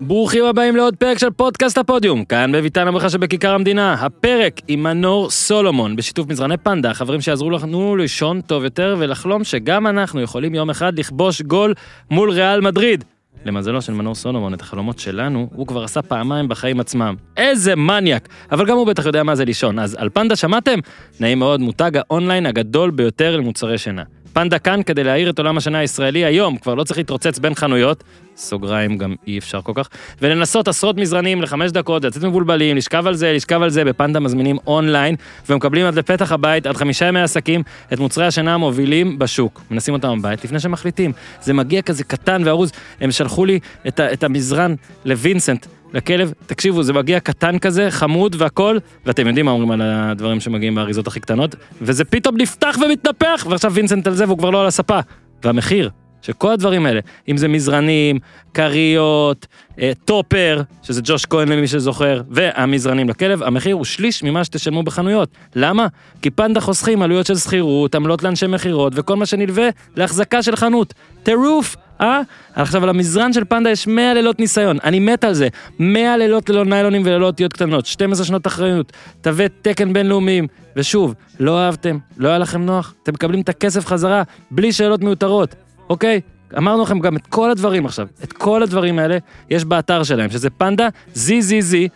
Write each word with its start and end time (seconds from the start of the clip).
ברוכים 0.00 0.44
הבאים 0.44 0.76
לעוד 0.76 0.96
פרק 0.96 1.18
של 1.18 1.30
פודקאסט 1.30 1.78
הפודיום, 1.78 2.24
כאן 2.24 2.52
בביתן 2.52 2.88
הברכה 2.88 3.10
שבכיכר 3.10 3.54
המדינה. 3.54 3.94
הפרק 3.94 4.60
עם 4.68 4.82
מנור 4.82 5.30
סולומון, 5.30 5.96
בשיתוף 5.96 6.28
מזרני 6.28 6.56
פנדה, 6.56 6.94
חברים 6.94 7.20
שיעזרו 7.20 7.50
לנו 7.50 7.96
לישון 7.96 8.40
טוב 8.40 8.64
יותר 8.64 8.96
ולחלום 8.98 9.44
שגם 9.44 9.86
אנחנו 9.86 10.20
יכולים 10.20 10.54
יום 10.54 10.70
אחד 10.70 10.98
לכבוש 10.98 11.42
גול 11.42 11.74
מול 12.10 12.30
ריאל 12.30 12.60
מדריד. 12.60 13.04
למזלו 13.44 13.82
של 13.82 13.92
מנור 13.92 14.14
סולומון, 14.14 14.54
את 14.54 14.60
החלומות 14.60 14.98
שלנו, 14.98 15.48
הוא 15.54 15.66
כבר 15.66 15.84
עשה 15.84 16.02
פעמיים 16.02 16.48
בחיים 16.48 16.80
עצמם. 16.80 17.14
איזה 17.36 17.76
מניאק! 17.76 18.28
אבל 18.52 18.66
גם 18.66 18.76
הוא 18.76 18.86
בטח 18.86 19.06
יודע 19.06 19.22
מה 19.22 19.34
זה 19.34 19.44
לישון. 19.44 19.78
אז 19.78 19.96
על 19.98 20.08
פנדה 20.08 20.36
שמעתם? 20.36 20.78
נעים 21.20 21.38
מאוד, 21.38 21.60
מותג 21.60 21.90
האונליין 21.94 22.46
הגדול 22.46 22.90
ביותר 22.90 23.36
למוצרי 23.36 23.78
שינה. 23.78 24.02
פנדה 24.32 24.58
כאן 24.58 24.82
כדי 24.82 25.04
להאיר 25.04 25.30
את 25.30 25.38
עולם 25.38 25.56
השינה 25.56 25.78
הישראלי 25.78 26.24
היום, 26.24 26.56
כבר 26.56 26.74
לא 26.74 26.84
צריך 26.84 26.98
להתרוצץ 26.98 27.38
בין 27.38 27.54
חנויות, 27.54 28.04
סוגריים 28.36 28.98
גם 28.98 29.14
אי 29.26 29.38
אפשר 29.38 29.60
כל 29.62 29.72
כך, 29.74 29.88
ולנסות 30.22 30.68
עשרות 30.68 30.96
מזרנים 30.96 31.42
לחמש 31.42 31.70
דקות, 31.70 32.04
לצאת 32.04 32.24
מבולבלים, 32.24 32.76
לשכב 32.76 33.06
על 33.06 33.14
זה, 33.14 33.32
לשכב 33.32 33.62
על 33.62 33.70
זה, 33.70 33.84
בפנדה 33.84 34.20
מזמינים 34.20 34.56
אונליין, 34.66 35.16
ומקבלים 35.48 35.86
עד 35.86 35.94
לפתח 35.94 36.32
הבית, 36.32 36.66
עד 36.66 36.76
חמישה 36.76 37.06
ימי 37.06 37.20
עסקים, 37.20 37.62
את 37.92 37.98
מוצרי 37.98 38.26
השינה 38.26 38.54
המובילים 38.54 39.18
בשוק. 39.18 39.62
מנסים 39.70 39.94
אותם 39.94 40.18
בבית 40.18 40.44
לפני 40.44 40.60
שמחליטים. 40.60 41.12
זה 41.40 41.52
מגיע 41.52 41.82
כזה 41.82 42.04
קטן 42.04 42.42
וארוז, 42.44 42.72
הם 43.00 43.10
שלחו 43.10 43.44
לי 43.44 43.60
את, 43.88 44.00
ה- 44.00 44.12
את 44.12 44.24
המזרן 44.24 44.74
לווינסנט, 45.04 45.66
לכלב, 45.94 46.32
תקשיבו, 46.46 46.82
זה 46.82 46.92
מגיע 46.92 47.20
קטן 47.20 47.58
כזה, 47.58 47.90
חמוד 47.90 48.36
והכל, 48.38 48.78
ואתם 49.06 49.26
יודעים 49.26 49.46
מה 49.46 49.52
אומרים 49.52 49.70
על 49.70 49.80
הדברים 49.82 50.40
שמגיעים 50.40 50.74
באריזות 50.74 51.06
הכי 51.06 51.20
קטנות, 51.20 51.54
וזה 51.82 52.04
פתאום 52.04 52.36
נפתח 52.36 52.76
ומתנפח, 52.84 53.46
ועכשיו 53.50 53.72
וינסנט 53.72 54.06
על 54.06 54.14
זה 54.14 54.24
והוא 54.24 54.38
כבר 54.38 54.50
לא 54.50 54.60
על 54.60 54.66
הספה. 54.66 54.98
והמחיר 55.44 55.90
של 56.26 56.32
כל 56.32 56.52
הדברים 56.52 56.86
האלה, 56.86 57.00
אם 57.28 57.36
זה 57.36 57.48
מזרנים, 57.48 58.18
כריות, 58.54 59.46
אה, 59.80 59.92
טופר, 60.04 60.62
שזה 60.82 61.00
ג'וש 61.04 61.26
כהן 61.26 61.48
למי 61.48 61.68
שזוכר, 61.68 62.22
והמזרנים 62.30 63.08
לכלב, 63.08 63.42
המחיר 63.42 63.74
הוא 63.74 63.84
שליש 63.84 64.22
ממה 64.22 64.44
שתשלמו 64.44 64.82
בחנויות. 64.82 65.28
למה? 65.54 65.86
כי 66.22 66.30
פנדה 66.30 66.60
חוסכים 66.60 67.02
עלויות 67.02 67.26
של 67.26 67.36
שכירות, 67.36 67.94
עמלות 67.94 68.22
לאנשי 68.22 68.46
מכירות 68.46 68.92
וכל 68.96 69.16
מה 69.16 69.26
שנלווה 69.26 69.68
להחזקה 69.96 70.42
של 70.42 70.56
חנות. 70.56 70.94
טירוף! 71.22 71.76
אה? 72.00 72.20
עכשיו 72.54 72.82
על 72.82 72.88
המזרן 72.88 73.32
של 73.32 73.44
פנדה 73.44 73.70
יש 73.70 73.86
100 73.86 74.14
לילות 74.14 74.40
ניסיון, 74.40 74.78
אני 74.84 75.00
מת 75.00 75.24
על 75.24 75.34
זה. 75.34 75.48
100 75.78 76.16
לילות 76.16 76.48
ללא 76.48 76.64
ניילונים 76.64 77.02
וללא 77.04 77.26
אותיות 77.26 77.52
קטנות, 77.52 77.86
12 77.86 78.26
שנות 78.26 78.46
אחריות, 78.46 78.92
תווי 79.20 79.46
תקן 79.62 79.92
בינלאומיים. 79.92 80.46
ושוב, 80.76 81.14
לא 81.40 81.58
אהבתם, 81.58 81.98
לא 82.16 82.28
היה 82.28 82.38
לכם 82.38 82.62
נוח, 82.62 82.94
אתם 83.02 83.12
מקבלים 83.12 83.40
את 83.40 83.48
הכסף 83.48 83.86
חזרה, 83.86 84.22
בלי 84.50 84.72
שאלות 84.72 85.00
מיותרות, 85.00 85.54
אוקיי? 85.88 86.20
אמרנו 86.58 86.82
לכם 86.82 86.98
גם 86.98 87.16
את 87.16 87.26
כל 87.26 87.50
הדברים 87.50 87.86
עכשיו, 87.86 88.06
את 88.24 88.32
כל 88.32 88.62
הדברים 88.62 88.98
האלה 88.98 89.18
יש 89.50 89.64
באתר 89.64 90.02
שלהם, 90.02 90.30
שזה 90.30 90.50
פנדה 90.50 90.88
zzz.co.il, 91.14 91.86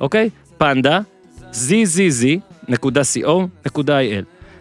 אוקיי? 0.00 0.30
פנדה 0.58 1.00
zzz.co.il. 1.52 2.64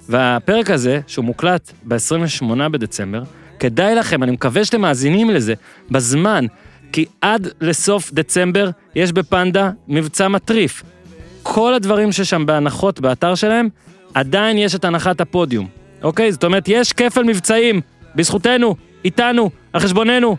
והפרק 0.10 0.70
הזה, 0.70 1.00
שהוא 1.08 1.26
מוקלט 1.26 1.72
ב-28 1.84 2.70
בדצמבר, 2.72 3.24
כדאי 3.60 3.96
לכם, 3.96 4.24
אני 4.24 4.32
מקווה 4.32 4.66
שאתם 4.66 4.82
מאזינים 4.82 5.30
לזה, 5.30 5.54
בזמן, 5.92 6.46
כי 6.92 7.06
עד 7.22 7.48
לסוף 7.62 8.12
דצמבר 8.14 8.70
יש 8.96 9.12
בפנדה 9.12 9.72
מבצע 9.88 10.28
מטריף. 10.28 10.84
כל 11.44 11.74
הדברים 11.74 12.12
ששם 12.12 12.46
בהנחות 12.46 13.00
באתר 13.00 13.36
שלהם, 13.36 13.70
עדיין 14.14 14.58
יש 14.58 14.76
את 14.76 14.86
הנחת 14.86 15.22
הפודיום, 15.22 15.68
אוקיי? 16.04 16.32
זאת 16.32 16.44
אומרת, 16.44 16.64
יש 16.68 16.94
כפל 16.94 17.24
מבצעים, 17.24 17.82
בזכותנו, 18.16 18.76
איתנו, 19.06 19.50
על 19.74 19.82
חשבוננו. 19.82 20.38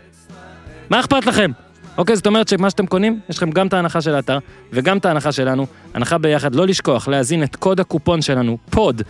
מה 0.89 0.99
אכפת 0.99 1.25
לכם? 1.25 1.51
אוקיי, 1.97 2.15
זאת 2.15 2.27
אומרת 2.27 2.47
שמה 2.47 2.69
שאתם 2.69 2.85
קונים, 2.85 3.19
יש 3.29 3.37
לכם 3.37 3.51
גם 3.51 3.67
את 3.67 3.73
ההנחה 3.73 4.01
של 4.01 4.15
האתר 4.15 4.37
וגם 4.71 4.97
את 4.97 5.05
ההנחה 5.05 5.31
שלנו. 5.31 5.65
הנחה 5.93 6.17
ביחד, 6.17 6.55
לא 6.55 6.67
לשכוח 6.67 7.07
להזין 7.07 7.43
את 7.43 7.55
קוד 7.55 7.79
הקופון 7.79 8.21
שלנו, 8.21 8.57
פוד, 8.69 9.01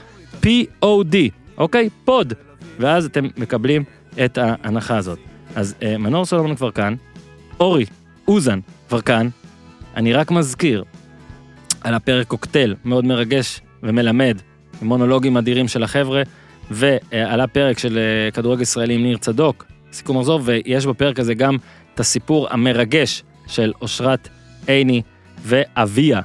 P-O-D, 0.44 1.16
אוקיי? 1.58 1.90
פוד. 2.06 2.34
ואז 2.80 3.06
אתם 3.06 3.26
מקבלים 3.38 3.84
את 4.26 4.38
ההנחה 4.38 4.98
הזאת. 4.98 5.20
אז 5.56 5.76
אה, 5.84 5.98
מנור 5.98 6.26
סולומון 6.26 6.56
כבר 6.56 6.72
כאן, 6.72 6.96
אורי 7.60 7.86
אוזן 8.28 8.60
כבר 8.90 9.02
כאן. 9.02 9.28
אני 9.96 10.14
רק 10.14 10.32
מזכיר 10.32 10.84
על 11.82 11.94
הפרק 11.94 12.28
קוקטייל, 12.28 12.76
מאוד 12.86 13.06
מרגש 13.06 13.62
ומלמד, 13.84 14.38
עם 14.82 14.88
מונולוגים 14.88 15.38
אדירים 15.38 15.68
של 15.68 15.84
החבר'ה, 15.84 16.22
ועל 16.72 17.42
הפרק 17.42 17.80
של 17.80 17.98
אה, 17.98 18.31
כדורגל 18.31 18.62
ישראלי 18.62 18.94
עם 18.94 19.03
ניר 19.03 19.18
צדוק, 19.18 19.66
סיכום 19.92 20.18
מחזור, 20.18 20.42
ויש 20.44 20.86
בפרק 20.86 21.20
הזה 21.20 21.34
גם 21.34 21.58
את 21.94 22.00
הסיפור 22.00 22.48
המרגש 22.52 23.24
של 23.48 23.74
אושרת 23.81 24.30
עיני 24.68 25.02
ואביה, 25.42 26.22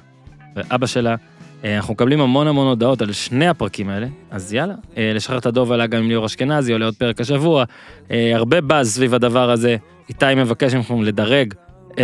ואבא 0.57 0.87
שלה. 0.87 1.15
אה, 1.65 1.77
אנחנו 1.77 1.95
מקבלים 1.95 2.21
המון 2.21 2.47
המון 2.47 2.67
הודעות 2.67 3.03
על 3.03 3.13
שני 3.13 3.49
הפרקים 3.49 3.89
האלה, 3.89 4.07
אז 4.31 4.55
יאללה, 4.55 4.75
אה, 4.97 5.13
לשחרר 5.15 5.39
את 5.39 5.47
הדוב 5.47 5.73
עלה 5.73 5.87
גם 5.87 6.03
עם 6.03 6.09
ליאור 6.09 6.27
אשכנזי, 6.27 6.73
עולה 6.73 6.85
עוד 6.85 6.95
פרק 6.95 7.21
השבוע, 7.21 7.65
הרבה 8.11 8.61
באז 8.61 8.95
סביב 8.95 9.15
הדבר 9.15 9.51
הזה. 9.51 9.77
איתי 10.09 10.35
מבקש 10.37 10.75
מכם 10.75 11.03
לדרג 11.03 11.55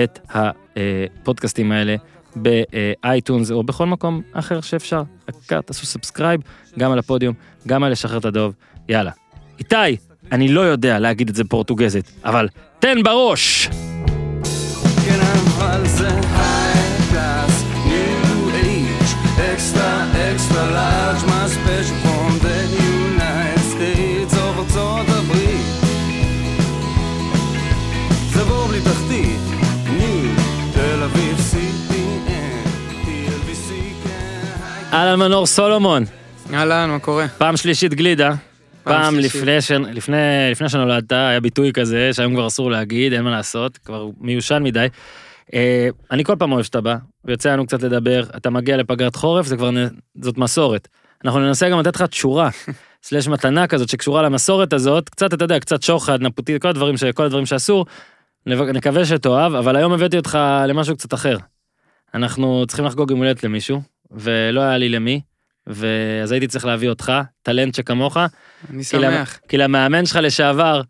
את 0.02 0.18
הפודקאסטים 0.34 1.72
האלה 1.72 1.96
באייטונס 2.36 3.50
או 3.50 3.62
בכל 3.62 3.86
מקום 3.86 4.22
אחר 4.32 4.60
שאפשר. 4.60 5.02
העיקר 5.28 5.60
תעשו 5.60 5.86
subscribe, 5.86 6.40
גם 6.78 6.92
על 6.92 6.98
הפודיום, 6.98 7.34
גם 7.66 7.84
על 7.84 7.92
לשחרר 7.92 8.18
את 8.18 8.24
הדוב, 8.24 8.54
יאללה. 8.88 9.10
איתי, 9.58 9.96
אני 10.32 10.48
לא 10.48 10.60
יודע 10.60 10.98
להגיד 10.98 11.28
את 11.28 11.34
זה 11.34 11.44
בפורטוגזית, 11.44 12.12
אבל 12.24 12.48
תן 12.78 13.02
בראש! 13.02 13.68
כן, 15.06 15.20
אבל 15.20 15.86
אהלן 34.96 35.18
מנור 35.18 35.46
סולומון, 35.46 36.04
אהלן, 36.54 36.90
מה 36.90 36.98
קורה? 36.98 37.28
פעם 37.28 37.56
שלישית 37.56 37.94
גלידה. 37.94 38.34
פעם 38.82 39.14
שלישית. 39.14 39.42
לפני, 39.42 39.60
ש... 39.60 39.70
לפני, 39.70 40.16
לפני 40.50 40.68
שנולדת 40.68 41.12
היה 41.12 41.40
ביטוי 41.40 41.72
כזה 41.72 42.12
שהיום 42.12 42.34
כבר 42.34 42.46
אסור 42.46 42.70
להגיד 42.70 43.12
אין 43.12 43.22
מה 43.22 43.30
לעשות 43.30 43.78
כבר 43.78 44.08
מיושן 44.20 44.62
מדי. 44.62 44.86
אה, 45.54 45.88
אני 46.10 46.24
כל 46.24 46.36
פעם 46.38 46.52
אוהב 46.52 46.62
שאתה 46.62 46.80
בא 46.80 46.96
ויוצא 47.24 47.52
לנו 47.52 47.66
קצת 47.66 47.82
לדבר 47.82 48.24
אתה 48.36 48.50
מגיע 48.50 48.76
לפגרת 48.76 49.16
חורף 49.16 49.46
זה 49.46 49.56
כבר 49.56 49.70
נ... 49.70 49.76
זאת 50.22 50.38
מסורת. 50.38 50.88
אנחנו 51.24 51.40
ננסה 51.40 51.68
גם 51.68 51.80
לתת 51.80 51.96
לך 51.96 52.02
תשורה 52.02 52.50
סלש 53.06 53.28
מתנה 53.28 53.66
כזאת 53.66 53.88
שקשורה 53.88 54.22
למסורת 54.22 54.72
הזאת 54.72 55.08
קצת 55.08 55.34
אתה 55.34 55.44
יודע 55.44 55.60
קצת 55.60 55.82
שוחד 55.82 56.22
נפוטי 56.22 56.60
כל 56.60 56.68
הדברים 56.68 56.96
ש... 56.96 57.04
כל 57.04 57.24
הדברים 57.24 57.46
שאסור. 57.46 57.86
נקווה 58.46 59.04
שתאהב 59.04 59.54
אבל 59.54 59.76
היום 59.76 59.92
הבאתי 59.92 60.16
אותך 60.16 60.38
למשהו 60.68 60.96
קצת 60.96 61.14
אחר. 61.14 61.36
אנחנו 62.14 62.64
צריכים 62.68 62.84
לחגוג 62.84 63.10
יום 63.10 63.18
הולדת 63.18 63.44
למישהו 63.44 63.95
ולא 64.10 64.60
היה 64.60 64.78
לי 64.78 64.88
למי. 64.88 65.20
ואז 65.66 66.32
הייתי 66.32 66.46
צריך 66.46 66.64
להביא 66.64 66.88
אותך 66.88 67.12
טלנט 67.42 67.74
שכמוך 67.74 68.16
אני 68.16 68.84
כי 68.84 68.96
למ- 68.98 69.12
שמח. 69.12 69.38
כי 69.48 69.56
למאמן 69.56 70.06
שלך 70.06 70.18
לשעבר, 70.22 70.80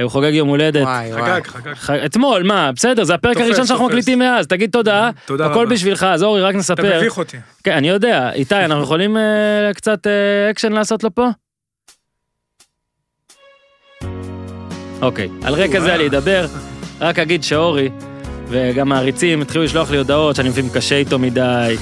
הוא 0.00 0.10
חוגג 0.10 0.32
יום 0.34 0.48
הולדת. 0.48 0.82
וואי, 0.82 1.12
וואי. 1.12 1.22
חגג, 1.22 1.46
חגג. 1.46 1.74
ח... 1.74 1.90
אתמול, 1.90 2.42
מה, 2.42 2.72
בסדר, 2.72 3.04
זה 3.04 3.14
הפרק 3.14 3.32
תופס, 3.34 3.46
הראשון 3.46 3.66
שאנחנו. 3.66 3.86
מקליטים 3.86 4.18
מאז, 4.18 4.46
תגיד 4.46 4.70
תודה, 4.70 5.10
תודה 5.26 5.46
הכל 5.46 5.58
רבה. 5.62 5.70
בשבילך, 5.74 6.02
אז 6.02 6.22
אורי, 6.22 6.42
רק 6.42 6.50
אתה 6.50 6.58
נספר. 6.58 6.96
מביך 6.98 7.18
אותי. 7.18 7.36
כן, 7.64 7.72
אני 7.72 7.88
יודע, 7.88 8.32
איתי, 8.32 8.54
אנחנו 8.64 8.82
יכולים 8.88 9.16
אה, 9.16 9.22
קצת 9.74 10.06
אה, 10.06 10.50
אקשן 10.50 10.72
לעשות 10.72 11.04
לו 11.04 11.14
פה? 11.14 11.28
אוקיי, 15.02 15.28
על 15.44 15.54
רקע 15.54 15.80
זה 15.80 15.94
אני 15.94 16.06
אדבר, 16.06 16.46
רק 17.00 17.18
אגיד 17.18 17.42
שאורי, 17.42 17.88
וגם 18.48 18.88
מעריצים 18.88 19.42
התחילו 19.42 19.64
לשלוח 19.64 19.90
לי 19.90 19.96
הודעות 19.96 20.36
שאני 20.36 20.48
לפעמים 20.48 20.70
קשה 20.74 20.96
איתו 20.96 21.18
מדי, 21.18 21.76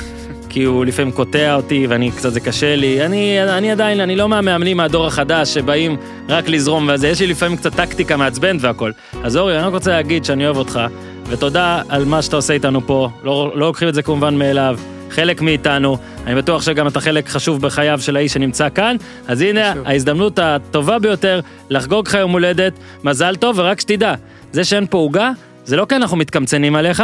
כי 0.52 0.64
הוא 0.64 0.84
לפעמים 0.84 1.12
קוטע 1.12 1.54
אותי 1.54 1.86
ואני 1.86 2.10
קצת 2.10 2.32
זה 2.32 2.40
קשה 2.40 2.76
לי. 2.76 3.06
אני, 3.06 3.42
אני 3.42 3.70
עדיין, 3.70 4.00
אני 4.00 4.16
לא 4.16 4.28
מהמאמנים 4.28 4.76
מהדור 4.76 5.06
החדש 5.06 5.54
שבאים 5.54 5.96
רק 6.28 6.48
לזרום 6.48 6.90
וזה, 6.94 7.08
יש 7.08 7.20
לי 7.20 7.26
לפעמים 7.26 7.56
קצת 7.56 7.74
טקטיקה 7.74 8.16
מעצבנת 8.16 8.60
והכל. 8.60 8.90
אז 9.22 9.36
אורי, 9.36 9.58
אני 9.58 9.66
רק 9.66 9.72
רוצה 9.72 9.90
להגיד 9.90 10.24
שאני 10.24 10.46
אוהב 10.46 10.56
אותך, 10.56 10.80
ותודה 11.26 11.82
על 11.88 12.04
מה 12.04 12.22
שאתה 12.22 12.36
עושה 12.36 12.54
איתנו 12.54 12.86
פה, 12.86 13.08
לא, 13.22 13.52
לא 13.54 13.66
לוקחים 13.66 13.88
את 13.88 13.94
זה 13.94 14.02
כמובן 14.02 14.34
מאליו. 14.34 14.78
חלק 15.10 15.40
מאיתנו, 15.40 15.96
אני 16.26 16.34
בטוח 16.34 16.62
שגם 16.62 16.86
אתה 16.86 17.00
חלק 17.00 17.28
חשוב 17.28 17.60
בחייו 17.60 18.00
של 18.00 18.16
האיש 18.16 18.32
שנמצא 18.32 18.68
כאן, 18.74 18.96
אז 19.28 19.40
הנה 19.40 19.70
חשוב. 19.70 19.86
ההזדמנות 19.86 20.38
הטובה 20.38 20.98
ביותר 20.98 21.40
לחגוג 21.70 22.08
לך 22.08 22.14
יום 22.14 22.32
הולדת, 22.32 22.72
מזל 23.04 23.36
טוב, 23.36 23.58
ורק 23.58 23.80
שתדע, 23.80 24.14
זה 24.52 24.64
שאין 24.64 24.86
פה 24.90 24.98
עוגה, 24.98 25.30
זה 25.64 25.76
לא 25.76 25.86
כי 25.88 25.96
אנחנו 25.96 26.16
מתקמצנים 26.16 26.76
עליך, 26.76 27.02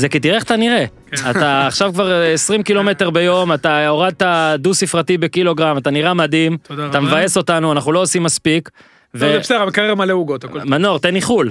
זה 0.00 0.08
כי 0.08 0.20
תראה 0.20 0.34
איך 0.34 0.44
אתה 0.44 0.56
נראה. 0.56 0.84
אתה 1.30 1.66
עכשיו 1.66 1.92
כבר 1.92 2.22
20 2.34 2.62
קילומטר 2.62 3.10
ביום, 3.10 3.52
אתה 3.52 3.88
הורדת 3.88 4.22
דו 4.58 4.74
ספרתי 4.74 5.18
בקילוגרם, 5.18 5.78
אתה 5.78 5.90
נראה 5.90 6.14
מדהים, 6.14 6.56
אתה. 6.64 7.00
מבאס 7.00 7.36
אותנו, 7.36 7.72
אנחנו 7.72 7.92
לא 7.92 8.02
עושים 8.02 8.22
מספיק. 8.22 8.70
לא, 9.14 9.20
זה 9.20 9.38
בסדר, 9.38 9.62
המקרר 9.62 9.94
מלא 9.94 10.12
עוגות. 10.12 10.44
מנור, 10.44 10.98
תן 10.98 11.16
איחול. 11.16 11.50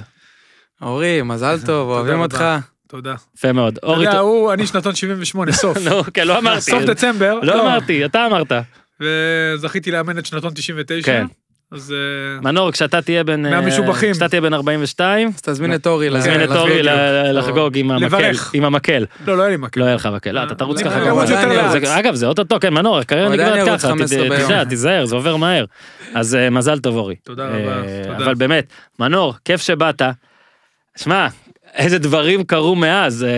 אורי, 0.81 1.21
מזל 1.21 1.59
טוב, 1.65 1.89
אוהבים. 1.89 2.19
אותך. 2.19 2.43
תודה. 2.87 3.15
יפה 3.37 3.51
מאוד. 3.51 3.77
אתה 3.77 3.87
אורי, 3.87 4.05
יודע, 4.05 4.19
הוא, 4.19 4.53
אני 4.53 4.67
שנתון 4.67 4.95
78, 4.95 5.51
סוף. 5.51 5.77
נו, 5.89 6.03
כן, 6.13 6.27
לא 6.27 6.37
אמרתי. 6.37 6.61
סוף 6.61 6.83
דצמבר. 6.83 7.39
לא 7.43 7.61
אמרתי, 7.61 8.05
אתה 8.05 8.25
אמרת. 8.25 8.51
וזכיתי 9.01 9.91
לאמן 9.91 10.17
את 10.17 10.25
שנתון 10.25 10.53
99. 10.53 11.05
כן. 11.05 11.25
אז 11.71 11.93
אה, 11.97 12.41
מנור, 12.41 12.71
כשאתה 12.71 13.01
תהיה 13.01 13.23
בן... 13.23 13.45
אה, 13.45 13.51
מהמשובחים. 13.51 14.11
כשאתה 14.11 14.27
תהיה 14.29 14.41
בן 14.41 14.53
42, 14.53 15.27
אז 15.27 15.41
תזמין 15.41 15.73
את 15.75 15.87
אורי. 15.87 16.09
תזמין 16.19 16.43
את 16.43 16.49
אורי 16.49 16.83
לוידאו. 16.83 16.93
ל- 17.33 17.39
לחגוג 17.39 17.77
עם 17.77 17.91
המקל. 17.91 18.05
לברך. 18.05 18.51
עם 18.53 18.65
המקל. 18.65 19.05
לא, 19.27 19.37
לא 19.37 19.41
היה 19.41 19.49
לי 19.51 19.57
מקל. 19.57 19.79
לא 19.79 19.85
יהיה 19.85 19.95
לך 19.95 20.09
מקל. 20.15 20.31
לא, 20.31 20.43
אתה 20.43 20.55
תרוץ 20.55 20.81
אני 20.81 20.89
ככה. 21.81 21.99
אגב, 21.99 22.15
זה 22.15 22.25
אוטוטו, 22.27 22.59
כן, 22.59 22.73
מנור, 22.73 22.97
הקריירה 22.97 23.29
נגמרת 23.29 23.67
ככה. 23.67 23.87
15 23.87 24.19
תד- 24.23 24.29
ביום. 24.29 24.47
תדע, 24.47 24.63
תיזהר, 24.63 25.05
זה 25.05 25.15
עובר 25.15 25.35
מהר. 25.35 25.65
אז 26.15 26.35
אה, 26.35 26.49
מזל 26.49 26.79
טוב, 26.79 26.95
אורי. 26.95 27.15
תודה 27.23 27.47
רבה, 27.47 27.57
אה. 27.83 28.15
אבל 28.17 28.33
באמת, 28.35 28.67
מנור, 28.99 29.33
כיף 29.45 29.61
שבאת. 29.61 30.01
שמע, 30.97 31.27
איזה 31.75 31.99
דברים 31.99 32.43
קרו 32.43 32.75
מאז, 32.75 33.23
אה, 33.23 33.29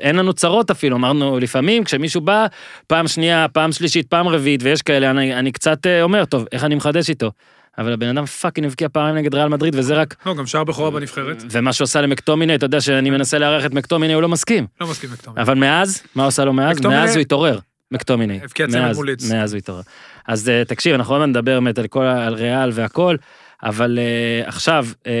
אין 0.00 0.16
לנו 0.16 0.32
צרות 0.32 0.70
אפילו, 0.70 0.96
אמרנו 0.96 1.38
לפעמים 1.38 1.84
כשמישהו 1.84 2.20
בא, 2.20 2.46
פעם 2.86 3.08
שנייה, 3.08 3.46
פעם 3.52 3.72
שלישית, 3.72 4.06
פעם 4.06 4.28
רביעית, 4.28 4.60
ויש 4.62 4.82
כאלה, 4.82 5.10
אני, 5.10 5.34
אני 5.34 5.52
קצת 5.52 5.86
אה, 5.86 6.02
אומר, 6.02 6.24
טוב, 6.24 6.44
איך 6.52 6.64
אני 6.64 6.74
מחדש 6.74 7.08
איתו? 7.10 7.30
אבל 7.78 7.92
הבן 7.92 8.08
אדם 8.08 8.26
fucking 8.26 8.66
הבקיע 8.66 8.88
פעמיים 8.88 9.16
נגד 9.16 9.34
ריאל 9.34 9.48
מדריד, 9.48 9.74
וזה 9.78 9.94
רק, 9.94 10.14
לא, 10.26 10.34
גם 10.34 10.46
שער 10.46 10.64
בכורה 10.64 10.90
בנבחרת. 10.90 11.42
ומה 11.50 11.72
שהוא 11.72 11.84
עשה 11.84 12.00
למקטומיני, 12.00 12.54
אתה 12.54 12.66
יודע 12.66 12.80
שאני 12.80 13.10
מנסה 13.10 13.38
לארח 13.38 13.66
את 13.66 13.74
מקטומיני, 13.74 14.12
הוא 14.12 14.22
לא 14.22 14.28
מסכים. 14.28 14.66
לא 14.80 14.86
מסכים 14.86 15.10
מקטומיני. 15.12 15.40
אבל 15.40 15.54
מאז, 15.54 16.02
מה 16.14 16.22
הוא 16.22 16.28
עשה 16.28 16.44
לו 16.44 16.52
מאז? 16.52 16.76
מקטומיני- 16.76 17.00
מאז 17.00 17.14
הוא 17.14 17.20
התעורר, 17.20 17.58
מקטומיני. 17.90 18.40
הבקיע 18.44 18.66
צמד 18.66 18.92
מול. 18.94 19.08
מאז 19.32 19.52
הוא 19.52 19.58
התעורר. 19.58 19.82
אז 20.28 20.48
אה, 20.48 20.64
תקשיב, 20.64 20.94
אנחנו 20.94 21.14
עוד 21.14 21.28
נדבר 21.28 21.60
באמת 21.60 21.78
על 21.78 21.86
כל, 21.86 22.04
על 22.04 22.34
ריאל 22.34 22.70
והכל, 22.74 23.16
אבל 23.62 23.98
אה, 23.98 24.48
עכשיו, 24.48 24.86
אה, 25.06 25.12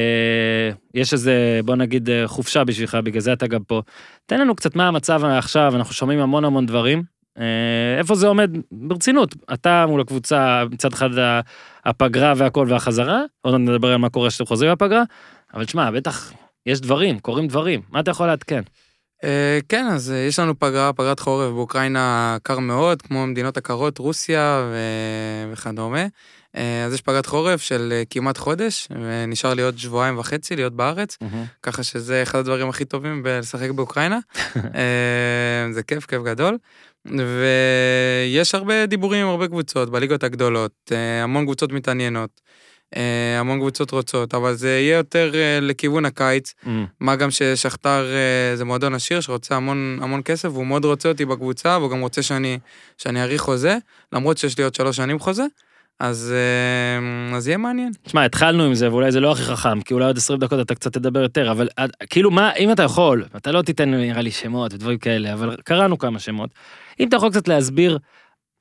יש 0.94 1.12
איזה, 1.12 1.60
בוא 1.64 1.76
נגיד, 1.76 2.08
חופשה 2.26 2.64
בשבילך, 2.64 2.94
בגלל 3.04 3.20
זה 3.20 3.32
אתה 3.32 3.46
גם 3.46 3.62
פה. 3.62 3.82
תן 4.26 4.40
לנו 4.40 4.54
קצת 4.54 4.76
מה 4.76 4.88
המצב 4.88 5.24
עכשיו, 5.24 5.72
אנחנו 5.76 5.94
שומעים 5.94 6.20
המון 6.20 6.44
המון 6.44 6.66
דברים. 6.66 7.02
אה, 7.38 7.98
איפה 7.98 8.14
זה 8.14 8.26
עומד 8.26 8.50
ברצינות? 8.72 9.34
אתה 9.52 9.86
מול 9.86 10.00
הקבוצה, 10.00 10.64
מצד 10.70 10.92
אחד 10.92 11.10
הפגרה 11.84 12.32
והכל 12.36 12.66
והחזרה, 12.68 13.22
עוד 13.40 13.54
מעט 13.54 13.70
נדבר 13.70 13.88
על 13.88 13.96
מה 13.96 14.10
קורה 14.10 14.28
כשאתם 14.28 14.46
חוזרים 14.46 14.70
מהפגרה, 14.70 15.02
אבל 15.54 15.66
שמע, 15.66 15.90
בטח 15.90 16.32
יש 16.66 16.80
דברים, 16.80 17.18
קורים 17.18 17.46
דברים, 17.46 17.80
מה 17.90 18.00
אתה 18.00 18.10
יכול 18.10 18.26
לעדכן? 18.26 18.62
אה, 19.24 19.58
כן, 19.68 19.86
אז 19.86 20.12
אה, 20.12 20.16
יש 20.16 20.38
לנו 20.38 20.58
פגרה, 20.58 20.92
פגרת 20.92 21.20
חורף 21.20 21.52
באוקראינה 21.52 22.36
קר 22.42 22.58
מאוד, 22.58 23.02
כמו 23.02 23.22
המדינות 23.22 23.56
הקרות, 23.56 23.98
רוסיה 23.98 24.70
וכדומה. 25.52 26.06
אה, 26.56 26.84
אז 26.84 26.94
יש 26.94 27.00
פגרת 27.00 27.26
חורף 27.26 27.62
של 27.62 27.92
אה, 27.92 28.02
כמעט 28.10 28.38
חודש, 28.38 28.88
ונשאר 28.90 29.54
לי 29.54 29.62
עוד 29.62 29.78
שבועיים 29.78 30.18
וחצי 30.18 30.56
להיות 30.56 30.72
בארץ, 30.72 31.18
ככה 31.62 31.82
שזה 31.82 32.22
אחד 32.22 32.38
הדברים 32.38 32.68
הכי 32.68 32.84
טובים 32.84 33.22
בלשחק 33.22 33.70
באוקראינה. 33.70 34.18
אה, 34.56 35.72
זה 35.72 35.82
כיף, 35.82 36.06
כיף 36.06 36.22
גדול. 36.22 36.58
ויש 37.06 38.54
הרבה 38.54 38.86
דיבורים 38.86 39.22
עם 39.22 39.28
הרבה 39.28 39.48
קבוצות 39.48 39.90
בליגות 39.90 40.24
הגדולות, 40.24 40.92
המון 41.22 41.44
קבוצות 41.44 41.72
מתעניינות, 41.72 42.40
המון 43.40 43.58
קבוצות 43.58 43.90
רוצות, 43.90 44.34
אבל 44.34 44.54
זה 44.54 44.68
יהיה 44.68 44.96
יותר 44.96 45.32
לכיוון 45.60 46.04
הקיץ. 46.04 46.54
מה 47.00 47.16
גם 47.16 47.30
ששכתר 47.30 48.06
זה 48.54 48.64
מועדון 48.64 48.94
עשיר 48.94 49.20
שרוצה 49.20 49.56
המון 49.56 49.98
המון 50.02 50.20
כסף, 50.24 50.48
והוא 50.52 50.66
מאוד 50.66 50.84
רוצה 50.84 51.08
אותי 51.08 51.24
בקבוצה, 51.24 51.78
והוא 51.78 51.90
גם 51.90 52.00
רוצה 52.00 52.22
שאני, 52.22 52.58
שאני 52.98 53.22
אאריך 53.22 53.42
חוזה, 53.42 53.76
למרות 54.12 54.38
שיש 54.38 54.58
לי 54.58 54.64
עוד 54.64 54.74
שלוש 54.74 54.96
שנים 54.96 55.18
חוזה, 55.18 55.44
אז, 56.00 56.34
אה, 56.36 57.36
אז 57.36 57.48
יהיה 57.48 57.58
מעניין. 57.58 57.92
תשמע, 58.02 58.24
התחלנו 58.24 58.64
עם 58.64 58.74
זה, 58.74 58.90
ואולי 58.90 59.12
זה 59.12 59.20
לא 59.20 59.32
הכי 59.32 59.42
חכם, 59.42 59.80
כי 59.80 59.94
אולי 59.94 60.06
עוד 60.06 60.16
20 60.16 60.38
דקות 60.38 60.60
אתה 60.60 60.74
קצת 60.74 60.92
תדבר 60.92 61.20
יותר, 61.22 61.50
אבל 61.50 61.68
עד- 61.76 61.90
כאילו 62.10 62.30
מה, 62.30 62.52
אם 62.54 62.72
אתה 62.72 62.82
יכול, 62.82 63.24
אתה 63.36 63.52
לא 63.52 63.62
תיתן 63.62 63.90
נראה 63.94 64.22
לי 64.22 64.30
שמות 64.30 64.74
ודברים 64.74 64.98
כאלה, 64.98 65.32
אבל 65.32 65.56
קראנו 65.64 65.98
כמה 65.98 66.18
שמות. 66.18 66.50
אם 67.00 67.08
אתה 67.08 67.16
יכול 67.16 67.30
קצת 67.30 67.48
להסביר 67.48 67.98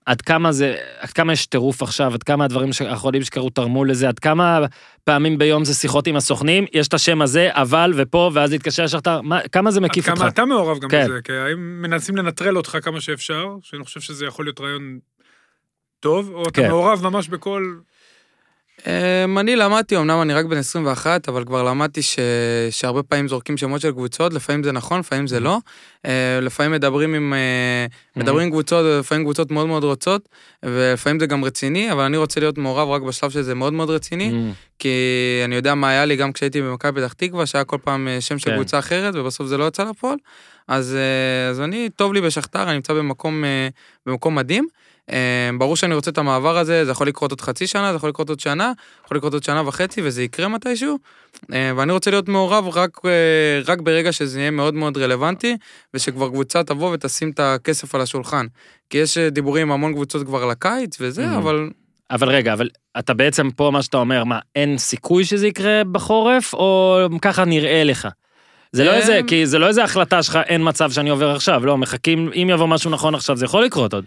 עד 0.05 0.21
כמה 0.21 0.51
זה, 0.51 0.75
עד 0.99 1.09
כמה 1.09 1.33
יש 1.33 1.45
טירוף 1.45 1.81
עכשיו, 1.83 2.13
עד 2.13 2.23
כמה 2.23 2.45
הדברים 2.45 2.69
האחרונים 2.89 3.23
שקרו 3.23 3.49
תרמו 3.49 3.85
לזה, 3.85 4.07
עד 4.07 4.19
כמה 4.19 4.65
פעמים 5.03 5.37
ביום 5.37 5.65
זה 5.65 5.73
שיחות 5.73 6.07
עם 6.07 6.15
הסוכנים, 6.15 6.65
יש 6.73 6.87
את 6.87 6.93
השם 6.93 7.21
הזה, 7.21 7.49
אבל 7.51 7.93
ופה, 7.97 8.31
ואז 8.33 8.51
להתקשר 8.51 8.87
שחטר, 8.87 9.21
מה- 9.21 9.41
כמה 9.51 9.71
זה 9.71 9.79
עד 9.79 9.83
מקיף 9.85 10.09
אותך? 10.09 10.19
כמה 10.19 10.29
אתה 10.29 10.45
מעורב 10.45 10.79
גם 10.79 10.89
כן. 10.89 11.05
בזה, 11.05 11.19
כי 11.23 11.31
האם 11.33 11.81
מנסים 11.81 12.17
לנטרל 12.17 12.57
אותך 12.57 12.77
כמה 12.83 13.01
שאפשר, 13.01 13.45
שאני 13.61 13.83
חושב 13.83 13.99
שזה 13.99 14.25
יכול 14.25 14.45
להיות 14.45 14.61
רעיון 14.61 14.99
טוב, 15.99 16.31
או 16.33 16.43
אתה 16.43 16.51
כן. 16.51 16.67
מעורב 16.67 17.03
ממש 17.03 17.27
בכל... 17.27 17.77
אמ, 18.85 19.37
אני 19.37 19.55
למדתי, 19.55 19.97
אמנם 19.97 20.21
אני 20.21 20.33
רק 20.33 20.45
בן 20.45 20.57
21, 20.57 21.29
אבל 21.29 21.45
כבר 21.45 21.63
למדתי 21.63 22.01
ש... 22.01 22.19
שהרבה 22.69 23.03
פעמים 23.03 23.27
זורקים 23.27 23.57
שמות 23.57 23.81
של 23.81 23.91
קבוצות, 23.91 24.33
לפעמים 24.33 24.63
זה 24.63 24.71
נכון, 24.71 24.99
לפעמים 24.99 25.27
זה 25.27 25.39
לא. 25.39 25.57
אה, 26.05 26.39
לפעמים 26.41 26.71
מדברים 26.71 27.13
עם, 27.13 27.33
אה, 27.33 27.85
מדברים 28.15 28.45
עם 28.45 28.51
קבוצות, 28.51 28.85
ולפעמים 28.85 29.23
קבוצות 29.23 29.51
מאוד 29.51 29.67
מאוד 29.67 29.83
רוצות, 29.83 30.29
ולפעמים 30.63 31.19
זה 31.19 31.25
גם 31.25 31.45
רציני, 31.45 31.91
אבל 31.91 32.03
אני 32.03 32.17
רוצה 32.17 32.39
להיות 32.39 32.57
מעורב 32.57 32.89
רק 32.89 33.01
בשלב 33.01 33.29
שזה 33.29 33.55
מאוד 33.55 33.73
מאוד 33.73 33.89
רציני, 33.89 34.31
Mm, 34.31 34.53
כי 34.79 34.89
אני 35.45 35.55
יודע 35.55 35.75
מה 35.75 35.89
היה 35.89 36.05
לי 36.05 36.15
גם 36.15 36.31
כשהייתי 36.31 36.61
במכבי 36.61 37.01
פתח 37.01 37.13
תקווה, 37.13 37.45
שהיה 37.45 37.63
כל 37.63 37.77
פעם 37.83 38.07
אה, 38.07 38.21
שם 38.21 38.39
של 38.39 38.49
כן. 38.49 38.55
קבוצה 38.55 38.79
אחרת, 38.79 39.15
ובסוף 39.15 39.47
זה 39.47 39.57
לא 39.57 39.67
יצא 39.67 39.83
לפועל. 39.83 40.17
אז, 40.67 40.97
אז 41.49 41.61
אני, 41.61 41.89
טוב 41.95 42.13
לי 42.13 42.21
בשכתר, 42.21 42.63
אני 42.63 42.73
נמצא 42.73 42.93
במקום, 42.93 43.43
במקום 44.05 44.35
מדהים. 44.35 44.67
אה, 45.11 45.49
ברור 45.57 45.75
שאני 45.75 45.95
רוצה 45.95 46.11
את 46.11 46.17
המעבר 46.17 46.57
הזה, 46.57 46.85
זה 46.85 46.91
יכול 46.91 47.07
לקרות 47.07 47.31
עוד 47.31 47.41
חצי 47.41 47.67
שנה, 47.67 47.91
זה 47.91 47.95
יכול 47.97 48.09
לקרות 48.09 48.29
עוד 48.29 48.39
שנה, 48.39 48.71
יכול 49.05 49.17
לקרות 49.17 49.33
עוד 49.33 49.43
שנה 49.43 49.67
וחצי, 49.67 50.01
וזה 50.03 50.23
יקרה 50.23 50.47
מתישהו. 50.47 50.97
אה, 51.53 51.71
ואני 51.75 51.91
רוצה 51.91 52.11
להיות 52.11 52.29
מעורב 52.29 52.77
רק, 52.77 52.97
אה, 53.05 53.11
רק 53.67 53.81
ברגע 53.81 54.11
שזה 54.11 54.39
יהיה 54.39 54.51
מאוד 54.51 54.73
מאוד 54.73 54.97
רלוונטי, 54.97 55.57
ושכבר 55.93 56.29
קבוצה 56.29 56.63
תבוא 56.63 56.93
ותשים 56.93 57.29
את 57.29 57.39
הכסף 57.39 57.95
על 57.95 58.01
השולחן. 58.01 58.45
כי 58.89 58.97
יש 58.97 59.17
אה, 59.17 59.29
דיבורים 59.29 59.67
עם 59.67 59.71
המון 59.71 59.93
קבוצות 59.93 60.25
כבר 60.25 60.45
לקיץ 60.45 60.97
וזה, 61.01 61.25
Mhm. 61.25 61.37
אבל 61.37 61.69
אבל 62.11 62.29
רגע, 62.29 62.53
אבל 62.53 62.69
אתה 62.99 63.13
בעצם 63.13 63.51
פה, 63.51 63.69
מה 63.73 63.81
שאתה 63.81 63.97
אומר, 63.97 64.23
מה, 64.23 64.39
אין 64.55 64.77
סיכוי 64.77 65.25
שזה 65.25 65.47
יקרה 65.47 65.83
בחורף, 65.91 66.53
או 66.53 66.97
ככה 67.21 67.45
נראה 67.45 67.83
לך? 67.83 68.07
זה 68.71 68.83
לא 68.83 68.91
אמ, 68.91 68.95
איזה, 68.95 69.19
כי 69.27 69.45
זה 69.45 69.59
לא 69.59 69.67
איזה 69.67 69.83
החלטה 69.83 70.23
שלך, 70.23 70.39
אין 70.45 70.61
מצב 70.67 70.91
שאני 70.91 71.09
עובר 71.09 71.31
עכשיו, 71.31 71.65
לא, 71.65 71.77
מחכים, 71.77 72.29
אם 72.35 72.47
יבוא 72.51 72.67
משהו 72.67 72.91
נכון 72.91 73.15
עכשיו, 73.15 73.37
זה 73.37 73.45
יכול 73.45 73.63
לקרות 73.63 73.93
עוד. 73.93 74.05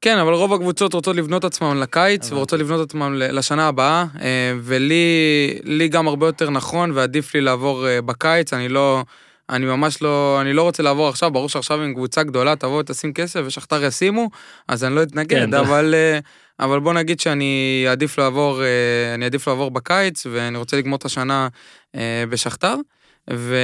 כן, 0.00 0.18
אבל 0.18 0.32
רוב 0.32 0.52
הקבוצות 0.52 0.94
רוצות 0.94 1.16
לבנות 1.16 1.44
עצמם 1.44 1.80
לקיץ. 1.80 2.32
ורוצות 2.32 2.60
לבנות 2.60 2.88
עצמם 2.88 3.14
ל- 3.14 3.38
לשנה 3.38 3.68
הבאה, 3.68 4.04
אה, 4.20 4.52
ולי 4.62 5.58
לי 5.64 5.88
גם 5.88 6.08
הרבה 6.08 6.26
יותר 6.26 6.50
נכון, 6.50 6.90
ועדיף 6.94 7.34
לי 7.34 7.40
לעבור 7.40 7.88
אה, 7.88 8.02
בקיץ, 8.02 8.52
אני 8.52 8.68
לא... 8.68 9.04
אני 9.50 9.66
ממש 9.66 10.02
לא, 10.02 10.38
אני 10.40 10.52
לא 10.52 10.62
רוצה 10.62 10.82
לעבור 10.82 11.08
עכשיו, 11.08 11.30
ברור 11.30 11.48
שעכשיו 11.48 11.84
אם 11.84 11.94
קבוצה 11.94 12.22
גדולה 12.22 12.56
תבוא 12.56 12.80
ותשים 12.80 13.12
כסף 13.12 13.40
ושכתר 13.46 13.84
ישימו, 13.84 14.30
אז 14.68 14.84
אני 14.84 14.94
לא 14.94 15.02
אתנגד, 15.02 15.38
כן, 15.38 15.54
אבל, 15.54 15.94
אה, 15.94 16.18
אבל 16.60 16.80
בוא 16.80 16.92
נגיד 16.92 17.20
שאני 17.20 17.84
אעדיף 17.88 18.18
לעבור, 18.18 18.62
אני 19.14 19.24
אעדיף 19.24 19.48
לעבור 19.48 19.70
בקיץ, 19.70 20.26
ואני 20.30 20.58
רוצה 20.58 20.76
לגמור 20.76 20.96
את 20.96 21.04
השנה 21.04 21.48
בשכתר, 22.28 22.74
ו... 23.32 23.56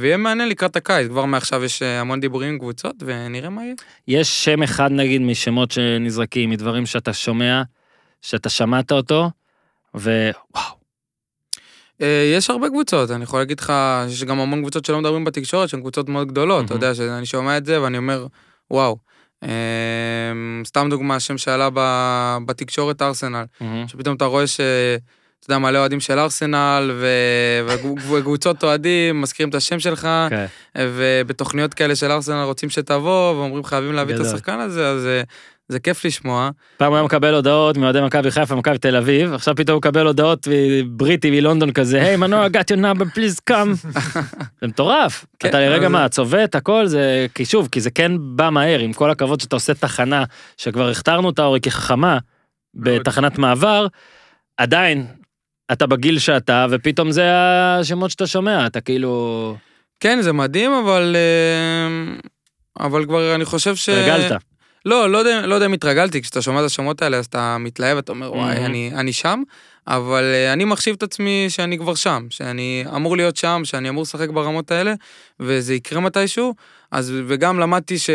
ויהיה 0.00 0.16
מעניין 0.16 0.48
לקראת 0.48 0.76
הקיץ, 0.76 1.08
כבר 1.08 1.24
מעכשיו 1.24 1.64
יש 1.64 1.82
אה, 1.82 2.00
המון 2.00 2.20
דיבורים 2.20 2.48
עם 2.48 2.58
קבוצות, 2.58 2.94
ונראה 3.00 3.48
מה 3.50 3.64
יהיה. 3.64 3.74
יש 4.08 4.44
שם 4.44 4.62
אחד, 4.62 4.90
נגיד, 4.92 5.20
משמות 5.20 5.70
שנזרקים, 5.70 6.50
מדברים 6.50 6.86
שאתה 6.86 7.12
שומע, 7.12 7.62
שאתה 8.22 8.48
שמעת 8.48 8.92
אותו, 8.92 9.30
ווואו, 9.94 10.78
אה, 12.02 12.32
יש 12.36 12.50
הרבה 12.50 12.68
קבוצות, 12.68 13.10
אני 13.10 13.24
יכול 13.24 13.40
להגיד 13.40 13.60
לך 13.60 13.72
שיש 14.08 14.24
גם 14.24 14.40
המון 14.40 14.60
קבוצות 14.60 14.84
שלא 14.84 15.00
מדברים 15.00 15.24
בתקשורת, 15.24 15.68
שהן 15.68 15.80
קבוצות 15.80 16.08
מאוד 16.08 16.28
גדולות, 16.28 16.64
אתה 16.64 16.74
מהמם. 16.74 16.84
יודע 16.84 16.94
שאני 16.94 17.26
שומע 17.26 17.56
את 17.56 17.66
זה 17.66 17.82
ואני 17.82 17.98
אומר, 17.98 18.26
וואו. 18.70 18.96
אה, 19.42 19.48
סתם 20.64 20.86
דוגמה, 20.90 21.20
שם 21.20 21.38
שעלה 21.38 21.68
בתקשורת 22.46 23.02
ארסנל, 23.02 23.44
שפתאום 23.86 24.16
אתה 24.16 24.24
רואה 24.24 24.46
ש... 24.46 24.60
אתה 25.48 25.54
יודע, 25.54 25.62
מלא 25.68 25.78
אוהדים 25.78 26.00
של 26.00 26.18
ארסנל, 26.18 26.90
וקבוצות 28.10 28.64
אוהדים 28.64 29.20
מזכירים 29.20 29.50
את 29.50 29.54
השם 29.54 29.80
שלך, 29.80 30.08
כן. 30.30 30.46
ובתוכניות 30.78 31.74
כאלה 31.74 31.96
של 31.96 32.10
ארסנל 32.10 32.42
רוצים 32.42 32.70
שתבוא, 32.70 33.32
ואומרים 33.32 33.64
חייבים 33.64 33.92
להביא 33.92 34.14
את. 34.14 34.20
השחקן 34.20 34.60
הזה, 34.60 34.88
אז 34.88 35.06
אה, 35.06 35.22
זה 35.68 35.80
כיף 35.80 36.04
לשמוע. 36.04 36.50
פעם 36.76 36.88
הוא 36.88 36.96
היה 36.96 37.04
מקבל 37.04 37.34
הודעות 37.34 37.76
מאוהדי 37.76 38.00
מכבי 38.00 38.30
חיפה, 38.30 38.54
מכבי 38.54 38.78
תל 38.78 38.96
אביב, 38.96 39.32
עכשיו 39.32 39.54
פתאום 39.54 39.74
הוא 39.74 39.78
מקבל 39.78 40.06
הודעות 40.06 40.48
בריטי 40.86 41.30
מלונדון 41.30 41.72
כזה, 41.72 42.02
היי 42.02 42.16
מנוע, 42.16 42.46
I 42.46 42.50
got 42.50 42.74
your 42.74 42.80
number, 42.80 43.04
please 43.04 43.52
come. 43.52 43.88
זה 44.60 44.66
מטורף. 44.66 45.24
כן, 45.38 45.48
אתה 45.48 45.60
לרגע 45.60 45.88
מה, 45.88 46.08
צובט 46.08 46.54
הכל, 46.54 46.86
זה, 46.86 47.26
כי 47.34 47.44
שוב, 47.44 47.68
כי 47.72 47.80
זה 47.80 47.90
כן 47.90 48.12
בא 48.18 48.50
מהר, 48.50 48.78
עם 48.78 48.92
כל 48.92 49.10
הכבוד 49.10 49.40
שאתה 49.40 49.56
עושה 49.56 49.74
תחנה, 49.74 50.24
שכבר 50.56 50.88
הכתרנו 50.88 51.26
אותה 51.26 51.44
אורי 51.44 51.60
כחכמה. 51.60 52.18
בתחנת 52.74 53.38
מעבר, 53.38 53.86
עדיין, 54.56 55.06
אתה 55.72 55.86
בגיל 55.86 56.18
שאתה, 56.18 56.66
ופתאום 56.70 57.10
זה 57.10 57.24
השמות 57.34 58.10
שאתה 58.10 58.26
שומע, 58.26 58.66
אתה 58.66 58.80
כאילו, 58.80 59.56
כן, 60.00 60.18
זה 60.22 60.32
מדהים, 60.32 60.72
אבל... 60.72 61.16
אה, 61.16 62.14
אבל 62.86 63.04
כבר 63.04 63.34
אני 63.34 63.44
חושב 63.44 63.76
ש... 63.76 63.88
הרגלת. 63.88 64.32
לא, 64.84 65.10
לא 65.10 65.18
יודע, 65.18 65.46
לא 65.46 65.54
יודע 65.54 65.66
אם 65.66 65.72
התרגלתי, 65.72 66.22
כשאתה 66.22 66.42
שומע 66.42 66.60
את 66.60 66.64
השמות 66.64 67.02
האלה 67.02 67.16
אז 67.16 67.26
אתה 67.26 67.56
מתלהב, 67.60 67.98
אתה 67.98 68.12
אומר, 68.12 68.32
וואי. 68.32 68.56
אני, 68.56 68.90
אני 68.94 69.12
שם, 69.12 69.42
אבל 69.86 70.24
אה, 70.24 70.52
אני 70.52 70.64
מחשיב 70.64 70.94
את 70.94 71.02
עצמי 71.02 71.46
שאני 71.48 71.78
כבר 71.78 71.94
שם, 71.94 72.26
שאני 72.30 72.84
אמור 72.94 73.16
להיות 73.16 73.36
שם, 73.36 73.60
שאני 73.64 73.88
אמור 73.88 74.02
לשחק 74.02 74.28
ברמות 74.28 74.70
האלה, 74.70 74.94
וזה 75.40 75.74
יקרה 75.74 76.00
מתישהו. 76.00 76.54
אז, 76.90 77.12
וגם 77.26 77.60
למדתי 77.60 77.98
ש... 77.98 78.10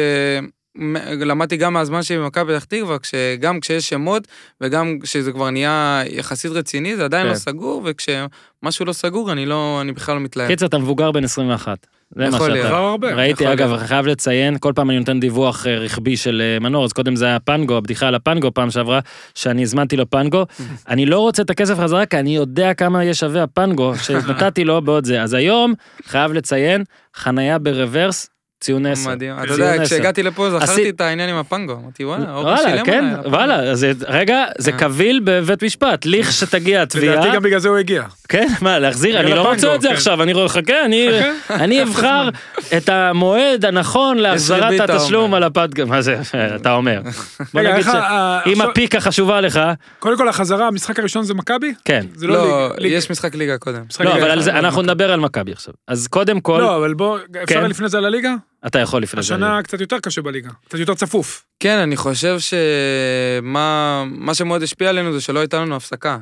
למדתי 1.20 1.58
גם 1.58 1.74
מהזמן 1.74 2.04
שלי 2.04 2.18
במכבי 2.18 2.54
פתח 2.54 2.64
תקווה, 2.64 2.98
גם 3.40 3.60
כשיש 3.60 3.90
שמות 3.90 4.28
וגם 4.62 5.00
כשזה 5.04 5.32
כבר 5.32 5.50
נהיה 5.50 6.04
יחסית 6.10 6.52
רציני, 6.52 6.96
זה 6.96 7.06
עדיין 7.06 7.26
כן. 7.26 7.30
לא 7.30 7.36
סגור, 7.36 7.82
וכשמשהו 7.86 8.86
לא 8.86 8.94
סגור, 8.94 9.32
אני 9.32 9.46
לא, 9.46 9.78
אני 9.82 9.92
בכלל 9.92 10.16
לא 10.16 10.22
מתלהב. 10.22 10.48
קיצר, 10.48 10.66
אתה 10.66 10.78
מבוגר 10.78 11.12
בן 11.12 11.24
21. 11.24 11.88
זה 12.16 12.30
מה. 12.30 12.38
שאתה. 12.40 12.96
ראיתי, 13.02 13.54
אגב. 13.54 13.74
אני 13.74 13.88
חייב 13.88 14.08
לציין, 14.08 14.58
כל 14.60 14.74
פעם 14.76 14.90
אני 14.90 15.00
נותן 15.00 15.20
דיווח 15.20 15.68
אה, 15.68 15.78
רכבי 15.78 16.18
של 16.18 16.42
אה, 16.42 16.60
מנור, 16.60 16.86
אז 16.86 16.94
קודם 16.94 17.16
זה 17.16 17.26
היה 17.26 17.40
פנגו, 17.40 17.78
הבדיחה 17.78 18.08
על 18.08 18.16
הפנגו 18.16 18.54
פעם 18.54 18.72
שעברה, 18.72 19.00
שאני 19.36 19.62
הזמנתי 19.64 19.98
לו 19.98 20.10
פנגו. 20.10 20.46
אני 20.90 21.06
לא 21.06 21.20
רוצה 21.20 21.42
את 21.42 21.50
הכסף 21.50 21.80
חזרה, 21.80 22.06
כי 22.06 22.20
אני 22.20 22.36
יודע 22.36 22.74
כמה 22.74 23.04
יהיה 23.04 23.14
שווה 23.14 23.44
הפנגו 23.44 23.94
שנתתי 23.98 24.64
לו 24.64 24.82
בעוד 24.82 25.06
זה. 25.06 25.22
אז 25.22 25.34
היום, 25.34 25.74
חייב 26.06 26.34
לציין, 26.34 26.84
חנייה 27.16 27.60
ברוורס, 27.60 28.30
ציון 28.64 28.86
10. 28.86 29.10
מדהים. 29.10 29.34
אתה 29.44 29.54
יודע, 29.54 29.74
10. 29.74 29.86
כשהגעתי 29.86 30.24
לפה 30.24 30.50
זכרתי 30.50 30.90
את 30.90 31.02
העניין 31.02 31.30
עם 31.30 31.36
הפנגו. 31.36 31.74
אמרתי, 31.74 32.06
וואלה, 32.06 32.36
אורי 32.36 32.58
שילם 32.58 32.70
וואלה, 32.70 32.84
כן, 32.86 32.92
עליי 32.98 33.10
על 33.10 33.20
הפנגו." 33.20 33.36
וואלה, 33.36 33.56
אז 33.56 33.88
רגע, 34.08 34.46
זה 34.58 34.72
אה. 34.72 34.78
קביל 34.78 35.22
בבית 35.24 35.64
משפט, 35.64 36.06
לכשתגיע 36.06 36.82
התביעה, 36.84 37.16
לדעתי 37.16 37.36
גם 37.36 37.44
בגלל 37.44 37.60
זה 37.60 37.70
הוא 37.70 37.78
הגיע. 37.78 38.04
כן, 38.30 38.48
מה, 38.62 38.80
להחזיר? 38.80 39.20
אני 39.20 39.30
לא 39.30 39.36
הפנגו, 39.36 39.50
רוצה 39.50 39.76
את 39.76 39.82
זה 39.82 39.88
כן. 39.88 39.94
עכשיו, 39.94 40.24
אני 40.24 40.34
חכה, 40.48 40.86
אני... 40.86 41.10
אני 41.50 41.84
אבחר 41.84 42.30
את 42.78 42.90
המועד 42.90 43.66
הנכון 43.66 44.18
להחזרת 44.18 44.90
התשלום. 44.90 45.34
על 45.34 45.44
הפדגה, 45.44 45.86
מה 45.86 46.02
זה, 46.02 46.22
אתה 46.56 46.74
אומר. 46.74 47.02
בוא 47.54 47.62
נגיד 47.62 47.86
שאם 47.86 48.62
הפיקה 48.62 49.00
חשובה 49.00 49.42
לך, 49.42 49.60
קודם 50.00 50.18
כל 50.18 50.30
החזרה, 50.30 50.68
המשחק 50.68 51.00
הראשון 51.00 51.24
זה 51.24 51.34
מכבי? 51.34 51.74
כן. 51.86 52.06
לא 52.22 52.34
לא. 52.78 52.88
יש 52.88 53.12
משחק 53.12 53.36
ליגה 53.36 53.58
קודם. 53.58 53.84
לא, 54.00 54.14
אבל 54.14 54.42
זה, 54.42 54.52
אנחנו 54.52 54.82
נדבר 54.82 55.12
על 55.12 55.20
מכבי 55.20 55.52
עכשיו. 55.52 55.74
אז 55.88 56.08
קודם 56.08 56.40
כל, 56.40 56.58
לא, 56.62 56.78
אבל 56.78 56.94
בוא, 56.94 57.20
אפשר 57.44 57.62
כן. 57.62 57.70
לפני 57.70 57.90
זה 57.90 57.98
על 57.98 58.06
הליגה? 58.06 58.36
אתה 58.68 58.80
יכול 58.80 59.02
לפני 59.04 59.24
זה. 59.24 59.36
השנה 59.36 59.64
קצת 59.64 59.82
יותר 59.82 60.00
קשה 60.00 60.22
בליגה, 60.22 60.50
קצת 60.66 60.80
יותר 60.80 60.94
צפוף. 60.94 61.46
כן, 61.60 61.78
אני 61.78 61.98
חושב 61.98 62.38
שמה 62.40 64.04
מה 64.08 64.34
שמאוד 64.34 64.64
השפיע 64.64 64.90
עלינו 64.90 65.14
זה 65.14 65.22
שלא 65.22 65.40
הייתה 65.40 65.60
לנו 65.62 65.76
הפסקה. 65.76 66.18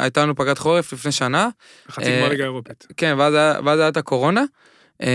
הייתה 0.00 0.22
לנו 0.22 0.36
פגרת 0.36 0.58
חורף 0.58 0.92
לפני 0.92 1.12
שנה, 1.12 1.48
חצי 1.90 2.06
אה, 2.06 2.18
גמר 2.18 2.28
ליגה 2.28 2.44
אירופית. 2.44 2.86
כן, 2.96 3.14
ואז 3.18 3.34
ואז 3.64 3.80
את 3.80 3.96
הקורונה, 3.96 4.44
אה, 5.02 5.08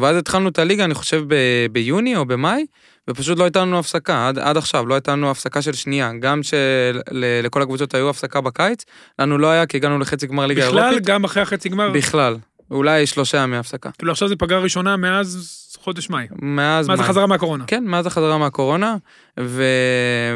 ואז 0.00 0.16
התחלנו 0.16 0.48
את 0.48 0.58
הליגה, 0.58 0.84
אני 0.84 0.94
חושב, 0.94 1.22
ב- 1.28 1.66
ביוני 1.72 2.16
או 2.16 2.24
במאי, 2.24 2.66
ופשוט 3.10 3.38
לא 3.38 3.44
הייתה 3.44 3.60
לנו 3.60 3.78
הפסקה, 3.78 4.28
עד, 4.28 4.38
עד 4.38 4.56
עכשיו, 4.56 4.86
לא 4.86 4.94
הייתה 4.94 5.12
לנו 5.12 5.30
הפסקה 5.30 5.62
של 5.62 5.72
שנייה. 5.72 6.10
גם 6.20 6.40
שלכל 6.42 7.62
הקבוצות 7.62 7.94
היו 7.94 8.10
הפסקה 8.10 8.40
בקיץ, 8.40 8.84
לנו 9.18 9.38
לא 9.38 9.46
היה, 9.46 9.66
כי 9.66 9.76
הגענו 9.76 9.98
לחצי 9.98 10.26
גמר 10.26 10.46
ליגה 10.46 10.68
בכלל, 10.68 10.78
אירופית. 10.78 11.06
גם 11.06 11.24
אחרי 11.24 11.42
החצי 11.42 11.68
גמר, 11.68 11.90
בכלל. 11.90 12.36
אולי 12.70 13.06
שלושה 13.06 13.38
ימי 13.38 13.56
הפסקה. 13.56 13.90
כאילו 13.98 14.12
עכשיו 14.12 14.28
זה 14.28 14.36
פגרה 14.36 14.58
ראשונה 14.58 14.96
מאז 14.96 15.50
חודש 15.84 16.10
מאי. 16.10 16.26
מאז 16.42 16.88
מאז 16.88 16.98
מאי. 16.98 17.06
החזרה 17.06 17.26
מהקורונה. 17.26 17.64
כן, 17.66 17.84
מאז 17.84 18.06
החזרה 18.06 18.38
מהקורונה, 18.38 18.96
ו... 19.40 19.64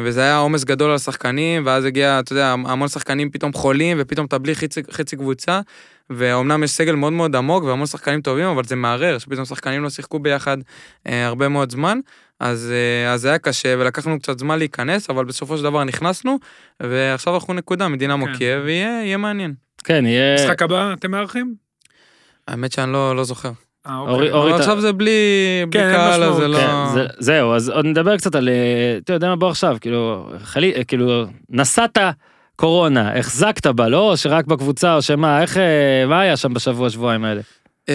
וזה 0.03 0.21
היה 0.21 0.37
עומס 0.37 0.63
גדול 0.63 0.89
על 0.89 0.95
השחקנים, 0.95 1.65
ואז 1.65 1.85
הגיע, 1.85 2.19
אתה 2.19 2.33
יודע, 2.33 2.51
המון 2.51 2.87
שחקנים 2.87 3.29
פתאום 3.29 3.53
חולים, 3.53 3.97
ופתאום 3.99 4.25
אתה 4.25 4.37
בלי 4.37 4.55
חצי, 4.55 4.81
חצי 4.91 5.15
קבוצה, 5.15 5.61
ואומנם 6.09 6.63
יש 6.63 6.71
סגל 6.71 6.95
מאוד 6.95 7.13
מאוד 7.13 7.35
עמוק 7.35 7.63
והמון 7.63 7.85
שחקנים 7.85 8.21
טובים, 8.21 8.45
אבל 8.45 8.63
זה 8.63 8.75
מערער, 8.75 9.17
שפתאום 9.17 9.45
שחקנים 9.45 9.83
לא 9.83 9.89
שיחקו 9.89 10.19
ביחד 10.19 10.57
אה, 11.07 11.25
הרבה 11.27 11.49
מאוד 11.49 11.71
זמן, 11.71 11.99
אז, 12.39 12.71
אה, 12.71 13.13
אז 13.13 13.21
זה 13.21 13.29
היה 13.29 13.37
קשה, 13.37 13.75
ולקחנו 13.79 14.19
קצת 14.19 14.39
זמן 14.39 14.57
להיכנס, 14.57 15.09
אבל 15.09 15.25
בסופו 15.25 15.57
של 15.57 15.63
דבר 15.63 15.83
נכנסנו, 15.83 16.39
ועכשיו 16.79 17.35
אנחנו 17.35 17.53
נקודה, 17.53 17.87
מדינה 17.87 18.13
כן. 18.13 18.19
מוקייב, 18.19 18.61
ויהיה 18.65 19.03
יהיה 19.03 19.17
מעניין. 19.17 19.53
כן, 19.83 20.05
יהיה... 20.05 20.35
משחק 20.35 20.61
הבא 20.61 20.93
אתם 20.93 21.11
מארחים? 21.11 21.68
האמת 22.49 22.71
שאני 22.71 22.93
לא, 22.93 23.15
לא 23.15 23.23
זוכר. 23.23 23.51
אה, 23.87 23.97
אוקיי. 23.99 24.13
אורי, 24.13 24.31
אבל 24.31 24.49
אתה- 24.49 24.55
עכשיו 24.59 24.81
זה 24.81 24.93
בלי, 24.93 25.11
בלי 25.69 25.79
כן, 25.81 25.91
קהל, 25.93 26.23
אז 26.23 26.35
זה. 26.35 26.47
לא... 26.47 26.57
כן, 26.57 26.93
זה- 26.93 27.05
זהו, 27.19 27.53
אז 27.55 27.69
עוד 27.69 27.85
נדבר 27.85 28.17
קצת 28.17 28.35
על... 28.35 28.49
אה, 28.49 28.53
אתה 29.03 29.13
יודע 29.13 29.27
מה, 29.29 29.35
בוא 29.35 29.49
עכשיו, 29.49 29.77
כאילו, 29.81 30.29
חלי, 30.43 30.73
אה, 30.75 30.83
כאילו, 30.83 31.25
נסעת 31.49 31.97
קורונה, 32.55 33.19
החזקת 33.19 33.67
בה, 33.67 33.87
לא? 33.89 34.09
או 34.11 34.17
שרק 34.17 34.45
בקבוצה, 34.45 34.95
או 34.95 35.01
שמה, 35.01 35.41
איך, 35.41 35.57
אה, 35.57 35.63
מה 36.07 36.21
היה 36.21 36.37
שם 36.37 36.53
בשבוע, 36.53 36.89
שבועיים 36.89 37.23
האלה? 37.25 37.41
אמ, 37.89 37.93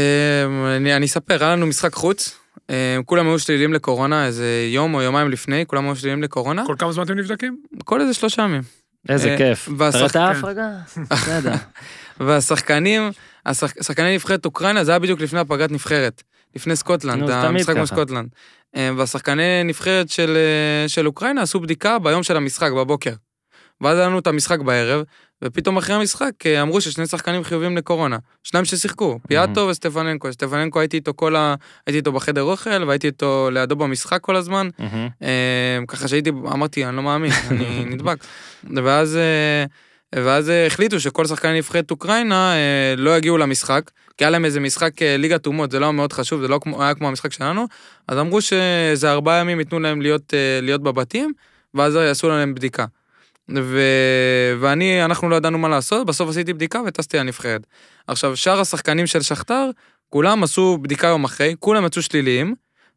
אני, 0.76 0.96
אני 0.96 1.06
אספר, 1.06 1.44
היה 1.44 1.52
לנו 1.52 1.66
משחק 1.66 1.94
חוץ, 1.94 2.38
אמ, 2.70 2.74
כולם 3.06 3.26
היו 3.26 3.38
שליליים 3.38 3.72
לקורונה, 3.72 4.26
איזה 4.26 4.46
יום 4.72 4.94
או 4.94 5.02
יומיים 5.02 5.30
לפני, 5.30 5.64
כולם 5.66 5.84
היו 5.84 5.96
שליליים 5.96 6.22
לקורונה, 6.22 6.64
כל 6.66 6.74
כמה 6.78 6.92
זמן 6.92 7.04
אתם 7.04 7.14
נבדקים? 7.18 7.58
כל 7.84 8.00
איזה 8.00 8.14
שלושה 8.14 8.42
ימים. 8.42 8.62
איזה 9.08 9.34
כיף. 9.38 9.68
והשחק- 9.78 9.92
תראה 9.98 10.06
את 10.06 10.12
כן. 10.12 10.18
ההפרגה? 10.20 10.68
בסדר. 11.10 11.52
והשחקנים, 12.20 13.10
השחק, 13.46 13.82
שחקני 13.82 14.14
נבחרת 14.14 14.44
אוקראינה, 14.44 14.84
זה 14.84 14.92
היה 14.92 14.98
בדיוק 14.98 15.20
לפני 15.20 15.40
הפגרת 15.40 15.70
נבחרות, 15.70 16.22
לפני 16.56 16.76
סקוטלנד, 16.76 17.30
המשחק 17.30 17.76
מול 17.76 17.86
ככה. 17.86 17.94
סקוטלנד. 17.94 18.28
אמ, 18.76 18.94
והשחקני 18.98 19.64
נבחרת 19.64 20.08
של, 20.08 20.36
אה, 20.36 20.88
של 20.88 21.06
אוקראינה 21.06 21.42
עשו 21.42 21.60
בדיקה 21.60 21.98
ביום 21.98 22.22
של 22.22 22.36
המשחק, 22.36 22.70
בבוקר. 22.72 23.12
ואז 23.80 23.98
היה 23.98 24.06
לנו 24.06 24.18
את 24.18 24.26
המשחק 24.26 24.58
בערב, 24.58 25.04
ופתאום 25.44 25.76
אחרי 25.76 25.96
המשחק 25.96 26.46
אה, 26.46 26.62
אמרו 26.62 26.80
ששני 26.80 27.06
שחקנים 27.06 27.44
חיובים 27.44 27.76
לקורונה. 27.76 28.18
שניים 28.42 28.64
ששיחקו, 28.64 29.18
פיאטו 29.28 29.60
וסטפננקו. 29.60 30.32
סטפננקו 30.32 30.80
הייתי 30.80 30.96
איתו 30.96 31.12
כל 31.16 31.36
ה... 31.36 31.54
הייתי 31.86 31.98
איתו 31.98 32.12
בחדר 32.12 32.42
אוכל, 32.42 32.84
והייתי 32.84 33.06
איתו 33.06 33.48
לידו 33.52 33.76
במשחק 33.76 34.20
כל 34.20 34.36
הזמן. 34.36 34.68
אה, 35.22 35.78
ככה 35.88 36.08
שהייתי, 36.08 36.30
אמרתי, 36.30 36.84
אני 36.84 36.96
לא 36.96 37.02
מאמין, 37.02 37.32
אני 37.50 37.84
נדבק. 37.94 38.24
ואז, 38.84 39.16
אה, 39.16 39.64
ואז 40.16 40.50
אה, 40.50 40.66
החליטו 40.66 41.00
שכל 41.00 41.26
שחקני 41.26 41.58
נבחרת 41.58 41.90
אוקראינה 41.90 42.52
אה, 42.54 42.94
לא 42.96 43.16
יגיעו 43.16 43.38
למשחק, 43.38 43.90
כי 44.16 44.24
היה 44.24 44.30
להם 44.30 44.44
איזה 44.44 44.60
משחק 44.60 45.02
אה, 45.02 45.16
ליגת 45.16 45.46
אומות, 45.46 45.70
זה 45.70 45.78
לא 45.78 45.84
היה 45.84 45.92
מאוד 45.92 46.12
חשוב, 46.12 46.40
זה 46.40 46.48
לא 46.48 46.60
היה 46.78 46.94
כמו 46.94 47.08
המשחק 47.08 47.32
שלנו, 47.32 47.66
אז 48.08 48.18
אמרו 48.18 48.40
שזה 48.40 49.10
ארבעה 49.12 49.40
ימים 49.40 49.58
ייתנו 49.58 49.80
להם 49.80 50.02
להיות, 50.02 50.34
להיות 50.62 50.82
בבתים, 50.82 51.32
ואז 51.74 51.94
יעשו 51.94 52.28
להם 52.28 52.54
בדיקה. 52.54 52.86
ו... 53.56 53.80
ואני, 54.60 55.04
אנחנו 55.04 55.28
לא 55.28 55.36
ידענו 55.36 55.58
מה 55.58 55.68
לעשות, 55.68 56.06
בסוף 56.06 56.28
עשיתי 56.28 56.52
בדיקה 56.52 56.80
וטסתי 56.86 57.18
לנבחרת. 57.18 57.66
עכשיו, 58.06 58.36
שאר 58.36 58.60
השחקנים 58.60 59.06
של 59.06 59.22
שכתר, 59.22 59.70
כולם 60.10 60.42
עשו 60.42 60.78
בדיקה 60.82 61.06
יום 61.06 61.24
אחרי, 61.24 61.54
כולם 61.60 61.86
יצאו 61.86 62.02
שליליים, 62.02 62.54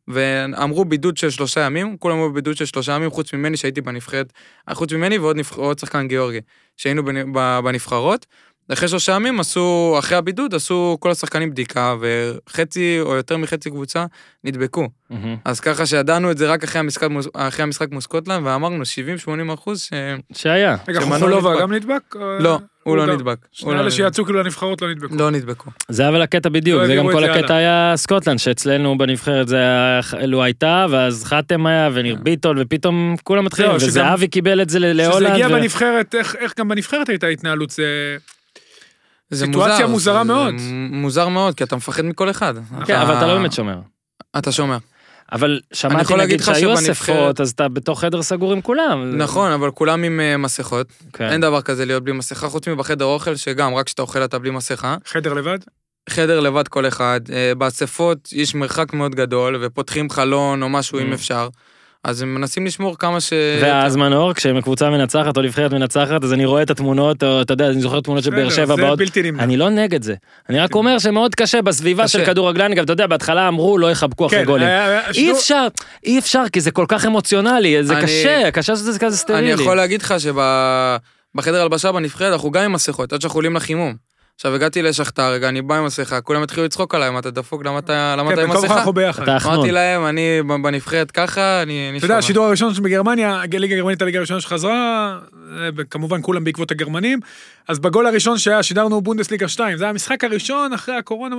ואמרו 0.08 0.86
בידוד 0.86 1.18
של 1.18 1.30
שלושה 1.30 1.62
ימים, 1.62 1.98
כולם 1.98 2.18
היו 2.18 2.32
בבידוד 2.32 2.58
של 2.58 2.66
שלושה 2.66 2.92
ימים, 2.92 3.10
חוץ 3.10 3.34
ממני 3.34 3.58
שהייתי 3.58 3.82
בנבחרת, 3.82 4.34
חוץ 4.74 4.94
ממני 4.94 5.18
ועוד 5.18 5.38
נבח... 5.38 5.58
שחקן 5.80 6.08
גיאורגי, 6.08 6.40
שהיינו 6.78 7.04
בנבחרות. 7.64 8.26
אחרי 8.74 8.88
שלושה 8.88 9.12
ימים 9.12 9.40
עשו, 9.40 9.96
אחרי 10.00 10.18
הבידוד 10.18 10.56
עשו 10.56 10.98
כל 11.00 11.12
השחקנים 11.12 11.50
בדיקה, 11.52 11.96
וחצי 12.00 12.98
או 13.02 13.16
יותר 13.16 13.38
מחצי 13.38 13.70
קבוצה 13.70 14.06
נדבקו. 14.44 14.88
מהמם. 15.10 15.36
אז 15.46 15.60
ככה 15.60 15.86
שידענו 15.86 16.32
את 16.32 16.38
זה 16.38 16.48
רק 16.52 16.64
אחרי 16.64 16.80
המשחק, 16.80 17.08
אחרי 17.34 17.64
המשחק 17.64 17.92
מול 17.92 18.02
סקוטלנד, 18.02 18.46
ואמרנו 18.46 18.84
70-80 19.26 19.54
אחוז 19.54 19.82
ש... 19.82 19.94
שהיה. 20.34 20.76
רגע, 20.88 21.02
חוצ'ולבה 21.02 21.50
נדבק. 21.50 21.62
גם 21.62 21.74
נדבק? 21.74 22.16
לא, 22.40 22.60
הוא 22.84 22.98
לא 22.98 23.06
נדבק. 23.06 23.38
הוא 23.42 23.48
שני 23.52 23.74
לא 23.74 23.80
אלה. 23.80 23.92
שיצאו 23.92 24.26
כאילו 24.26 24.44
לנבחרות 24.44 24.82
לא 24.82 24.90
נדבקו. 24.92 25.16
לא 25.16 25.32
נדבקו. 25.32 25.72
זה 25.90 26.10
אבל 26.10 26.22
הקטע 26.22 26.50
בדיוק, 26.50 26.82
לא 26.82 26.88
זה 26.88 26.96
גם 26.96 27.12
כל 27.12 27.24
הקטע 27.24 27.56
היה 27.56 27.94
סקוטלנד, 27.96 28.40
שאצלנו 28.40 28.98
בנבחרת 28.98 29.48
זה 29.48 29.58
היה, 29.58 30.00
אלי 30.20 30.44
היה, 30.44 30.86
ואז 30.90 31.24
חטאם 31.24 31.66
היה, 31.66 31.90
וניר 31.94 32.16
ביטון, 32.16 32.58
ופתאום 32.60 33.16
כולם 33.24 33.46
מתחילים, 33.46 33.72
וזהבי 33.76 34.28
קיבל 34.28 34.62
את 34.62 34.70
זה 34.70 34.80
ל- 34.80 34.94
להולנד. 34.94 35.24
כשזה 35.24 35.34
הגיע 35.34 35.48
בנבחרת, 35.48 36.16
איך 36.16 36.36
איך 36.40 36.54
גם 36.60 36.68
בנבחרת 36.68 37.10
הייתה 37.10 37.28
התנהלות? 37.28 37.70
זה... 37.70 38.18
זה 39.30 39.46
סיטואציה 39.46 39.76
מוזר, 39.76 39.88
מוזרה 39.88 40.18
זה- 40.24 40.34
מאוד. 40.34 40.58
זה 40.58 40.70
מוזר 40.92 41.28
מאוד, 41.28 41.56
כי 41.56 41.64
אתה 41.64 41.76
מפחד 41.76 42.02
מכל 42.06 42.30
אחד. 42.30 42.54
כן, 42.86 42.96
אבל 43.00 43.18
אתה 43.18 43.28
לא 43.28 43.34
באמת 43.34 43.52
שומר. 43.52 43.80
אתה 44.38 44.52
שומע. 44.52 44.78
אבל 45.32 45.60
שמעתי 45.74 46.16
נגיד 46.16 46.42
שהיו 46.44 46.74
אספות, 46.74 47.42
אז 47.42 47.50
אתה 47.50 47.68
בתוך 47.68 48.02
חדר 48.02 48.22
סגור 48.22 48.54
עם 48.54 48.62
כולם. 48.62 49.18
נכון, 49.18 49.52
אבל 49.52 49.72
כולם 49.72 50.04
עם 50.04 50.20
אה, 50.20 50.38
מסכות. 50.38 50.88
כן. 51.14 51.30
אין 51.30 51.42
דבר 51.42 51.62
כזה 51.62 51.86
להיות 51.86 52.04
בלי 52.04 52.14
מסכה, 52.14 52.50
חוץ 52.50 52.68
מבחדר 52.68 53.06
אוכל, 53.06 53.36
שגם, 53.36 53.74
רק 53.76 53.86
כשאתה 53.86 54.02
אוכל 54.02 54.24
אתה 54.26 54.40
בלי 54.40 54.50
מסכה. 54.52 54.96
חדר 55.06 55.34
לבד? 55.34 55.60
חדר 56.10 56.40
לבד 56.40 56.68
כל 56.68 56.88
אחד. 56.88 57.22
אה, 57.34 57.56
באספות 57.58 58.30
יש 58.34 58.56
מרחק 58.56 58.94
מאוד 58.94 59.16
גדול, 59.16 59.58
ופותחים 59.62 60.10
חלון 60.10 60.64
או 60.64 60.70
משהו 60.70 61.00
אם 61.00 61.12
Mm. 61.12 61.16
אפשר. 61.16 61.50
אז 62.08 62.22
הם 62.22 62.36
מנסים 62.36 62.66
לשמור 62.66 62.98
כמה 62.98 63.22
ש... 63.22 63.34
ואז 63.62 63.96
מנור, 63.96 64.34
כשקבוצה 64.34 64.90
מנצחת 64.90 65.38
או 65.38 65.42
נבחרת 65.42 65.74
מנצחת, 65.74 66.24
אז 66.24 66.34
אני 66.34 66.46
רואה 66.46 66.62
את 66.62 66.70
התמונות, 66.70 67.24
או 67.24 67.42
אתה 67.42 67.54
יודע, 67.54 67.68
אני 67.68 67.82
זוכר 67.82 68.00
תמונות 68.02 68.24
של 68.24 68.30
באר 68.32 68.50
שבע 68.50 68.76
זה 68.76 68.82
באות. 68.82 69.00
בלתי 69.00 69.22
נמנע. 69.24 69.44
אני 69.44 69.58
לא 69.58 69.70
נגד 69.70 70.04
זה. 70.04 70.16
אני 70.50 70.60
רק 70.60 70.76
אומר 70.76 71.00
שמאוד 71.00 71.36
קשה 71.36 71.62
בסביבה. 71.62 72.08
של 72.08 72.26
כדורגלן, 72.26 72.74
גם 72.74 72.84
אתה 72.84 72.94
יודע, 72.94 73.08
בהתחלה 73.08 73.48
אמרו 73.48 73.78
לא 73.78 73.92
יחבקו 73.92 74.26
אחרי 74.26 74.40
כן, 74.40 74.46
גולים. 74.46 74.68
אי 75.16 75.32
אפשר, 75.32 75.68
אי 76.06 76.20
אפשר, 76.20 76.44
כי 76.54 76.62
זה 76.62 76.72
כל 76.72 76.86
כך 76.88 77.06
אמוציונלי, 77.06 77.84
זה 77.84 77.94
אני- 77.94 78.04
קשה, 78.04 78.52
קשה 78.52 78.76
שזה 78.76 79.00
כזה 79.00 79.18
סטרילי. 79.18 79.54
אני 79.54 79.62
יכול 79.62 79.78
להגיד 79.78 80.02
לך 80.02 80.14
שבחדר 80.20 81.62
הלבשה 81.62 81.92
בנבחרת 81.92 82.34
אנחנו 82.34 82.52
גם 82.52 82.64
עם 82.64 82.74
מסכות, 82.74 83.14
עד 83.14 83.22
שאנחנו 83.22 83.38
עולים 83.38 83.56
לחימום. 83.56 84.07
עכשיו 84.40 84.56
הגעתי 84.56 84.82
לשכתר, 84.82 85.32
רגע, 85.32 85.50
אני 85.50 85.62
בא 85.62 85.78
עם 85.78 85.86
מסכה, 85.86 86.22
כולם 86.22 86.44
התחילו 86.44 86.66
לצחוק 86.66 86.96
עליי, 86.96 87.10
מה 87.10 87.20
אתה 87.20 87.32
דפוק, 87.32 87.66
למה 87.66 87.80
אתה 87.80 88.16
כן, 88.18 88.34
אתה 88.34 88.42
עם 88.42 88.48
בין 88.48 88.48
כה 88.48 88.58
וכה 88.58 88.66
מסכה? 88.66 88.76
אנחנו 88.78 88.94
ביחד. 88.94 89.30
אמרתי 89.30 89.72
להם, 89.72 90.06
אני 90.06 90.42
בנבחרת 90.64 91.12
ככה, 91.12 91.62
אני... 91.62 91.90
אני 91.90 91.98
אתה 91.98 92.06
יודע, 92.06 92.14
שומר." 92.14 92.20
השידור 92.20 92.46
הראשון 92.46 92.74
בגרמניה, 92.74 93.42
הליגה 93.54 93.76
הגרמנית 93.76 94.02
הליגה 94.02 94.18
הראשונה 94.18 94.42
שחזרה, 94.42 95.18
אה, 95.58 95.70
כמובן 95.90 96.22
כולם 96.22 96.44
בעקבות 96.44 96.72
הגרמנים. 96.72 97.20
אז 97.68 97.80
בגול 97.80 98.08
הראשון 98.08 98.38
שהיה, 98.38 98.64
שידרנו 98.64 99.02
בונדסליגה 99.02 99.48
2, 99.48 99.78
זה 99.78 99.84
היה 99.84 99.90
המשחק 99.90 100.24
הראשון 100.24 100.74
אחרי 100.74 100.96
הקורונה. 100.96 101.36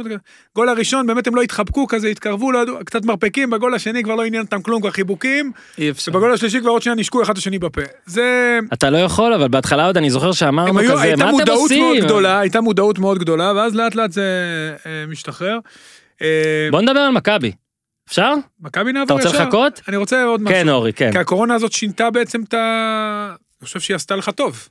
גול 0.54 0.68
הראשון, 0.68 1.06
באמת 1.06 1.26
הם 1.26 1.34
לא 1.34 1.42
התחבקו 1.42 1.86
כזה, 1.86 2.08
התקרבו, 2.08 2.52
לא 2.52 2.58
ידעו, 2.58 2.76
קצת 2.84 3.04
מרפקים, 3.04 3.50
בגול 3.50 3.74
השני 3.74 4.02
כבר 4.02 4.14
לא 4.14 4.24
עניין 4.24 4.42
אותם 4.42 4.62
כלום, 4.62 4.80
כבר 4.80 4.90
חיבוקים, 4.90 5.52
אי 5.78 5.90
אפשר. 5.90 6.12
ובגול 6.12 6.32
השלישי 6.32 6.60
כבר 6.60 6.70
עוד 6.70 6.82
שנייה 6.82 6.96
נשקו 6.96 7.22
אחד 7.22 7.32
את 7.32 7.38
השני 7.38 7.58
בפה. 7.58 7.80
זה... 8.06 8.58
אתה 8.72 8.90
לא 8.90 8.98
יכול, 8.98 9.32
אבל 9.32 9.48
בהתחלה 9.48 9.86
עוד 9.86 9.96
אני 9.96 10.10
זוכר 10.10 10.32
שאמרנו 10.32 10.78
היו, 10.78 10.92
כזה, 10.92 11.16
מה 11.16 11.30
אתם 11.42 11.52
עושים? 11.52 11.84
מאוד 11.84 12.04
גדולה, 12.04 12.40
הייתה 12.40 12.60
מודעות 12.60 12.98
מאוד 12.98 13.18
גדולה, 13.18 13.52
ואז 13.56 13.74
לאט 13.74 13.94
לאט 13.94 14.12
זה 14.12 14.22
אה, 14.86 15.04
משתחרר. 15.08 15.58
אה, 16.22 16.68
בוא 16.70 16.80
נדבר 16.80 17.00
על 17.00 17.12
מכבי. 17.12 17.52
אפשר? 18.08 18.34
מכבי 18.60 18.92
נעבור 18.92 19.04
אתה 19.04 19.14
רוצה 19.14 19.36
ישר. 19.36 19.44
לחכות? 19.44 19.80
אני 19.88 19.96
רוצה 19.96 20.24
עוד 20.24 20.42
משהו. 20.42 20.56
כן, 20.56 20.68
אורי, 20.68 20.92
כן. 20.92 21.12
כי 21.12 21.18
הקורונה 21.18 21.54
הזאת 21.54 21.72
שינתה 21.72 22.10
בעצם 22.10 22.42
את 22.42 22.54
ה... 22.54 23.34
אני 23.60 23.66
חושב 23.66 23.80
שהיא 23.80 23.94
עשתה 23.94 24.16
לך 24.16 24.30
טוב. 24.30 24.68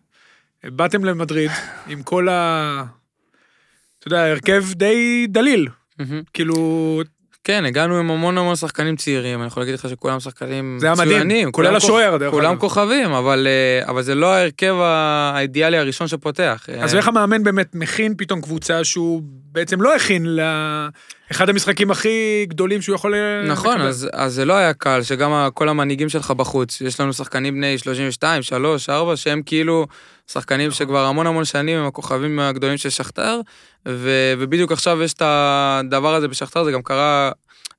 באתם 0.63 1.05
למדריד 1.05 1.51
עם 1.87 2.03
כל 2.03 2.29
ה... 2.29 2.83
אתה 3.99 4.07
יודע, 4.07 4.25
הרכב 4.25 4.63
די 4.73 5.27
דליל. 5.29 5.67
כאילו, 6.33 7.01
כן, 7.47 7.65
הגענו 7.65 7.97
עם 7.97 8.11
המון 8.11 8.37
המון 8.37 8.55
שחקנים 8.55 8.95
צעירים, 8.95 9.39
אני 9.39 9.47
יכול 9.47 9.61
להגיד 9.63 9.75
לך 9.75 9.89
שכולם 9.89 10.19
שחקנים 10.19 10.77
מצוינים. 10.77 11.51
כולל 11.51 11.67
כולם 11.67 11.75
השוער, 11.75 12.17
דרך 12.17 12.31
כולם 12.31 12.51
אגב. 12.51 12.59
כוכבים, 12.59 13.11
אבל 13.11 13.47
אה, 13.47 13.89
אבל 13.89 14.01
זה 14.01 14.15
לא 14.15 14.33
ההרכב 14.33 14.75
האידיאלי 14.79 15.77
הראשון 15.77 16.07
שפותח. 16.07 16.65
אז 16.81 16.93
אה, 16.93 16.97
איך 16.97 17.07
המאמן 17.07 17.43
באמת 17.43 17.75
מכין 17.75 18.13
פתאום 18.17 18.41
קבוצה 18.41 18.83
שהוא 18.83 19.21
בעצם 19.25 19.81
לא 19.81 19.95
הכין 19.95 20.25
לאחד 20.25 21.49
המשחקים 21.49 21.91
הכי 21.91 22.45
גדולים 22.49 22.81
שהוא 22.81 22.95
יכול... 22.95 23.15
אה, 23.15 23.47
נכון. 23.47 23.81
אז, 23.81 24.09
אז 24.13 24.33
זה 24.33 24.45
לא 24.45 24.53
היה 24.53 24.73
קל, 24.73 25.03
שגם 25.03 25.49
כל 25.53 25.69
המנהיגים 25.69 26.09
שלך 26.09 26.31
בחוץ, 26.31 26.81
יש 26.81 26.99
לנו 26.99 27.13
שחקנים 27.13 27.53
בני 27.53 27.77
32, 27.77 28.41
3, 28.41 28.89
4, 28.89 29.15
שהם 29.15 29.41
כאילו 29.45 29.87
שחקנים 30.31 30.72
שכבר 30.72 31.05
המון 31.05 31.27
המון 31.27 31.46
שנים 31.46 31.79
הם 31.79 31.86
הכוכבים 31.86 32.39
הגדולים 32.39 32.77
של 32.77 32.89
שכתר, 32.89 33.41
ו, 33.88 34.34
ובדיוק 34.39 34.72
עכשיו 34.72 35.03
יש 35.03 35.13
את 35.13 35.22
הדבר 35.25 36.15
הזה 36.15 36.27
בשכתר, 36.27 36.63
זה 36.63 36.72
גם 36.72 36.81
קרה, 36.81 37.31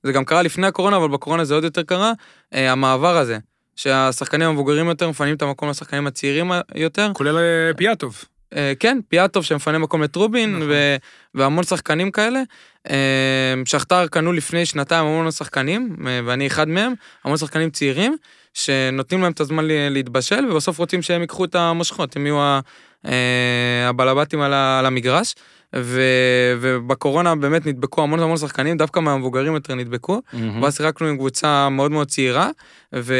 זה 0.02 0.12
גם 0.12 0.24
קרה 0.24 0.42
לפני 0.42 0.66
הקורונה, 0.66 0.96
אבל 0.96 1.08
בקורונה 1.08 1.44
זה 1.44 1.54
עוד 1.54 1.64
יותר 1.64 1.82
קרה, 1.82 2.12
אה, 2.54 2.72
המעבר 2.72 3.16
הזה, 3.16 3.38
שהשחקנים 3.76 4.48
המבוגרים 4.48 4.88
יותר 4.88 5.10
מפנים 5.10 5.34
את 5.34 5.42
המקום 5.42 5.68
לשחקנים 5.68 6.06
הצעירים 6.06 6.52
יותר. 6.74 7.10
כולל 7.14 7.38
אה, 7.38 7.74
פיאטוב. 7.76 8.24
אה, 8.56 8.72
כן, 8.80 8.98
פיאטוב 9.08 9.44
שמפנה 9.44 9.78
מקום 9.78 10.02
לטרובין, 10.02 10.56
נכון. 10.56 10.68
ו- 10.70 10.96
והמון 11.34 11.64
שחקנים 11.64 12.10
כאלה. 12.10 12.42
אה, 12.90 13.54
שכתר 13.64 14.06
קנו 14.06 14.32
לפני 14.32 14.66
שנתיים 14.66 15.06
המון 15.06 15.30
שחקנים, 15.30 15.96
ואני 16.26 16.46
אחד 16.46 16.68
מהם, 16.68 16.94
המון 17.24 17.36
שחקנים 17.36 17.70
צעירים, 17.70 18.16
שנותנים 18.54 19.22
להם 19.22 19.32
את 19.32 19.40
הזמן 19.40 19.64
להתבשל, 19.66 20.46
ובסוף 20.50 20.78
רוצים 20.78 21.02
שהם 21.02 21.20
ייקחו 21.20 21.44
את 21.44 21.54
המושכות, 21.54 22.16
הם 22.16 22.26
יהיו 22.26 22.40
ה- 22.40 22.60
אה, 23.06 23.88
הבלבטים 23.88 24.40
על 24.40 24.86
המגרש. 24.86 25.34
ו- 25.76 26.54
ובקורונה 26.60 27.34
באמת 27.34 27.66
נדבקו 27.66 28.02
המון 28.02 28.20
המון 28.20 28.36
שחקנים, 28.36 28.76
דווקא 28.76 29.00
מהמבוגרים 29.00 29.54
יותר 29.54 29.74
נדבקו. 29.74 30.22
מהמם. 30.32 30.62
ואז 30.62 30.76
שיחקנו 30.76 31.06
עם 31.06 31.16
קבוצה 31.16 31.68
מאוד 31.68 31.90
מאוד 31.90 32.08
צעירה, 32.08 32.50
ו... 32.94 33.14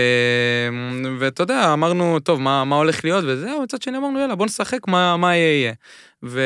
ואתה 1.19 1.43
יודע, 1.43 1.73
אמרנו, 1.73 2.19
טוב, 2.19 2.41
מה, 2.41 2.65
מה 2.65 2.77
הולך 2.77 3.05
להיות 3.05 3.25
וזהו, 3.27 3.63
מצד 3.63 3.83
שני 3.83 3.99
אמרנו, 3.99 4.21
יאללה, 4.21 4.35
בוא 4.35 4.47
נשחק, 4.47 4.89
מה, 4.89 5.17
מה 5.17 5.37
יהיה 5.37 5.61
יהיה. 5.61 5.73
ו... 6.25 6.41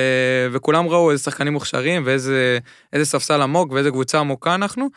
וכולם 0.53 0.89
ראו 0.89 1.11
איזה 1.11 1.23
שחקנים 1.23 1.53
מוכשרים, 1.53 2.03
ואיזה 2.05 2.59
איזה 2.93 3.05
ספסל 3.05 3.43
עמוק, 3.43 3.73
ואיזה 3.73 3.91
קבוצה 3.91 4.21
עמוקה 4.21 4.55
אנחנו, 4.55 4.89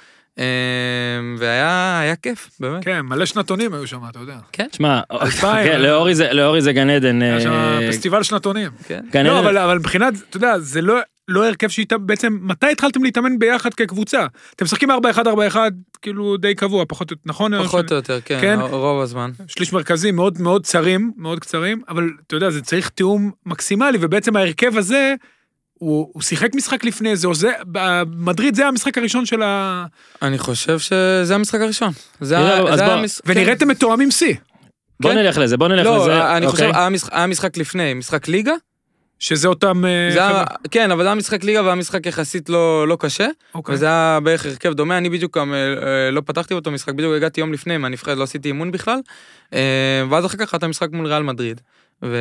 והיה 1.37 1.99
היה 1.99 2.15
כיף, 2.15 2.49
באמת. 2.59 2.83
כן, 2.83 2.99
מלא 3.01 3.25
שנתונים 3.25 3.73
היו 3.73 3.87
שם, 3.87 3.99
אתה 4.09 4.19
יודע. 4.19 4.37
שמע. 4.71 5.01
כן, 5.41 5.81
לאורי 5.81 6.15
זה- 6.15 6.33
לאורי 6.33 6.61
זה 6.61 6.73
גן 6.73 6.89
עדן. 6.89 7.21
היה 7.21 7.41
שם 7.41 7.49
אה, 7.51 7.87
פסטיבל 7.89 8.23
שנתונים. 8.23 8.69
כן. 9.11 9.25
לא. 9.25 9.39
אבל, 9.39 9.77
מבחינת, 9.79 10.13
אתה 10.29 10.37
יודע, 10.37 10.59
זה 10.59 10.81
לא, 10.81 10.95
לא 11.27 11.47
הרכב 11.47 11.67
שאיתה, 11.67 11.97
בעצם, 11.97 12.37
מתי 12.41 12.71
התחלתם 12.71 13.03
להתאמן 13.03 13.39
ביחד 13.39 13.73
כקבוצה? 13.73 14.25
אתם 14.55 14.65
משחקים 14.65 14.91
4-1-4-1, 14.91 15.55
כאילו 16.01 16.37
די 16.37 16.55
קבוע, 16.55 16.83
פחות, 16.87 17.11
או- 17.11 17.17
נכון? 17.25 17.63
פחות 17.63 17.91
או 17.91 17.95
יותר, 17.95 18.19
כן, 18.25 18.37
כן. 18.41 18.59
רוב 18.71 19.01
הזמן. 19.01 19.31
שליש 19.47 19.73
מרכזי, 19.73 20.11
מאוד 20.11 20.41
מאוד 20.41 20.65
צרים, 20.65 21.11
מאוד 21.17 21.39
קצרים, 21.39 21.81
אבל 21.89 22.09
אתה 22.27 22.35
יודע, 22.35 22.49
זה 22.49 22.61
צריך 22.61 22.89
תיאום 22.89 23.31
מקסימלי, 23.45 23.97
ובעצם 24.01 24.35
ההרכב 24.35 24.77
הזה, 24.77 25.15
הוא, 25.85 26.09
הוא 26.13 26.21
שיחק 26.23 26.55
משחק 26.55 26.83
לפני 26.83 27.15
זה, 27.15 27.27
או 27.27 27.35
זה, 27.35 27.51
מדריד 28.17 28.55
זה 28.55 28.67
המשחק 28.67 28.97
הראשון 28.97 29.25
של 29.25 29.41
ה... 29.41 29.85
אני 30.21 30.37
חושב 30.37 30.79
שזה 30.79 31.35
המשחק 31.35 31.61
הראשון. 31.61 31.91
זה 32.21 32.37
אז 32.39 32.45
זה 32.55 32.61
בוא- 32.61 32.69
היה 32.69 32.93
המש- 33.03 33.21
כן. 33.25 33.31
ונראיתם 33.31 33.67
מתואמים 33.67 34.11
שיא, 34.11 34.33
בוא 34.99 35.11
כן. 35.11 35.17
נלך 35.17 35.37
לזה, 35.37 35.57
בוא 35.57 35.67
נלך 35.67 35.85
לא, 35.85 36.01
לזה. 36.01 36.37
אני 36.37 36.47
חושב, 36.47 36.63
אוקיי? 36.63 36.79
היה 36.81 36.89
משחק- 36.89 37.13
היה 37.13 37.27
משחק 37.27 37.57
לפני, 37.57 37.93
משחק 37.93 38.27
ליגה, 38.27 38.53
שזה 39.19 39.47
אותם... 39.47 39.85
אה, 39.85 40.09
זה 40.13 40.27
היה. 40.27 40.43
כן, 40.71 40.91
אבל 40.91 41.03
זה 41.03 41.07
היה 41.07 41.15
משחק 41.15 41.43
ליגה 41.43 41.63
והיה 41.63 41.75
משחק 41.75 42.05
יחסית 42.05 42.49
לא, 42.49 42.87
לא 42.87 42.97
קשה, 42.99 43.27
אוקיי. 43.55 43.75
וזה 43.75 43.85
היה 43.85 44.19
בערך 44.23 44.45
הרכב 44.45 44.73
דומה, 44.73 44.97
אני 44.97 45.09
בדיוק 45.09 45.37
גם 45.37 45.53
אה, 45.53 45.57
לא 46.11 46.21
פתחתי 46.25 46.53
אותו 46.53 46.71
משחק, 46.71 46.93
בדיוק 46.93 47.13
הגעתי 47.15 47.41
יום 47.41 47.53
לפני 47.53 47.77
מהנבחרת, 47.77 48.17
לא 48.17 48.23
עשיתי 48.23 48.47
אימון 48.47 48.71
בכלל, 48.71 48.99
ואז 50.09 50.25
אחר 50.25 50.37
כך 50.37 50.53
היה 50.53 50.57
את 50.57 50.63
המשחק 50.63 50.87
מול 50.91 51.07
ריאל 51.07 51.23
מדריד, 51.23 51.61
ו... 52.03 52.17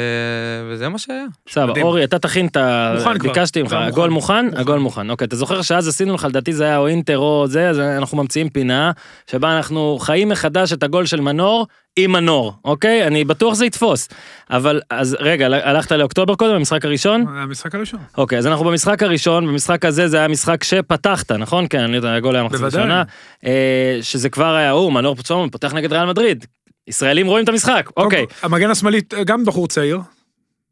וזה 0.70 0.88
מה 0.88 0.98
שהיה. 0.98 1.24
סבבה. 1.48 1.82
אורי, 1.82 2.04
אתה 2.04 2.18
תכין 2.18 2.46
את 2.46 2.56
ה... 2.56 2.94
מוכן 2.98 3.18
כבר. 3.18 3.32
ביקשתי 3.32 3.62
ממך, 3.62 3.72
הגול 3.72 4.10
מוכן. 4.10 4.46
הגול 4.56 4.78
מוכן. 4.78 5.10
אוקיי, 5.10 5.26
אתה 5.26 5.37
זוכר 5.37 5.62
שאז 5.62 5.88
עשינו 5.88 6.14
לך, 6.14 6.24
לדעתי 6.24 6.52
זה 6.52 6.64
היה 6.64 6.78
או 6.78 6.87
אינטר 6.87 7.18
או 7.18 7.44
זה, 7.48 7.70
אז 7.70 7.78
אנחנו 7.80 8.18
ממציאים 8.18 8.48
פינה, 8.48 8.92
שבה 9.30 9.56
אנחנו 9.56 9.98
חיים 10.00 10.28
מחדש 10.28 10.72
את 10.72 10.82
הגול 10.82 11.06
של 11.06 11.20
מנור 11.20 11.66
עם 11.96 12.12
מנור, 12.12 12.52
אוקיי? 12.64 13.06
אני 13.06 13.24
בטוח 13.24 13.54
זה 13.54 13.66
יתפוס. 13.66 14.08
אבל, 14.50 14.80
אז 14.90 15.16
רגע, 15.20 15.46
הלכת 15.46 15.92
לאוקטובר 15.92 16.34
קודם, 16.34 16.54
במשחק 16.54 16.84
הראשון? 16.84 17.24
המשחק 17.28 17.74
הראשון. 17.74 18.00
אוקיי, 18.18 18.38
אז 18.38 18.46
אנחנו 18.46 18.64
במשחק 18.64 19.02
הראשון, 19.02 19.46
במשחק 19.46 19.84
הזה 19.84 20.08
זה 20.08 20.18
היה 20.18 20.28
משחק 20.28 20.64
שפתחת, 20.64 21.32
נכון? 21.32 21.66
כן, 21.70 21.80
אני 21.80 21.96
יודע, 21.96 22.14
הגול 22.14 22.34
היה 22.34 22.44
מחצית 22.44 22.60
בוודאי. 22.60 22.80
ראשונה. 22.80 23.02
אה, 23.46 23.98
שזה 24.02 24.28
כבר 24.28 24.54
היה, 24.54 24.70
הוא, 24.70 24.92
מנור 24.92 25.14
פצועון, 25.14 25.50
פותח 25.50 25.74
נגד 25.74 25.92
ריאל 25.92 26.06
מדריד. 26.06 26.44
ישראלים 26.88 27.27
רואים 27.27 27.44
את 27.44 27.49
המשחק, 27.49 27.90
אוקיי. 27.97 28.27
המגן 28.42 28.70
השמאלי, 28.70 29.01
גם 29.27 29.44
בחור 29.44 29.68
צעיר. 29.68 29.99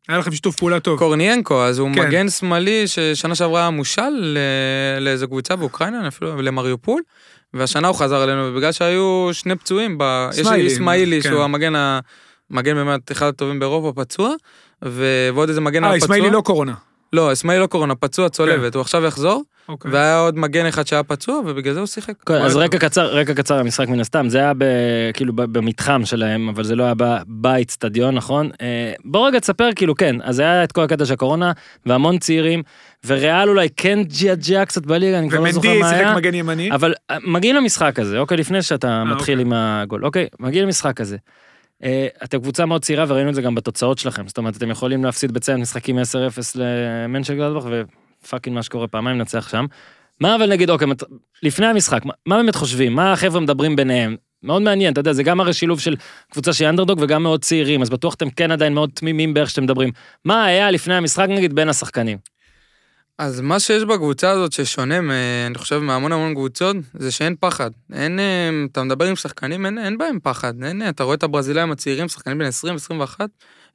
היה 0.08 0.18
לכם 0.18 0.32
שיתוף 0.32 0.56
פעולה 0.56 0.80
טוב. 0.80 0.98
קורניאנקו, 0.98 1.62
אז 1.62 1.78
הוא 1.78 1.90
כן. 1.94 2.06
מגן 2.06 2.28
שמאלי 2.28 2.86
ששנה 2.86 3.34
שעברה 3.34 3.70
מושל 3.70 4.10
ל- 4.10 4.38
לאיזו 5.00 5.28
קבוצה 5.28 5.56
באוקראינה, 5.56 6.08
אפילו 6.08 6.42
למריופול, 6.42 7.02
והשנה 7.54 7.88
הוא 7.88 7.96
חזר 7.96 8.24
אלינו, 8.24 8.42
ובגלל 8.42 8.72
שהיו 8.72 9.28
שני 9.32 9.56
פצועים, 9.56 9.98
ב... 9.98 10.28
יש 10.36 10.46
אסמאעילי, 10.46 11.22
כן. 11.22 11.28
שהוא 11.28 11.42
המגן 11.42 11.74
ה... 11.74 12.00
מגן 12.50 12.74
באמת 12.74 13.12
אחד 13.12 13.26
הטובים 13.26 13.58
באירופה, 13.58 14.02
פצוע, 14.02 14.34
ו... 14.84 15.28
ועוד 15.34 15.48
איזה 15.48 15.60
מגן 15.60 15.84
אה. 15.84 15.96
אסמאעילי 15.96 16.30
לא 16.30 16.40
קורונה. 16.40 16.74
לא, 17.12 17.32
אסמאעילי 17.32 17.62
לא 17.62 17.66
קורונה, 17.66 17.94
פצוע 17.94 18.28
צולבת, 18.28 18.74
הוא 18.74 18.80
עכשיו 18.80 19.04
יחזור, 19.04 19.42
אוקיי. 19.68 19.90
והיה 19.90 20.18
עוד 20.18 20.38
מגן 20.38 20.66
אחד 20.66 20.86
שהיה 20.86 21.02
פצוע, 21.02 21.40
ובגלל 21.46 21.74
זה 21.74 21.80
הוא 21.80 21.86
שיחק. 21.86 22.14
כן, 22.26 22.34
אז 22.34 22.56
רקע 22.56 22.78
קצר, 22.78 23.16
רקע 23.16 23.34
קצר 23.34 23.58
המשחק 23.58 23.88
מן 23.88 24.00
הסתם, 24.00 24.28
זה 24.28 24.38
היה 24.38 24.52
ב, 24.58 24.64
כאילו 25.14 25.32
במתחם 25.32 26.04
שלהם, 26.04 26.48
אבל 26.48 26.64
זה 26.64 26.76
לא 26.76 26.84
היה 26.84 26.94
ב- 26.96 27.18
באיצטדיון, 27.26 28.14
נכון? 28.14 28.50
אה, 28.60 28.92
בוא 29.04 29.28
רגע 29.28 29.38
תספר, 29.38 29.68
כאילו 29.76 29.94
כן, 29.94 30.16
אז 30.22 30.38
היה 30.38 30.64
את 30.64 30.72
כל 30.72 30.82
הקטע 30.82 31.04
של 31.04 31.14
הקורונה, 31.14 31.52
והמון 31.86 32.18
צעירים, 32.18 32.62
וריאל 33.06 33.48
אולי 33.48 33.68
כן 33.76 33.98
ג'יאג'יה 34.02 34.64
קצת 34.64 34.86
בליגה, 34.86 35.18
אני 35.18 35.30
כבר 35.30 35.40
לא 35.40 35.52
זוכר 35.52 35.68
ומנדי 35.68 35.82
מה 35.82 35.88
שיחק 35.88 36.00
היה. 36.00 36.14
מגן 36.14 36.34
ימני. 36.34 36.72
אבל 36.72 36.94
אה, 37.10 37.16
מגיעים 37.26 37.56
למשחק 37.56 37.98
הזה, 37.98 38.18
אוקיי, 38.18 38.36
לפני 38.36 38.62
שאתה 38.62 39.04
מתחיל 39.04 39.38
אוקיי. 39.38 39.46
עם 39.46 39.52
הגול, 39.52 40.04
אוקיי, 40.04 40.26
מגיעים 40.40 40.66
למשחק 40.66 41.00
הזה. 41.00 41.16
אה, 41.84 42.06
אתם 42.24 42.40
קבוצה 42.40 42.66
מאוד 42.66 42.82
צעירה 42.82 43.04
וראינו 43.08 43.30
את 43.30 43.34
זה 43.34 43.42
גם 43.42 43.54
בתוצאות 43.54 43.98
שלכם, 43.98 44.28
זאת 44.28 44.38
אומרת, 44.38 44.56
אתם 44.56 44.70
יכולים 44.70 45.04
להפסיד 45.04 45.32
בציין 45.32 45.60
משחקים 45.60 45.98
10-0 45.98 46.02
למנצ'ל 46.54 47.34
גלדבך, 47.34 47.66
ופאקינג 48.24 48.56
מה 48.56 48.62
שקורה 48.62 48.88
פעמיים 48.88 49.18
נצח 49.18 49.48
שם. 49.48 49.66
מה 50.20 50.34
אבל 50.36 50.50
נגיד, 50.50 50.70
אוקיי, 50.70 50.88
לפני 51.42 51.66
המשחק, 51.66 52.04
מה, 52.04 52.12
מה 52.26 52.36
באמת 52.36 52.56
חושבים? 52.56 52.94
מה 52.94 53.12
החבר'ה 53.12 53.40
מדברים 53.40 53.76
ביניהם? 53.76 54.16
מאוד 54.42 54.62
מעניין, 54.62 54.92
אתה 54.92 55.00
יודע, 55.00 55.12
זה 55.12 55.22
גם 55.22 55.40
הרי 55.40 55.52
שילוב 55.52 55.80
של 55.80 55.96
קבוצה 56.32 56.52
שהיא 56.52 56.68
אנדרדוג 56.68 56.98
וגם 57.02 57.22
מאוד 57.22 57.42
צעירים, 57.42 57.82
אז 57.82 57.90
בטוח 57.90 58.14
אתם 58.14 58.30
כן 58.30 58.50
עדיין 58.50 58.74
מאוד 58.74 58.90
תמימים 58.94 59.34
באיך 59.34 59.50
שאתם 59.50 59.62
מדברים. 59.62 59.90
מה 60.24 60.44
היה 60.44 60.70
לפני 60.70 60.94
המשחק 60.94 61.26
נגיד 61.28 61.54
בין 61.54 61.68
השחקנים? 61.68 62.18
אז 63.18 63.40
מה 63.40 63.60
שיש 63.60 63.84
בקבוצה 63.84 64.30
הזאת 64.30 64.52
ששונה, 64.52 64.98
אני 65.46 65.58
חושב, 65.58 65.78
מהמון 65.78 66.12
המון 66.12 66.34
קבוצות, 66.34 66.76
זה 66.94 67.10
שאין 67.10 67.36
פחד. 67.40 67.70
אין, 67.92 68.18
אה, 68.18 68.50
אתה 68.72 68.82
מדבר 68.82 69.04
עם 69.04 69.16
שחקנים, 69.16 69.66
אין, 69.66 69.78
אין 69.78 69.98
בהם 69.98 70.18
פחד. 70.22 70.62
אין, 70.62 70.88
אתה 70.88 71.04
רואה 71.04 71.14
את 71.14 71.22
הברזילאים 71.22 71.72
הצעירים, 71.72 72.08
שחקנים 72.08 72.38
בן 72.38 72.44
20, 72.44 72.74
21, 72.74 73.28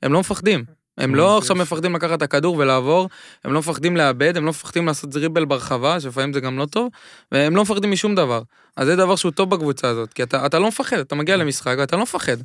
הם 0.04 0.14
לא 0.14 0.20
מפחדים. 0.20 0.64
הם 0.98 1.16
לא. 1.16 1.38
עכשיו 1.38 1.56
מפחדים 1.56 1.96
לקחת 1.96 2.18
את 2.18 2.22
הכדור 2.22 2.58
ולעבור, 2.58 3.10
הם 3.46 3.54
לא 3.54 3.60
מפחדים 3.60 3.98
לאבד, 3.98 4.38
הם 4.38 4.46
לא 4.46 4.50
מפחדים 4.50 4.86
לעשות 4.86 5.14
זריבל 5.14 5.46
ברחבה, 5.46 6.00
שלפעמים 6.00 6.34
זה 6.34 6.40
גם 6.40 6.58
לא 6.58 6.66
טוב, 6.66 6.90
והם 7.32 7.56
לא 7.56 7.62
מפחדים 7.62 7.92
משום 7.92 8.16
דבר. 8.16 8.42
אז 8.76 8.88
זה 8.88 8.96
דבר 8.96 9.16
שהוא 9.16 9.32
טוב 9.32 9.50
בקבוצה 9.50 9.88
הזאת, 9.88 10.14
כי 10.14 10.24
אתה, 10.24 10.46
אתה 10.46 10.60
לא 10.60 10.68
מפחד, 10.68 10.98
אתה 10.98 11.16
מגיע 11.16 11.38
למשחק 11.38 11.76
ואתה 11.78 11.96
לא 11.96 12.02
מפחד. 12.02 12.38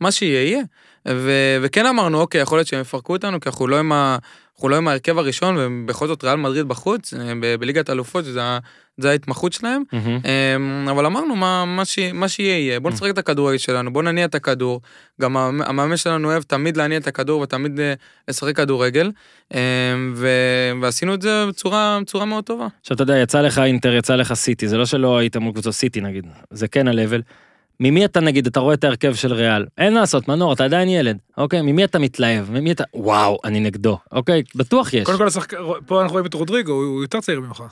מה 0.00 0.10
שיהיה 0.10 0.42
יהיה. 0.42 0.62
ו- 1.08 1.58
וכן 1.62 1.86
אמרנו, 1.86 2.20
אוקיי, 2.20 2.40
יכול 2.40 2.58
להיות 2.58 2.68
שהם 2.68 2.80
יפרקו 2.80 3.12
אותנו, 3.12 3.40
כי 3.40 3.48
אנחנו 3.48 3.66
לא 3.66 3.78
עם 3.78 3.92
אנחנו 4.58 4.68
לא 4.68 4.76
עם 4.76 4.88
ההרכב 4.88 5.18
הראשון, 5.18 5.56
ובכל 5.58 6.06
זאת 6.06 6.24
ריאל 6.24 6.36
מדריד 6.36 6.68
בחוץ, 6.68 7.14
אה, 7.14 7.32
ב- 7.40 7.54
בליגת 7.54 7.88
האלופות, 7.88 8.24
שזה 8.24 9.10
ההתמחות 9.10 9.52
שלהם. 9.52 9.82
אמ, 9.92 10.88
אבל 10.90 11.06
אמרנו 11.06 11.36
מה, 11.36 11.64
מה, 11.64 11.84
ש... 11.84 11.98
מה 12.14 12.28
שיהיה 12.28 12.58
יהיה, 12.58 12.80
בוא 12.80 12.90
נשחק 12.90 13.10
את 13.10 13.18
הכדורגל 13.18 13.58
שלנו, 13.58 13.92
בוא 13.92 14.02
נניע 14.02 14.24
את 14.24 14.34
הכדור. 14.34 14.80
גם 15.20 15.36
המ- 15.36 15.62
המאמן 15.62 15.96
שלנו 15.96 16.28
אוהב 16.30 16.42
תמיד 16.42 16.76
להניע 16.76 16.98
את 16.98 17.06
הכדור 17.06 17.40
ותמיד 17.40 17.80
אה, 17.80 17.94
לשחק 18.28 18.56
כדורגל. 18.56 19.10
אמ, 19.54 19.58
ו... 20.16 20.28
ועשינו 20.82 21.14
את 21.14 21.22
זה 21.22 21.44
בצורה, 21.48 21.98
בצורה 22.02 22.24
מאוד 22.24 22.44
טובה. 22.44 22.66
עכשיו 22.80 22.94
אתה 22.94 23.02
יודע, 23.02 23.18
יצא 23.18 23.40
לך 23.40 23.58
אינטר, 23.58 23.92
יצא 23.94 24.16
לך 24.16 24.32
סיטי, 24.34 24.68
זה 24.68 24.76
לא 24.76 24.86
שלא 24.86 25.18
היית 25.18 25.36
מול 25.36 25.52
קבוצות 25.52 25.74
סיטי 25.74 26.00
נגיד, 26.00 26.26
זה 26.50 26.68
כן 26.68 26.88
ה-level. 26.88 27.20
ממי 27.80 28.04
אתה 28.04 28.20
נגיד, 28.20 28.46
אתה 28.46 28.60
רואה 28.60 28.74
את 28.74 28.84
ההרכב 28.84 29.14
של 29.14 29.32
ריאל, 29.32 29.66
אין 29.78 29.94
מה 29.94 30.00
לעשות, 30.00 30.28
מנור, 30.28 30.52
אתה 30.52 30.64
עדיין 30.64 30.88
ילד, 30.88 31.18
אוקיי? 31.36 31.62
ממי 31.62 31.84
אתה 31.84 31.98
מתלהב? 31.98 32.50
ממי 32.50 32.72
אתה, 32.72 32.84
וואו, 32.94 33.38
אני 33.44 33.60
נגדו, 33.60 33.98
אוקיי? 34.12 34.42
בטוח 34.54 34.94
יש. 34.94 35.04
קודם 35.04 35.18
כל, 35.18 35.26
השחק- 35.26 35.52
פה 35.86 36.00
אנחנו 36.02 36.12
רואים 36.12 36.26
את 36.26 36.34
רודריגו, 36.34 36.72
הוא 36.72 37.02
יותר 37.02 37.20
צעיר 37.20 37.40
ממך. 37.40 37.62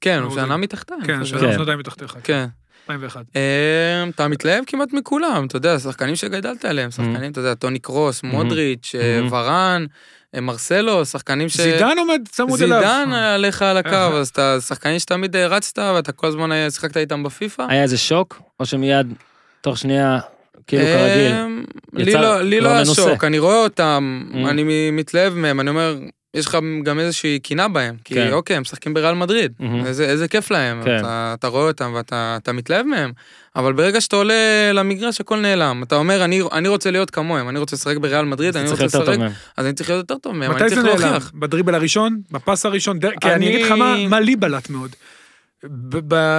כן, 0.00 0.18
הוא. 0.22 0.34
שנה 0.34 0.56
מתחתיו. 0.56 0.96
כן, 1.06 1.18
זה- 1.18 1.26
שלוש 1.26 1.42
כן. 1.42 1.52
שנתיים 1.58 1.78
מתחתיך. 1.78 2.16
כן. 2.24 2.46
2001. 2.90 3.24
אמ, 3.36 4.10
אתה 4.10 4.28
מתלהב 4.28 4.64
כמעט 4.66 4.92
מכולם, 4.92 5.46
אתה 5.46 5.56
יודע, 5.56 5.78
שחקנים 5.78 6.16
שגדלת 6.16 6.64
עליהם, 6.64 6.90
שחקנים, 6.90 7.32
אתה 7.32 7.40
יודע, 7.40 7.54
טוני 7.54 7.78
קרוס, 7.78 8.22
מודריץ', 8.22 8.92
אה, 8.98 9.20
Mhm. 9.28 9.32
ורן, 9.34 9.86
אה, 10.34 10.40
מרסלו, 10.40 11.04
שחקנים 11.06 11.48
ש... 11.48 11.56
זידן 11.60 11.98
עומד 11.98 12.20
צמוד 12.30 12.62
אליו. 12.62 12.78
זידן 12.80 13.12
עליך 13.12 13.62
על 13.62 13.76
הקו, 13.76 13.88
אה. 13.90 14.06
אז 14.18 14.28
אתה 14.28 14.60
שחקנים 14.60 14.98
שתמיד 14.98 15.36
רצת 15.36 15.78
ואתה 15.78 16.12
כל 16.12 16.26
הזמן 16.26 16.50
שיחקת 16.70 16.96
איתם 16.96 17.22
בפיפא. 17.22 17.66
היה 17.68 17.82
איזה 17.82 17.98
שוק, 17.98 18.40
או 18.60 18.66
שמיד, 18.66 19.12
תוך 19.60 19.78
שנייה, 19.78 20.18
כאילו 20.66 20.84
כרגיל. 20.84 21.32
אמ, 21.34 21.64
לי 21.92 22.12
לא- 22.12 22.42
לי 22.42 22.60
לא 22.60 22.64
לא 22.64 22.74
היה 22.74 22.84
מנוסה. 22.84 23.02
שוק, 23.02 23.24
אני 23.24 23.38
רואה 23.38 23.62
אותם, 23.62 24.22
Mm. 24.32 24.36
אני 24.48 24.62
מ- 24.64 24.96
מתלהב 24.96 25.34
מהם, 25.34 25.60
אני 25.60 25.70
אומר, 25.70 25.96
יש 26.34 26.46
לך 26.46 26.58
גם 26.82 26.98
איזושהי 27.00 27.38
קינה 27.38 27.68
בהם, 27.68 27.94
כן. 28.04 28.14
כי 28.26 28.32
אוקיי, 28.32 28.56
הם 28.56 28.62
משחקים 28.62 28.94
בריאל 28.94 29.14
מדריד. 29.14 29.52
איזה 30.00 30.28
כיף 30.28 30.50
להם, 30.50 30.82
כן. 30.84 30.98
אתה- 31.04 31.48
רואה 31.48 31.66
אותם 31.68 31.92
ואתה 31.94 32.38
אתה 32.42 32.52
מתלהב 32.52 32.86
מהם, 32.86 33.12
אבל 33.56 33.72
ברגע 33.72 34.00
שאתה 34.00 34.16
עולה 34.16 34.34
למגרש 34.74 35.20
הכל 35.20 35.36
נעלם, 35.36 35.82
אתה 35.86 35.94
אומר, 35.96 36.24
"אני- 36.24 36.42
אני 36.52 36.68
רוצה 36.68 36.90
להיות 36.90 37.10
כמוהם, 37.10 37.48
אני 37.48 37.58
רוצה 37.58 37.76
לשחק 37.76 37.96
בריאל 37.96 38.24
מדריד, 38.24 38.56
אני 38.56 38.66
צריך 38.68 38.82
רוצה 38.82 38.98
לשחק. 38.98 39.18
אז 39.56 39.66
אני 39.66 39.74
צריך 39.74 39.90
להיות 39.90 40.10
יותר 40.10 40.20
טוב 40.22 40.32
מהם, 40.36 40.50
אני 40.50 40.60
מתי 40.60 40.68
זה 40.68 40.82
צריך 40.82 40.86
נעלם? 41.00 41.12
להוכיח. 41.12 41.32
בדריבל 41.34 41.74
הראשון? 41.74 42.20
בפס 42.32 42.66
הראשון? 42.66 42.98
כי 43.20 43.32
אני 43.32 43.48
אגיד 43.48 43.66
לך 43.66 43.72
מה- 43.72 44.08
מה 44.08 44.20
לי 44.20 44.36
בלט 44.36 44.70
מאוד. 44.70 44.90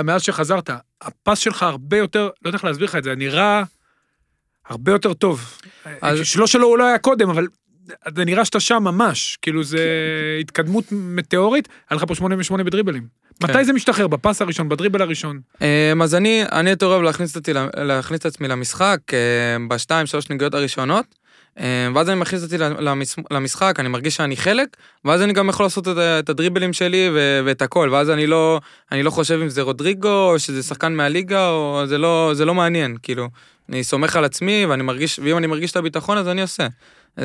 מאז 0.04 0.22
שחזרת, 0.22 0.70
הפס 1.02 1.40
שלך 1.40 1.64
הרבה 1.64 1.98
יותר, 1.98 2.24
לא 2.42 2.50
יודע 2.50 2.58
איך 2.58 2.66
להסביר 2.66 2.86
לך 2.86 2.96
את 2.96 3.04
זה, 3.04 3.16
נראה 3.16 3.64
הרבה 4.68 4.92
יותר 4.92 5.14
טוב. 5.14 5.58
אז- 6.02 6.20
שלא 6.24 6.48
שלא 6.48 6.66
הוא 6.66 6.78
לא 6.78 6.84
היה 6.88 6.98
קודם, 6.98 7.30
אבל 7.30 7.48
זה 8.16 8.26
נראה 8.26 8.46
שאתה 8.46 8.60
שם 8.60 8.84
ממש, 8.84 9.38
כאילו 9.42 9.64
זה 9.64 9.80
התקדמות 10.42 10.86
מטאורית, 10.92 11.68
היה 11.90 11.98
לך 11.98 12.04
פה 12.08 12.16
88 12.16 12.64
בדריבלים. 12.64 13.08
מתי 13.44 13.66
זה 13.66 13.74
משתחרר? 13.74 14.08
בפס 14.08 14.42
הראשון, 14.42 14.70
בדריבל 14.70 15.02
הראשון? 15.02 15.40
אמ, 15.62 16.02
אז 16.02 16.16
אני, 16.16 16.44
אני 16.52 16.70
יותר 16.70 16.86
אוהב 16.86 17.02
להכניס 17.02 17.36
אותי, 17.36 17.52
להכניס 17.78 18.20
את 18.20 18.26
עצמי 18.26 18.48
למשחק 18.48 19.00
אמ, 19.14 19.70
בשתיים, 19.70 20.06
שלוש 20.06 20.30
נגיעות 20.30 20.54
הראשונות, 20.54 21.06
ואז 21.96 22.10
אני 22.10 22.20
מכניס 22.20 22.44
אותי 22.44 22.58
למש- 22.58 23.16
למשחק, 23.32 23.76
אני 23.80 23.90
מרגיש 23.90 24.16
שאני 24.16 24.38
חלק, 24.38 24.68
ואז 25.06 25.22
אני 25.22 25.34
גם 25.34 25.50
יכול 25.50 25.66
לעשות 25.66 25.88
את, 25.88 26.30
הדריבלים 26.30 26.74
שלי 26.74 27.10
ואת 27.46 27.62
הכל, 27.62 27.90
ואז 27.92 28.10
אני 28.10 28.28
לא, 28.28 28.60
אני 28.92 29.04
לא 29.04 29.10
חושב 29.10 29.40
אם 29.42 29.50
זה 29.50 29.62
רודריגו, 29.62 30.30
או 30.32 30.40
שזה 30.40 30.64
שחקן 30.64 30.94
מהליגה, 30.94 31.50
או 31.50 31.84
זה 31.86 31.98
לא, 31.98 32.32
זה 32.34 32.46
לא 32.46 32.54
מעניין, 32.54 32.98
כאילו. 33.04 33.30
אני 33.70 33.84
סומך 33.84 34.16
על 34.16 34.26
עצמי, 34.26 34.66
ואני 34.66 34.84
מרגיש, 34.84 35.20
ואם 35.24 35.38
אני 35.38 35.48
מרגיש 35.48 35.72
את 35.72 35.76
הביטחון, 35.76 36.18
אז 36.18 36.28
אני 36.28 36.42
עושה. 36.42 36.68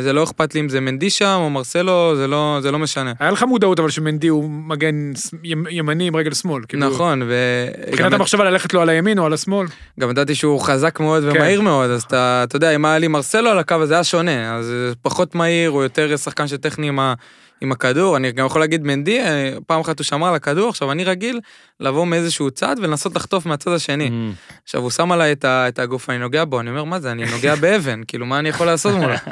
זה 0.00 0.12
לא 0.12 0.24
אכפת 0.24 0.54
לי 0.54 0.60
אם 0.60 0.68
זה 0.68 0.80
מנדי 0.80 1.10
שם, 1.10 1.38
או 1.40 1.50
מרסלו, 1.50 2.16
זה 2.16 2.26
לא, 2.26 2.58
זה 2.62 2.70
לא 2.70 2.78
משנה. 2.78 3.12
היה 3.18 3.30
לך 3.30 3.42
מודעות 3.42 3.80
אבל 3.80 3.90
שמנדי 3.90 4.28
הוא 4.28 4.50
מגן 4.50 5.12
ימני 5.70 6.06
עם 6.06 6.16
רגל 6.16 6.34
שמאל. 6.34 6.62
כאילו, 6.68 6.88
נכון, 6.88 7.22
ו... 7.26 7.34
מבחינת 7.88 8.12
המחשבה 8.12 8.44
ללכת 8.44 8.74
לו 8.74 8.80
על 8.80 8.88
הימין 8.88 9.18
או 9.18 9.26
על 9.26 9.32
השמאל. 9.32 9.66
גם 10.00 10.10
ידעתי 10.10 10.34
שהוא 10.34 10.60
חזק 10.60 11.00
מאוד 11.00 11.22
כן. 11.22 11.36
ומהיר 11.36 11.60
מאוד, 11.60 11.90
אז 11.90 12.02
אתה, 12.02 12.44
אתה 12.44 12.56
יודע, 12.56 12.70
אם 12.74 12.84
היה 12.84 12.98
לי 12.98 13.08
מרסלו 13.08 13.50
על 13.50 13.58
הקו, 13.58 13.74
אז 13.74 13.88
זה 13.88 13.94
היה 13.94 14.04
שונה. 14.04 14.56
אז 14.56 14.72
פחות 15.02 15.34
מהיר, 15.34 15.70
הוא 15.70 15.82
יותר 15.82 16.16
שחקן 16.16 16.48
שטכני 16.48 16.88
עם, 16.88 17.00
ה, 17.00 17.14
עם 17.64 17.72
הכדור. 17.72 18.16
אני 18.16 18.32
גם 18.32 18.46
יכול 18.46 18.60
להגיד 18.60 18.84
מנדי, 18.84 19.20
אה, 19.20 19.54
פעם 19.66 19.80
אחת 19.80 19.98
הוא 19.98 20.04
שמר 20.04 20.28
על 20.28 20.34
הכדור, 20.34 20.68
עכשיו 20.68 20.92
אני 20.92 21.04
רגיל 21.04 21.40
לבוא 21.80 22.06
מאיזשהו 22.06 22.50
צד 22.50 22.76
ולנסות 22.82 23.16
לחטוף 23.16 23.46
מהצד 23.46 23.70
השני. 23.70 24.10
מהמם. 24.10 24.32
עכשיו 24.64 24.80
הוא 24.80 24.90
שם 24.90 25.12
עליי 25.12 25.32
את, 25.32 25.44
ה, 25.44 25.68
את 25.68 25.78
הגוף, 25.78 26.10
אני 26.10 26.18
נוגע 26.18 26.44
בו, 26.44 26.60
אני 26.60 26.70
אומר, 26.70 26.84
מה 26.84 27.00
זה, 27.00 27.12
אני 27.12 27.24
נוגע 27.30 27.54
באבן, 27.62 28.00
כאילו, 28.08 28.26
מה 28.26 28.38
אני 28.38 28.48
יכול 28.48 28.66
לעשות 28.66 28.94
מולו? 28.94 29.14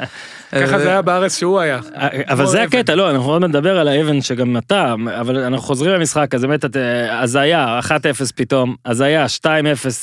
ככה 0.51 0.73
אה, 0.73 0.79
זה 0.79 0.89
היה 0.89 1.01
בארץ 1.01 1.37
שהוא 1.37 1.59
היה. 1.59 1.79
אבל 2.27 2.45
זה. 2.45 2.63
הקטע, 2.63 2.95
לא, 2.95 3.09
אנחנו 3.09 3.31
עוד 3.31 3.43
נדבר 3.43 3.79
על 3.79 3.87
האבן 3.87 4.21
שגם 4.21 4.57
אתה, 4.57 4.95
אבל 5.19 5.37
אנחנו 5.37 5.67
חוזרים 5.67 5.91
למשחק, 5.91 6.35
אז 6.35 6.41
באמת, 6.41 6.65
את, 6.65 6.77
אה, 6.77 7.21
הזיה, 7.21 7.79
1-0 7.79 7.89
פתאום, 8.35 8.75
הזיה, 8.85 9.25
2-0 9.25 9.45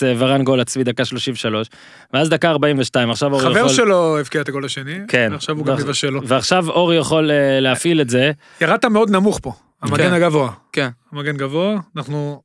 אה, 0.03 0.13
ורן 0.19 0.45
גול 0.45 0.61
עצמי, 0.61 0.85
דקה 0.85 1.05
33, 1.05 1.69
ואז 2.13 2.29
דקה 2.29 2.51
42, 2.51 3.11
עכשיו 3.11 3.33
אורי 3.33 3.43
יכול... 3.43 3.55
חבר 3.55 3.69
שלו 3.69 4.19
הבקיע 4.19 4.41
את 4.41 4.49
הגול 4.49 4.65
השני, 4.65 4.99
כן. 5.09 5.29
ועכשיו 5.33 5.57
הוא 5.57 5.67
גם 5.67 5.77
מבשל 5.77 6.11
לו. 6.11 6.21
ועכשיו 6.25 6.69
אורי 6.69 6.97
יכול 6.97 7.31
אה, 7.31 7.61
להפעיל 7.61 8.01
את 8.01 8.11
זה, 8.11 8.20
ירדת 8.61 8.85
מאוד 8.85 9.11
נמוך 9.11 9.39
פה, 9.43 9.53
המגן 9.83 9.97
כן. 9.97 10.13
הגבוה. 10.13 10.51
כן. 10.73 10.89
המגן 11.13 11.37
גבוה, 11.37 11.77
אנחנו... 11.97 12.43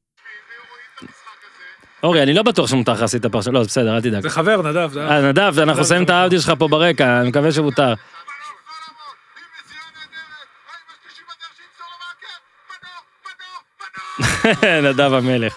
אורי, 2.03 2.23
אני 2.23 2.33
לא 2.33 2.43
בטוח 2.43 2.67
שמותר 2.67 2.91
לך 2.93 3.01
לעשות 3.01 3.19
את 3.19 3.25
הפרשנות, 3.25 3.53
לא, 3.53 3.63
בסדר, 3.63 3.95
אל 3.95 4.01
תדאג. 4.01 4.21
זה 4.21 4.29
חבר, 4.29 4.61
נדב. 4.61 4.89
זה- 4.93 5.07
אה, 5.07 5.21
נדב, 5.21 5.59
אנחנו 5.59 5.85
שמים 5.85 6.03
את 6.03 6.09
האודיו 6.09 6.41
שלך 6.41 6.53
פה 6.59 6.67
ברקע, 6.67 7.19
אני 7.21 7.29
מקווה 7.29 7.51
שמותר. 7.51 7.93
נדב 14.83 15.13
המלך, 15.13 15.55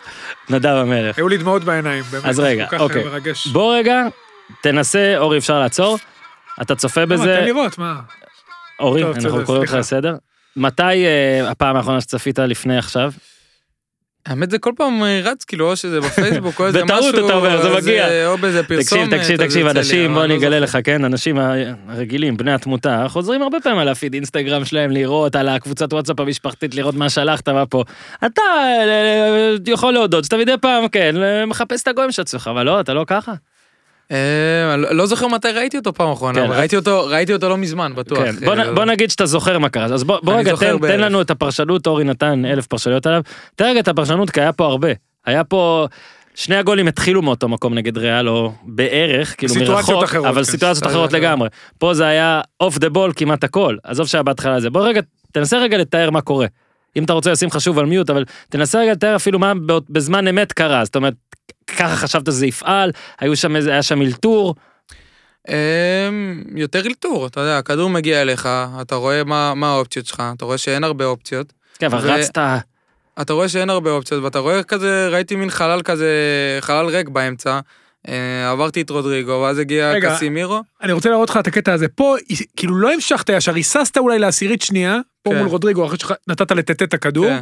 נדב 0.51 0.69
המלך. 0.75 1.19
היו 1.19 1.29
לי 1.29 1.37
דמעות 1.37 1.65
בעיניים, 1.65 2.05
באמת. 2.11 2.25
אז 2.25 2.41
רגע, 2.41 2.67
כך 2.71 2.81
אוקיי. 2.81 3.05
בוא 3.53 3.77
רגע, 3.77 4.03
תנסה, 4.61 5.15
אורי, 5.19 5.39
אפשר 5.39 5.59
לעצור? 5.61 5.99
אתה 6.63 6.75
צופה 6.75 7.07
בזה, 7.07 7.37
תן 7.41 7.45
לראות, 7.45 7.79
מה? 7.79 7.95
אורי, 8.81 9.03
אנחנו 9.05 9.45
קוראים 9.45 9.63
אותך. 9.63 9.75
לסדר. 9.75 10.15
מתי 10.57 10.83
אה, 10.83 11.51
הפעם 11.51 11.77
האחרונה 11.77 12.01
שצפית 12.01 12.39
לפני 12.39 12.79
עכשיו? 12.79 13.13
האמת 14.27 14.51
זה 14.51 14.59
כל 14.59 14.73
פעם 14.77 15.05
אה, 15.05 15.21
רץ, 15.25 15.45
כאילו, 15.45 15.71
או 15.71 15.77
שזה 15.77 16.01
בפייסבוק, 16.01 16.61
או 16.61 16.67
איזה 16.67 16.85
משהו, 16.85 16.97
בטעות 17.13 17.25
אתה 17.31 17.35
אומר, 17.35 17.63
זה 17.63 17.77
מגיע. 17.77 18.05
איזה- 18.07 18.27
או 18.29 18.39
באיזה 18.39 18.63
פרסומת. 18.63 18.85
תקשיב, 19.11 19.17
תקשיב, 19.19 19.37
תקשיב, 19.47 19.67
אנשים, 19.67 20.15
בוא 20.15 20.25
אני 20.25 20.35
אני 20.35 20.43
לא 20.43 20.47
אגלה. 20.49 20.61
לך, 20.61 20.79
כן, 20.85 21.05
אנשים 21.05 21.39
הרגילים, 21.89 22.37
בני 22.37 22.53
התמותה, 22.53 23.05
חוזרים 23.09 23.43
הרבה 23.43 23.59
פעמים 23.63 23.79
על 23.79 23.89
הפיד 23.89 24.15
אינסטגרם 24.15 24.65
שלהם, 24.65 24.91
לראות 24.91 25.37
על 25.37 25.49
הקבוצת 25.49 25.93
וואטסאפ 25.93 26.21
המשפחתית, 26.21 26.75
לראות 26.75 26.95
מה 26.95 27.11
שלחת, 27.11 27.49
מה 27.49 27.67
פה. 27.67 27.85
אתה 28.27 28.43
אה, 28.59 29.55
יכול 29.67 29.93
להודות 29.93 30.25
שאתה 30.25 30.37
מדי 30.37 30.53
פעם, 30.61 30.89
כן, 30.89 31.15
מחפש 31.47 31.83
את 31.83 31.89
הגויים 31.89 32.13
של 32.13 32.23
עצמך, 32.23 32.49
אבל 32.53 32.63
לא, 32.67 32.81
אתה 32.81 32.95
לא 32.95 33.05
ככה. 33.07 33.33
אה, 34.13 34.77
לא- 34.77 35.07
זוכר 35.07 35.29
מתי 35.29 35.49
ראיתי 35.49 35.77
אותו 35.77 35.93
פעם 35.93 36.13
אחרונה, 36.13 36.39
כן, 36.41 36.47
אבל 36.47 36.57
ראיתי 36.57 36.77
אותו, 36.77 37.07
ראיתי 37.07 37.33
אותו 37.33 37.49
לא 37.49 37.57
מזמן, 37.57 37.93
בטוח. 37.95 38.19
כן, 38.19 38.35
בוא, 38.45 38.55
אה, 38.55 38.73
בוא 38.73 38.85
נגיד 38.85 39.11
שאתה 39.11 39.27
זוכר 39.27 39.59
מה 39.59 39.69
קרה, 39.69 39.85
אז 39.85 40.05
בוא, 40.05 40.19
רגע, 40.27 40.53
תן. 40.81 41.01
לנו 41.01 41.21
את 41.21 41.31
הפרשנות, 41.31 41.87
אורי 41.87 42.05
נתן 42.05 42.45
אלף 42.45 42.67
פרשנויות 42.67 43.07
עליו, 43.07 43.23
תן 43.57 43.65
רגע 43.65 43.81
את 43.81 43.89
הפרשנות, 43.89 44.31
כי 44.31 44.41
היה 44.41 44.53
פה 44.53 44.67
הרבה. 44.67 44.89
היה 45.27 45.45
פה, 45.45 45.87
שני 46.35 46.57
הגולים 46.57 46.89
התחילו 46.89 47.23
מאותו 47.23 47.49
מקום 47.49 47.75
נגד 47.75 47.99
ריאל, 47.99 48.29
או 48.29 48.53
בערך, 48.63 49.35
כאילו 49.39 49.55
מרחוק, 49.55 50.05
אחרות, 50.05 50.27
אבל 50.27 50.45
כן. 50.45 50.51
סיטואציות 50.51 50.87
אחרות. 50.87 51.13
לגמרי. 51.13 51.49
פה 51.79 51.95
זה 51.95 52.07
היה 52.07 52.41
אוף 52.61 52.79
דה 52.79 52.89
בול 52.89 53.13
כמעט 53.17 53.45
הכל, 53.45 53.77
עזוב 53.85 54.07
שהיה 54.07 54.23
בהתחלה 54.23 54.61
זה. 54.61 54.71
בוא 54.71 54.89
רגע, 54.89 55.01
תנסה 55.33 55.59
רגע 55.59 55.79
לתאר 55.79 56.11
מה 56.11 56.21
קורה. 56.21 56.47
אם 56.97 57.05
אתה 57.05 57.13
רוצה 57.13 57.33
לשים 57.33 57.51
חשוב 57.51 57.79
על 57.79 57.87
מיוט, 57.87 58.11
אבל 58.11 58.25
תנסה 58.49 58.79
רגע 58.81 58.93
לתאר 58.93 59.17
אפילו 59.17 59.39
מה 59.39 59.53
בזמן 59.91 60.29
אמת 60.29 60.53
קרה, 60.53 60.85
זאת 60.85 60.97
אומרת, 60.97 61.15
ככה 61.67 61.97
חשבת 61.97 62.27
שזה 62.27 62.47
יפעל, 62.47 62.91
היו 63.21 63.37
שם 63.37 63.57
איזה, 63.57 63.71
היה 63.71 63.83
שם 63.83 64.03
אלתור, 64.03 64.55
אמ, 65.49 66.43
יותר 66.57 66.87
אלתור, 66.87 67.27
אתה 67.27 67.41
יודע, 67.41 67.59
הכדור 67.59 67.91
מגיע 67.91 68.23
אליך, 68.23 68.49
אתה 68.81 68.95
רואה 68.95 69.25
מה 69.25 69.55
מה 69.55 69.73
האופציות 69.73 70.07
שלך, 70.07 70.23
אתה 70.37 70.45
רואה 70.45 70.59
שאין 70.59 70.85
הרבה 70.85 71.05
אופציות. 71.05 71.53
כן, 71.79 71.87
אבל 71.87 71.99
ו- 71.99 72.13
רצת, 72.13 72.39
אתה 73.21 73.33
רואה 73.33 73.49
שאין 73.49 73.71
הרבה 73.71 73.91
אופציות, 73.91 74.25
ואתה 74.25 74.39
רואה 74.39 74.63
כזה, 74.63 75.09
ראיתי 75.09 75.37
מין 75.37 75.51
חלל 75.51 75.83
כזה, 75.83 76.09
חלל 76.61 76.87
ריק 76.87 77.09
באמצע. 77.09 77.61
אה, 78.09 78.51
עברתי 78.51 78.81
את 78.81 78.91
רודריגו, 78.91 79.31
ואז 79.31 79.59
הגיע 79.59 79.93
רגע. 79.93 80.15
קסימירו. 80.15 80.61
אני 80.83 80.93
רוצה 80.93 81.11
להראות 81.11 81.31
לך 81.31 81.37
את 81.37 81.47
הקטע 81.47 81.73
הזה. 81.73 81.89
פה, 81.89 82.17
כאילו 82.57 82.77
לא 82.77 82.93
המשכת 82.93 83.29
ישר, 83.29 83.55
היססת 83.55 83.97
אולי 83.99 84.19
לעשירית 84.19 84.63
שנייה, 84.63 84.99
פה 85.29 85.35
כן. 85.35 85.39
מול 85.39 85.49
רודריגו, 85.49 85.87
אחרי 85.87 85.99
שנתת 85.99 86.53
לטטה 86.53 86.85
את 86.85 86.95
הכדור, 86.95 87.29
כן, 87.29 87.41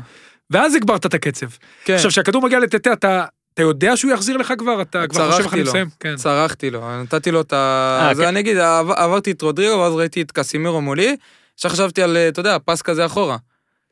ואז 0.50 0.74
הגברת 0.74 1.06
את 1.06 1.14
הקצב. 1.14 1.46
כן, 1.84 1.94
עכשיו, 1.94 2.10
כשהכדור 2.10 2.42
מגיע 2.42 2.58
לטטה, 2.58 2.92
אתה... 2.92 3.24
אתה 3.54 3.62
יודע 3.62 3.96
שהוא 3.96 4.12
יחזיר 4.12 4.36
לך 4.36 4.52
כבר? 4.58 4.82
אתה 4.82 5.06
כבר 5.06 5.30
חושב 5.32 5.54
לו. 5.54 5.62
מסיים? 5.62 5.86
כן. 6.00 6.16
צרחתי 6.16 6.70
לו, 6.70 7.02
נתתי 7.02 7.30
לו 7.30 7.40
את 7.40 7.52
ה... 7.52 7.98
אה, 8.02 8.10
אז 8.10 8.20
כן. 8.20 8.26
אני 8.26 8.40
אגיד, 8.40 8.56
עב- 8.56 8.90
עברתי 8.90 9.30
את 9.30 9.42
רודריגו, 9.42 9.78
ואז 9.78 9.92
ראיתי 9.92 10.22
את 10.22 10.32
קסימירו 10.32 10.80
מולי, 10.80 11.16
עכשיו 11.54 11.70
חשבתי 11.70 12.02
על, 12.02 12.16
אה, 12.16 12.28
אתה 12.28 12.40
יודע, 12.40 12.56
פס 12.64 12.82
כזה 12.82 13.06
אחורה. 13.06 13.36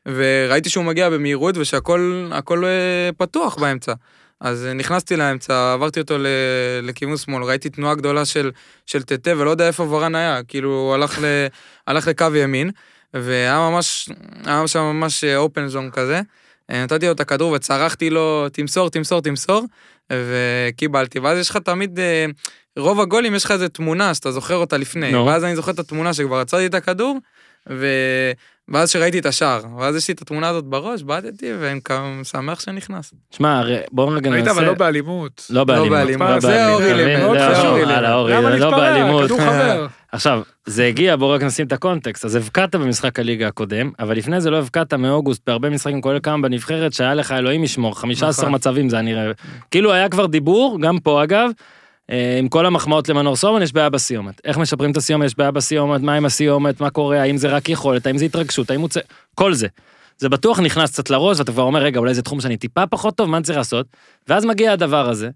וראיתי 0.07 0.69
שהוא 0.69 0.85
מגיע 0.85 1.09
במהירות 1.09 1.57
ושהכל 1.57 2.29
הכל, 2.31 2.65
אה, 2.65 3.09
פתוח 3.17 3.55
באמצע. 3.55 3.93
אז 4.41 4.65
אה, 4.65 4.73
נכנסתי 4.73 5.15
לאמצע, 5.15 5.73
עברתי 5.73 5.99
אותו 5.99 6.17
לכיוון 6.83 7.17
שמאל, 7.17 7.43
ראיתי 7.43 7.69
תנועה 7.69 7.95
גדולה 7.95 8.25
של, 8.25 8.51
של 8.85 9.03
טטה, 9.03 9.31
ולא 9.37 9.49
יודע 9.49 9.67
איפה 9.67 9.83
ורן 9.83 10.15
היה, 10.15 10.43
כאילו 10.47 10.69
הוא 10.69 10.93
הלך, 10.93 11.19
ל, 11.21 11.25
הלך 11.87 12.07
לקו 12.07 12.25
ימין, 12.35 12.71
והיה 13.15 13.59
ממש, 13.59 14.09
היה 14.45 14.67
שם 14.67 14.79
ממש 14.79 15.23
אופן 15.23 15.67
זון 15.67 15.89
כזה. 15.91 16.21
אה, 16.71 16.83
נתתי 16.83 17.05
לו 17.05 17.11
את 17.11 17.19
הכדור 17.19 17.51
וצרחתי 17.51 18.09
לו, 18.09 18.49
תמסור, 18.49 18.89
תמסור, 18.89 19.21
תמסור, 19.21 19.65
וקיבלתי. 20.13 21.19
ואז 21.19 21.37
יש 21.37 21.49
לך 21.49 21.57
תמיד, 21.57 21.99
אה, 21.99 22.25
רוב 22.77 23.01
הגולים 23.01 23.35
יש 23.35 23.43
לך 23.45 23.51
איזה 23.51 23.69
תמונה 23.69 24.13
שאתה 24.13 24.31
זוכר 24.31 24.55
אותה 24.55 24.77
לפני. 24.77 25.11
נו. 25.11 25.25
ואז 25.25 25.43
אני 25.43 25.55
זוכר 25.55 25.71
את 25.71 25.79
התמונה 25.79 26.13
שכבר 26.13 26.39
עצרתי 26.39 26.65
את 26.65 26.73
הכדור, 26.73 27.17
ו... 27.69 27.87
ואז 28.67 28.91
שראיתי 28.91 29.19
את 29.19 29.25
השער. 29.25 29.61
ואז 29.77 29.95
יש 29.95 30.07
לי 30.07 30.13
את 30.13 30.21
התמונה 30.21 30.49
הזאת 30.49 30.63
בראש, 30.65 31.03
בעטתי, 31.03 31.53
ואני 31.59 31.81
כמה 31.81 32.23
שמח 32.23 32.59
שנכנס. 32.59 33.13
שמע, 33.31 33.59
הרי 33.59 33.77
בואו 33.91 34.07
רגע 34.07 34.29
ראית, 34.31 34.45
ננסה... 34.45 34.51
אבל 34.51 34.65
לא 34.65 34.73
באלימות. 34.73 35.45
לא 35.49 35.63
באלימות. 35.63 35.89
באלימות. 35.89 36.29
לא 36.29 36.39
זה 36.39 36.47
באלימות, 36.47 36.73
אורי 36.73 36.91
אתה 36.91 37.03
מבין? 37.03 37.19
לימד, 37.19 37.39
זה 37.39 37.55
חשוב. 37.55 37.65
אורי, 37.65 38.13
אורי, 38.13 38.33
למה 38.33 38.51
זה 38.51 38.57
לא 38.57 38.71
להתפרע? 38.71 39.25
כדור 39.25 39.39
חבר. 39.39 39.87
עכשיו, 40.11 40.41
זה 40.65 40.85
הגיע, 40.85 41.15
בואו 41.15 41.29
רק 41.29 41.43
נשים 41.43 41.67
את 41.67 41.71
הקונטקסט. 41.71 42.25
אז 42.25 42.35
הבקעת 42.35 42.75
במשחק 42.75 43.19
הליגה 43.19 43.47
הקודם, 43.47 43.91
אבל 43.99 44.17
לפני 44.17 44.41
זה 44.41 44.49
לא 44.49 44.57
הבקעת 44.57 44.93
מאוגוסט 44.93 45.41
בהרבה 45.47 45.69
משחקים, 45.69 46.01
כולל 46.01 46.19
כמה 46.19 46.41
בנבחרת, 46.41 46.93
שהיה 46.93 47.13
לך 47.13 47.31
אלוהים 47.31 47.63
ישמור, 47.63 47.99
15 47.99 48.45
נכון. 48.45 48.55
מצבים 48.55 48.89
זה 48.89 48.95
היה 48.95 49.03
נראה. 49.03 49.31
כאילו 49.71 49.93
היה 49.93 50.09
כבר 50.09 50.25
דיבור, 50.25 50.77
גם 50.81 50.99
פה 50.99 51.23
אגב, 51.23 51.49
אה, 52.11 52.37
עם 52.39 52.47
כל 52.47 52.65
המחמאות 52.65 53.09
למנור 53.09 53.35
סורמן, 53.35 53.61
יש 53.61 53.73
בעיה 53.73 53.89
בסיומת. 53.89 54.41
איך 54.45 54.57
משפרים 54.57 54.91
את 54.91 54.97
הסיומת, 54.97 55.25
יש 55.25 55.37
בעיה 55.37 55.51
בסיומת, 55.51 56.01
מה 56.01 56.13
עם 56.13 56.25
הסיומת, 56.25 56.81
מה 56.81 56.89
קורה, 56.89 57.21
האם 57.21 57.37
זה 57.37 57.47
רק 57.47 57.69
יכולת, 57.69 58.07
האם 58.07 58.17
זה 58.17 58.25
התרגשות, 58.25 58.71
האם 58.71 58.81
הוא 58.81 58.89
צ... 58.89 58.97
כל 59.35 59.53
זה. 59.53 59.67
זה 60.17 60.29
בטוח 60.29 60.59
נכנס 60.59 60.91
קצת 60.91 61.09
לראש, 61.09 61.39
ואתה 61.39 61.51
כבר 61.51 61.63
אומר, 61.63 61.79
רגע, 61.79 61.99
אולי 61.99 62.13
זה 62.13 62.21
תחום 62.21 62.41
שאני 62.41 62.57
טיפה 62.57 62.87
פחות 62.87 63.15
טוב, 63.15 63.29
מה 63.29 63.37
אני 63.37 63.43
צריך 63.43 63.57
לעשות? 63.57 63.87
ואז 64.27 64.45
מגיע 64.45 64.71
הדבר 64.71 65.09
הזה, 65.09 65.29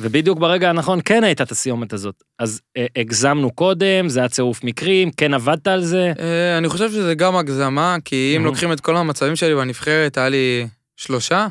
ובדיוק 0.00 0.38
ברגע 0.38 0.70
הנכון 0.70 1.00
כן 1.04 1.24
הייתה 1.24 1.42
את 1.42 1.50
הסיומת 1.50 1.92
הזאת. 1.92 2.14
אז 2.38 2.60
אה, 2.76 2.86
הגזמנו 2.96 3.50
קודם, 3.50 4.08
זה 4.08 4.20
היה 4.20 4.28
צירוף 4.28 4.64
מקרים, 4.64 5.10
כן 5.16 5.34
עבדת 5.34 5.66
על 5.68 5.82
זה. 5.84 6.12
אה, 6.18 6.58
אני 6.58 6.68
חושב 6.68 6.90
שזה 6.90 7.14
גם 7.14 7.36
הגזמה, 7.36 7.96
כי 8.04 8.34
אם. 8.36 8.44
לוקחים 8.44 8.72
את 8.72 8.80
כל 8.80 8.96
המצבים 8.96 9.36
שלי 9.36 9.54
בנבחרת, 9.54 10.18
היה 10.18 10.28
לי 10.28 10.66
שלושה. 10.96 11.46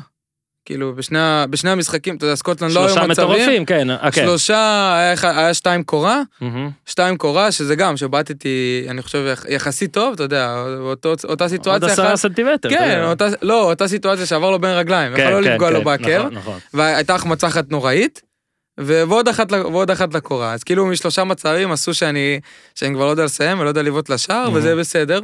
כאילו, 0.64 0.94
בשני, 0.94 1.18
בשני 1.50 1.70
המשחקים, 1.70 2.16
אתה 2.16 2.24
יודע, 2.24 2.34
סקוטלנד 2.36 2.72
לא 2.72 2.80
היו 2.80 2.88
שלושה 2.88 3.06
מצבים. 3.06 3.28
מטורפים, 3.30 3.64
כן, 3.64 3.90
אה, 3.90 4.10
כן. 4.10 4.22
שלושה, 4.24 4.56
היה, 4.98 5.38
היה 5.40 5.54
שתיים 5.54 5.82
קורה, 5.82 6.22
מהמם. 6.40 6.70
שתיים 6.86 7.16
קורה, 7.16 7.52
שזה 7.52 7.74
גם, 7.76 7.96
שבעטתי, 7.96 8.84
אני 8.88 9.02
חושב, 9.02 9.26
יח- 9.32 9.44
יחסית 9.48 9.92
טוב, 9.92 10.12
אתה 10.14 10.22
יודע, 10.22 10.64
אותו, 10.80 11.08
אותה 11.08 11.44
עוד 11.44 11.50
סיטואציה. 11.50 11.88
עשרה 11.88 12.06
אחת- 12.08 12.14
סנטימטר. 12.14 12.70
כן. 12.70 13.02
אותה, 13.04 13.26
לא, 13.42 13.62
אותה 13.70 13.88
סיטואציה 13.88 14.26
שעבר 14.26 14.50
לו 14.50 14.58
בין 14.58 14.70
רגליים, 14.70 15.16
כן, 15.16 15.22
יכול 15.22 15.40
לא 15.40 15.44
כן, 15.44 15.52
לפגוע 15.52 15.68
כן, 15.68 15.74
לו 15.74 15.84
בעקב, 15.84 16.22
נכון, 16.22 16.34
נכון. 16.34 16.58
והייתה 16.74 17.14
החמצה 17.14 17.46
אחת 17.46 17.70
נוראית, 17.70 18.22
ועוד 18.78 19.28
אחת, 19.28 19.52
ועוד 19.52 19.90
אחת 19.90 20.14
לקורה. 20.14 20.52
אז 20.52 20.64
כאילו 20.64 20.86
משלושה 20.86 21.24
מצבים 21.24 21.72
עשו 21.72 21.94
שאני, 21.94 22.40
שאני 22.74 22.94
כבר 22.94 23.04
לא 23.06 23.10
יודע 23.10 23.24
לסיים 23.24 23.58
ולא 23.60 23.68
יודע 23.68 23.82
לבעוט 23.82 24.08
לשער, 24.08 24.46
Mhm. 24.46 24.50
וזה 24.54 24.76
בסדר. 24.76 25.20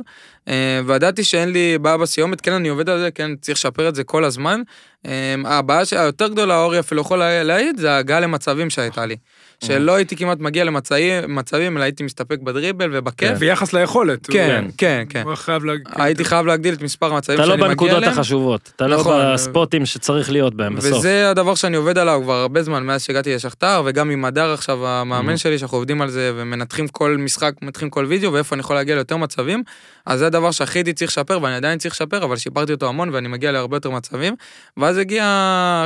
אה, 0.48 0.80
וידעתי 0.86 1.24
שאין 1.24 1.48
לי 1.52 1.78
בעיה 1.78 1.96
בסיומת, 1.96 2.40
כן, 2.40 2.52
אני 2.52 2.68
עובד 2.68 2.88
על 2.88 2.98
זה, 2.98 3.10
כן, 3.10 3.30
צריך 3.40 3.58
לשפר 3.58 3.88
את 3.88 3.94
זה 3.94 4.04
כל 4.04 4.24
הזמן. 4.24 4.62
אה, 5.06 5.12
הבעיה 5.44 5.80
היותר 5.92 6.28
גדולה, 6.28 6.58
אורי 6.58 6.78
אפילו 6.80 7.00
יכול 7.00 7.18
לה- 7.18 7.42
להעיד, 7.42 7.78
זה 7.78 7.92
ההגעה 7.92 8.20
למצבים 8.20 8.70
שהייתה 8.70 9.06
לי. 9.06 9.16
שלא 9.64 9.94
הייתי 9.94 10.16
כמעט 10.16 10.38
מגיע 10.40 10.64
למצבים, 10.64 11.34
מצבים, 11.34 11.76
אלא 11.76 11.82
הייתי 11.84 12.04
מסתפק 12.04 12.38
בדריבל 12.40 12.90
ובכיף. 12.92 13.38
ביחס 13.38 13.72
ליכולת. 13.72 14.26
כן, 14.26 14.64
כן, 14.78 15.04
כן. 15.08 15.24
חייב 15.34 15.64
להגיד. 15.64 15.86
הייתי 15.94 16.24
חייב 16.24 16.46
להגדיל 16.46 16.74
את 16.74 16.82
מספר 16.82 17.14
המצבים 17.14 17.38
אתה 17.38 17.46
שאני 17.46 17.60
לא 17.60 17.66
מגיע 17.66 17.68
בנקודות 17.68 17.96
אליהם. 17.96 18.12
החשובות, 18.12 18.72
אתה 18.76 18.86
לא 18.86 18.96
נכון. 18.96 19.22
בספוטים 19.34 19.86
שצריך 19.86 20.30
להיות 20.30 20.54
בהם 20.54 20.76
בסוף. 20.76 20.98
וזה 20.98 21.30
הדבר 21.30 21.54
שאני 21.54 21.76
עובד 21.76 21.98
עליו 21.98 22.20
כבר 22.22 22.34
הרבה 22.34 22.62
זמן, 22.62 22.84
מאז 22.84 23.02
שהגעתי 23.02 23.34
לשכתר, 23.34 23.82
וגם 23.86 24.10
עם 24.10 24.24
הדר 24.24 24.52
עכשיו, 24.52 24.86
המאמן 24.86 25.34
Mhm. 25.34 25.36
שלי, 25.36 25.58
שאנחנו 25.58 25.76
עובדים 25.78 26.02
על 26.02 26.10
זה 26.10 26.32
ומנתחים 26.36 26.88
כל 26.88 27.16
משחק, 27.18 27.52
מנתחים 27.62 27.90
כל 27.90 28.04
וידאו, 28.08 28.32
ואיפה 28.32 28.54
אני 28.54 28.60
יכול 28.60 28.76
להגיע 28.76 28.94
ליותר 28.94 29.16
מצבים. 29.16 29.62
אז 30.06 30.18
זה 30.18 30.26
הדבר 30.26 30.50
שהכי 30.50 30.78
הייתי 30.78 30.92
צריך 30.92 31.10
לשפר, 31.10 31.42
ואני 31.42 31.54
עדיין 31.54 31.78
צריך 31.78 31.94
לשפר, 31.94 32.24
אבל 32.24 32.36
שיפרתי 32.36 32.72
אותו 32.72 32.88
המון, 32.88 33.08
ואני 33.12 33.28
מגיע 33.28 33.52
להרבה 33.52 33.76
יותר 33.76 33.90
מצבים. 33.90 34.34
ואז 34.76 34.98
הגיע, 34.98 35.24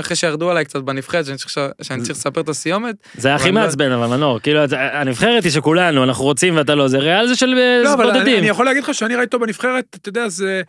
אחרי 0.01 0.17
שירדו 0.17 0.51
עליי 0.51 0.65
קצת 0.65 0.81
בנבחרת, 0.81 1.25
שאני 1.27 1.37
צריך, 1.37 1.55
שאני 1.83 2.03
צריך 2.03 2.19
לספר 2.19 2.41
את 2.41 2.49
הסיומת. 2.49 2.95
זה 3.15 3.29
היה 3.29 3.35
הכי 3.37 3.49
לא- 3.49 3.55
מעצבן, 3.55 3.93
אבל 3.93 4.07
מנור, 4.07 4.39
כאילו, 4.41 4.61
הנבחרת 4.77 5.45
היא 5.45 5.53
שכולנו, 5.53 6.05
אנחנו 6.05 6.25
רוצים 6.25 6.57
ואתה 6.57 6.75
לא, 6.75 6.89
זה 6.89 6.99
ריאל 6.99 7.27
זה 7.27 7.37
של 7.37 7.55
אה, 7.59 7.81
לא, 7.85 7.93
אבל 7.95 8.11
אני- 8.11 8.19
בודדים. 8.19 8.45
יכול 8.45 8.65
להגיד 8.65 8.83
לך 8.83 8.95
שאני 8.95 9.15
ראיתי 9.17 9.37
אותו 9.37 9.47
בנבחרת, 9.47 9.85
אתה 10.01 10.09
יודע, 10.09 10.29
זה... 10.29 10.63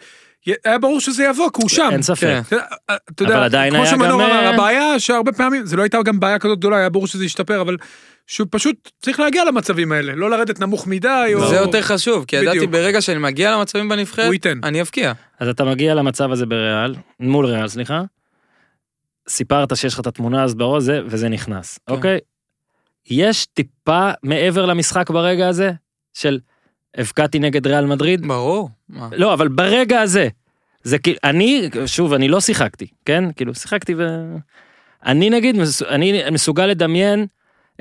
היה 0.66 0.78
ברור 0.78 1.00
שזה 1.02 1.24
יבוא, 1.24 1.50
כי 1.54 1.62
הוא 1.62 1.70
שם. 1.70 1.90
אין 1.92 2.02
ספק. 2.02 2.42
כן. 2.50 2.58
אתה 3.16 3.24
יודע, 3.24 3.70
כמו 3.70 3.86
שמנור 3.86 4.24
אמר, 4.24 4.32
אה, 4.32 4.50
הבעיה 4.50 5.00
שהרבה 5.00 5.32
פעמים, 5.32 5.66
זה 5.66 5.76
לא 5.76 5.82
הייתה 5.82 5.98
גם 6.06 6.20
בעיה 6.20 6.40
כזאת 6.40 6.58
גדולה, 6.60 6.78
היה 6.78 6.90
ברור 6.90 7.08
שזה 7.08 7.26
ישתפר, 7.26 7.62
אבל 7.62 7.78
שהוא 8.32 8.48
פשוט 8.52 8.92
צריך 9.02 9.20
להגיע 9.20 9.46
למצבים 9.46 9.92
האלה, 9.92 10.16
לא 10.16 10.30
לרדת 10.30 10.60
נמוך 10.60 10.88
מדי, 10.88 11.32
או... 11.34 11.48
זה 11.50 11.56
יותר 11.56 11.82
חשוב, 11.82 12.26
כי 12.26 12.36
ידעתי. 12.36 12.68
ברגע 12.68 13.02
שאני 13.02 13.18
מגיע 13.18 13.52
למצבים 13.52 13.90
בנבחרת, 13.90 14.26
הוא 14.26 14.34
ייתן. 14.34 14.60
אני 14.64 14.82
אבקיע. 14.82 15.14
אז 15.40 15.48
אתה 15.48 15.64
מגיע 15.64 15.94
למצב 15.94 16.32
הזה 16.32 16.46
בריאל, 16.46 16.96
מול 17.20 17.46
ריאל, 17.46 17.68
סליחה. 17.68 18.02
סיפרת 19.30 19.78
שיש 19.78 19.94
לך 19.94 20.00
את 20.00 20.08
התמונה 20.08 20.44
אז 20.44 20.56
בראש, 20.56 20.84
זה, 20.84 21.02
וזה 21.06 21.30
נכנס, 21.30 21.80
כן. 21.88 21.94
אוקיי? 21.94 22.20
יש 23.10 23.46
טיפה 23.46 24.12
מעבר 24.24 24.66
למשחק 24.66 25.10
ברגע 25.10 25.48
הזה, 25.48 25.72
של 26.14 26.40
הבקעתי 26.98 27.40
נגד 27.40 27.68
ריאל 27.68 27.86
מדריד? 27.86 28.28
ברור. 28.28 28.70
מה? 28.90 29.10
לא, 29.12 29.34
אבל 29.34 29.48
ברגע 29.48 30.02
הזה, 30.02 30.28
זה 30.84 30.98
כאילו, 30.98 31.18
אני, 31.24 31.70
שוב, 31.86 32.14
אני 32.14 32.28
לא 32.28 32.42
שיחקתי, 32.42 32.88
כן? 33.06 33.24
כאילו, 33.36 33.56
שיחקתי 33.56 33.94
ו... 33.98 34.08
אני 35.06 35.30
נגיד, 35.30 35.56
אני 35.90 36.24
מסוגל 36.32 36.66
לדמיין 36.66 37.26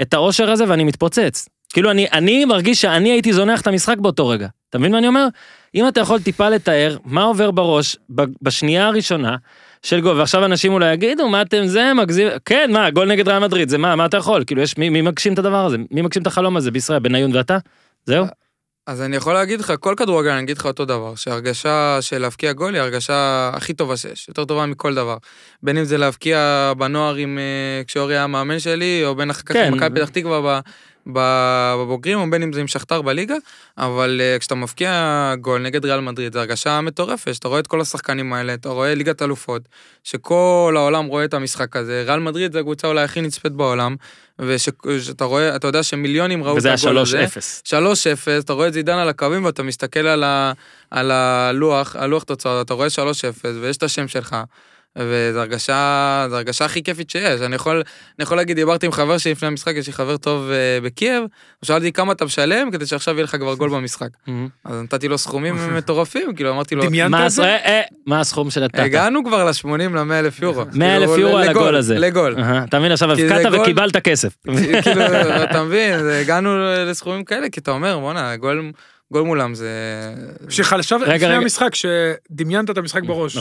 את 0.02 0.14
האושר 0.14 0.50
הזה 0.50 0.64
ואני 0.68 0.84
מתפוצץ. 0.84 1.48
כאילו, 1.72 1.90
אני, 1.90 2.06
אני 2.12 2.44
מרגיש 2.44 2.80
שאני 2.80 3.10
הייתי 3.10 3.32
זונח 3.32 3.60
את 3.60 3.66
המשחק 3.66 3.98
באותו 3.98 4.28
רגע. 4.28 4.48
אתה 4.70 4.78
מבין 4.78 4.92
מה 4.92 4.98
אני 4.98 5.08
אומר? 5.08 5.26
אם 5.74 5.88
אתה 5.88 6.00
יכול 6.00 6.20
טיפה 6.20 6.48
לתאר 6.48 6.96
מה 7.04 7.22
עובר 7.22 7.50
בראש 7.50 7.96
בשנייה 8.42 8.86
הראשונה 8.86 9.36
של 9.82 10.00
גול, 10.00 10.18
ועכשיו 10.18 10.44
אנשים 10.44 10.72
אולי 10.72 10.92
יגידו, 10.92 11.28
מה 11.28 11.42
אתם 11.42 11.66
זה, 11.66 11.94
מגזים, 11.94 12.28
כן, 12.44 12.70
מה, 12.72 12.90
גול 12.90 13.08
נגד 13.08 13.28
ריאל 13.28 13.38
מדריד, 13.38 13.68
זה 13.68 13.78
מה, 13.78 13.96
מה 13.96 14.06
אתה 14.06 14.16
יכול? 14.16 14.44
כאילו, 14.46 14.62
יש, 14.62 14.78
מי, 14.78 14.88
מי 14.88 15.00
מגשים 15.00 15.32
את 15.32 15.38
הדבר 15.38 15.66
הזה? 15.66 15.76
מי 15.90 16.02
מגשים 16.02 16.22
את 16.22 16.26
החלום 16.26 16.56
הזה 16.56 16.70
בישראל? 16.70 16.98
בניון 16.98 17.36
ואתה? 17.36 17.58
זהו? 18.06 18.26
אז 18.86 19.02
אני 19.02 19.16
יכול 19.16 19.34
להגיד 19.34 19.60
לך, 19.60 19.72
כל 19.80 19.94
כדורגל 19.96 20.30
אני 20.30 20.42
אגיד 20.42 20.58
לך 20.58 20.66
אותו 20.66 20.84
דבר, 20.84 21.14
שהרגשה 21.14 21.98
של 22.00 22.18
להבקיע 22.18 22.52
גול 22.52 22.74
היא 22.74 22.82
הרגשה 22.82 23.50
הכי 23.54 23.72
טובה 23.72 23.96
שיש, 23.96 24.28
יותר 24.28 24.44
טובה 24.44 24.66
מכל 24.66 24.94
דבר. 24.94 25.16
בין 25.62 25.78
אם 25.78 25.84
זה 25.84 25.98
להבקיע 25.98 26.72
בנוער 26.78 27.14
עם, 27.14 27.38
אה, 27.38 27.84
כשאורי 27.84 28.14
היה 28.14 28.24
המאמן 28.24 28.58
שלי, 28.58 29.02
או 29.04 29.14
בין 29.14 29.30
אחר 29.30 29.42
כך 29.42 29.52
כן. 29.52 29.66
עם 29.66 29.74
מכבי 29.74 30.00
פתח 30.00 30.08
תקווה 30.08 30.60
בבוגרים, 31.06 32.18
או 32.18 32.30
בין 32.30 32.42
אם 32.42 32.52
זה 32.52 32.60
עם 32.60 32.66
שכתר 32.66 33.02
בליגה, 33.02 33.34
אבל 33.78 34.20
אה, 34.20 34.38
כשאתה 34.38 34.54
מבקיע 34.54 35.34
גול 35.40 35.62
נגד 35.62 35.84
ריאל 35.84 36.00
מדריד, 36.00 36.32
זו 36.32 36.38
הרגשה 36.38 36.80
מטורפת, 36.80 37.34
שאתה 37.34 37.48
רואה 37.48 37.60
את 37.60 37.66
כל 37.66 37.80
השחקנים 37.80 38.32
האלה, 38.32 38.54
אתה 38.54 38.68
רואה 38.68 38.94
ליגת 38.94 39.22
אלופות, 39.22 39.62
שכל 40.04 40.74
העולם 40.76 41.06
רואה 41.06 41.24
את 41.24 41.34
המשחק 41.34 41.76
הזה, 41.76 42.02
ריאל 42.06 42.20
מדריד 42.20 42.52
זו 42.52 42.58
הקבוצה 42.58 42.86
אולי 42.86 43.02
הכי 43.02 43.20
נצפית 43.20 43.52
בעולם, 43.52 43.96
ושאתה 44.38 45.24
רואה, 45.24 45.56
אתה 45.56 45.66
יודע 45.66 45.82
שמיליונים 45.82 46.44
ראו 46.44 46.52
את 46.52 46.58
וזה 46.58 46.72
הגול 46.72 46.96
היה 46.96 47.00
הזה. 47.00 47.26
3-0. 47.66 47.70
3-0, 48.38 48.44
אתה 48.44 48.52
רואה 48.52 48.68
את 48.68 48.72
זידן 48.72 48.98
על 48.98 49.08
הקווים 49.08 49.44
ואתה 49.44 49.62
מסתכל 49.62 50.06
על, 50.06 50.24
ה, 50.24 50.52
על 50.90 51.10
הלוח, 51.10 51.96
הלוח 51.96 52.22
תוצאות, 52.22 52.66
אתה 52.66 52.74
רואה 52.74 52.86
3-0 52.86 52.92
ויש 53.60 53.76
את 53.76 53.82
השם 53.82 54.08
שלך. 54.08 54.36
וזו 54.98 55.40
הרגשה, 55.40 56.26
זו 56.31 56.37
הרגשה 56.37 56.64
הכי 56.64 56.83
כיפית 56.83 57.11
שיש. 57.11 57.40
אני 57.40 57.55
יכול, 57.55 57.76
אני 57.76 58.22
יכול 58.22 58.37
להגיד, 58.37 58.57
דיברתי 58.57 58.87
עם 58.87 58.92
חבר 58.92 59.18
שלי 59.18 59.33
לפני 59.33 59.48
המשחק, 59.48 59.74
יש 59.76 59.87
לי 59.87 59.92
חבר 59.92 60.16
טוב 60.16 60.48
uh, 60.50 60.85
בקייב, 60.85 61.24
שאלתי 61.64 61.92
כמה 61.92 62.12
אתה 62.12 62.24
משלם 62.24 62.70
כדי 62.70 62.87
שעכשיו 62.87 63.14
יהיה 63.14 63.24
לך 63.24 63.37
כבר 63.37 63.55
גול 63.55 63.70
במשחק. 63.70 64.09
אז 64.64 64.83
נתתי 64.83 65.09
לו 65.09 65.18
סכומים 65.18 65.57
מטורפים, 65.76 66.35
כאילו 66.35 66.50
אמרתי 66.50 66.74
לו, 66.74 66.85
דמיינת 66.85 67.26
את 67.26 67.31
זה? 67.31 67.42
אה, 67.42 67.57
אה, 67.57 67.81
מה 68.07 68.20
הסכום 68.20 68.50
שנתת? 68.50 68.79
הגענו 68.79 69.24
כבר 69.24 69.44
ל-80 69.44 69.68
ל-100 69.68 70.12
אלף 70.12 70.42
יורו. 70.42 70.64
100 70.72 70.96
אלף 70.96 71.09
כאילו, 71.09 71.20
יורו 71.20 71.38
על 71.38 71.48
לגול, 71.50 71.62
הגול 71.62 71.76
הזה. 71.76 71.98
לגול. 71.98 72.37
אתה 72.68 72.79
מבין, 72.79 72.92
עכשיו 72.92 73.12
הבקעת 73.12 73.46
וקיבלת 73.53 73.96
כסף. 73.96 74.37
כאילו, 74.83 75.03
אתה 75.44 75.64
מבין, 75.64 75.94
הגענו 76.20 76.50
לסכומים 76.87 77.24
כאלה, 77.24 77.48
כי 77.48 77.61
אתה 77.61 77.70
אומר, 77.70 77.98
בואנה, 77.98 78.37
גול, 78.37 78.72
גול 79.12 79.22
מולם 79.22 79.55
זה... 79.55 79.68
שחשב 80.48 80.96
לפני 81.03 81.14
רגע. 81.14 81.29
המשחק, 81.29 81.74
שדמיינת 81.74 82.70
את 82.70 82.79
המשחק 82.79 83.03
בראש. 83.03 83.37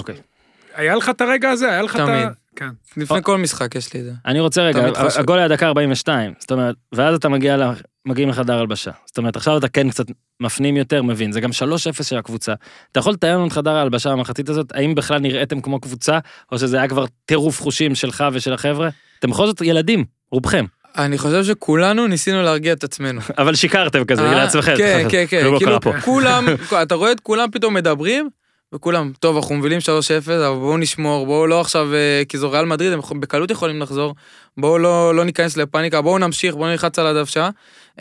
היה 0.79 0.95
לך 0.95 1.09
את 1.09 1.21
הרגע 1.21 1.49
הזה? 1.49 1.69
היה 1.69 1.81
לך 1.81 1.95
את 1.95 1.99
ה... 1.99 2.05
תמיד. 2.05 2.27
כן. 2.55 2.69
לפני 2.97 3.19
כל 3.23 3.37
משחק 3.37 3.75
יש 3.75 3.93
לי 3.93 3.99
את 3.99 4.05
זה. 4.05 4.11
אני 4.25 4.39
רוצה 4.39 4.61
רגע. 4.61 4.89
הגול 5.15 5.39
היה 5.39 5.47
דקה 5.47 5.67
42, 5.67 6.33
זאת 6.39 6.51
אומרת, 6.51 6.75
ואז 6.91 7.15
אתה 7.15 7.29
מגיע, 7.29 7.57
ל- 7.57 7.71
מגיעים 8.05 8.29
לחדר 8.29 8.59
הלבשה. 8.59 8.91
זאת 9.05 9.17
אומרת, 9.17 9.35
עכשיו 9.35 9.57
אתה 9.57 9.67
כן 9.67 9.89
קצת 9.89 10.05
מפנים 10.39 10.77
יותר, 10.77 11.03
מבין, 11.03 11.31
זה 11.31 11.41
גם 11.41 11.49
3-0 11.49 12.03
של 12.03 12.17
הקבוצה. 12.17 12.53
אתה 12.91 12.99
יכול 12.99 13.13
לתאר 13.13 13.35
לנו 13.37 13.47
את 13.47 13.51
חדר 13.51 13.75
ההלבשה 13.75 14.11
במחצית 14.11 14.49
הזאת, 14.49 14.71
האם 14.75 14.95
בכלל 14.95 15.19
נראיתם 15.19 15.61
כמו 15.61 15.79
קבוצה, 15.79 16.19
או 16.51 16.59
שזה 16.59 16.77
היה 16.77 16.87
כבר 16.87 17.05
טירוף 17.25 17.61
חושים 17.61 17.95
שלך 17.95 18.23
ושל 18.33 18.53
החבר'ה? 18.53 18.89
אתם 19.19 19.29
בכל 19.29 19.45
זאת 19.47 19.61
ילדים, 19.61 20.05
רובכם, 20.31 20.65
אני 20.97 21.17
חושב 21.17 21.43
שכולנו 21.43 22.07
ניסינו 22.07 22.41
להרגיע 22.43 22.73
את 22.73 22.83
עצמנו. 22.83 23.21
אבל 23.37 23.55
שיקרתם 23.55 24.05
כזה, 24.05 24.21
אה, 24.21 24.35
לעצמכם. 24.35 24.73
כן, 24.77 25.05
כן, 25.09 25.25
כן. 25.29 25.43
כאילו. 25.59 25.79
כולם, 26.01 26.45
אתה 26.83 26.95
רואה 26.95 27.11
את 27.11 27.19
כולם 27.19 27.51
פתאום 27.51 27.73
מדברים, 27.73 28.29
וכולם, 28.75 29.11
טוב, 29.19 29.37
אנחנו 29.37 29.55
מובילים 29.55 29.79
3-0, 29.79 29.85
אבל 30.27 30.55
בואו 30.55 30.77
נשמור, 30.77 31.25
בואו 31.25 31.47
לא 31.47 31.61
עכשיו, 31.61 31.93
אה, 31.93 32.21
כי 32.29 32.37
זו 32.37 32.51
ריאל 32.51 32.65
מדריד, 32.65 32.93
הם 32.93 32.99
בקלות 33.19 33.51
יכולים 33.51 33.81
לחזור, 33.81 34.15
בואו 34.57 34.77
לא, 34.77 35.15
לא 35.15 35.23
ניכנס 35.23 35.57
לפאניקה, 35.57 36.01
בואו 36.01 36.17
נמשיך, 36.17 36.55
בואו 36.55 36.69
נלחץ 36.69 36.99
על 36.99 37.07
הדוושה, 37.07 37.49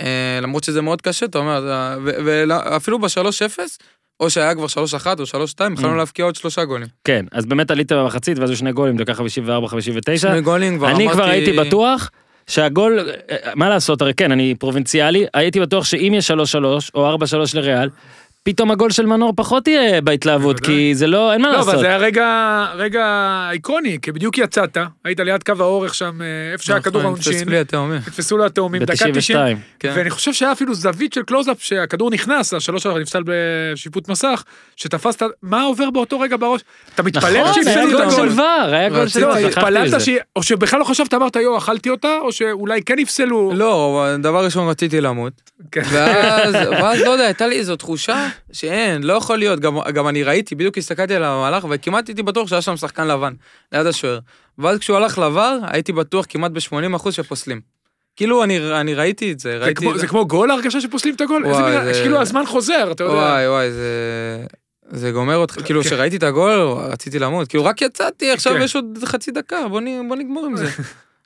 אה, 0.01 0.39
למרות 0.43 0.65
שזה 0.65 0.83
מאוד 0.83 1.03
קשה, 1.03 1.27
אתה 1.27 1.39
אומר, 1.39 1.71
ואפילו 2.05 2.99
ב-3-0, 2.99 3.59
או 4.21 4.31
שהיה 4.31 4.55
כבר 4.55 4.67
3-1 4.67 5.21
או 5.21 5.27
3-2, 5.27 5.73
יכולנו 5.75 5.95
Mm. 5.95 5.99
להבקיע 5.99 6.25
עוד 6.25 6.37
שלושה 6.37 6.65
גולים. 6.65 6.87
כן, 7.05 7.25
אז 7.33 7.47
באמת 7.47 7.71
עלית 7.71 7.93
במחצית, 7.93 8.39
ואז 8.39 8.59
שני 8.59 8.73
גולים, 8.73 8.97
דקה 8.97 9.15
54, 9.15 9.69
59. 9.69 10.29
שני 10.31 10.41
גולים 10.41 10.79
כבר 10.79 10.87
אמרתי... 10.89 11.05
אני 11.05 11.13
כבר 11.13 11.25
הייתי 11.25 11.53
בטוח 11.53 12.11
שהגול, 12.47 12.99
אה, 13.31 13.37
מה 13.55 13.69
לעשות, 13.69 14.03
הרי 14.03 14.15
כן, 14.15 14.33
אני 14.33 14.55
פרובינציאלי, 14.59 15.27
הייתי 15.35 15.61
בטוח 15.61 15.85
שאם 15.85 16.13
יש 16.17 16.31
3-3 16.31 16.35
או 16.95 17.17
4-3 17.17 17.55
לריאל, 17.55 17.89
פתאום 18.49 18.71
הגול 18.71 18.91
של 18.91 19.07
מנור 19.07 19.33
פחות 19.37 19.69
יהיה 19.69 20.01
בהתלהבות. 20.01 20.61
כי 20.61 20.95
זה 20.95 21.07
לא, 21.07 21.33
אין 21.33 21.43
מה 21.43 21.49
לא, 21.49 21.59
אבל 21.59 21.67
לעשות. 21.67 21.81
זה 21.81 21.87
היה 21.87 21.97
רגע, 21.97 22.67
רגע 22.75 23.05
איקוני, 23.53 23.99
כי 24.03 24.13
בדיוק 24.13 24.39
יצאת, 24.39 24.77
היית 25.05 25.21
ליד 25.21 25.43
קו 25.43 25.53
האורך 25.59 25.95
שם, 25.95 26.23
אה, 26.23 26.53
איפה 26.53 26.65
שהיה 26.65 26.81
כדור 26.81 27.03
נכון, 27.03 27.13
העונשין, 27.13 27.33
נתפס 27.33 27.49
לי 27.49 27.59
התאומים. 27.59 27.97
נתפסו 27.97 28.37
לו 28.37 28.47
התאומים, 28.47 28.83
דקה 28.83 29.13
90, 29.13 29.15
ב-92. 29.15 29.59
כן. 29.79 29.93
ואני 29.97 30.11
חושב 30.11 30.33
שהיה 30.33 30.53
אפילו 30.53 30.75
זווית 30.75 31.13
של 31.13 31.23
קלוזאפ 31.23 31.63
שהכדור 31.63 32.11
נכנס, 32.11 32.55
השלוש 32.55 32.83
שלך 32.83 32.97
נפסל 32.97 33.23
בשיפוט 33.27 34.09
מסך, 34.09 34.45
שתפסת, 34.77 35.23
מה 35.43 35.63
עובר 35.63 35.91
באותו 35.91 36.21
רגע 36.21 36.37
בראש? 36.37 36.61
אתה 36.95 37.03
מתפלל 37.03 37.41
נכון, 37.41 37.45
היה 37.45 37.55
שהפסדו 37.55 37.99
את 37.99 38.05
גול 38.05 38.11
של 38.11 38.23
הגול. 38.23 38.41
ור, 38.41 38.75
היה 38.75 38.89
גול 38.89 39.09
של 39.09 39.21
לא, 39.21 39.37
התפללת. 39.37 40.03
או 40.37 40.43
שבכלל 40.43 40.81
לא 40.81 40.85
חשבת, 40.85 41.15
אמרת, 41.15 41.37
יו, 41.37 41.59
אכלתי 41.59 41.91
אותה, 41.91 42.19
או 42.21 42.33
שאולי 42.33 42.83
כן 42.83 42.99
יפסלו. 42.99 43.53
לא, 43.55 44.01
אבל 44.03 44.23
דבר 44.23 44.45
ראשון 44.45 44.69
רציתי 44.69 45.01
למות. 45.01 45.33
ואז, 45.77 46.55
ואז 46.55 47.01
לא 47.01 47.11
יודע, 47.11 47.25
הייתה 47.25 47.47
לי 47.47 47.59
איזו 47.59 47.77
תחושה 47.77 48.29
שאין, 48.53 49.03
לא 49.03 49.13
יכול 49.13 49.39
להיות. 49.39 49.61
גם, 49.61 49.79
גם 49.95 50.09
אני 50.09 50.23
ראיתי, 50.23 50.55
בדיוק 50.55 50.79
הסתכלתי 50.79 51.15
על 51.15 51.25
המהלך, 51.25 51.67
וכמעט 51.71 52.09
הייתי 52.09 52.23
בטוח 52.23 52.49
שהיה 52.49 52.63
שם 52.63 52.77
שחקן 52.77 53.07
לבן, 53.09 53.33
ליד 53.73 53.87
השוער. 53.87 54.19
ואז 54.59 54.79
כשהוא 54.79 54.97
הלך 54.97 55.19
לבר, 55.19 55.59
הייתי 55.67 55.93
בטוח 55.93 56.27
כמעט 56.29 56.51
ב-80% 56.51 57.11
שפוסלים. 57.11 57.61
כאילו, 58.17 58.45
אני, 58.45 58.81
אני 58.81 58.95
ראיתי 58.95 59.33
את 59.33 59.41
זה, 59.41 59.51
זה 59.51 59.65
ראיתי... 59.65 59.81
כמו- 59.81 59.99
זה 59.99 60.07
כמו 60.07 60.27
גול 60.27 60.51
ההרגשה 60.51 60.81
שפוסלים 60.81 61.15
את 61.15 61.21
הגול? 61.21 61.47
וואי, 61.47 61.63
מין- 61.77 61.85
זה- 61.95 62.01
כאילו 62.03 62.21
הזמן 62.21 62.47
חוזר, 62.47 62.89
אתה 62.93 63.05
יודע. 63.05 63.15
וואי, 63.15 63.49
וואי, 63.49 63.71
זה... 63.73 64.47
זה 64.91 65.11
גומר 65.11 65.37
אותך, 65.37 65.57
כאילו, 65.65 65.83
כן. 65.83 65.89
כשראיתי 65.89 66.17
את 66.17 66.23
הגול, 66.23 66.59
רציתי 66.79 67.19
למות. 67.19 67.49
כאילו, 67.49 67.65
רק 67.65 67.83
יצאתי, 67.83 68.31
עכשיו 68.31 68.53
כן. 68.55 68.63
יש 68.63 68.75
עוד 68.77 68.99
חצי 69.05 69.31
דקה, 69.31 69.69
בוא 69.69 69.81
נ- 69.81 70.09
בוא 70.09 70.17
נגמור 70.17 70.47
עם 70.47 70.57
זה. 70.57 70.67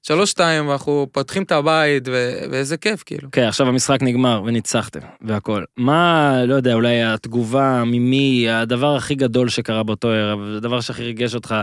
שלוש, 0.02 0.30
שתיים, 0.30 0.68
ואנחנו 0.68 1.06
פותחים 1.12 1.42
את 1.42 1.52
הבית, 1.52 2.08
ו- 2.08 2.38
ואיזה 2.50 2.76
כיף, 2.76 3.02
כאילו. 3.06 3.28
כן, 3.32 3.42
עכשיו 3.42 3.68
המשחק 3.68 4.02
נגמר 4.02 4.42
וניצחתם 4.46 5.00
והכל. 5.20 5.64
מה, 5.76 6.34
לא 6.46 6.54
יודע, 6.54 6.74
אולי 6.74 7.02
התגובה, 7.02 7.82
ממי, 7.86 8.50
הדבר 8.50 8.96
הכי 8.96 9.14
גדול 9.14 9.48
שקרה 9.48 9.82
באותו 9.82 10.08
ערב, 10.08 10.40
הדבר 10.56 10.80
שהכי 10.80 11.02
ריגש 11.02 11.34
אותך, 11.34 11.54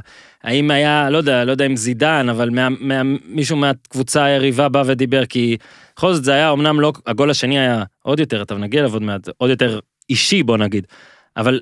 האם 0.44 0.72
היה, 0.72 1.10
לא 1.10 1.18
יודע, 1.18 1.46
לא 1.46 1.52
יודע 1.52 1.66
אם 1.66 1.76
זידן, 1.76 2.30
אבל 2.30 2.50
מה, 2.50 2.68
מה, 2.80 3.02
מישהו 3.26 3.58
מהקבוצה 3.58 4.24
היריבה 4.24 4.70
בא 4.70 4.84
ודיבר, 4.86 5.26
כי 5.26 5.58
בכל 5.96 6.14
זאת 6.14 6.24
זה 6.24 6.34
היה 6.34 6.52
אמנם 6.52 6.80
לא, 6.80 6.94
הגול 7.08 7.30
השני 7.30 7.60
היה 7.60 7.84
עוד 8.04 8.20
יותר, 8.20 8.42
אתה 8.42 8.56
נגיע 8.56 8.80
אליו 8.80 8.94
עוד 8.94 9.02
מעט, 9.02 9.30
עוד 9.38 9.50
יותר 9.50 9.80
אישי 10.10 10.44
בוא 10.44 10.58
נגיד, 10.58 10.88
אבל 11.38 11.60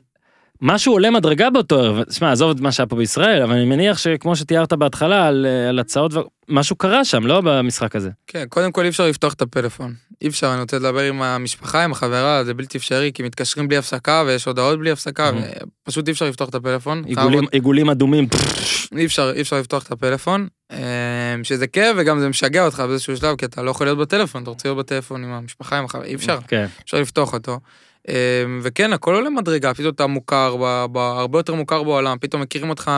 משהו 0.61 0.93
עולה 0.93 1.11
מדרגה 1.11 1.49
באותו 1.49 1.79
ערב, 1.79 2.03
תשמע, 2.03 2.31
עזוב 2.31 2.51
את 2.51 2.59
מה 2.59 2.71
שהיה 2.71 2.87
פה 2.87 2.95
בישראל, 2.95 3.41
אבל 3.41 3.53
אני 3.53 3.65
מניח 3.65 3.97
שכמו 3.97 4.35
שתיארת 4.35 4.73
בהתחלה 4.73 5.27
על, 5.27 5.45
על 5.69 5.79
הצעות, 5.79 6.13
ו- 6.13 6.19
משהו 6.49 6.75
קרה 6.75 7.05
שם, 7.05 7.25
לא 7.25 7.41
במשחק 7.41 7.95
הזה. 7.95 8.09
כן, 8.27 8.45
קודם 8.49 8.71
כל 8.71 8.83
אי 8.83 8.89
אפשר 8.89 9.07
לפתוח 9.07 9.33
את 9.33 9.41
הפלאפון. 9.41 9.93
אי 10.21 10.27
אפשר, 10.27 10.53
אני 10.53 10.61
רוצה 10.61 10.77
לדבר 10.79 10.99
עם 11.01 11.21
המשפחה, 11.21 11.83
עם 11.83 11.91
החברה, 11.91 12.43
זה 12.43 12.53
בלתי 12.53 12.77
אפשרי, 12.77 13.11
כי 13.13 13.23
מתקשרים 13.23 13.67
בלי 13.67 13.77
הפסקה, 13.77 14.23
ויש 14.27 14.45
הודעות 14.45 14.79
בלי 14.79 14.91
הפסקה, 14.91 15.29
Mhm. 15.29 15.65
פשוט 15.83 16.07
אי 16.07 16.13
אפשר 16.13 16.25
לפתוח 16.25 16.49
את 16.49 16.55
הפלאפון. 16.55 17.03
עיגולים, 17.05 17.39
עוד- 17.43 17.49
עיגולים 17.51 17.89
אדומים, 17.89 18.27
אי 18.97 19.05
אפשר, 19.05 19.31
אי 19.35 19.41
אפשר 19.41 19.59
לפתוח 19.59 19.83
את 19.83 19.91
הפלאפון, 19.91 20.47
אמ, 20.73 20.77
שזה 21.43 21.67
כיף 21.67 21.95
וגם 21.97 22.19
זה 22.19 22.29
משגע 22.29 22.65
אותך 22.65 22.79
באיזשהו 22.79 23.17
שלב, 23.17 23.35
כי 23.35 23.45
אתה 23.45 23.63
לא 23.63 23.71
יכול 23.71 23.87
להיות 23.87 23.97
בטלפון, 23.99 24.41
אתה 24.43 24.49
רוצה 24.49 24.69
להיות 24.69 24.77
בטלפון 24.77 25.23
עם 25.23 25.31
המשפחה, 25.31 25.77
עם 25.77 25.85
החברה, 25.85 26.05
אי 26.05 26.15
אפשר. 26.15 26.39
כן. 26.47 26.65
אפשר 26.83 26.97
לפתוח 27.01 27.33
אותו. 27.33 27.59
אמ, 28.07 28.59
וכן, 28.63 28.93
הכל 28.93 29.15
עולה 29.15 29.29
מדרגה, 29.29 29.73
פתאום 29.73 29.89
אתה 29.89 30.07
מוכר, 30.07 30.55
ב, 30.61 30.85
ב, 30.91 30.97
הרבה 30.97 31.39
יותר 31.39 31.53
מוכר 31.53 31.83
בעולם, 31.83 32.17
פתאום 32.21 32.41
מכירים 32.41 32.69
אותך 32.69 32.91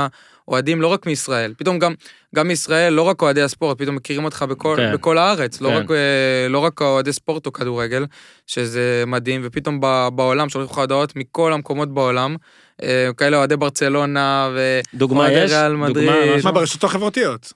אוהדים 0.48 0.82
לא 0.82 0.88
רק 0.88 1.06
מישראל, 1.06 1.54
פתאום 1.58 1.80
גם, 1.80 1.94
גם 2.36 2.48
מישראל, 2.48 2.94
לא 2.94 3.02
רק 3.02 3.22
אוהדי 3.22 3.42
הספורט, 3.42 3.78
פתאום 3.82 3.96
מכירים 3.96 4.26
אותך 4.26 4.46
בכל, 4.50 4.76
כן. 4.78 4.94
בכל 4.94 5.18
הארץ, 5.18 5.62
לא, 5.62 5.70
כן. 5.70 5.76
רק, 5.76 5.92
אה, 5.92 6.48
לא 6.50 6.60
רק 6.60 6.82
אוהדי 6.82 7.14
ספורט 7.14 7.46
או 7.46 7.54
כדורגל, 7.54 8.06
שזה 8.48 9.04
מדהים, 9.08 9.42
ופתאום 9.44 9.80
ב, 9.82 10.08
בעולם 10.16 10.50
שולחים 10.50 10.72
לך 10.72 10.78
הודעות 10.78 11.16
מכל 11.16 11.54
המקומות 11.54 11.94
בעולם, 11.94 12.36
אה, 12.84 13.10
כאלה 13.18 13.38
אוהדי 13.38 13.58
ברצלונה, 13.58 14.50
ו... 14.56 14.80
דוגמה 14.94 15.20
אוהדי 15.20 15.44
יש? 15.44 15.52
ריאל 15.52 15.72
דוגמה, 15.72 15.90
מדריד. 15.90 16.10
משהו? 16.10 16.44
מה, 16.44 16.52
ברשתות 16.52 16.84
החברתיות? 16.84 17.54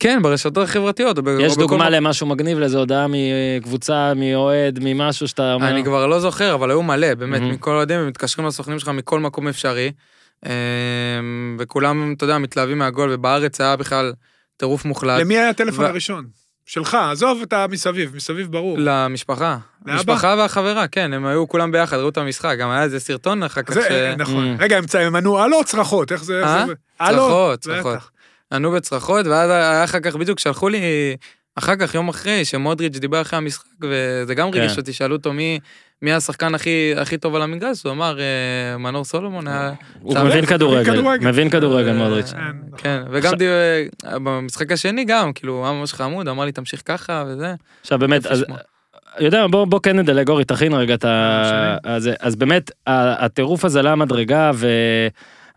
כן, 0.00 0.22
ברשתות 0.22 0.64
החברתיות. 0.64 1.18
יש 1.18 1.52
בכל 1.52 1.60
דוגמה 1.60 1.76
מקום. 1.76 1.92
למשהו 1.92 2.26
מגניב 2.26 2.58
לאיזה 2.58 2.78
הודעה 2.78 3.06
מקבוצה, 3.08 4.12
מאוהד, 4.16 4.78
ממשהו 4.82 5.28
שאתה 5.28 5.54
אומר? 5.54 5.68
אני 5.70 5.84
כבר 5.84 6.06
לא 6.06 6.20
זוכר, 6.20 6.54
אבל 6.54 6.70
היו 6.70 6.82
מלא, 6.82 7.14
באמת, 7.14 7.40
מהמם. 7.40 7.52
מכל 7.54 7.70
אוהדים, 7.70 8.00
הם 8.00 8.08
מתקשרים 8.08 8.46
לסוכנים 8.46 8.78
שלך 8.78 8.88
מכל 8.88 9.20
מקום 9.20 9.48
אפשרי. 9.48 9.92
אמ, 10.46 10.50
וכולם, 11.58 12.14
אתה 12.16 12.24
יודע, 12.24 12.38
מתלהבים 12.38 12.78
מהגול, 12.78 13.10
ובארץ 13.12 13.60
היה 13.60 13.76
בכלל 13.76 14.12
טירוף 14.56 14.84
מוחלט. 14.84 15.20
למי 15.20 15.38
היה 15.38 15.48
הטלפון 15.48 15.84
ו- 15.84 15.88
הראשון? 15.88 16.24
שלך, 16.66 16.94
עזוב 17.10 17.42
את 17.42 17.52
המסביב, 17.52 18.16
מסביב 18.16 18.52
ברור. 18.52 18.76
למשפחה. 18.80 19.58
לאבא? 19.86 19.92
המשפחה 19.92 20.34
והחברה, 20.38 20.86
כן, 20.88 21.12
הם 21.12 21.26
היו 21.26 21.48
כולם 21.48 21.72
ביחד, 21.72 21.96
ראו 21.96 22.08
את 22.08 22.16
המשחק, 22.16 22.56
גם 22.58 22.70
היה 22.70 22.82
איזה 22.82 23.00
סרטון 23.00 23.42
אחר 23.42 23.62
כך 23.62 23.74
ש... 23.74 23.78
זה, 23.78 24.14
נכון. 24.18 24.56
Mm. 24.58 24.62
רגע, 24.62 24.80
הם 25.00 25.16
ענו 25.16 25.38
הלו 25.38 25.58
או 25.58 25.64
צרחות? 25.64 26.12
איך 26.12 26.24
זה? 26.24 26.44
אה? 26.44 26.64
הלו? 27.00 27.16
צרחות. 27.16 27.60
צרחות. 27.60 27.98
ענו 28.52 28.70
בצרחות, 28.72 29.26
ואז 29.26 29.50
היה 29.50 29.84
אחר 29.84 30.00
כך, 30.00 30.16
בדיוק 30.16 30.38
שלחו 30.38 30.68
לי, 30.68 30.80
אחר 31.56 31.76
כך, 31.76 31.94
יום 31.94 32.08
אחרי, 32.08 32.44
שמודריץ' 32.44 32.98
דיבר 32.98 33.20
אחרי 33.20 33.36
המשחק, 33.36 33.66
וזה 33.80 34.34
גם 34.34 34.50
כן. 34.50 34.60
ריגש 34.60 34.78
אותי, 34.78 34.92
שאלו 34.92 35.16
אותו 35.16 35.32
מי... 35.32 35.58
מי 36.02 36.12
השחקן 36.12 36.54
הכי, 36.54 36.92
הכי 36.96 37.18
טוב 37.18 37.34
על 37.34 37.42
המגרש? 37.42 37.82
הוא 37.82 37.92
אמר, 37.92 38.18
אה, 38.20 38.78
מנור 38.78 39.04
סולומון 39.04 39.48
היה... 39.48 39.72
הוא 40.00 40.18
מבין 40.18 40.46
כדורגל. 40.46 41.04
מבין 41.20 41.50
כדורגל 41.50 41.88
אה, 41.88 41.94
מודריץ'. 41.94 42.32
כן. 42.32 42.56
כן, 42.76 43.02
וגם 43.10 43.16
עכשיו- 43.16 43.38
דיבר, 43.38 44.18
במשחק 44.18 44.72
השני 44.72 45.04
גם, 45.04 45.32
כאילו, 45.32 45.64
היה 45.64 45.72
ממש 45.72 45.92
חמוד, 45.92 46.28
אמר 46.28 46.44
לי, 46.44 46.52
תמשיך 46.52 46.82
ככה 46.84 47.24
וזה. 47.26 47.54
עכשיו 47.80 47.98
באמת, 47.98 48.26
אז. 48.26 48.44
יודע, 49.18 49.46
בוא, 49.46 49.64
בוא 49.64 49.80
כן 49.82 49.98
נדלג, 49.98 50.28
אורי, 50.28 50.44
תכין 50.44 50.72
רגע 50.72 50.94
את 50.94 51.04
ה... 51.04 51.76
אז, 51.84 52.10
אז 52.20 52.36
באמת, 52.36 52.70
הטירוף 52.86 53.64
הזה 53.64 53.78
עלה 53.78 53.94
מדרגה, 53.94 54.50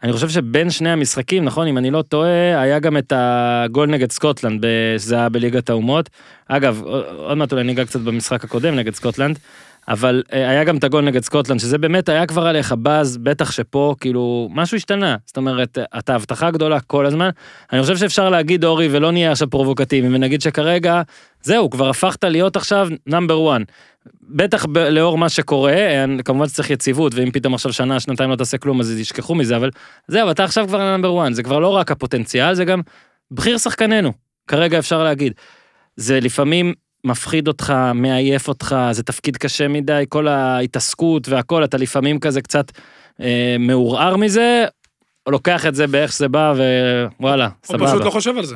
ואני 0.02 0.14
חושב 0.14 0.30
שבין 0.30 0.70
שני 0.70 0.90
המשחקים, 0.90 1.46
נכון, 1.46 1.68
אם 1.68 1.78
אני 1.78 1.92
לא 1.92 2.02
טועה, 2.02 2.62
היה 2.62 2.80
גם 2.80 2.98
את 2.98 3.14
הגול 3.16 3.90
נגד 3.90 4.12
סקוטלנד, 4.12 4.66
שזה 4.98 5.16
היה 5.16 5.30
בליגת 5.30 5.70
האומות. 5.70 6.10
אגב, 6.48 6.82
עוד 7.18 7.38
מעט 7.38 7.52
אולי 7.52 7.64
ניגע 7.64 7.86
קצת 7.86 8.00
במשחק 8.00 8.44
הקודם 8.44 8.76
נגד 8.76 8.96
סקוטלנד. 8.96 9.40
אבל 9.88 10.24
אה, 10.34 10.50
היה 10.50 10.64
גם 10.64 10.78
את 10.78 10.84
הגול 10.84 11.04
נגד 11.04 11.24
סקוטלנד, 11.24 11.60
שזה 11.60 11.78
באמת 11.78 12.10
היה 12.10 12.26
כבר 12.26 12.48
עליך 12.48 12.72
באז, 12.72 13.18
בטח 13.18 13.52
שפה, 13.52 13.96
כאילו, 14.00 14.50
משהו 14.52 14.78
השתנה. 14.78 15.16
זאת 15.26 15.38
אומרת, 15.38 15.78
אתה 15.98 16.16
הבטחה 16.16 16.52
גדולה 16.52 16.80
כל 16.80 17.06
הזמן. 17.06 17.30
אני 17.74 17.82
חושב 17.82 17.98
שאפשר 17.98 18.30
להגיד, 18.30 18.66
אורי, 18.66 18.88
ולא 18.92 19.12
נהיה 19.12 19.32
עכשיו 19.32 19.50
פרובוקטיביים, 19.50 20.16
ונגיד 20.16 20.42
שכרגע, 20.42 21.02
זהו, 21.42 21.70
כבר 21.70 21.90
הפכת 21.90 22.24
להיות 22.24 22.56
עכשיו 22.56 22.88
נאמבר 23.08 23.56
1. 23.56 23.62
בטח 24.22 24.66
ב- 24.66 24.78
לאור 24.78 25.18
מה 25.18 25.30
שקורה, 25.30 25.76
כמובן 26.26 26.48
שצריך 26.48 26.70
יציבות, 26.70 27.14
ואם 27.16 27.32
פתאום 27.32 27.54
עכשיו 27.54 27.74
שנה, 27.74 28.00
שנתיים 28.00 28.30
לא 28.30 28.36
תעשה 28.36 28.58
כלום, 28.58 28.80
אז 28.80 29.00
ישכחו 29.00 29.36
מזה, 29.36 29.56
אבל 29.56 29.70
זהו, 30.08 30.32
אתה 30.32 30.44
עכשיו 30.44 30.68
כבר 30.68 30.78
נאמבר 30.78 31.24
1, 31.24 31.34
זה 31.34 31.44
כבר 31.44 31.60
לא 31.60 31.68
רק 31.68 31.92
הפוטנציאל, 31.92 32.54
זה 32.54 32.66
גם 32.66 32.82
בחיר 33.32 33.58
שחקנינו, 33.58 34.14
כרגע 34.48 34.80
אפשר 34.80 35.04
להגיד. 35.04 35.34
זה 35.96 36.20
לפעמים 36.20 36.74
מפחיד 37.04 37.48
אותך, 37.48 37.74
מעייף 37.96 38.48
אותך, 38.48 38.76
זה 38.92 39.04
תפקיד 39.04 39.38
קשה 39.38 39.68
מדי, 39.68 40.06
כל 40.10 40.28
ההתעסקות 40.28 41.30
והכל, 41.30 41.64
אתה 41.64 41.78
לפעמים 41.78 42.20
כזה 42.20 42.42
קצת 42.42 42.72
אה, 43.22 43.56
מעורער 43.60 44.16
מזה, 44.16 44.66
או 45.26 45.32
לוקח 45.32 45.66
את 45.66 45.76
זה 45.76 45.88
באיך 45.88 46.12
שזה 46.12 46.28
בא, 46.28 46.54
ווואלה, 47.20 47.46
הוא 47.46 47.54
סבבה. 47.64 47.88
פשוט 47.88 48.06
לא 48.06 48.10
חושב 48.10 48.38
על 48.38 48.46
זה. 48.46 48.56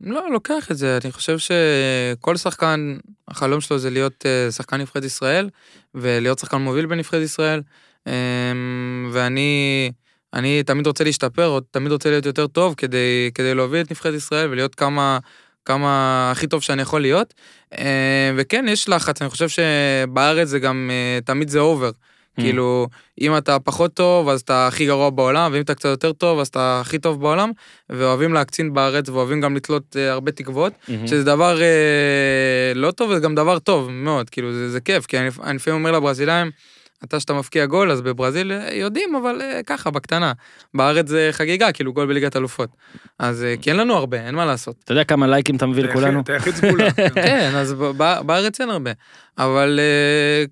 לא, 0.00 0.30
לוקח 0.32 0.70
את 0.70 0.76
זה, 0.76 0.98
אני 1.04 1.12
חושב 1.12 1.36
שכל 1.38 2.36
שחקן, 2.36 2.98
החלום 3.28 3.60
שלו 3.60 3.78
זה 3.78 3.90
להיות 3.90 4.26
אה, 4.26 4.52
שחקן 4.52 4.80
נבחרת 4.80 5.04
ישראל, 5.04 5.50
ולהיות 5.94 6.38
שחקן 6.38 6.56
מוביל 6.56 6.86
בנבחרת 6.86 7.22
ישראל, 7.22 7.62
אמ, 8.06 9.10
ואני 9.12 9.90
אני 10.34 10.62
תמיד 10.62 10.86
רוצה 10.86 11.04
להשתפר, 11.04 11.46
או 11.46 11.60
תמיד 11.60 11.92
רוצה 11.92 12.10
להיות 12.10 12.26
יותר 12.26 12.46
טוב 12.46 12.74
כדי, 12.76 13.30
כדי 13.34 13.54
להוביל 13.54 13.80
את 13.80 13.90
נבחרת 13.90 14.14
ישראל 14.14 14.48
ולהיות 14.50 14.74
כמה, 14.74 15.18
כמה 15.64 16.30
הכי 16.30 16.46
טוב 16.46 16.62
שאני 16.62 16.82
יכול 16.82 17.00
להיות. 17.00 17.34
אה, 17.78 18.32
וכן, 18.36 18.64
יש 18.68 18.88
לחץ, 18.88 19.22
אני 19.22 19.30
חושב 19.30 19.48
שבארץ 19.48 20.48
זה 20.48 20.58
גם, 20.58 20.90
אה, 20.92 21.18
תמיד 21.24 21.48
זה 21.48 21.58
אובר. 21.58 21.90
Mm. 22.38 22.42
כאילו, 22.42 22.88
אם 23.20 23.36
אתה 23.36 23.58
פחות 23.58 23.94
טוב, 23.94 24.28
אז 24.28 24.40
אתה 24.40 24.66
הכי 24.66 24.86
גרוע 24.86 25.10
בעולם, 25.10 25.50
ואם 25.52 25.62
אתה 25.62 25.74
קצת 25.74 25.88
יותר 25.88 26.12
טוב, 26.12 26.38
אז 26.40 26.46
אתה 26.48 26.80
הכי 26.80 26.98
טוב 26.98 27.20
בעולם, 27.20 27.50
ואוהבים 27.90 28.34
להקצין 28.34 28.74
בארץ, 28.74 29.08
ואוהבים 29.08 29.40
גם 29.40 29.56
לתלות 29.56 29.96
אה, 29.98 30.12
הרבה 30.12 30.32
תקוות, 30.32 30.72
מהמם. 30.88 31.06
שזה 31.06 31.24
דבר 31.24 31.60
אה, 31.62 31.66
לא 32.74 32.90
טוב, 32.90 33.10
וזה 33.10 33.20
גם 33.20 33.34
דבר 33.34 33.58
טוב 33.58 33.90
מאוד, 33.90 34.30
כאילו, 34.30 34.52
זה, 34.52 34.70
זה 34.70 34.80
כיף, 34.80 35.06
כי 35.06 35.18
אני, 35.18 35.28
אני 35.44 35.56
לפעמים 35.56 35.80
אומר 35.80 35.92
לברזילאים, 35.92 36.50
אתה 37.04 37.20
שאתה 37.20 37.34
מפקיע 37.34 37.66
גול, 37.66 37.90
אז 37.90 38.00
בברזיל 38.00 38.52
אה, 38.52 38.74
יודעים, 38.74 39.14
אבל 39.16 39.40
אה, 39.42 39.60
ככה, 39.66 39.90
בקטנה. 39.90 40.32
בארץ 40.74 41.08
זה 41.08 41.28
חגיגה, 41.32 41.72
כאילו 41.72 41.92
גול 41.92 42.06
בליגת 42.06 42.36
אלופות. 42.36 42.70
אז 43.18 43.44
אה, 43.44 43.54
כי 43.60 43.70
אין 43.70 43.76
לנו 43.78 43.94
הרבה, 43.94 44.26
אין 44.26 44.34
מה 44.34 44.44
לעשות. 44.44 44.76
אתה 44.84 44.92
יודע 44.92 45.04
כמה 45.04 45.26
לייקים 45.26 45.56
אתה 45.56 45.66
מביא 45.66 45.84
לכולנו? 45.84 46.20
אתה 46.20 46.32
יחיד 46.32 46.54
סגולה. 46.54 46.90
כן. 46.90 47.08
כן, 47.24 47.50
אז 47.54 47.72
ב- 47.72 47.84
ב- 47.96 48.20
בארץ 48.26 48.60
אין 48.60 48.70
הרבה. 48.70 48.90
אבל 49.38 49.80
אה, 49.82 50.44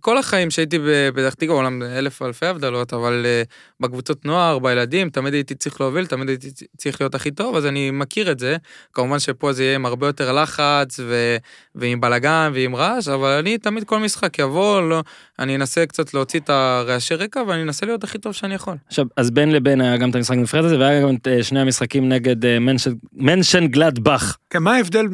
כל 0.00 0.18
החיים 0.18 0.50
שהייתי 0.50 0.78
בפתח 0.86 1.34
תקווה, 1.34 1.56
אומנם 1.56 1.82
אלף 1.82 2.22
אלפי 2.22 2.46
הבדלות, 2.46 2.92
אבל 2.92 3.22
אה, 3.26 3.42
בקבוצות 3.80 4.24
נוער, 4.24 4.58
בילדים, 4.58 5.10
תמיד 5.10 5.34
הייתי 5.34 5.54
צריך 5.54 5.80
להוביל, 5.80 6.06
תמיד 6.06 6.28
הייתי 6.28 6.50
צריך 6.76 7.00
להיות 7.00 7.14
הכי 7.14 7.30
טוב, 7.30 7.56
אז 7.56 7.66
אני 7.66 7.90
מכיר 7.90 8.32
את 8.32 8.38
זה. 8.38 8.56
כמובן 8.92 9.18
שפה 9.18 9.52
זה 9.52 9.62
יהיה 9.64 9.74
עם 9.74 9.86
הרבה 9.86 10.06
יותר 10.06 10.32
לחץ, 10.32 11.00
ו... 11.00 11.36
ועם 11.74 12.00
בלאגן 12.00 12.50
ועם 12.54 12.76
רעש, 12.76 13.08
אבל 13.08 13.30
אני 13.30 13.58
תמיד 13.58 13.84
כל 13.84 13.98
משחק 13.98 14.38
יבוא, 14.38 14.82
לא... 14.82 15.02
אני 15.38 15.56
אנסה 15.56 15.86
קצת 15.86 16.14
להוציא 16.14 16.40
את 16.40 16.50
הרעשי 16.50 17.14
רקע, 17.14 17.42
ואני 17.48 17.62
אנסה 17.62 17.86
להיות 17.86 18.04
הכי 18.04 18.18
טוב 18.18 18.32
שאני 18.32 18.54
יכול. 18.54 18.74
עכשיו, 18.86 19.06
אז 19.16 19.30
בין 19.30 19.52
לבין 19.52 19.80
היה 19.80 19.96
גם 19.96 20.10
את 20.10 20.14
המשחק 20.14 20.36
הנבחרת 20.36 20.64
הזה, 20.64 20.78
והיה 20.78 21.02
גם 21.02 21.16
את 21.16 21.28
אה, 21.28 21.42
שני 21.42 21.60
המשחקים 21.60 22.08
נגד 22.08 22.58
מנשן- 22.60 22.94
מנשן 23.12 23.66
גלדבך. 23.66 24.36
כן, 24.50 24.58
מה 24.62 24.74
ההבדל, 24.76 25.06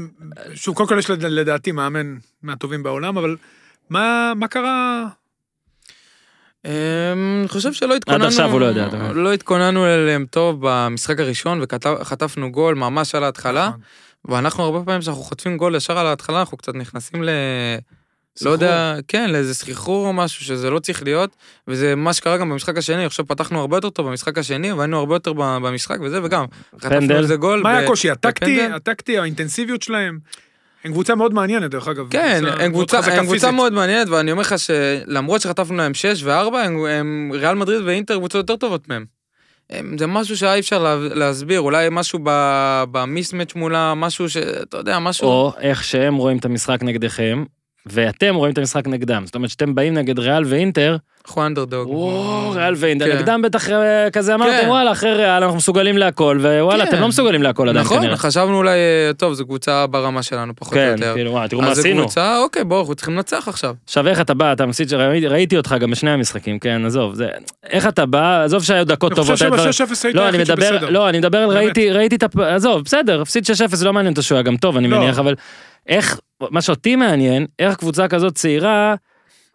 שוב, 0.54 0.76
קודם 0.76 0.88
כל 0.88 0.98
יש 0.98 1.10
לד- 1.10 1.24
לדעתי 1.24 1.72
מאמן 1.72 2.16
מהטובים 2.42 2.82
בעולם, 2.82 3.18
אבל 3.18 3.36
מה 3.90 4.32
מה 4.36 4.48
קרה? 4.48 5.06
אמ, 6.64 6.70
אני 7.40 7.48
חושב 7.48 7.72
שלא 7.72 7.94
התכוננו, 7.94 8.24
עכשיו 8.24 8.50
הוא 8.50 8.60
לא 8.60 8.66
יודע. 8.66 8.88
לא 9.14 9.32
התכוננו 9.32 9.86
אליהם 9.86 10.26
טוב 10.30 10.58
במשחק 10.60 11.20
הראשון, 11.20 11.62
וחטפנו 12.00 12.52
גול 12.52 12.74
ממש 12.74 13.14
על 13.14 13.24
ההתחלה, 13.24 13.68
נכון. 13.68 13.80
ואנחנו 14.24 14.64
הרבה 14.64 14.84
פעמים 14.84 15.00
כשאנחנו 15.00 15.22
חוטפים 15.22 15.56
גול 15.56 15.74
ישר 15.74 15.98
על 15.98 16.06
ההתחלה, 16.06 16.40
אנחנו 16.40 16.56
קצת 16.56 16.74
נכנסים 16.74 17.22
ל... 17.22 17.28
לא. 18.42 18.50
יודע, 18.50 18.96
כן, 19.08 19.30
לאיזה 19.30 19.54
סחרחור 19.54 20.06
או 20.06 20.12
משהו 20.12 20.44
שזה 20.44 20.70
לא 20.70 20.78
צריך 20.78 21.02
להיות, 21.02 21.36
וזה 21.68 21.94
מה 21.94 22.12
שקרה 22.12 22.36
גם 22.36 22.50
במשחק 22.50 22.76
השני, 22.76 23.04
עכשיו 23.04 23.26
פתחנו 23.26 23.60
הרבה 23.60 23.76
יותר 23.76 23.90
טוב 23.90 24.08
במשחק 24.08 24.38
השני, 24.38 24.72
והיינו 24.72 24.98
הרבה 24.98 25.14
יותר 25.14 25.32
במשחק 25.32 26.00
וזה, 26.00 26.24
וגם, 26.24 26.44
חטפנו 26.76 27.00
פנדל. 27.00 27.16
איזה 27.16 27.36
גול. 27.36 27.62
מה 27.62 27.70
היה 27.70 27.84
הקושי? 27.84 28.10
הטקטי. 28.10 28.62
הטקטי, 28.62 29.18
האינטנסיביות 29.18 29.82
שלהם? 29.82 30.18
הם 30.84 30.92
קבוצה 30.92 31.14
מאוד 31.14 31.34
מעניינת, 31.34 31.70
דרך 31.70 31.88
אגב. 31.88 32.06
כן, 32.10 32.42
הם 32.60 32.72
קבוצה, 32.72 32.98
הם 32.98 33.24
קבוצה. 33.24 33.50
מאוד 33.50 33.72
מעניינת, 33.72 34.08
ואני 34.08 34.32
אומר 34.32 34.40
לך 34.40 34.54
שלמרות 34.58 35.40
שחטפנו 35.40 35.76
להם 35.76 35.94
6 35.94 36.22
ו-4, 36.22 36.56
הם, 36.56 36.84
הם 36.84 37.30
ריאל 37.34 37.54
מדריד 37.54 37.82
ואינטר 37.84 38.16
קבוצות 38.16 38.34
יותר 38.38 38.56
טובות 38.56 38.88
מהם. 38.88 39.04
הם, 39.70 39.96
זה 39.98 40.06
משהו 40.06 40.36
שהיה 40.36 40.54
אי 40.54 40.60
אפשר 40.60 40.82
לה, 40.82 40.96
להסביר, 40.96 41.60
אולי 41.60 41.88
משהו 41.90 42.18
ב- 42.22 42.84
במיסמץ' 42.90 43.54
מולם, 43.54 44.00
משהו 44.00 44.30
שאתה 44.30 44.76
יודע, 44.76 44.98
משהו... 44.98 45.28
או 45.28 45.52
איך 45.60 45.84
שהם 45.84 46.16
רואים 46.16 46.38
את 46.38 46.44
המשחק 46.44 46.82
נגדכם, 46.82 47.44
ואתם 47.86 48.34
רואים 48.34 48.52
את 48.52 48.58
המשחק 48.58 48.86
נגדם. 48.86 49.26
זאת 49.26 49.34
אומרת 49.34 49.50
שאתם 49.50 49.74
באים 49.74 49.94
נגד 49.94 50.18
ריאל 50.18 50.44
ואינטר, 50.46 50.96
אנחנו 51.28 51.46
אנדרדוג. 51.46 51.88
וואו, 51.90 52.50
ריאל 52.50 52.74
ואינטר, 52.76 53.04
כן. 53.12 53.18
נגדם 53.18 53.42
בטח 53.42 53.70
אה, 53.70 54.10
כזה 54.10 54.34
אמרתם, 54.34 54.52
כן. 54.62 54.68
וואלה, 54.68 54.92
אחרי 54.92 55.14
ריאל 55.14 55.42
אנחנו 55.42 55.56
מסוגלים 55.56 55.98
להכל, 55.98 56.38
ווואלה, 56.42 56.84
כן. 56.86 56.90
אתם 56.92 57.00
לא 57.00 57.08
מסוגלים 57.08 57.42
להכל 57.42 57.68
עדיין 57.68 57.84
נכון, 57.84 57.98
כנראה. 57.98 58.16
חשבנו 58.16 58.56
אולי, 58.56 58.70
אה, 58.78 59.10
טוב, 59.16 59.32
זו 59.34 59.44
קבוצה 59.44 59.86
ברמה 59.86 60.22
שלנו, 60.22 60.52
פחות 60.56 60.72
או 60.72 60.78
כן, 60.78 60.92
יותר. 60.98 61.14
כאילו, 61.14 61.30
וואי, 61.30 61.48
תראו 61.48 61.60
מה 61.62 61.68
אז 61.68 61.74
זו 61.76 61.80
עשינו. 61.80 62.02
קבוצה, 62.02 62.38
אוקיי, 62.38 62.64
בואו, 62.64 62.80
אנחנו 62.80 62.94
צריכים 62.94 63.14
לנצח 63.16 63.48
עכשיו. 63.48 63.74
עכשיו 63.84 64.08
איך 64.08 64.20
אתה 64.20 64.34
בא, 64.34 64.52
אתה 64.52 64.66
מפסיד, 64.66 64.88
שראיתי- 64.88 65.26
ראיתי 65.26 65.56
אותך 65.56 65.76
גם 65.80 65.90
בשני 65.90 66.10
המשחקים, 66.10 66.58
כן, 66.58 66.82
עזוב, 66.86 67.14
זה, 67.14 67.28
איך 67.70 67.86
אתה 67.86 68.06
בא, 68.06 68.42
עזוב 68.44 68.64
שהיו 68.64 68.84
דקות 68.86 69.12
אני 69.12 69.16
טובות, 69.16 69.32
חושב 69.32 69.44
היה 69.44 69.56
דברים- 69.56 69.72
שב-6-0 69.72 70.04
היית 70.04 70.16
לא, 70.16 70.28
אני 70.28 70.38
היחיד 70.38 70.52
מדבר, 70.54 70.66
שבסדר. 70.68 70.90
לא, 70.90 71.08
אני 71.08 71.18
מדבר 71.18 71.38
על. 71.38 71.50
ראיתי, 71.50 71.90
ראיתי 71.90 72.16
את 72.16 72.22
הפ... 72.22 72.38
עזוב, 72.38 72.82
בסדר, 72.84 73.20
הפסיד 73.20 73.44
6-0, 73.80 73.84
לא 73.84 73.92
מעניין 73.92 74.10
אותו 74.12 74.22
שהוא 74.22 74.36
היה 74.36 74.42
גם 74.42 74.56
טוב, 74.56 74.76
אני 74.76 74.88
לא. 74.88 74.98
מניח, 75.00 75.18
אבל 75.18 75.34
איך, 75.88 76.20
מה 76.50 76.60
שאותי 76.62 76.96
מעניין, 76.96 77.46
איך 77.58 77.76
קבוצה 77.76 78.08
כזאת 78.08 78.34
צעירה 78.34 78.94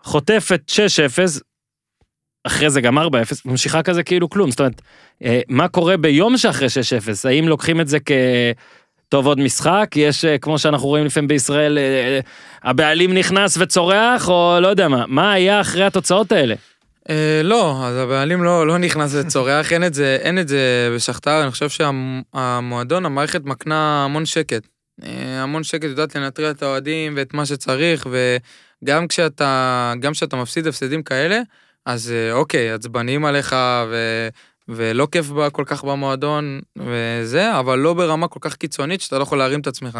חוטפת 0.03 0.61
6-0, 0.71 1.41
אחרי 2.43 2.69
זה 2.69 2.81
גם 2.81 2.97
4-0, 2.97 3.01
ממשיכה 3.45 3.83
כזה 3.83 4.03
כאילו 4.03 4.29
כלום, 4.29 4.51
זאת 4.51 4.59
אומרת, 4.59 4.81
אה, 5.23 5.41
מה 5.47 5.67
קורה 5.67 5.97
ביום 5.97 6.37
שאחרי 6.37 6.67
6-0, 6.67 7.27
האם 7.27 7.47
לוקחים 7.47 7.81
את 7.81 7.87
זה 7.87 7.97
כ... 8.05 8.11
טוב 9.09 9.27
עוד 9.27 9.39
משחק, 9.39 9.89
יש 9.95 10.25
אה, 10.25 10.37
כמו 10.37 10.59
שאנחנו 10.59 10.87
רואים 10.87 11.05
לפעמים 11.05 11.27
בישראל, 11.27 11.77
אה, 11.77 12.19
הבעלים 12.63 13.13
נכנס 13.13 13.57
וצורח, 13.57 14.29
או 14.29 14.57
לא 14.61 14.67
יודע 14.67 14.87
מה, 14.87 15.05
מה 15.07 15.33
היה 15.33 15.61
אחרי 15.61 15.85
התוצאות 15.85 16.31
האלה? 16.31 16.55
לא, 17.43 17.85
אז 17.85 17.97
הבעלים 17.97 18.43
לא, 18.43 18.67
לא 18.67 18.77
נכנס 18.77 19.15
וצורח, 19.15 19.73
אין 19.73 19.83
את 19.83 19.93
זה, 19.93 20.17
אין 20.21 20.39
את 20.39 20.47
זה 20.47 20.91
בשכתר, 20.95 21.41
אני 21.43 21.51
חושב 21.51 21.69
שהמועדון, 21.69 23.05
המערכת 23.05 23.41
מקנה 23.43 24.03
המון 24.05 24.25
שקט. 24.25 24.67
המון 25.41 25.63
שקט, 25.63 25.83
יודעת 25.83 26.15
לנטרל 26.15 26.51
את 26.51 26.63
האוהדים 26.63 27.13
ואת 27.17 27.33
מה 27.33 27.45
שצריך, 27.45 28.07
וגם 28.83 29.07
כשאתה, 29.07 29.93
גם 29.99 30.11
כשאתה 30.11 30.35
מפסיד 30.35 30.67
הפסדים 30.67 31.03
כאלה, 31.03 31.41
אז 31.86 32.11
אה, 32.11 32.34
אוקיי, 32.34 32.71
עצבניים 32.71 33.25
עליך, 33.25 33.55
ו... 33.89 34.27
ולא 34.67 35.07
כיף 35.11 35.27
בה 35.27 35.49
כל 35.49 35.63
כך 35.65 35.84
במועדון 35.84 36.59
וזה, 36.77 37.59
אבל 37.59 37.79
לא 37.79 37.93
ברמה 37.93 38.27
כל 38.27 38.39
כך 38.41 38.55
קיצונית 38.55 39.01
שאתה 39.01 39.17
לא 39.17 39.23
יכול 39.23 39.38
להרים 39.38 39.59
את 39.59 39.67
עצמך. 39.67 39.99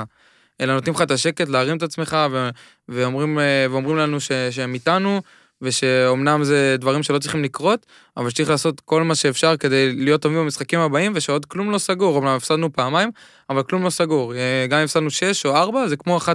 אלא 0.62 0.74
נותנים 0.74 0.96
לך 0.96 1.02
את 1.02 1.12
השקט 1.12 1.50
להרים 1.50 1.78
את 1.78 1.84
עצמך, 1.84 2.18
ו... 2.32 2.50
ואומרים, 2.90 3.40
אה, 3.40 3.66
ואומרים 3.70 3.98
לנו 3.98 4.20
ש... 4.20 4.32
שהם 4.52 4.74
איתנו, 4.74 5.22
ושאומנם 5.62 6.44
זה 6.44 6.76
דברים 6.80 7.04
שלא 7.04 7.20
צריכים 7.20 7.44
לקרות, 7.44 7.86
אבל 8.18 8.30
שצריך 8.30 8.50
לעשות 8.50 8.80
כל 8.80 9.04
מה 9.04 9.16
שאפשר 9.16 9.58
כדי 9.58 9.96
להיות 9.96 10.22
טובים 10.22 10.38
במשחקים 10.38 10.80
הבאים, 10.80 11.12
ושעוד 11.16 11.46
כלום 11.46 11.72
לא 11.72 11.78
סגור, 11.78 12.16
אומנם 12.16 12.36
הפסדנו 12.36 12.74
פעמיים, 12.74 13.12
אבל 13.50 13.64
כלום 13.64 13.84
לא 13.84 13.90
סגור. 13.90 14.36
אה, 14.36 14.66
גם 14.70 14.78
אם 14.78 14.84
הפסדנו 14.84 15.10
6 15.10 15.46
או 15.46 15.56
4, 15.56 15.88
זה 15.88 15.98
כמו 15.98 16.18
1-0. 16.18 16.28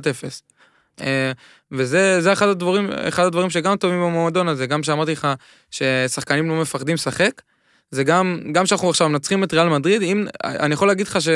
אה, 1.00 1.32
וזה 1.72 2.20
זה 2.20 2.32
אחד 2.32 2.48
הדברים, 2.48 2.90
אחד 2.92 3.24
הדברים 3.24 3.50
שגם 3.50 3.76
טובים 3.76 4.00
במועדון 4.00 4.48
הזה, 4.48 4.66
גם 4.66 4.82
שאמרתי 4.82 5.12
לך 5.12 5.28
ששחקנים 5.70 6.48
לא 6.48 6.60
מפחדים 6.60 6.94
לשחק, 6.94 7.42
זה 7.90 8.04
גם, 8.04 8.40
גם 8.52 8.66
שאנחנו 8.66 8.90
עכשיו 8.90 9.08
מנצחים 9.08 9.44
את 9.44 9.54
ריאל 9.54 9.68
מדריד, 9.68 10.02
אם, 10.02 10.26
אני 10.44 10.74
יכול 10.74 10.88
להגיד 10.88 11.06
לך 11.06 11.20
ש, 11.20 11.28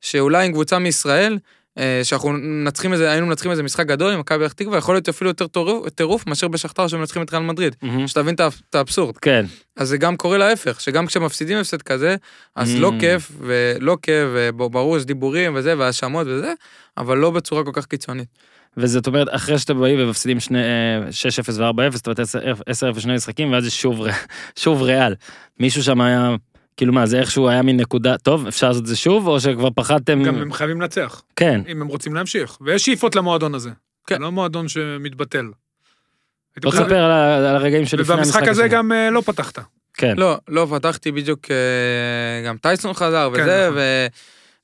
שאולי 0.00 0.46
עם 0.46 0.52
קבוצה 0.52 0.78
מישראל, 0.78 1.38
אה, 1.78 2.00
שאנחנו 2.04 2.32
מנצחים 2.32 2.92
איזה, 2.92 3.10
היינו 3.10 3.26
מנצחים 3.26 3.50
איזה 3.50 3.62
משחק 3.62 3.86
גדול 3.86 4.12
עם 4.12 4.20
מכבי 4.20 4.44
פתח 4.44 4.52
תקווה, 4.52 4.78
יכול 4.78 4.94
להיות 4.94 5.08
אפילו 5.08 5.30
יותר 5.30 5.46
טירוף- 5.94 6.26
מאשר 6.26 6.48
בשכתר 6.48 6.88
שמנצחים 6.88 7.22
את 7.22 7.32
ריאל 7.32 7.42
מדריד. 7.42 7.76
שתבין 8.06 8.34
את 8.34 8.74
האבסורד. 8.74 9.16
כן, 9.16 9.44
אז 9.76 9.88
זה 9.88 9.96
גם 9.98 10.16
קורה 10.16 10.38
להפך, 10.38 10.80
שגם 10.80 11.06
כשמפסידים 11.06 11.58
הפסד 11.58 11.82
כזה, 11.82 12.16
אז 12.56 12.74
Mm. 12.74 12.78
לא 12.78 12.92
כיף, 13.00 13.32
ולא 13.40 13.96
כיף, 14.02 14.28
וברור 14.32 14.96
יש 14.96 15.04
דיבורים 15.04 15.52
וזה, 15.54 15.78
והאשמות 15.78 16.26
וזה, 16.30 16.52
אבל 16.98 17.18
לא 17.18 17.30
בצורה 17.30 17.64
כל 17.64 17.70
כך 17.74 17.86
קיצונית. 17.86 18.28
וזאת 18.76 19.06
אומרת, 19.06 19.28
אחרי 19.30 19.58
שאתם 19.58 19.80
באים 19.80 19.98
ומפסידים 20.02 20.40
שני, 20.40 20.58
אה, 20.58 21.08
6-0 21.10 21.58
ו-4-0, 21.58 21.96
זאת 21.96 22.06
אומרת 22.06 22.20
10-0 22.96 23.00
שני 23.00 23.14
משחקים, 23.14 23.52
ואז 23.52 23.66
יש 23.66 23.82
שוב, 24.62 24.82
ריאל. 24.82 25.14
מישהו 25.60 25.82
שם 25.82 26.00
היה, 26.00 26.30
כאילו 26.76 26.92
מה, 26.92 27.06
זה 27.06 27.20
איכשהו 27.20 27.48
היה 27.48 27.62
מין 27.62 27.76
נקודה, 27.76 28.18
טוב, 28.18 28.46
אפשר 28.46 28.68
לעשות 28.68 28.82
את 28.82 28.86
זה 28.86 28.96
שוב, 28.96 29.26
או 29.26 29.40
שכבר 29.40 29.68
פחדתם, 29.74 30.22
גם 30.22 30.34
הם 30.38 30.52
חייבים 30.52 30.80
לנצח, 30.80 31.22
כן, 31.36 31.60
אם 31.68 31.82
הם 31.82 31.88
רוצים 31.88 32.14
להמשיך. 32.14 32.58
ויש 32.60 32.84
שאיפות 32.84 33.16
למועדון 33.16 33.54
הזה. 33.54 33.70
כן. 34.06 34.14
זה 34.14 34.20
לא 34.22 34.32
מועדון 34.32 34.68
שמתבטל. 34.68 35.44
בוא 36.62 36.70
תספר 36.72 36.96
על 37.04 37.10
ה- 37.10 37.36
על 37.36 37.56
הרגעים 37.56 37.86
שלפני 37.86 38.14
המשחק. 38.14 38.34
ובמשחק 38.36 38.48
הזה. 38.48 38.68
גם 38.68 38.92
אה, 38.92 39.10
לא 39.10 39.20
פתחת. 39.20 39.58
כן, 39.94 40.14
לא, 40.16 40.38
לא, 40.48 40.66
פתחתי 40.70 41.12
בדיוק, 41.12 41.50
אה, 41.50 41.56
גם 42.48 42.56
טייסון 42.56 42.92
חזר 42.92 43.30
כן, 43.34 43.42
וזה, 43.42 43.66
נכון. 43.68 43.78
ו... 43.78 44.06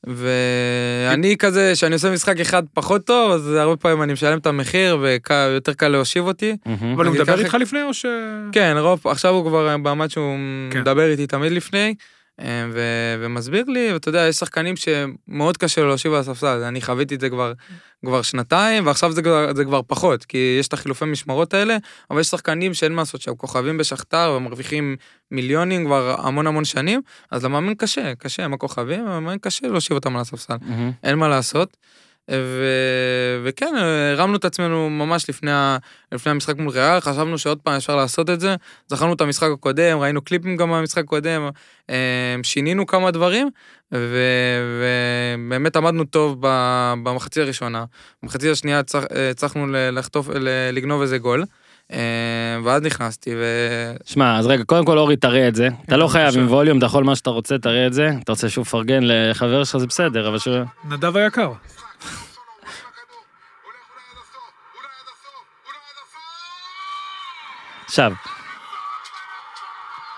ואני 0.07 1.36
כזה, 1.38 1.76
שאני 1.76 1.94
עושה 1.94 2.11
משחק 2.11 2.40
אחד 2.40 2.62
פחות 2.74 3.05
טוב, 3.05 3.32
אז 3.32 3.53
הרבה 3.53 3.76
פעמים 3.76 4.03
אני 4.03 4.12
משלם 4.12 4.38
את 4.38 4.46
המחיר, 4.46 4.99
ויותר 5.01 5.72
קל 5.72 5.88
להושיב 5.88 6.26
אותי. 6.26 6.57
אבל 6.94 7.07
הוא 7.07 7.14
מדבר 7.14 7.38
איתך 7.38 7.55
לפני 7.55 7.82
או 7.82 7.94
ש... 7.94 8.07
כן, 8.53 8.76
רוב, 8.78 9.01
עכשיו 9.05 9.34
הוא 9.34 9.49
כבר 9.49 9.76
במעמד 9.78 10.11
שהוא 10.11 10.36
כן. 10.70 10.80
מדבר 10.80 11.11
איתי 11.11 11.26
תמיד 11.26 11.53
לפני, 11.53 11.86
אה, 11.88 11.92
ו, 12.72 12.80
ומסביר 13.20 13.64
לי, 13.68 13.93
ואתה 13.93 14.09
יודע, 14.09 14.20
יש 14.28 14.36
שחקנים 14.36 14.74
שמאוד 14.76 15.57
קשה 15.57 15.80
לו 15.80 15.89
להושיב 15.89 16.12
על 16.12 16.20
הספסל, 16.20 16.62
אני 16.62 16.80
חוויתי 16.80 17.14
את 17.14 17.20
זה 17.20 17.30
כבר, 17.30 17.53
כבר 18.07 18.22
שנתיים, 18.22 18.86
ועכשיו 18.86 19.12
זה 19.12 19.22
כבר, 19.22 19.55
זה 19.55 19.64
כבר 19.64 19.80
פחות, 19.86 20.24
כי 20.24 20.57
יש 20.61 20.68
את 20.68 20.72
החילופי 20.72 21.05
משמרות 21.05 21.55
האלה, 21.55 21.76
אבל 22.11 22.20
יש 22.20 22.26
שחקנים 22.26 22.74
שאין 22.74 22.93
מה 22.93 23.03
לעשות, 23.03 23.20
שהם 23.20 23.34
כוכבים 23.34 23.78
בשכתר 23.78 24.34
ומרוויחים 24.36 24.97
מיליונים 25.30 25.84
כבר 25.84 26.16
המון 26.18 26.47
המון 26.47 26.64
שנים, 26.64 27.01
אז 27.30 27.45
למאמן 27.45 27.74
קשה, 27.74 28.14
קשה, 28.14 28.45
הם 28.45 28.53
הכוכבים, 28.55 29.07
למאמן 29.07 29.36
קשה 29.41 29.66
להושיב 29.66 29.97
אותם 29.97 30.16
על 30.16 30.20
הספסל. 30.20 30.57
מהמם. 30.61 30.93
אין 31.03 31.18
מה 31.18 31.28
לעשות. 31.28 31.76
ו... 32.31 32.64
וכן, 33.45 33.74
הרמנו 34.16 34.37
את 34.37 34.45
עצמנו 34.45 34.91
ממש 34.91 35.31
לפני, 35.31 35.53
ה... 35.53 35.76
לפני 36.12 36.33
המשחק 36.33 36.57
מול 36.57 36.70
ריאל, 36.70 37.01
חשבנו 37.01 37.39
שעוד 37.39 37.59
פעם 37.62 37.76
אפשר 37.76 37.97
לעשות 37.97 38.31
את 38.31 38.41
זה. 38.41 38.57
זכרנו 38.89 39.12
את 39.12 39.20
המשחק 39.20 39.49
הקודם, 39.55 39.99
ראינו 39.99 40.22
קליפים 40.22 40.57
גם 40.57 40.68
מהמשחק 40.68 41.05
הקודם, 41.05 41.49
אה, 41.91 42.37
שינינו 42.43 42.87
כמה 42.87 43.11
דברים, 43.11 43.51
ו... 43.95 44.18
ובאמת 45.39 45.76
עמדנו 45.76 46.05
טוב 46.05 46.37
ב... 46.41 46.47
במחצית 47.03 47.43
הראשונה. 47.43 47.85
במחצית 48.22 48.51
השנייה 48.51 48.79
הצלח... 48.79 49.05
הצלחנו 49.31 49.66
לחטוף, 49.70 50.29
לגנוב 50.72 51.01
איזה 51.01 51.18
גול, 51.18 51.45
אה, 51.93 51.99
ואז 52.64 52.83
נכנסתי, 52.83 53.31
ו... 53.37 53.43
שמע, 54.05 54.39
אז 54.39 54.47
רגע, 54.47 54.64
קודם 54.64 54.85
כל 54.85 54.99
אורי 54.99 55.16
תראה 55.16 55.49
את 55.49 55.55
זה, 55.55 55.68
אתה 55.87 55.97
לא 55.97 56.09
חייב 56.09 56.26
בבקשה. 56.26 56.41
עם 56.41 56.47
ווליום, 56.49 56.79
אתה 56.79 56.87
יכול 56.87 57.05
מה 57.05 57.16
שאתה 57.16 57.31
רוצה, 57.31 57.59
תראה 57.59 57.87
את 57.87 57.93
זה, 57.93 58.11
אתה 58.22 58.33
רוצה 58.33 58.49
שהוא 58.49 58.62
יפרגן 58.62 59.01
לחבר 59.03 59.64
שלך 59.64 59.76
זה 59.76 59.87
בסדר, 59.87 60.29
אבל 60.29 60.39
שהוא... 60.39 60.57
נדב 60.89 61.16
היקר. 61.16 61.53
עכשיו, 67.89 68.12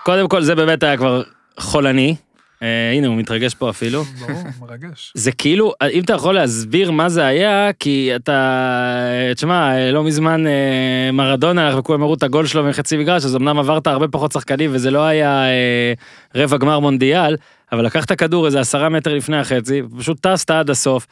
קודם 0.03 0.27
כל 0.27 0.41
זה 0.41 0.55
באמת 0.55 0.83
היה 0.83 0.97
כבר 0.97 1.23
חולני. 1.59 2.15
אה, 2.63 2.91
הנה 2.93 3.07
הוא 3.07 3.15
מתרגש 3.15 3.53
פה 3.53 3.69
אפילו. 3.69 4.03
ברור, 4.03 4.43
מרגש. 4.61 5.11
זה 5.15 5.31
כאילו, 5.31 5.73
אם 5.91 6.03
אתה 6.03 6.13
יכול 6.13 6.35
להסביר 6.35 6.91
מה 6.91 7.09
זה 7.09 7.25
היה, 7.25 7.73
כי 7.79 8.11
אתה, 8.15 9.31
תשמע, 9.35 9.91
לא 9.91 10.03
מזמן 10.03 10.47
אה, 10.47 11.09
מרדונה, 11.13 11.67
הלך 11.67 11.79
וכולם 11.79 12.01
הראו 12.01 12.13
את 12.13 12.23
הגול 12.23 12.45
שלו 12.45 12.63
מחצי 12.63 12.97
מגרש, 12.97 13.25
אז 13.25 13.35
אמנם 13.35 13.59
עברת 13.59 13.87
הרבה 13.87 14.07
פחות 14.07 14.31
שחקנים 14.31 14.69
וזה 14.73 14.91
לא 14.91 15.03
היה 15.03 15.43
אה, 15.45 15.93
רבע 16.35 16.57
גמר 16.57 16.79
מונדיאל, 16.79 17.35
אבל 17.71 17.85
לקחת 17.85 18.11
כדור 18.11 18.45
איזה 18.45 18.59
עשרה 18.59 18.89
מטר 18.89 19.13
לפני 19.13 19.37
החצי, 19.37 19.81
פשוט 19.97 20.27
טסת 20.27 20.51
עד 20.51 20.69
הסוף. 20.69 21.07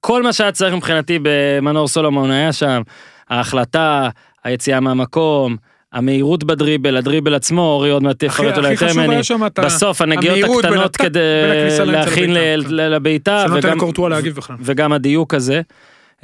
כל 0.00 0.22
מה 0.22 0.32
שהיה 0.32 0.52
צריך 0.52 0.74
מבחינתי 0.74 1.18
במנור 1.22 1.88
סולומון 1.88 2.30
היה 2.30 2.52
שם, 2.52 2.82
ההחלטה, 3.30 4.08
היציאה 4.44 4.80
מהמקום, 4.80 5.56
המהירות 5.92 6.44
בדריבל, 6.44 6.96
הדריבל 6.96 7.34
עצמו, 7.34 7.60
אורי 7.62 7.90
עוד 7.90 8.02
מעט 8.02 8.22
יפרט 8.22 8.56
אולי 8.58 8.70
יותר 8.72 8.94
ממני. 8.94 9.20
בסוף 9.64 10.00
הנגיעות 10.02 10.38
הקטנות 10.64 10.96
כדי 10.96 11.20
להכין 11.86 12.34
כן. 12.34 12.60
לבעיטה, 12.68 13.44
שנותן 13.46 13.66
וגם- 13.68 13.76
לקורטואה 13.76 14.08
להגיב 14.08 14.36
בכלל. 14.36 14.56
וגם 14.60 14.92
הדיוק 14.92 15.34
הזה. 15.34 15.60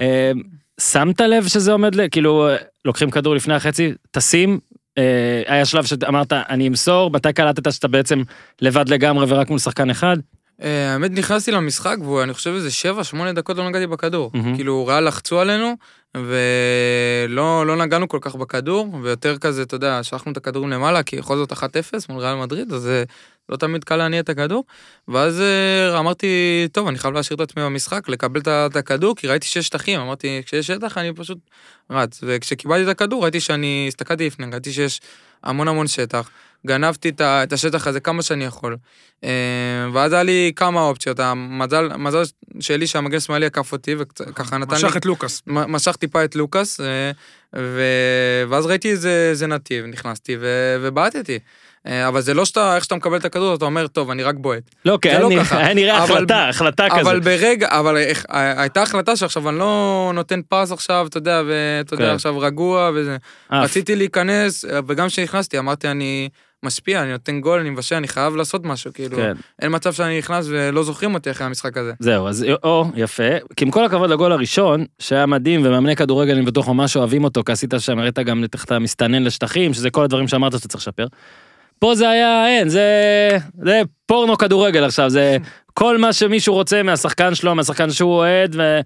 אה, 0.01 0.33
שמת 0.81 1.21
לב 1.21 1.47
שזה 1.49 1.73
עומד, 1.73 1.95
ל- 1.95 2.09
כאילו, 2.11 2.49
אה, 2.49 2.57
לוקחים 2.85 3.11
כדור 3.11 3.35
לפני 3.35 3.55
החצי, 3.55 3.93
תשים, 4.11 4.59
אה, 4.99 5.03
היה 5.47 5.65
שלב 5.65 5.85
שאמרת, 5.85 6.33
אני 6.33 6.69
אמסור, 6.69 7.11
מתי 7.11 7.33
קלטת 7.33 7.73
שאתה 7.73 7.89
בעצם 7.89 8.23
לבד 8.63 8.89
לגמרי 8.89 9.27
ורק 9.29 9.51
מול 9.51 9.59
שחקן 9.59 9.91
אחד? 9.91 10.17
האמת 10.61 11.11
נכנסתי 11.11 11.51
למשחק 11.51 11.97
ואני 12.05 12.33
חושב 12.35 12.51
איזה 12.55 12.69
7-8 12.71 13.33
דקות 13.33 13.57
לא 13.59 13.69
נגעתי 13.69 13.87
בכדור. 13.87 14.31
כאילו 14.57 14.87
ריאל 14.87 15.09
לחצו 15.09 15.41
עלינו 15.41 15.75
ולא 16.17 17.67
לא 17.67 17.77
נגענו 17.77 18.09
כל 18.09 18.19
כך 18.21 18.35
בכדור 18.35 18.95
ויותר 19.03 19.39
כזה 19.39 19.63
אתה 19.63 19.75
יודע 19.75 20.03
שלחנו 20.03 20.33
את 20.33 20.37
הכדורים 20.37 20.71
למעלה 20.71 21.03
כי 21.03 21.17
בכל 21.17 21.37
זאת 21.37 21.53
1-0 21.53 21.57
מול 22.09 22.23
ריאל 22.23 22.35
מדריד 22.35 22.73
אז 22.73 22.87
אה, 22.87 23.03
לא 23.49 23.57
תמיד 23.57 23.85
קל 23.85 23.97
להניע 23.97 24.21
את 24.21 24.29
הכדור. 24.29 24.65
ואז 25.09 25.41
אה, 25.41 25.99
אמרתי 25.99 26.27
טוב 26.73 26.89
אני 26.89 26.99
חייב 26.99 27.15
להשאיר 27.15 27.37
את 27.37 27.41
עצמי 27.41 27.63
במשחק 27.63 28.09
לקבל 28.09 28.41
את 28.47 28.77
הכדור 28.77 29.17
כי 29.17 29.27
ראיתי 29.27 29.47
שיש 29.47 29.67
שטחים 29.67 30.01
אמרתי 30.01 30.43
כשיש 30.47 30.67
שטח 30.67 30.99
אני 30.99 31.13
פשוט 31.13 31.39
רץ 31.91 32.21
וכשקיבלתי 32.23 32.85
את 32.85 32.89
הכדור 32.89 33.23
ראיתי 33.23 33.41
שאני 33.41 33.85
הסתכלתי 33.89 34.27
לפני 34.27 34.47
ראיתי 34.53 34.73
שיש 34.73 35.01
המון 35.45 35.69
המון 35.69 35.87
שטח. 35.87 36.31
גנבתי 36.67 37.09
את 37.23 37.53
השטח 37.53 37.87
הזה 37.87 38.01
כמה 38.01 38.23
שאני 38.23 38.45
יכול. 38.45 38.77
אה, 39.25 39.31
ואז 39.93 40.13
היה 40.13 40.23
לי 40.23 40.53
כמה 40.57 40.81
אופציות, 40.83 41.21
המזל 41.21 41.89
מזל 41.97 42.23
שלי 42.61 42.87
שהמגן 42.87 43.21
שמאלי 43.21 43.47
עקף 43.47 43.73
אותי 43.73 43.95
וככה 43.99 44.59
נתן 44.59 44.77
לי, 44.77 44.83
משך 44.85 44.97
את 44.97 45.07
לוקאס. 45.07 45.43
משך 45.47 45.97
טיפה 45.97 46.25
את 46.25 46.35
לוקאס, 46.37 46.81
אה, 46.81 47.11
ו... 47.57 47.83
ואז 48.49 48.67
ראיתי 48.67 48.91
איזה, 48.91 49.27
איזה 49.31 49.47
נתיב, 49.47 49.85
נכנסתי 49.85 50.37
ו... 50.41 50.47
ובעטתי. 50.83 51.39
אה, 51.87 52.09
אבל 52.09 52.21
זה 52.21 52.35
לא 52.35 52.45
שאתה, 52.45 52.77
איך 52.77 52.85
שאתה 52.85 52.95
מקבל 52.95 53.17
את 53.17 53.25
הכדור, 53.25 53.55
אתה 53.55 53.65
אומר, 53.65 53.87
טוב, 53.87 54.11
אני 54.11 54.23
רק 54.23 54.35
בועט. 54.39 54.63
לא, 54.85 54.99
היה 55.05 55.19
לא. 55.21 55.31
היה 55.51 55.75
נראה 55.81 56.05
אבל- 56.05 56.13
החלטה, 56.17 56.49
החלטה 56.49 56.87
כזה. 56.91 57.01
אבל 57.01 57.21
ברגע, 57.21 57.69
אבל 57.71 57.97
איך- 57.97 58.25
הייתה 58.29 58.83
החלטה 58.83 59.17
שעכשיו 59.17 59.49
אני 59.49 59.59
לא 59.59 60.13
נותן 60.15 60.41
פס 60.49 60.73
עכשיו, 60.73 61.07
אתה 61.07 61.19
יודע, 61.19 61.43
ואתה 61.49 61.95
יודע, 61.95 62.05
כן. 62.09 62.15
עכשיו 62.15 62.39
רגוע 62.39 62.91
וזה. 62.95 63.17
רציתי 63.53 63.97
להיכנס, 63.97 64.65
וגם 64.87 65.09
כשנכנסתי 65.09 65.59
אמרתי, 65.59 65.89
אני 65.89 66.29
משפיע, 66.65 67.03
אני 67.03 67.13
נותן 67.13 67.41
גול, 67.41 67.61
אני 67.61 67.71
מבשל, 67.71 67.97
אני 67.97 68.09
חייב 68.09 68.37
לעשות 68.37 68.65
משהו, 68.65 68.93
כאילו. 68.95 69.17
כן. 69.17 69.33
אין 69.63 69.75
מצב 69.75 69.93
שאני 69.93 70.19
נכנס 70.19 70.47
ולא 70.49 70.83
זוכרים 70.83 71.15
אותי 71.15 71.31
אחרי 71.31 71.47
המשחק 71.47 71.77
הזה. 71.77 71.93
זהו, 71.99 72.29
אז 72.29 72.47
או, 72.65 72.85
יפה. 72.95 73.23
כי 73.57 73.65
עם 73.65 73.71
כל 73.71 73.85
הכבוד 73.85 74.11
לגול 74.11 74.33
הראשון, 74.33 74.85
שהיה 74.99 75.27
מדהים, 75.27 75.61
ומאמני 75.65 75.97
כדורגל 75.97 76.35
אני 76.35 76.43
בטוח 76.43 76.69
ממש 76.69 76.97
אוהבים 76.97 77.25
אותו, 77.25 77.45
כי 77.45 77.53
עשית 77.53 77.75
שם, 77.79 77.99
הראית 77.99 78.19
גם 78.19 78.45
איך 78.55 78.65
אתה 78.65 78.79
מסתנן 78.79 79.23
לשטחים, 79.23 79.75
שזה 79.75 79.91
כל 79.91 80.05
הדברים 80.05 80.29
שאמרת 80.29 80.53
שאתה 80.53 80.69
צריך 80.69 80.83
לשפר. 80.83 81.07
פה 81.79 81.95
זה 81.95 82.11
היה, 82.11 82.47
אין, 82.47 82.69
זה, 82.69 82.83
זה 83.63 83.83
פורנו 84.07 84.39
כדורגל 84.39 84.85
עכשיו, 84.85 85.11
זה 85.11 85.37
כל 85.75 85.99
מה 85.99 86.13
שמישהו 86.13 86.55
רוצה 86.55 86.83
מהשחקן 86.83 87.35
שלו, 87.35 87.55
מהשחקן 87.55 87.91
שהוא 87.91 88.13
אוהד, 88.13 88.57
ו, 88.59 88.81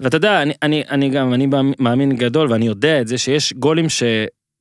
ואתה 0.00 0.16
יודע, 0.16 0.42
אני, 0.42 0.52
אני, 0.62 0.82
אני 0.90 1.08
גם, 1.10 1.34
אני 1.34 1.46
מאמין 1.78 2.16
גדול, 2.16 2.52
ואני 2.52 2.66
יודע 2.66 3.00
את 3.00 3.06
זה, 3.06 3.18
שיש 3.18 3.52
גולים 3.52 3.86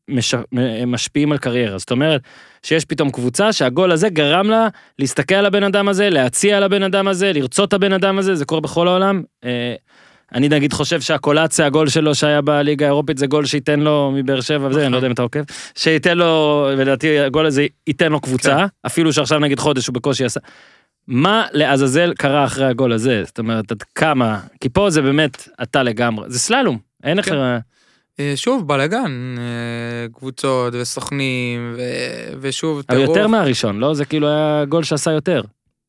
שמשפיעים 0.09 1.31
על 1.31 1.37
קריירה. 1.37 1.77
זאת 1.77 1.91
אומרת, 1.91 2.21
שיש 2.63 2.85
פתאום 2.85 3.11
קבוצה 3.11 3.53
שהגול 3.53 3.91
הזה 3.91 4.09
גרם 4.09 4.49
לה 4.49 4.67
להסתכל 4.99 5.35
על 5.35 5.45
הבן 5.45 5.63
אדם 5.63 5.87
הזה, 5.87 6.09
להציע 6.09 6.57
על 6.57 6.63
הבן 6.63 6.83
אדם 6.83 7.07
הזה, 7.07 7.33
לרצות 7.33 7.69
את 7.69 7.73
הבן 7.73 7.93
אדם 7.93 8.17
הזה, 8.17 8.35
זה 8.35 8.45
קורה 8.45 8.61
בכל 8.61 8.87
העולם. 8.87 9.21
אה, 9.45 9.75
אני 10.33 10.49
נגיד 10.49 10.73
חושב 10.73 11.01
שהקולציה, 11.01 11.65
הגול 11.65 11.89
שלו 11.89 12.15
שהיה 12.15 12.41
בליגה 12.41 12.85
האירופית, 12.85 13.17
זה 13.17 13.27
גול 13.27 13.45
שייתן 13.45 13.79
לו 13.79 14.11
מבאר 14.15 14.41
שבע 14.41 14.67
וזה, 14.67 14.83
אני 14.83 14.91
לא 14.91 14.97
יודע 14.97 15.07
אם 15.07 15.11
אתה 15.11 15.21
עוקב, 15.21 15.39
שייתן 15.75 16.17
לו, 16.17 16.65
ולדעתי 16.77 17.19
הגול 17.19 17.45
הזה 17.45 17.65
ייתן 17.87 18.11
לו 18.11 18.19
קבוצה, 18.21 18.65
אפילו 18.85 19.13
שעכשיו 19.13 19.39
נגיד 19.39 19.59
חודש 19.59 19.87
הוא 19.87 19.93
בקושי 19.93 20.25
עשה. 20.25 20.39
מה 21.07 21.45
לעזאזל 21.51 22.13
קרה 22.13 22.45
אחרי 22.45 22.65
הגול 22.65 22.93
הזה? 22.93 23.23
זאת 23.25 23.39
אומרת, 23.39 23.71
עד 23.71 23.83
כמה? 23.95 24.39
כי 24.61 24.69
פה 24.69 24.89
זה 24.89 25.01
באמת 25.01 25.47
אתה 25.63 25.83
לגמרי, 25.83 26.29
זה 26.29 26.39
סללום, 26.39 26.77
אין 27.03 27.17
לך... 27.17 27.31
אה, 27.31 27.57
שוב, 28.35 28.67
בלאגן, 28.67 29.35
אה, 29.37 29.43
קבוצות 30.13 30.73
וסוכנים, 30.75 31.73
ו- 31.77 32.33
ושוב, 32.41 32.83
אבל 32.89 32.97
טירוף. 32.97 33.17
יותר 33.17 33.27
מהראשון, 33.27 33.79
לא? 33.79 33.93
זה 33.93 34.05
כאילו 34.05 34.27
היה 34.27 34.65
גול 34.69 34.83
שעשה 34.83 35.11
יותר. 35.11 35.41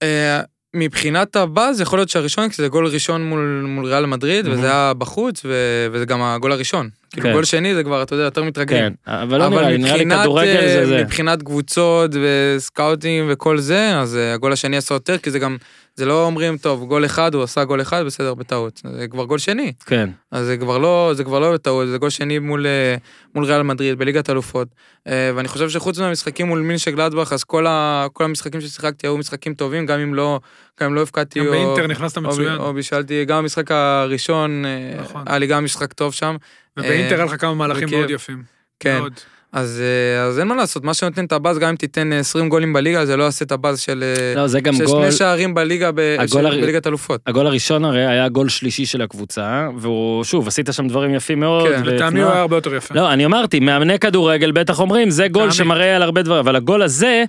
אה, 0.03 0.41
מבחינת 0.77 1.37
הבאז, 1.37 1.81
יכול 1.81 1.99
להיות 1.99 2.09
שהראשון, 2.09 2.49
כי 2.49 2.55
זה 2.63 2.69
גול 2.69 2.87
ראשון 2.87 3.25
מול, 3.25 3.65
מול 3.69 3.87
ריאל 3.87 4.07
מדריד, 4.07 4.45
מהמם. 4.49 4.59
וזה 4.59 4.71
היה 4.71 4.93
בחוץ, 4.99 5.43
ו- 5.45 5.87
וזה 5.93 6.05
גם 6.05 6.23
הגול 6.23 6.53
הראשון. 6.53 6.89
כאילו, 7.15 7.27
כן. 7.27 7.33
גול 7.33 7.45
שני 7.45 7.75
זה 7.75 7.85
כבר, 7.85 8.03
אתה 8.03 8.15
יודע, 8.15 8.25
יותר 8.25 8.45
מתרגלים. 8.45 8.83
כן, 8.83 8.93
אבל 9.07 9.39
לא 9.39 9.49
נראה 9.49 9.71
לי, 9.71 9.79
נראה 9.79 9.97
לי 9.97 10.05
כדורגל 10.05 10.57
אה, 10.57 10.69
זה 10.69 10.87
זה. 10.87 11.03
מבחינת 11.05 11.43
קבוצות 11.43 12.11
וסקאוטים 12.23 13.27
וכל 13.29 13.59
זה, 13.59 13.99
אז 13.99 14.17
אה, 14.17 14.35
הגול 14.35 14.53
השני 14.53 14.77
עשה 14.77 14.95
יותר, 14.95 15.19
כי 15.19 15.31
זה 15.31 15.39
גם, 15.39 15.57
זה 15.95 16.07
לא 16.07 16.27
אומרים, 16.27 16.57
טוב, 16.57 16.85
גול 16.85 17.05
אחד, 17.05 17.35
הוא 17.35 17.43
עשה 17.43 17.65
גול 17.65 17.81
אחד, 17.81 18.05
בסדר, 18.07 18.35
בטעות. 18.35 18.81
זה 18.99 19.09
כבר 19.09 19.25
גול 19.25 19.39
שני. 19.39 19.73
כן, 19.87 20.11
אז 20.31 20.47
זה 20.47 20.57
כבר 20.57 20.79
לא, 20.79 21.11
זה 21.15 21.25
כבר 21.25 21.39
לא 21.39 21.53
בטעות, 21.53 21.89
זה 21.89 21.99
גול 21.99 22.11
שני 22.11 22.39
מול, 22.39 22.67
אה, 22.67 22.97
מול 23.35 23.45
ריאל 23.45 23.63
מדריד 23.63 23.99
בליגת 23.99 24.31
אלופות. 24.31 24.69
ואני 25.07 25.49
חושב 25.49 25.69
שחוץ 25.69 25.99
מהמשחקים 25.99 26.47
מול 26.47 26.61
מינשה 26.61 26.91
גלדבך, 26.91 27.33
אז 27.33 27.45
כל, 27.45 27.67
ה, 27.67 28.07
כל 28.13 28.25
המשחקים 28.25 28.61
ששיחקתי 28.61 29.07
היו 29.07 29.19
משחקים 29.19 29.55
טובים, 29.55 29.87
גם 29.87 30.01
אם 30.01 30.15
לא, 30.15 30.41
גם 30.81 30.89
אם 30.89 30.95
לא 30.95 31.03
הפקדתי 31.03 31.41
גם 31.41 31.47
או, 31.47 31.51
באינטר 31.51 31.87
נכנסת 31.87 32.17
או, 32.17 32.23
מצוין. 32.23 32.57
או 32.57 32.75
בישלתי, 32.75 33.25
גם 33.25 33.43
במשחק 33.43 33.71
הראשון, 33.71 34.65
נכון. 35.01 35.23
היה 35.27 35.39
לי 35.39 35.47
גם 35.47 35.65
משחק 35.65 35.93
טוב 35.93 36.13
שם. 36.13 36.37
ובאינטר 36.77 37.15
אה, 37.15 37.17
היה 37.17 37.25
לך 37.25 37.41
כמה 37.41 37.55
מהלכים 37.55 37.85
וכיף. 37.85 37.99
מאוד 37.99 38.11
יפים. 38.11 38.43
כן. 38.81 38.99
מאוד. 38.99 39.13
אז, 39.53 39.83
אה, 40.17 40.23
אז 40.23 40.39
אין 40.39 40.49
מה 40.49 40.55
לעשות, 40.57 40.85
מה 40.85 40.95
שנותן 40.95 41.25
את 41.25 41.33
הבאז, 41.33 41.59
גם 41.59 41.69
אם 41.69 41.77
תיתן 41.77 42.13
אה, 42.13 42.19
20 42.19 42.49
גולים 42.49 42.73
בליגה, 42.73 43.07
זה 43.07 43.17
לא 43.17 43.25
יעשה 43.25 43.45
את 43.45 43.53
הבאז 43.53 43.81
של, 43.81 44.05
אה, 44.07 44.35
לא, 44.41 44.47
זה 44.47 44.61
גם 44.61 44.75
של 44.75 44.85
גול, 44.85 45.03
שני 45.03 45.13
שערים 45.13 45.55
בליגה, 45.55 45.91
ב, 45.95 46.01
הגול 46.19 46.27
של, 46.41 46.47
הר- 46.47 46.61
בליגת 46.61 46.87
אלופות. 46.87 47.21
הגול 47.27 47.47
הראשון 47.47 47.85
הרי 47.85 48.07
היה 48.07 48.29
גול 48.29 48.49
שלישי 48.49 48.87
של 48.87 49.03
הקבוצה, 49.03 49.69
והוא, 49.79 50.25
שוב, 50.25 50.49
עשית 50.49 50.69
שם 50.73 50.89
דברים 50.89 51.15
יפים 51.15 51.41
מאוד. 51.41 51.69
כן, 51.69 51.83
לטעמי. 51.85 52.23
הוא 52.23 52.31
היה 52.33 52.41
הרבה 52.41 52.57
יותר 52.57 52.75
יפה. 52.75 52.95
לא, 52.95 53.13
אני 53.13 53.25
אמרתי, 53.27 53.61
מאמני 53.61 53.99
כדורגל 53.99 54.53
בטח 54.53 54.81
אומרים, 54.81 55.11
זה 55.11 55.29
גול. 55.29 55.51
שמראה 55.51 55.97
על 55.97 56.03
הרבה 56.03 56.23
דברים, 56.23 56.41
אבל 56.41 56.57
הגול 56.57 56.83
הזה, 56.83 57.25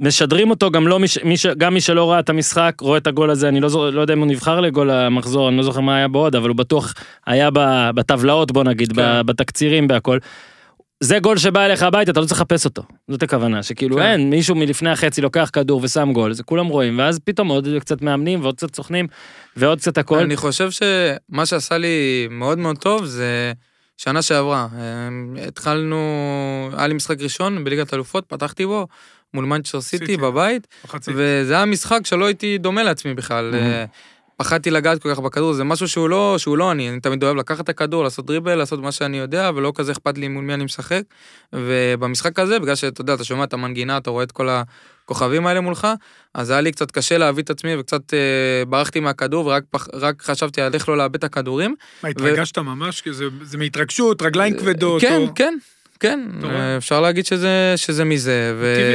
משדרים 0.00 0.50
אותו 0.50 0.70
גם 0.70 0.86
לא 0.88 0.98
מי, 1.00 1.06
מי, 1.24 1.36
ש- 1.36 1.46
גם 1.46 1.74
מי 1.74 1.80
שלא 1.80 2.10
ראה 2.10 2.18
את 2.18 2.28
המשחק, 2.28 2.74
רואה 2.80 2.98
את 2.98 3.06
הגול 3.06 3.30
הזה, 3.30 3.48
אני 3.48 3.60
לא, 3.60 3.68
זו- 3.68 3.90
לא 3.90 4.00
יודע 4.00 4.14
אם 4.14 4.18
הוא 4.18 4.26
נבחר 4.26 4.60
לגול 4.60 4.90
המחזור, 4.90 5.48
אני 5.48 5.56
לא 5.56 5.62
זוכר 5.62 5.80
מה 5.80 5.96
היה 5.96 6.08
בו 6.08 6.18
עוד, 6.18 6.36
אבל 6.36 6.48
הוא 6.48 6.56
בטוח 6.56 6.94
היה 7.26 7.48
בטבלאות, 7.94 8.52
בוא 8.52 8.64
נגיד, 8.64 8.92
כן. 8.92 9.26
בתקצירים, 9.26 9.88
בהכל. 9.88 10.18
זה 11.00 11.18
גול 11.18 11.38
שבא 11.38 11.64
אליך 11.64 11.82
הביתה, 11.82 12.10
אתה 12.10 12.20
לא 12.20 12.26
צריך 12.26 12.40
לחפש 12.40 12.64
אותו. 12.64 12.82
זאת 13.10 13.22
הכוונה, 13.22 13.62
שכאילו 13.62 13.96
כן. 13.96 14.02
אין, 14.02 14.30
מישהו 14.30 14.54
מלפני 14.54 14.90
החצי 14.90 15.20
לוקח 15.20 15.50
כדור 15.52 15.80
ושם 15.84 16.10
גול, 16.12 16.32
זה 16.32 16.42
כולם 16.42 16.66
רואים, 16.66 16.98
ואז 16.98 17.18
פתאום 17.24 17.48
עוד 17.48 17.68
קצת 17.80 18.02
מאמנים 18.02 18.40
ועוד 18.42 18.54
קצת 18.56 18.74
סוכנים, 18.76 19.06
ועוד 19.56 19.78
קצת 19.78 19.98
הכל. 19.98 20.18
אני 20.18 20.36
חושב 20.36 20.68
שמה 20.70 21.46
שעשה 21.46 21.78
לי 21.78 21.88
מאוד 22.30 22.58
מאוד 22.58 22.78
טוב 22.78 23.04
זה 23.04 23.52
שנה 23.96 24.22
שעברה. 24.22 24.66
אמ, 24.72 25.36
התחלנו, 25.48 25.96
היה 26.76 26.86
לי 26.86 26.94
משחק 26.94 27.20
ראשון 27.20 27.64
בליגת 27.64 27.94
אלופות, 27.94 28.24
פתחתי 28.28 28.66
בו 28.66 28.86
מול 29.34 29.44
מנצ'סטר 29.44 29.80
סיטי. 29.80 30.16
בבית, 30.16 30.66
מחצית. 30.84 31.14
וזה 31.18 31.54
היה 31.54 31.64
משחק 31.64 32.00
שלא 32.04 32.26
הייתי 32.26 32.58
דומה 32.58 32.82
לעצמי 32.82 33.14
בכלל. 33.14 33.54
אה, 33.54 33.84
פחדתי 34.36 34.70
לגעת 34.70 35.02
כל 35.02 35.10
כך 35.14 35.18
בכדור, 35.20 35.52
זה 35.52 35.64
משהו 35.64 35.88
שהוא 35.88 36.08
לא, 36.08 36.34
שהוא 36.38 36.58
לא 36.58 36.72
אני, 36.72 36.88
אני 36.90 37.00
תמיד 37.00 37.24
אוהב 37.24 37.36
לקחת 37.36 37.60
את 37.64 37.68
הכדור, 37.68 38.04
לעשות 38.04 38.26
דריבל, 38.26 38.54
לעשות 38.54 38.80
מה 38.80 38.92
שאני 38.92 39.18
יודע, 39.18 39.50
ולא 39.54 39.72
כזה 39.74 39.92
אכפת 39.92 40.18
לי 40.18 40.28
מול 40.28 40.44
מי 40.44 40.54
אני 40.54 40.64
משחק. 40.64 41.02
ובמשחק 41.52 42.38
הזה, 42.38 42.58
בגלל 42.58 42.74
שאתה 42.74 43.00
יודע, 43.00 43.14
אתה 43.14 43.24
שומע 43.24 43.44
את 43.44 43.52
המנגינה, 43.52 43.96
אתה 43.96 44.10
רואה 44.10 44.24
את 44.24 44.32
כל 44.32 44.48
הכוכבים 44.48 45.46
האלה 45.46 45.60
מולך, 45.60 45.88
אז 46.34 46.50
היה 46.50 46.60
לי 46.60 46.72
קצת 46.72 46.90
קשה 46.90 47.18
להביא 47.18 47.42
את 47.42 47.50
עצמי, 47.50 47.76
וקצת 47.76 48.14
אה, 48.14 48.18
ברחתי 48.68 49.00
מהכדור, 49.00 49.46
ורק 49.46 49.62
פח, 49.70 49.88
רק 49.92 50.22
חשבתי 50.22 50.60
על 50.60 50.74
איך 50.74 50.88
לא 50.88 50.96
לאבד 50.96 51.14
את 51.14 51.24
הכדורים. 51.24 51.74
מה, 52.02 52.08
התרגשת 52.08 52.58
ממש? 52.58 53.00
כי 53.00 53.12
זה 53.12 53.24
זה 53.42 53.58
מהתרגשות, 53.58 54.22
רגליים 54.22 54.58
כבדות. 54.58 55.00
כן, 55.00 55.20
או- 55.28 55.34
כן, 55.34 55.54
כן? 56.00 56.20
אה, 56.44 56.76
אפשר 56.76 57.00
להגיד 57.00 57.26
שזה, 57.26 57.72
שזה 57.76 58.04
מזה, 58.04 58.54
ו... 58.56 58.74
טבעי. 58.76 58.94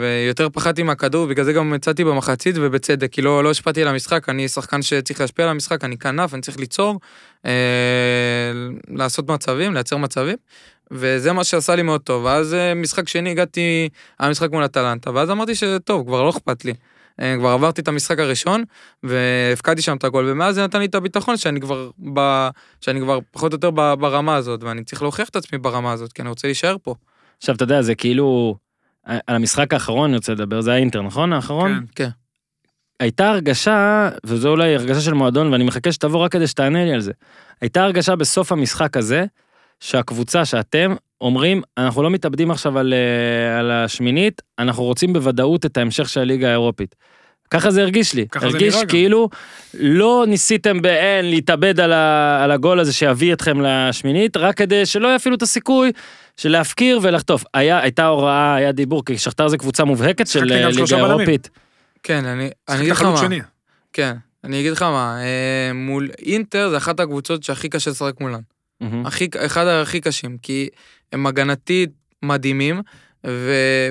ויותר 0.00 0.48
פחדתי 0.48 0.82
מהכדור, 0.82 1.26
בגלל 1.26 1.44
זה 1.44 1.52
גם 1.52 1.74
יצאתי 1.74 2.04
במחצית, 2.04 2.56
ובצדק, 2.58 3.12
כי 3.12 3.22
לא, 3.22 3.44
לא 3.44 3.50
השפעתי 3.50 3.82
על 3.82 3.88
המשחק, 3.88 4.28
אני 4.28 4.48
שחקן 4.48 4.82
שצריך 4.82 5.20
להשפיע 5.20 5.44
על 5.44 5.50
המשחק, 5.50 5.84
אני 5.84 5.98
כנף, 5.98 6.34
אני 6.34 6.42
צריך 6.42 6.58
ליצור, 6.58 7.00
אה, 7.46 7.52
לעשות 8.88 9.30
מצבים, 9.30 9.74
לייצר 9.74 9.96
מצבים, 9.96 10.36
וזה 10.90 11.32
מה 11.32 11.44
שעשה 11.44 11.74
לי 11.74 11.82
מאוד 11.82 12.00
טוב. 12.00 12.24
ואז 12.24 12.54
אה, 12.54 12.74
משחק 12.74 13.08
שני 13.08 13.30
הגעתי, 13.30 13.88
היה 14.18 14.30
משחק 14.30 14.50
מול 14.50 14.64
אטלנטה, 14.64 15.10
ואז 15.14 15.30
אמרתי 15.30 15.54
שטוב, 15.54 16.06
כבר 16.06 16.22
לא 16.22 16.30
אכפת 16.30 16.64
לי. 16.64 16.74
אה, 17.20 17.34
כבר 17.38 17.48
עברתי 17.48 17.80
את 17.80 17.88
המשחק 17.88 18.18
הראשון, 18.18 18.64
והפקדתי 19.02 19.82
שם 19.82 19.96
את 19.96 20.04
הגול, 20.04 20.24
ומאז 20.28 20.54
זה 20.54 20.64
נתן 20.64 20.78
לי 20.78 20.84
את 20.84 20.94
הביטחון 20.94 21.36
שאני 21.36 21.60
כבר, 21.60 21.90
ב... 22.14 22.48
שאני 22.80 23.00
כבר 23.00 23.18
פחות 23.30 23.52
או 23.52 23.56
יותר 23.56 23.70
ברמה 23.70 24.36
הזאת, 24.36 24.62
ואני 24.62 24.84
צריך 24.84 25.02
להוכיח 25.02 25.28
את 25.28 25.36
עצמי 25.36 25.58
ברמה 25.58 25.92
הזאת, 25.92 26.12
כי 26.12 26.22
אני 26.22 26.28
רוצה 26.28 26.48
להישאר 26.48 26.76
פה. 26.82 26.94
עכשיו, 27.38 27.54
אתה 27.54 27.64
יודע, 27.64 27.82
זה 27.82 27.94
כאילו... 27.94 28.56
על 29.06 29.36
המשחק 29.36 29.72
האחרון 29.72 30.10
אני 30.10 30.16
רוצה 30.16 30.32
לדבר, 30.32 30.60
זה 30.60 30.72
האינטר, 30.72 31.02
נכון? 31.02 31.32
האחרון? 31.32 31.86
כן. 31.94 32.04
כן. 32.04 32.10
הייתה 33.00 33.28
הרגשה, 33.28 34.08
וזו 34.24 34.48
אולי 34.48 34.74
הרגשה 34.74 35.00
של 35.00 35.14
מועדון, 35.14 35.52
ואני 35.52 35.64
מחכה 35.64 35.92
שתבוא 35.92 36.20
רק 36.20 36.32
כדי 36.32 36.46
שתענה 36.46 36.84
לי 36.84 36.92
על 36.92 37.00
זה. 37.00 37.12
הייתה 37.60 37.84
הרגשה 37.84 38.16
בסוף 38.16 38.52
המשחק 38.52 38.96
הזה, 38.96 39.24
שהקבוצה 39.80 40.44
שאתם 40.44 40.94
אומרים, 41.20 41.62
אנחנו 41.78 42.02
לא 42.02 42.10
מתאבדים 42.10 42.50
עכשיו 42.50 42.78
על, 42.78 42.94
אה, 42.94 43.58
על 43.58 43.70
השמינית, 43.70 44.42
אנחנו 44.58 44.84
רוצים 44.84 45.12
בוודאות 45.12 45.66
את 45.66 45.76
ההמשך 45.76 46.08
של 46.08 46.20
הליגה 46.20 46.48
האירופית. 46.48 46.94
ככה 47.50 47.70
זה 47.70 47.82
הרגיש 47.82 48.14
לי. 48.14 48.26
הרגיש 48.34 48.74
גם. 48.74 48.86
כאילו 48.86 49.28
לא 49.74 50.24
ניסיתם 50.28 50.82
באין 50.82 51.30
להתאבד 51.30 51.80
על, 51.80 51.92
ה, 51.92 52.44
על 52.44 52.50
הגול 52.50 52.80
הזה 52.80 52.92
שיביא 52.92 53.32
אתכם 53.32 53.60
לשמינית, 53.60 54.36
רק 54.36 54.56
כדי 54.56 54.86
שלא 54.86 55.06
יהיה 55.06 55.16
אפילו 55.16 55.36
את 55.36 55.42
הסיכוי 55.42 55.92
של 56.36 56.48
להפקיר 56.48 57.00
ולחטוף. 57.02 57.44
היה, 57.54 57.80
הייתה 57.80 58.06
הוראה, 58.06 58.54
היה 58.54 58.72
דיבור, 58.72 59.04
כי 59.04 59.18
שכתר 59.18 59.48
זה 59.48 59.58
קבוצה 59.58 59.84
מובהקת 59.84 60.26
של 60.26 60.52
אה, 60.52 60.68
ליגה. 60.68 60.96
אירופית. 60.96 61.50
כן, 62.02 62.24
אני, 62.24 62.50
אני 62.68 62.80
אגיד 62.80 62.90
לך 62.92 63.02
מה. 63.02 63.16
שני. 63.16 63.40
כן, 63.92 64.16
אני 64.44 64.60
אגיד 64.60 64.72
לך 64.72 64.82
מה, 64.82 65.18
אה, 65.20 65.72
מול 65.74 66.08
אינטר 66.18 66.70
זה 66.70 66.76
אחת 66.76 67.00
הקבוצות 67.00 67.42
שהכי 67.42 67.68
קשה 67.68 67.90
לשחק 67.90 68.20
מולן. 68.20 68.40
מהמם. 68.80 69.06
הכי, 69.06 69.28
אחד 69.36 69.66
הכי 69.66 70.00
קשים, 70.00 70.36
כי 70.42 70.68
הם 71.16 71.26
הגנתית 71.26 71.90
מדהימים, 72.22 72.82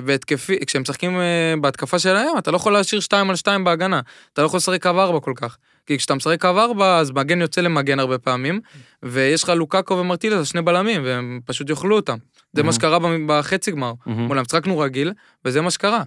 והתקפי, 0.03 0.55
משחקים 0.79 1.19
אה, 1.19 1.53
בהתקפה 1.61 1.99
שלהם, 1.99 2.37
אתה 2.37 2.51
לא 2.51 2.55
יכול 2.55 2.73
להשאיר 2.73 3.01
2 3.01 3.29
על 3.29 3.35
2 3.35 3.63
בהגנה. 3.63 4.01
אתה 4.33 4.41
לא 4.41 4.47
יכול 4.47 4.57
לשחק 4.57 4.83
קו 4.83 4.89
4 4.89 5.19
כל 5.19 5.33
כך. 5.35 5.57
כי 5.85 5.97
כשאתה 5.97 6.15
משחק 6.15 6.41
קו 6.41 6.47
4, 6.47 6.99
אז 6.99 7.11
מגן 7.11 7.41
יוצא 7.41 7.61
למגן 7.61 7.99
הרבה 7.99 8.17
פעמים, 8.17 8.59
ויש 9.03 9.43
לך 9.43 9.49
לוקאקו 9.49 9.97
ומרטילס, 9.97 10.47
שני 10.47 10.61
בלמים, 10.61 11.01
והם 11.05 11.39
פשוט 11.45 11.69
יאכלו 11.69 11.95
אותם. 11.95 12.17
זה 12.53 12.63
מה. 12.63 12.73
שקרה 12.73 12.97
בחצי 13.27 13.71
גמר. 13.71 13.93
מולם 14.05 14.45
צחקנו 14.45 14.79
רגיל, 14.79 15.13
וזה 15.45 15.61
מה 15.61 15.71
שקרה. 15.71 16.03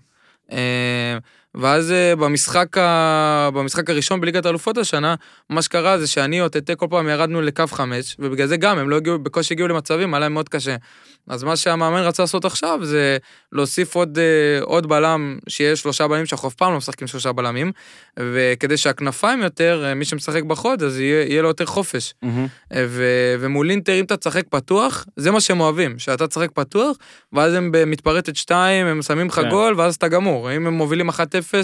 ואז 1.54 1.92
אה, 1.92 2.16
במשחק, 2.16 2.78
ה... 2.78 3.50
במשחק 3.54 3.90
הראשון 3.90 4.20
בליגת 4.20 4.46
האלופות 4.46 4.78
השנה, 4.78 5.14
מה 5.50 5.62
שקרה 5.62 5.98
זה 5.98 6.06
שאני 6.06 6.40
או 6.40 6.48
טטה 6.48 6.74
כל 6.74 6.86
פעם 6.90 7.08
ירדנו 7.08 7.40
לקו 7.40 7.64
חמש, 7.66 8.16
ובגלל 8.18 8.46
זה 8.46 8.56
גם 8.56 8.78
הם 8.78 8.90
לא 8.90 8.96
הגיעו, 8.96 9.18
בקושי 9.18 9.54
הגיעו 9.54 9.68
למצבים, 9.68 10.14
היה 10.14 10.20
להם 10.20 10.32
מאוד 10.32 10.48
קשה. 10.48 10.76
אז 11.28 11.44
מה 11.44 11.56
שהמאמן 11.56 12.00
רצה 12.00 12.22
לעשות 12.22 12.44
עכשיו 12.44 12.78
זה 12.82 13.16
להוסיף 13.52 13.94
עוד, 13.94 14.18
אה, 14.18 14.62
עוד 14.62 14.86
בלם, 14.86 15.38
שיהיה 15.48 15.76
שלושה 15.76 16.08
בלמים, 16.08 16.26
שאנחנו 16.26 16.48
אף 16.48 16.54
פעם 16.54 16.72
לא 16.72 16.78
משחקים 16.78 17.08
שלושה 17.08 17.32
בלמים, 17.32 17.72
וכדי 18.18 18.76
שהכנפיים 18.76 19.42
יותר, 19.42 19.84
אה, 19.86 19.94
מי 19.94 20.04
שמשחק 20.04 20.42
בחוד, 20.42 20.82
אז 20.82 21.00
יהיה, 21.00 21.22
יהיה 21.28 21.42
לו 21.42 21.48
יותר 21.48 21.66
חופש. 21.66 22.14
מהמם. 22.22 22.46
ו- 22.74 23.34
ומול 23.40 23.70
אינטר, 23.70 23.92
אם 24.00 24.04
אתה 24.04 24.16
תשחק 24.16 24.44
פתוח, 24.50 25.06
זה 25.16 25.30
מה 25.30 25.40
שהם 25.40 25.60
אוהבים, 25.60 25.98
שאתה 25.98 26.26
תשחק 26.26 26.50
פתוח, 26.50 26.96
ואז 27.32 27.54
הם 27.54 27.70
במתפרצת 27.72 28.36
2, 28.36 28.86
הם 28.86 29.02
שמים 29.02 29.26
לך 29.26 29.34
כן. 29.34 29.50
גול, 29.50 29.74
ואז 29.76 29.94
אתה 29.94 30.08
גמור. 30.08 30.56
אם 30.56 30.66
הם 30.66 30.74
מובילים 30.74 31.08
1-0, 31.38 31.54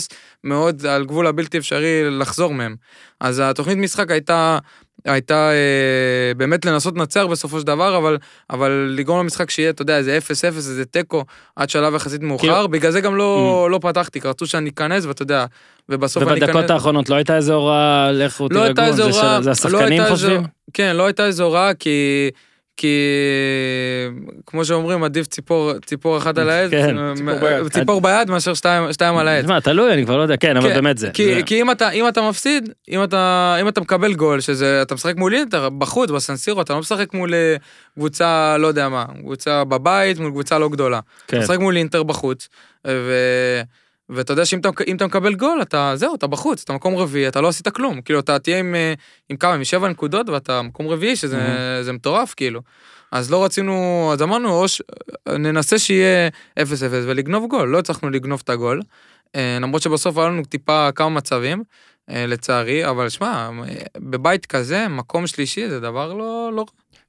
מאוד 0.44 0.86
על 0.86 1.04
גבול 1.04 1.26
הבלתי 1.26 1.58
אפשרי 1.58 2.10
לחזור 2.10 2.54
מהם. 2.54 2.76
אז 3.20 3.42
התוכנית 3.44 3.78
משחק 3.78 4.10
הייתה... 4.10 4.58
הייתה 5.04 5.50
אה, 5.50 6.34
באמת 6.36 6.64
לנסות 6.64 6.94
לנצח 6.96 7.24
בסופו 7.30 7.60
של 7.60 7.66
דבר, 7.66 7.96
אבל, 7.96 8.18
אבל 8.50 8.94
לגרום 8.96 9.20
למשחק 9.20 9.50
שיהיה, 9.50 9.70
אתה 9.70 9.82
יודע, 9.82 9.96
איזה 9.98 10.18
0-0, 10.18 10.30
איזה 10.56 10.84
תיקו, 10.84 11.24
עד 11.56 11.70
שלב 11.70 11.94
יחסית 11.94 12.22
מאוחר, 12.22 12.42
כאילו- 12.54 12.68
בגלל 12.68 12.90
זה 12.92 13.00
גם 13.00 13.16
לא, 13.16 13.68
לא 13.70 13.78
פתחתי, 13.82 14.20
רצו 14.24 14.46
שאני 14.46 14.70
אכנס, 14.70 15.04
ואתה 15.04 15.22
יודע, 15.22 15.46
ובסוף 15.88 16.22
אני 16.22 16.32
אכנס... 16.38 16.42
ובדקות 16.48 16.70
האחרונות 16.70 17.08
לא 17.10 17.14
הייתה 17.14 17.36
איזה 17.36 17.52
הוראה, 17.54 18.12
לכו 18.12 18.48
לא 18.50 18.60
תירגעו, 18.64 18.84
איזה 18.84 19.02
זה 19.02 19.10
זה 19.12 19.46
לא 19.46 19.50
השחקנים 19.50 20.00
איזה- 20.00 20.10
חושבים? 20.10 20.42
כן, 20.72 20.96
לא 20.96 21.06
הייתה 21.06 21.26
איזו 21.26 21.44
הוראה, 21.44 21.74
כי... 21.74 22.30
כי 22.76 22.98
כמו 24.46 24.64
שאומרים, 24.64 25.04
עדיף 25.04 25.26
ציפור, 25.26 25.72
ציפור 25.86 26.18
אחת 26.18 26.38
על 26.38 26.50
העץ, 26.50 26.70
כן, 26.70 26.96
ציפור 27.16 27.34
ביד. 27.40 27.68
ציפור 27.72 28.00
ביד 28.00 28.30
מאשר 28.30 28.54
שתיים, 28.54 28.92
שתיים 28.92 29.16
על 29.16 29.28
העץ. 29.28 29.44
מה, 29.44 29.60
תלוי, 29.60 29.92
אני 29.92 30.04
כבר 30.04 30.16
לא 30.16 30.22
יודע, 30.22 30.36
כן, 30.36 30.56
אבל 30.56 30.68
כן, 30.68 30.74
באמת 30.74 30.98
זה. 30.98 31.10
כי, 31.10 31.34
זה- 31.34 31.42
כי 31.42 31.60
אם, 31.60 31.70
אתה, 31.70 31.90
אם 31.90 32.08
אתה 32.08 32.28
מפסיד, 32.28 32.68
אם 32.88 33.04
אתה, 33.04 33.56
אם 33.60 33.68
אתה 33.68 33.80
מקבל 33.80 34.14
גול, 34.14 34.40
שזה, 34.40 34.82
אתה 34.82 34.94
משחק 34.94 35.16
מול 35.16 35.34
אינטר, 35.34 35.68
בחוץ, 35.68 36.10
בסנסירו, 36.10 36.60
אתה 36.60 36.72
לא 36.72 36.78
משחק 36.78 37.14
מול 37.14 37.34
אה, 37.34 37.56
קבוצה, 37.94 38.56
לא 38.58 38.66
יודע 38.66 38.88
מה, 38.88 39.04
קבוצה 39.20 39.64
בבית, 39.64 40.18
מול 40.18 40.30
קבוצה 40.30 40.58
לא 40.58 40.68
גדולה. 40.68 41.00
כן. 41.28 41.36
אתה 41.36 41.44
משחק 41.44 41.58
מול 41.58 41.76
אינטר 41.76 42.02
בחוץ, 42.02 42.48
ו... 42.86 43.12
ואתה 44.08 44.32
יודע 44.32 44.44
שאם 44.44 44.58
אתה, 44.58 44.68
אתה 44.96 45.06
מקבל 45.06 45.34
גול, 45.34 45.62
אתה, 45.62 45.92
זהו, 45.94 46.14
אתה 46.14 46.26
בחוץ, 46.26 46.62
אתה 46.62 46.72
מקום 46.72 46.96
רביעי, 46.96 47.28
אתה 47.28 47.40
לא 47.40 47.48
עשית 47.48 47.68
כלום. 47.68 48.00
כאילו, 48.00 48.20
אתה 48.20 48.38
תהיה 48.38 48.58
עם, 48.58 48.74
אה, 48.74 48.94
עם 49.28 49.36
כמה, 49.36 49.54
עם 49.54 49.64
שבע 49.64 49.88
נקודות, 49.88 50.28
ואתה 50.28 50.62
מקום 50.62 50.88
רביעי, 50.88 51.16
שזה 51.16 51.38
זה 51.82 51.92
מטורף, 51.92 52.34
כאילו. 52.36 52.60
אז 53.12 53.30
לא 53.30 53.44
רצינו, 53.44 54.10
אז 54.12 54.22
אמרנו, 54.22 54.50
או 54.50 54.68
ש... 54.68 54.82
ננסה 55.28 55.78
שיהיה 55.78 56.28
0-0 56.60 56.62
ולגנוב 56.90 57.50
גול. 57.50 57.68
לא 57.68 57.78
הצלחנו 57.78 58.10
לגנוב 58.10 58.40
את 58.44 58.50
הגול, 58.50 58.82
אה, 59.36 59.58
למרות 59.60 59.82
שבסוף 59.82 60.18
היה 60.18 60.28
לנו 60.28 60.44
טיפה 60.44 60.92
כמה 60.94 61.08
מצבים, 61.08 61.62
אה, 62.10 62.26
לצערי, 62.26 62.90
אבל 62.90 63.08
שמע, 63.08 63.50
בבית 63.98 64.46
כזה, 64.46 64.88
מקום 64.88 65.26
שלישי 65.26 65.68
זה 65.68 65.80
דבר 65.80 66.12
לא... 66.12 66.50
לא... 66.54 66.64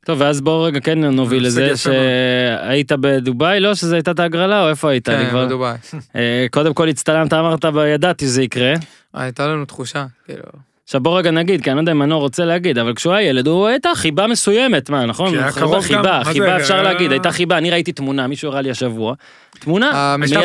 טוב, 0.06 0.22
ואז 0.22 0.42
בואו 0.42 0.64
רגע 0.64 0.80
כן 0.80 1.04
נוביל 1.04 1.46
הישג 1.46 1.62
לזה. 1.62 1.78
שהיית 1.78 2.92
בדובאי, 2.92 3.60
לא 3.60 3.76
שזו 3.76 3.96
הייתה 3.96 4.12
את 4.12 4.20
ההגרלה, 4.20 4.64
או 4.64 4.70
איפה 4.70 4.90
היית? 4.90 5.10
כן, 5.10 5.30
כבר... 5.30 5.46
בדובאי. 5.46 5.76
אה, 6.16 6.46
קודם 6.52 6.74
כל 6.74 6.90
הצטלמת, 6.90 7.34
אמרת, 7.34 7.66
ידעתי 7.88 8.26
שזה 8.26 8.44
יקרה. 8.44 8.74
הייתה 9.14 9.48
לנו 9.48 9.66
תחושה, 9.66 10.06
כאילו... 10.26 10.44
עכשיו 10.86 11.02
בוא 11.02 11.18
רגע 11.18 11.32
נגיד, 11.32 11.62
כי 11.62 11.70
אני 11.70 11.76
לא 11.76 11.82
יודע 11.82 11.92
אם 11.92 12.00
מנור 12.00 12.22
רוצה 12.22 12.46
להגיד, 12.46 12.78
אבל 12.78 12.94
כשהוא 12.94 13.14
היה 13.14 13.30
ילד 13.30 13.48
הוא 13.48 13.68
הייתה 13.68 13.90
חיבה 13.96 14.28
מסוימת, 14.28 14.90
מה, 14.90 15.06
נכון? 15.06 15.52
חיבה, 15.52 15.82
חיבה, 15.82 16.22
חיבה 16.24 16.58
אפשר 16.58 16.82
להגיד, 16.82 17.12
הייתה 17.12 17.32
חיבה, 17.32 17.58
אני 17.58 17.72
ראיתי 17.72 17.92
תמונה, 17.92 18.28
מישהו 18.28 18.50
הראה 18.50 18.62
לי 18.62 18.72
השבוע. 18.72 19.16
תמונה, 19.60 20.16
מיציע. 20.20 20.40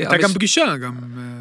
הייתה 0.00 0.16
גם 0.16 0.30
פגישה, 0.32 0.76
גם... 0.82 0.92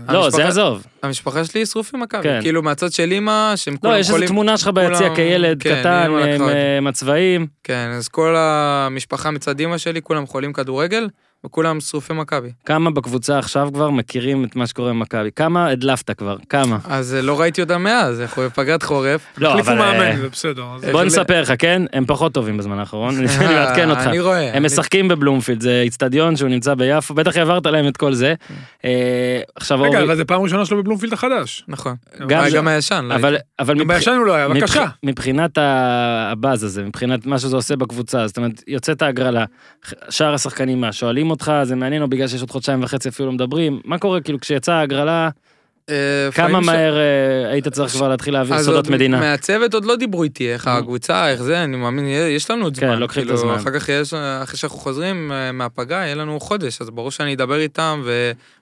אה, 0.09 0.13
לא, 0.13 0.23
המשפחה- 0.25 0.37
זה 0.41 0.47
עזוב. 0.47 0.83
המשפחה 1.03 1.45
שלי 1.45 1.65
שרוף 1.65 1.95
עם 1.95 1.99
מכבי, 2.01 2.23
כן. 2.23 2.39
כאילו 2.41 2.63
מהצד 2.63 2.91
של 2.91 3.11
אימא, 3.11 3.53
שהם 3.55 3.77
כולם 3.77 3.93
לא, 3.93 3.97
יש 3.97 4.05
איזו 4.05 4.13
חולים- 4.13 4.27
תמונה 4.29 4.57
שלך 4.57 4.67
ביציע 4.67 5.15
כילד 5.15 5.63
כן, 5.63 5.79
קטן, 5.79 6.11
לקחה 6.11 6.33
עם 6.35 6.41
אותי. 6.41 6.53
אה, 6.53 6.81
מצבעים. 6.81 7.47
כן, 7.63 7.89
אז 7.97 8.07
כל 8.07 8.35
המשפחה 8.37 9.31
מצד 9.31 9.59
אימא 9.59 9.77
שלי, 9.77 10.01
כולם 10.01 10.27
חולים 10.27 10.53
כדורגל, 10.53 11.07
וכולם 11.45 11.79
שרופי 11.79 12.13
מכבי. 12.13 12.49
כמה 12.65 12.91
בקבוצה 12.91 13.39
עכשיו 13.39 13.69
כבר 13.73 13.89
מכירים 13.89 14.43
את 14.43 14.55
מה 14.55 14.67
שקורה 14.67 14.89
במכבי? 14.89 15.29
כמה 15.35 15.67
הדלפת 15.67 16.11
כבר? 16.11 16.37
כמה? 16.49 16.77
אז 16.83 17.15
אה, 17.15 17.21
לא 17.21 17.39
ראיתי 17.39 17.61
אותם 17.61 17.83
מאז, 17.83 18.21
אנחנו 18.21 18.41
בפגרת 18.41 18.83
חורף. 18.83 19.25
לא, 19.37 19.49
החליפו 19.49 19.71
אבל... 19.71 19.81
אה, 19.81 19.93
מאמן, 19.93 20.21
זה 20.21 20.29
בסדר. 20.29 20.65
בוא 20.91 21.03
נספר 21.03 21.41
לך, 21.41 21.53
כן? 21.59 21.81
הם 21.93 22.05
פחות 22.05 22.33
טובים 22.33 22.57
בזמן 22.57 22.79
האחרון, 22.79 23.15
אני 23.17 23.25
מעדכן 23.55 23.89
אותך. 23.89 24.01
אני 24.01 24.19
רואה. 24.19 24.57
הם 24.57 24.65
משחקים 24.65 25.07
בבלומפילד, 25.07 25.61
זה 25.61 25.81
איצטדיון 25.81 26.35
שהוא 26.35 26.49
נמצא 26.49 26.73
ביפו, 26.73 27.13
בטח 27.13 27.37
העברת 27.37 27.65
להם 27.65 27.87
את 27.87 27.97
כל 27.97 28.13
זה. 28.13 28.33
אה, 28.85 29.41
עכשיו 29.55 29.81
רגע, 29.81 30.03
אבל 30.03 30.15
זה 30.15 30.25
פעם 30.25 30.41
ראשונה 30.41 30.65
שלו 30.65 30.77
בבלומפילד 30.77 31.13
החדש. 31.13 31.63
נכון. 31.67 31.95
גם 32.27 32.67
הישן. 32.67 33.09
לא 33.09 33.15
אבל 33.59 33.79
גם 33.79 33.87
בישן 33.87 34.11
הוא 34.11 34.25
לא 34.25 34.33
היה, 34.33 34.49
בבקשה. 34.49 34.85
מבחינת 35.03 35.57
הבאז 35.57 36.63
הזה, 36.63 36.83
מבחינת 36.83 37.25
מה 37.25 37.39
שזה 37.39 37.55
עושה 37.55 37.75
בקבוצה, 37.75 38.27
זאת 38.27 38.37
אומרת, 38.37 38.63
יוצאת 38.67 39.01
ההגרלה, 39.01 39.45
שאר 40.09 40.33
השחקנים 40.33 40.81
מה, 40.81 40.91
שואלים 40.91 41.28
אותך, 41.29 41.51
זה 41.63 41.75
מעניין 41.75 42.01
או 42.01 42.07
בגלל 42.07 42.27
שיש 42.27 42.41
עוד 42.41 42.51
חודשיים 42.51 42.83
וחצי 42.83 43.09
אפילו 43.09 43.25
לא 43.27 43.33
מדברים, 43.33 43.81
מה 43.85 43.97
קורה 43.97 44.21
כאילו 44.21 44.39
כשיצאה 44.39 44.75
ההגרלה, 44.79 45.29
אה, 45.89 46.29
כמה 46.33 46.59
מהר 46.59 46.97
אה, 46.97 47.51
היית 47.51 47.67
צריך 47.67 47.91
כבר 47.93 48.07
להתחיל 48.09 48.33
להעביר 48.33 48.63
סודות 48.63 48.89
מדינה? 48.89 49.19
מהצוות 49.19 49.73
עוד 49.73 49.85
לא 49.85 49.95
דיברו 49.95 50.23
איתי, 50.23 50.53
איך 50.53 50.67
Mhm. 50.67 50.69
הקבוצה, 50.69 51.29
איך 51.29 51.41
זה, 51.43 51.63
אני 51.63 51.77
מאמין, 51.77 52.05
יש 52.07 52.51
לנו 52.51 52.63
עוד 52.63 52.77
כן, 52.77 52.87
זמן. 52.87 52.99
לוקחים 52.99 53.23
את 53.23 53.27
כאילו, 53.27 53.39
הזמן. 53.39 53.53
אחר 53.53 53.79
כך 53.79 53.89
אחרי 54.43 54.57
שאנחנו 54.57 54.77
חוזרים 54.77 55.31
אה, 55.31 55.51
מהפגרה, 55.51 55.97
יהיה 56.05 56.15
לנו 56.15 56.39
חודש, 56.39 56.81
אז 56.81 56.89
ברור 56.89 57.11
שאני 57.11 57.33
אדבר 57.33 57.59
איתם 57.59 58.03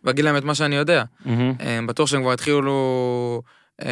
ואגיד 0.04 0.26
להם 0.26 0.38
את 0.38 0.44
מה 0.44 0.56
שאני 0.56 0.76
יודע. 0.76 1.04
בטוח 1.88 2.08
שהם 2.10 2.22
כבר 2.22 2.32
התחילו 2.34 3.42
אה, 3.86 3.90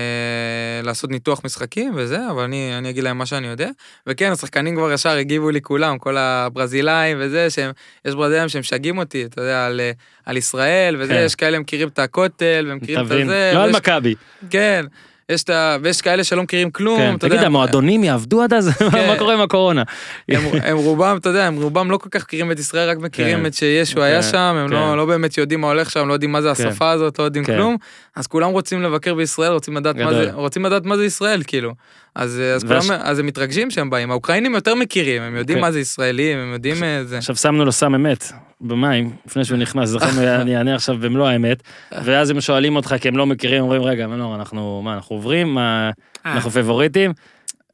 לעשות 0.84 1.12
ניתוח 1.12 1.42
משחקים 1.46 1.92
וזה, 1.96 2.30
אבל 2.32 2.44
אני, 2.44 2.78
אני 2.78 2.90
אגיד 2.90 3.04
להם 3.04 3.18
מה 3.18 3.26
שאני 3.26 3.48
יודע. 3.48 3.70
וכן, 4.08 4.32
השחקנים 4.32 4.76
כבר 4.76 4.92
ישר 4.94 5.10
הגיבו 5.10 5.50
לי 5.50 5.62
כולם, 5.62 5.98
כל 5.98 6.18
הברזילאים 6.18 7.18
וזה, 7.20 7.50
שהם, 7.50 7.72
יש 8.06 8.16
ברזילאים 8.16 8.50
שהם 8.50 8.60
משגעים 8.60 8.98
אותי, 8.98 9.26
אתה 9.26 9.42
יודע, 9.42 9.66
על, 9.66 9.80
אה, 9.80 9.92
על 10.26 10.38
ישראל 10.38 10.96
וזה, 11.00 11.14
כן. 11.14 11.24
יש 11.26 11.36
כאלה 11.36 11.60
מכירים 11.60 11.88
את 11.88 12.00
הכותל 12.00 12.68
ומכירים 12.72 13.06
את 13.06 13.08
זה. 13.28 13.52
לא 13.54 13.64
על 13.64 13.70
ויש- 13.70 13.76
מכבי. 13.76 14.16
כן. 14.50 14.86
יש 15.30 15.44
את 15.44 15.50
ה... 15.50 15.78
ויש 15.82 16.02
כאלה 16.02 16.24
שלא 16.24 16.44
מכירים 16.44 16.72
כלום, 16.72 16.98
כן, 16.98 17.16
אתה 17.16 17.20
תגיד, 17.20 17.34
יודע, 17.34 17.46
המועדונים 17.46 18.04
יעבדו 18.04 18.42
עד 18.42 18.54
אז? 18.54 18.70
כן. 18.70 19.08
מה 19.08 19.18
קורה 19.18 19.34
עם 19.34 19.42
הקורונה? 19.42 19.84
הם, 20.30 20.42
הם 20.64 20.78
רובם, 20.78 21.18
אתה 21.18 21.30
יודע, 21.30 21.46
הם 21.46 21.62
רובם 21.62 21.92
לא 21.92 21.98
כל 21.98 22.10
כך 22.10 22.24
מכירים 22.24 22.52
את 22.52 22.60
ישראל, 22.60 22.90
רק 22.90 22.98
מכירים 22.98 23.40
כן. 23.40 23.46
את 23.46 23.54
שישו 23.54 23.96
כן, 23.96 24.02
היה 24.02 24.24
שם, 24.24 24.38
הם 24.38 24.68
כן. 24.68 24.74
לא, 24.74 24.98
לא 24.98 25.06
באמת 25.06 25.38
יודעים 25.38 25.62
מה 25.62 25.68
הולך 25.68 25.92
שם, 25.92 26.08
לא 26.08 26.14
יודעים 26.14 26.32
מה 26.32 26.42
זה 26.42 26.52
כן. 26.56 26.68
השפה 26.68 26.92
הזאת, 26.92 27.20
לא 27.20 27.24
יודעים 27.24 27.46
כן. 27.46 27.56
כלום, 27.56 27.78
אז 28.16 28.28
כולם 28.28 28.52
רוצים 28.52 28.82
לבקר 28.82 29.14
בישראל, 29.14 29.52
רוצים 29.52 29.78
לדעת, 29.78 29.96
מה. 29.96 30.14
זה, 30.14 30.32
רוצים 30.34 30.66
לדעת 30.66 30.86
מה 30.86 30.98
זה 30.98 31.06
ישראל, 31.06 31.42
כאילו. 31.48 31.74
אז, 32.16 32.42
אז, 32.56 32.64
והש- 32.64 32.88
כולם, 32.88 33.00
אז 33.04 33.20
הם 33.20 33.26
מתרגשים 33.26 33.72
שהם 33.72 33.90
באים, 33.90 34.12
האוקראינים 34.12 34.56
יותר 34.56 34.76
מכירים, 34.76 35.22
הם 35.22 35.36
יודעים 35.36 35.58
כן. 35.58 35.62
מה 35.62 35.72
זה 35.72 35.80
ישראלים, 35.80 36.38
הם 36.38 36.54
יודעים 36.54 36.84
אה, 36.84 37.04
זה. 37.04 37.18
עכשיו 37.18 37.36
שמנו 37.36 37.66
לו 37.66 37.72
סם 37.72 37.96
אמת 37.96 38.32
במים, 38.62 39.12
לפני 39.26 39.46
שהוא 39.46 39.58
נכנס, 39.58 39.90
זכרנו, 39.90 40.22
אני 40.42 40.58
אענה 40.58 40.76
עכשיו 40.76 40.98
במלוא 40.98 41.28
האמת, 41.28 41.64
ואז 42.04 42.30
הם 42.30 42.42
שואלים 42.42 42.76
אותך, 42.76 42.96
כי 43.02 43.08
הם 43.08 43.18
לא 43.18 43.26
מכירים, 43.26 43.62
אומרים, 43.62 43.84
רגע, 43.84 44.08
מנור, 44.08 44.36
אנחנו, 44.36 44.82
מה, 44.84 44.94
אנחנו 44.94 45.16
עוברים? 45.16 45.54
מה, 45.54 45.92
אה. 46.26 46.34
אנחנו 46.34 46.52
פייבוריטים? 46.52 47.14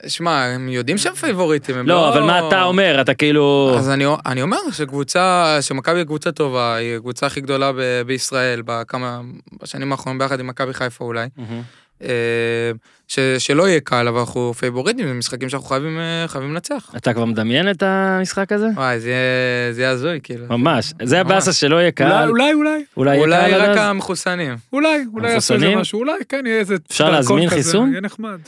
שמע, 0.07 0.45
הם 0.45 0.69
יודעים 0.69 0.97
שהם 0.97 1.13
פייבוריטים, 1.13 1.77
הם 1.77 1.87
לא... 1.87 1.95
לא, 1.95 2.09
אבל 2.09 2.21
מה 2.21 2.47
אתה 2.47 2.63
אומר? 2.63 3.01
אתה 3.01 3.13
כאילו... 3.13 3.75
אז 3.77 3.89
אני, 3.89 4.05
אני 4.25 4.41
אומר 4.41 4.57
שקבוצה, 4.71 5.57
שמכבי 5.61 5.97
היא 5.97 6.05
קבוצה 6.05 6.31
טובה, 6.31 6.75
היא 6.75 6.95
הקבוצה 6.95 7.25
הכי 7.25 7.41
גדולה 7.41 7.71
ב, 7.71 8.01
בישראל, 8.05 8.61
בכמה, 8.65 9.21
בשנים 9.61 9.91
האחרונות 9.91 10.21
ביחד 10.21 10.39
עם 10.39 10.47
מכבי 10.47 10.73
חיפה 10.73 11.05
אולי. 11.05 11.27
מהמם. 11.37 11.61
אה, 12.03 12.71
ש, 13.07 13.19
שלא 13.19 13.67
יהיה 13.69 13.79
קל, 13.79 14.07
אבל 14.07 14.19
אנחנו 14.19 14.53
פייבוריטים, 14.53 15.07
זה 15.07 15.13
משחקים 15.13 15.49
שאנחנו 15.49 15.67
חייבים, 15.67 15.99
אה, 15.99 16.25
חייבים 16.27 16.53
לנצח. 16.53 16.91
אתה 16.97 17.13
כבר 17.13 17.25
מדמיין 17.25 17.69
את 17.71 17.83
המשחק 17.85 18.51
הזה? 18.51 18.67
וואי, 18.75 18.99
זה 18.99 19.09
יהיה- 19.77 19.89
הזוי, 19.89 20.19
כאילו. 20.23 20.45
ממש. 20.49 20.93
זה 21.03 21.21
הבאסה 21.21 21.53
שלא 21.53 21.75
יהיה 21.75 21.81
אולי, 21.83 21.91
קהל. 21.91 22.29
אולי, 22.29 22.53
אולי, 22.53 22.83
אולי 22.97 23.19
אולי 23.19 23.35
עד 23.53 23.69
רק? 23.69 23.77
המחוסנים. 23.77 24.55
אולי, 24.73 25.05
אולי 25.13 25.31
יעשו 25.31 25.53
איזה? 25.53 25.75
משהו, 25.75 25.99
אולי 25.99 26.13
כן, 26.29 26.43
יהיה 26.45 26.59
איזה... 26.59 26.75
אפשר 26.91 27.09
להזמין 27.11 27.45
כזה, 27.47 27.55
חיסון? 27.55 27.89
יהיה 27.91 28.01
נחמד. 28.01 28.39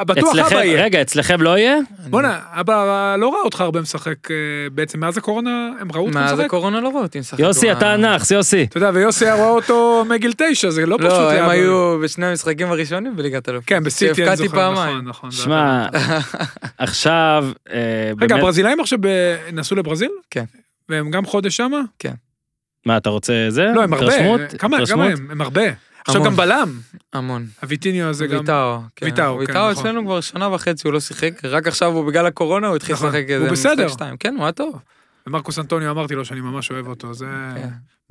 אה, 0.00 0.04
בטוח 0.04 0.28
אצלכם, 0.34 0.56
אבא 0.56 0.64
יהיה. 0.64 0.84
רגע, 0.84 1.02
אצלכם 1.02 1.42
לא 1.42 1.58
יהיה? 1.58 1.76
בואנה, 2.10 2.38
אבא 2.52 3.16
לא 3.18 3.28
ראה 3.28 3.40
אותך 3.44 3.60
הרבה 3.60 3.80
משחק, 3.80 4.30
אה, 4.30 4.36
בעצם 4.72 5.00
מאז 5.00 5.18
הקורונה 5.18 5.70
הם 5.80 5.92
ראו 5.92 6.06
אותך 6.06 6.16
מאז 6.16 6.32
משחק? 6.32 6.44
הקורונה 6.44 6.80
לא 6.80 6.88
ראו 6.88 7.02
אותי 7.02 7.18
משחק. 7.18 7.38
יוסי, 7.38 7.66
וואי. 7.66 7.78
אתה 7.78 7.96
נאחס, 7.96 8.30
יוסי. 8.30 8.62
אתה 8.62 8.76
יודע, 8.76 8.90
ויוסי 8.94 9.24
היה 9.24 9.34
רואה 9.34 9.48
אותו 9.48 10.04
מגיל 10.08 10.32
תשע, 10.36 10.70
זה 10.70 10.86
לא 10.86 10.96
פשוט. 10.96 11.10
לא, 11.10 11.32
הם 11.32 11.48
היו 11.48 11.98
בשני 12.02 12.26
המשחקים 12.26 12.70
הראשונים 12.70 13.16
בליגת 13.16 13.48
אלופות. 13.48 13.68
כן, 13.68 13.84
בסיטי, 13.84 14.28
אני 14.28 14.36
זוכר. 14.36 14.72
נכון, 14.72 15.04
נכון. 15.04 15.30
שמע, 15.30 15.86
עכשיו, 16.78 17.46
אה, 17.72 18.12
רגע, 18.20 18.36
הברזילאים 18.36 18.80
עכשיו 18.80 18.98
נסעו 19.52 19.76
לברזיל? 19.76 20.10
כן. 20.30 20.44
והם 20.88 21.10
גם 21.10 21.26
חודש 21.26 21.56
שמה? 21.56 21.80
מה, 22.86 22.96
אתה 22.96 23.10
רוצה 23.10 23.32
זה? 23.48 23.66
לא, 23.74 23.82
הם 23.82 23.92
הרבה. 23.94 24.48
כמה? 24.58 24.78
הם? 24.90 25.30
הם 25.30 25.40
הרבה. 25.40 25.62
עכשיו. 26.08 26.24
גם 26.24 26.36
בלם. 26.36 26.80
המון. 27.12 27.46
הוויטיניו 27.62 28.08
הזה 28.08 28.26
גם... 28.26 28.38
ויטאו. 28.38 28.80
כן. 28.96 29.06
ויטאו, 29.06 29.34
כן, 29.34 29.40
ויטאו 29.40 29.70
נכון. 29.70 29.70
אצלנו 29.70 30.04
כבר 30.04 30.20
שנה 30.20 30.48
וחצי 30.54 30.88
הוא 30.88 30.92
לא 30.92 31.00
שיחק, 31.00 31.44
רק 31.44 31.66
עכשיו 31.66 31.92
הוא 31.92 32.04
בגלל 32.04 32.26
הקורונה 32.26 32.66
הוא 32.66 32.76
התחיל 32.76 32.94
נכון. 32.94 33.08
לשחק 33.08 33.24
הוא 33.28 33.34
איזה 33.34 33.50
בסדר. 33.50 33.84
משחק 33.84 33.88
שתיים. 33.88 34.16
כן, 34.16 34.34
הוא 34.36 34.42
היה 34.44 34.52
טוב. 34.52 34.78
ומרקוס 35.26 35.58
אנטוניו 35.58 35.90
אמרתי 35.90 36.14
לו 36.14 36.24
שאני 36.24 36.40
ממש 36.40 36.70
אוהב 36.70 36.86
אותו, 36.86 37.14
זה 37.14 37.26
כן. 37.54 37.68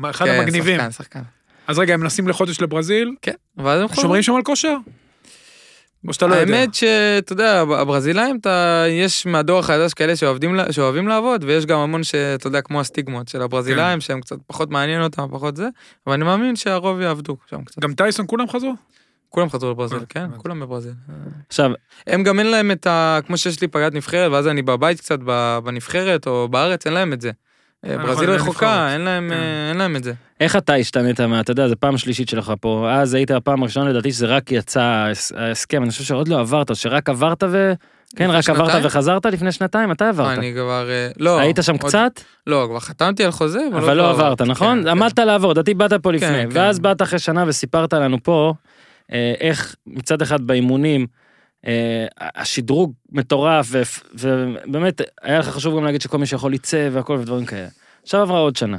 אחד 0.10 0.26
כן, 0.26 0.40
המגניבים. 0.40 0.78
שחקן, 0.78 0.92
שחקן. 0.92 1.22
אז 1.68 1.80
רגע, 1.80 1.94
הם 1.94 2.04
נסעים 2.04 2.28
לחודש 2.28 2.62
לברזיל, 2.62 3.16
כן, 3.22 3.34
ואז 3.58 3.82
הם 3.82 3.88
חוזרים. 3.88 4.02
שומרים 4.02 4.24
שם 4.24 4.36
על 4.36 4.42
כושר? 4.44 4.78
או 6.08 6.14
שאתה 6.14 6.28
לא 6.28 6.36
יודע? 6.36 6.56
האמת 6.56 6.74
שאתה 6.74 7.34
יודע, 7.34 7.60
הברזילאים, 7.60 8.38
אתה, 8.42 8.86
יש 8.90 9.26
מהדור 9.26 9.60
החדש 9.60 9.94
כאלה 9.94 10.16
שאוהבים, 10.16 10.56
שאוהבים 10.72 11.08
לעבוד, 11.08 11.44
ויש 11.44 11.66
גם 11.66 11.80
המון 11.80 12.04
שאתה 12.04 12.48
יודע, 12.48 12.62
כמו 12.62 12.80
הסטיגמות 12.80 13.28
של 13.28 13.38
כן. 13.38 13.44
הברזילאים, 13.44 14.02
שהם 14.02 14.22
קצת 14.22 14.38
פחות 14.48 14.70
מעניין 14.70 15.02
אותם, 15.02 15.28
פחות 15.32 15.56
זה, 15.56 15.68
אבל 16.08 16.14
אני 16.14 16.24
מאמין 16.24 16.56
שהרוב 16.56 17.02
יעבדו 17.02 17.38
שם 17.50 17.64
קצת. 17.64 17.80
גם 17.80 17.94
טייסון 17.94 18.26
כולם 18.28 18.50
חזרו? 18.50 18.74
כולם 19.30 19.50
חזרו 19.50 19.72
לברזיל, 19.72 20.00
אה, 20.00 20.06
כן? 20.10 20.22
הבנתי. 20.22 20.40
כולם 20.40 20.60
בברזיל. 20.60 20.94
עכשיו, 21.48 21.72
הם 22.08 22.24
גם 22.24 22.40
אין 22.40 22.48
להם 22.48 22.72
את 22.72 22.88
ה... 22.88 23.20
כמו 23.28 23.38
שיש 23.38 23.62
לי 23.62 23.68
פגרת 23.68 23.94
נבחרת, 23.94 24.32
ואז 24.32 24.48
אני 24.48 24.62
בבית 24.62 25.00
קצת 25.00 25.20
ב- 25.26 25.60
בנבחרת 25.64 26.28
או 26.28 26.48
בארץ, 26.48 26.86
אין 26.86 26.94
להם 26.94 27.14
את 27.14 27.22
זה. 27.22 27.32
אה, 27.86 27.98
ברזיל 27.98 28.30
רחוקה. 28.30 28.94
אין 28.94 29.02
להם, 29.02 29.28
כן. 29.30 29.34
אה, 29.36 29.70
אין 29.70 29.78
להם 29.78 29.96
את 29.96 30.04
זה. 30.04 30.14
איך 30.40 30.56
אתה 30.56 30.76
השתנית 30.76 31.20
מה, 31.22 31.40
אתה 31.40 31.52
יודע, 31.52 31.68
זו 31.68 31.76
פעם 31.80 31.98
שלישית 31.98 32.30
שלך 32.30 32.54
פה, 32.62 32.88
אז 32.92 33.14
היית 33.14 33.32
הפעם 33.32 33.62
הראשונה 33.62 33.90
לדעתי 33.90 34.12
שזה 34.12 34.26
רק 34.28 34.52
יצא 34.52 34.82
ההס- 34.82 35.32
ההסכם, 35.38 35.84
אני 35.84 35.90
חושב 35.92 36.04
שעוד 36.04 36.28
לא 36.28 36.40
עברת, 36.40 36.76
שרק 36.76 37.10
עברת 37.10 37.44
ו... 37.50 37.74
כן, 38.16 38.30
רק 38.30 38.50
עברת? 38.50 38.82
וחזרת 38.84 39.26
לפני 39.26 39.52
שנתיים, 39.52 39.90
מתי 39.90 40.06
עברת? 40.06 40.38
אני 40.38 40.54
כבר... 40.54 40.90
אה, 40.90 41.08
לא. 41.20 41.40
היית 41.40 41.60
שם 41.62 41.72
עוד- 41.72 41.82
קצת, 41.82 42.22
לא, 42.48 42.66
כבר 42.70 42.80
חתמתי 42.80 43.24
על 43.24 43.32
חוזה, 43.32 43.60
אבל 43.74 43.94
לא 43.98 44.10
עברת, 44.10 44.42
נכון? 44.42 44.82
כן, 44.84 44.88
עמדת 44.88 45.20
לעבור, 45.20 45.52
לדעתי 45.52 45.74
באת 45.74 45.94
פה 45.94 46.12
לפני, 46.12 46.28
כן, 46.28 46.50
כן. 46.54 46.60
ואז 46.60 46.80
באת 46.80 47.02
אחרי 47.02 47.20
שנה 47.20 47.44
וסיפרת 47.48 47.94
לנו 47.94 48.18
פה 48.24 48.54
איך 49.42 49.76
מצד 49.88 50.22
אחד 50.22 50.42
באימונים, 50.42 51.08
השדרוג 52.18 52.94
מטורף, 53.12 53.72
ובאמת 54.14 55.02
היה 55.22 55.40
לך 55.40 55.48
חשוב 55.48 55.78
גם 55.78 55.84
להגיד 55.84 56.02
שכל 56.02 56.18
מי 56.18 56.26
שיכול 56.26 56.54
יצא 56.54 56.90
והכל 56.92 57.14
ודברים 57.14 57.46
כאלה. 57.46 57.68
עכשיו 58.04 58.22
עברה 58.22 58.40
עוד 58.40 58.56
שנה. 58.56 58.78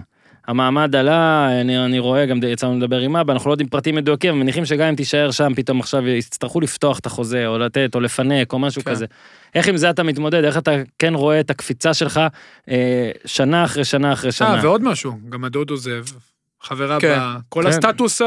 המעמד 0.48 0.96
עלה, 0.96 1.48
אני, 1.60 1.84
אני 1.84 1.98
רואה, 1.98 2.26
גם 2.26 2.40
יצאנו 2.42 2.76
לדבר 2.76 2.98
עם 2.98 3.16
אבא, 3.16 3.32
אנחנו 3.32 3.48
לא 3.48 3.52
יודעים 3.52 3.68
פרטים 3.68 3.94
מדויקים, 3.94 4.40
מניחים 4.40 4.64
שגם 4.64 4.88
אם 4.88 4.94
תישאר 4.94 5.30
שם, 5.30 5.52
פתאום 5.56 5.80
עכשיו 5.80 6.08
יצטרכו 6.08 6.60
לפתוח 6.60 6.98
את 6.98 7.06
החוזה, 7.06 7.46
או 7.46 7.58
לתת, 7.58 7.94
או 7.94 8.00
לפנק, 8.00 8.52
או 8.52 8.58
משהו 8.58 8.84
כן. 8.84 8.90
כזה. 8.90 9.06
איך 9.54 9.68
עם 9.68 9.76
זה 9.76 9.90
אתה 9.90 10.02
מתמודד? 10.02 10.44
איך 10.44 10.58
אתה 10.58 10.70
כן 10.98 11.14
רואה 11.14 11.40
את 11.40 11.50
הקפיצה 11.50 11.94
שלך 11.94 12.20
אה, 12.68 13.10
שנה 13.24 13.64
אחרי 13.64 13.84
שנה 13.84 14.12
אחרי 14.12 14.32
שנה? 14.32 14.54
אה, 14.54 14.64
ועוד 14.64 14.82
משהו, 14.82 15.12
גם 15.28 15.44
הדוד 15.44 15.70
עוזב, 15.70 16.04
חברה 16.68 17.00
כן. 17.00 17.18
ב... 17.18 17.38
כל 17.48 17.62
כן. 17.62 17.68
הסטטוס 17.68 18.22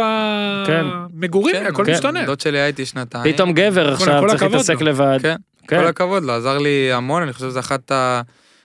כן. 0.67 0.85
המגורי, 0.85 1.53
כן, 1.53 1.65
הכל 1.65 1.85
כן. 1.85 1.91
משתנה. 1.91 2.25
דוד 2.25 2.39
שלי 2.39 2.59
הייתי 2.59 2.85
שנתיים. 2.85 3.33
פתאום 3.33 3.53
גבר 3.53 3.93
עכשיו 3.93 4.21
כל 4.21 4.29
צריך 4.29 4.43
להתעסק 4.43 4.81
לו. 4.81 4.87
לבד. 4.87 5.17
כן, 5.21 5.35
כן. 5.67 5.79
כל 5.81 5.87
הכבוד 5.87 6.23
לו, 6.23 6.33
עזר 6.33 6.57
לי 6.57 6.93
המון, 6.93 7.23
אני 7.23 7.33
חושב 7.33 7.49
שזה. 7.49 7.59
אחד 7.59 7.79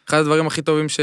הדברים 0.08 0.46
הכי 0.46 0.62
טובים 0.62 0.88
ש... 0.88 1.00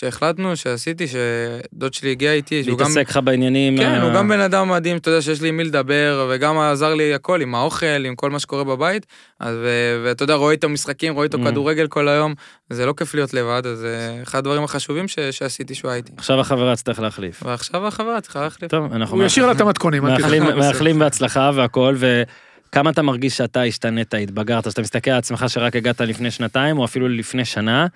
שהחלטנו, 0.00 0.56
שעשיתי, 0.56 1.04
שדוד 1.08 1.94
שלי 1.94 2.10
הגיע 2.10 2.32
איתי, 2.32 2.64
שהוא 2.64 2.78
גם... 2.78 2.86
להתעסק 2.86 3.08
לך 3.10 3.20
בעניינים. 3.24 3.76
כן, 3.78 3.86
אה, 3.86 4.02
הוא 4.02 4.12
גם 4.14 4.28
בן 4.28 4.40
אדם 4.40 4.68
מדהים, 4.70 4.96
אתה 4.96 5.10
יודע 5.10 5.22
שיש 5.22 5.42
לי 5.42 5.48
עם 5.48 5.56
מי 5.56 5.64
לדבר, 5.64 6.28
וגם 6.30 6.58
עזר 6.58 6.94
לי 6.94 7.14
הכל, 7.14 7.40
עם 7.40 7.54
האוכל, 7.54 7.86
עם 8.06 8.14
כל 8.14 8.30
מה 8.30 8.38
שקורה 8.38 8.64
בבית. 8.64 9.06
אז, 9.40 9.56
ו- 9.62 10.02
ואתה 10.04 10.22
יודע, 10.24 10.34
רואה 10.34 10.52
איתו 10.52 10.68
משחקים, 10.68 11.14
רואה 11.14 11.24
איתו 11.24 11.38
Mm. 11.38 11.44
כדורגל 11.50 11.86
כל 11.86 12.08
היום, 12.08 12.34
זה 12.70 12.86
לא 12.86 12.94
כיף 12.96 13.14
להיות 13.14 13.34
לבד, 13.34 13.62
אז 13.66 13.78
זה 13.78 14.18
אחד 14.22 14.38
הדברים 14.38 14.64
החשובים 14.64 15.08
ש- 15.08 15.18
שעשיתי 15.30 15.74
שהוא 15.74 15.90
היה 15.90 15.96
איתי. 15.96 16.12
עכשיו 16.16 16.40
החברה 16.40 16.76
צריך 16.76 17.00
להחליף. 17.00 17.42
ועכשיו 17.46 17.86
החברה 17.86 18.20
צריכה 18.20 18.40
להחליף. 18.40 18.70
טוב, 18.70 18.92
אנחנו 18.92 19.16
הוא 19.16 19.24
ישאיר 19.24 19.46
לה 19.46 19.52
את 19.52 19.60
המתכונים, 19.60 20.02
מאחלים- 20.58 20.98
בהצלחה 20.98 21.50
והכל, 21.54 21.96
וכמה 22.68 22.90
אתה 22.90 23.02
מרגיש 23.02 23.36
שאתה 23.36 23.62
השתנית, 23.62 24.14
התבגרת, 24.14 24.70
שאתה 24.70 24.82
מסתכל 24.82 25.10
על 25.10 25.18
עצמך 25.18 25.44
שרק 25.48 25.76
הגעת 25.76 26.00
לפני 26.00 26.30
שנתיים, 26.30 26.78
או 26.78 26.84
אפילו 26.84 27.08
לפני 27.08 27.44
שנה, 27.44 27.86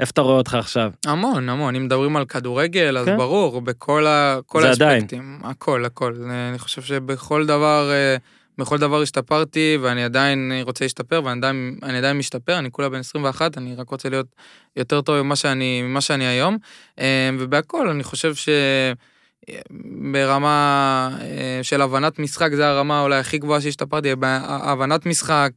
איפה 0.00 0.10
אתה 0.10 0.20
רואה 0.20 0.36
אותך 0.36 0.54
עכשיו? 0.54 0.90
המון, 1.06 1.48
המון. 1.48 1.76
אם 1.76 1.84
מדברים 1.84 2.16
על 2.16 2.24
כדורגל, 2.24 2.98
אז 2.98 3.04
כן. 3.06 3.16
ברור, 3.16 3.60
בכל 3.60 4.06
ה- 4.06 4.38
כל 4.46 4.62
זה 4.62 4.70
עדיין. 4.70 4.92
האספקטים. 4.94 5.38
הכל, 5.44 5.84
הכל. 5.84 6.14
אני 6.50 6.58
חושב 6.58 6.82
שבכל 6.82 7.46
דבר, 7.46 7.90
אה, 7.92 8.16
בכל 8.58 8.78
דבר 8.78 9.02
השתפרתי, 9.02 9.78
ואני 9.82 10.04
עדיין 10.04 10.52
רוצה 10.62 10.84
להשתפר, 10.84 11.20
ואני 11.24 11.38
עדיין, 11.38 11.78
אני 11.82 11.98
עדיין 11.98 12.18
משתפר, 12.18 12.58
אני 12.58 12.70
כולה 12.70 12.88
בן 12.88 12.98
21, 12.98 13.58
אני 13.58 13.74
רק 13.74 13.88
רוצה 13.90 14.08
להיות 14.08 14.26
יותר 14.76 15.00
טוב 15.00 15.22
ממה 15.22 15.36
שאני, 15.36 15.82
ממה 15.82 16.00
שאני 16.00 16.26
היום. 16.26 16.58
אה, 17.00 17.30
ובהכל, 17.38 17.88
אני 17.88 18.04
חושב 18.04 18.34
ש... 18.34 18.48
ברמה 20.12 21.10
אה, 21.20 21.60
של 21.62 21.82
הבנת 21.82 22.18
משחק, 22.18 22.54
זה 22.54 22.68
הרמה 22.68 23.02
אולי 23.02 23.18
הכי 23.18 23.38
גבוהה 23.38 23.60
שהשתפרתי, 23.60 24.14
בהבנת 24.14 25.06
משחק, 25.06 25.50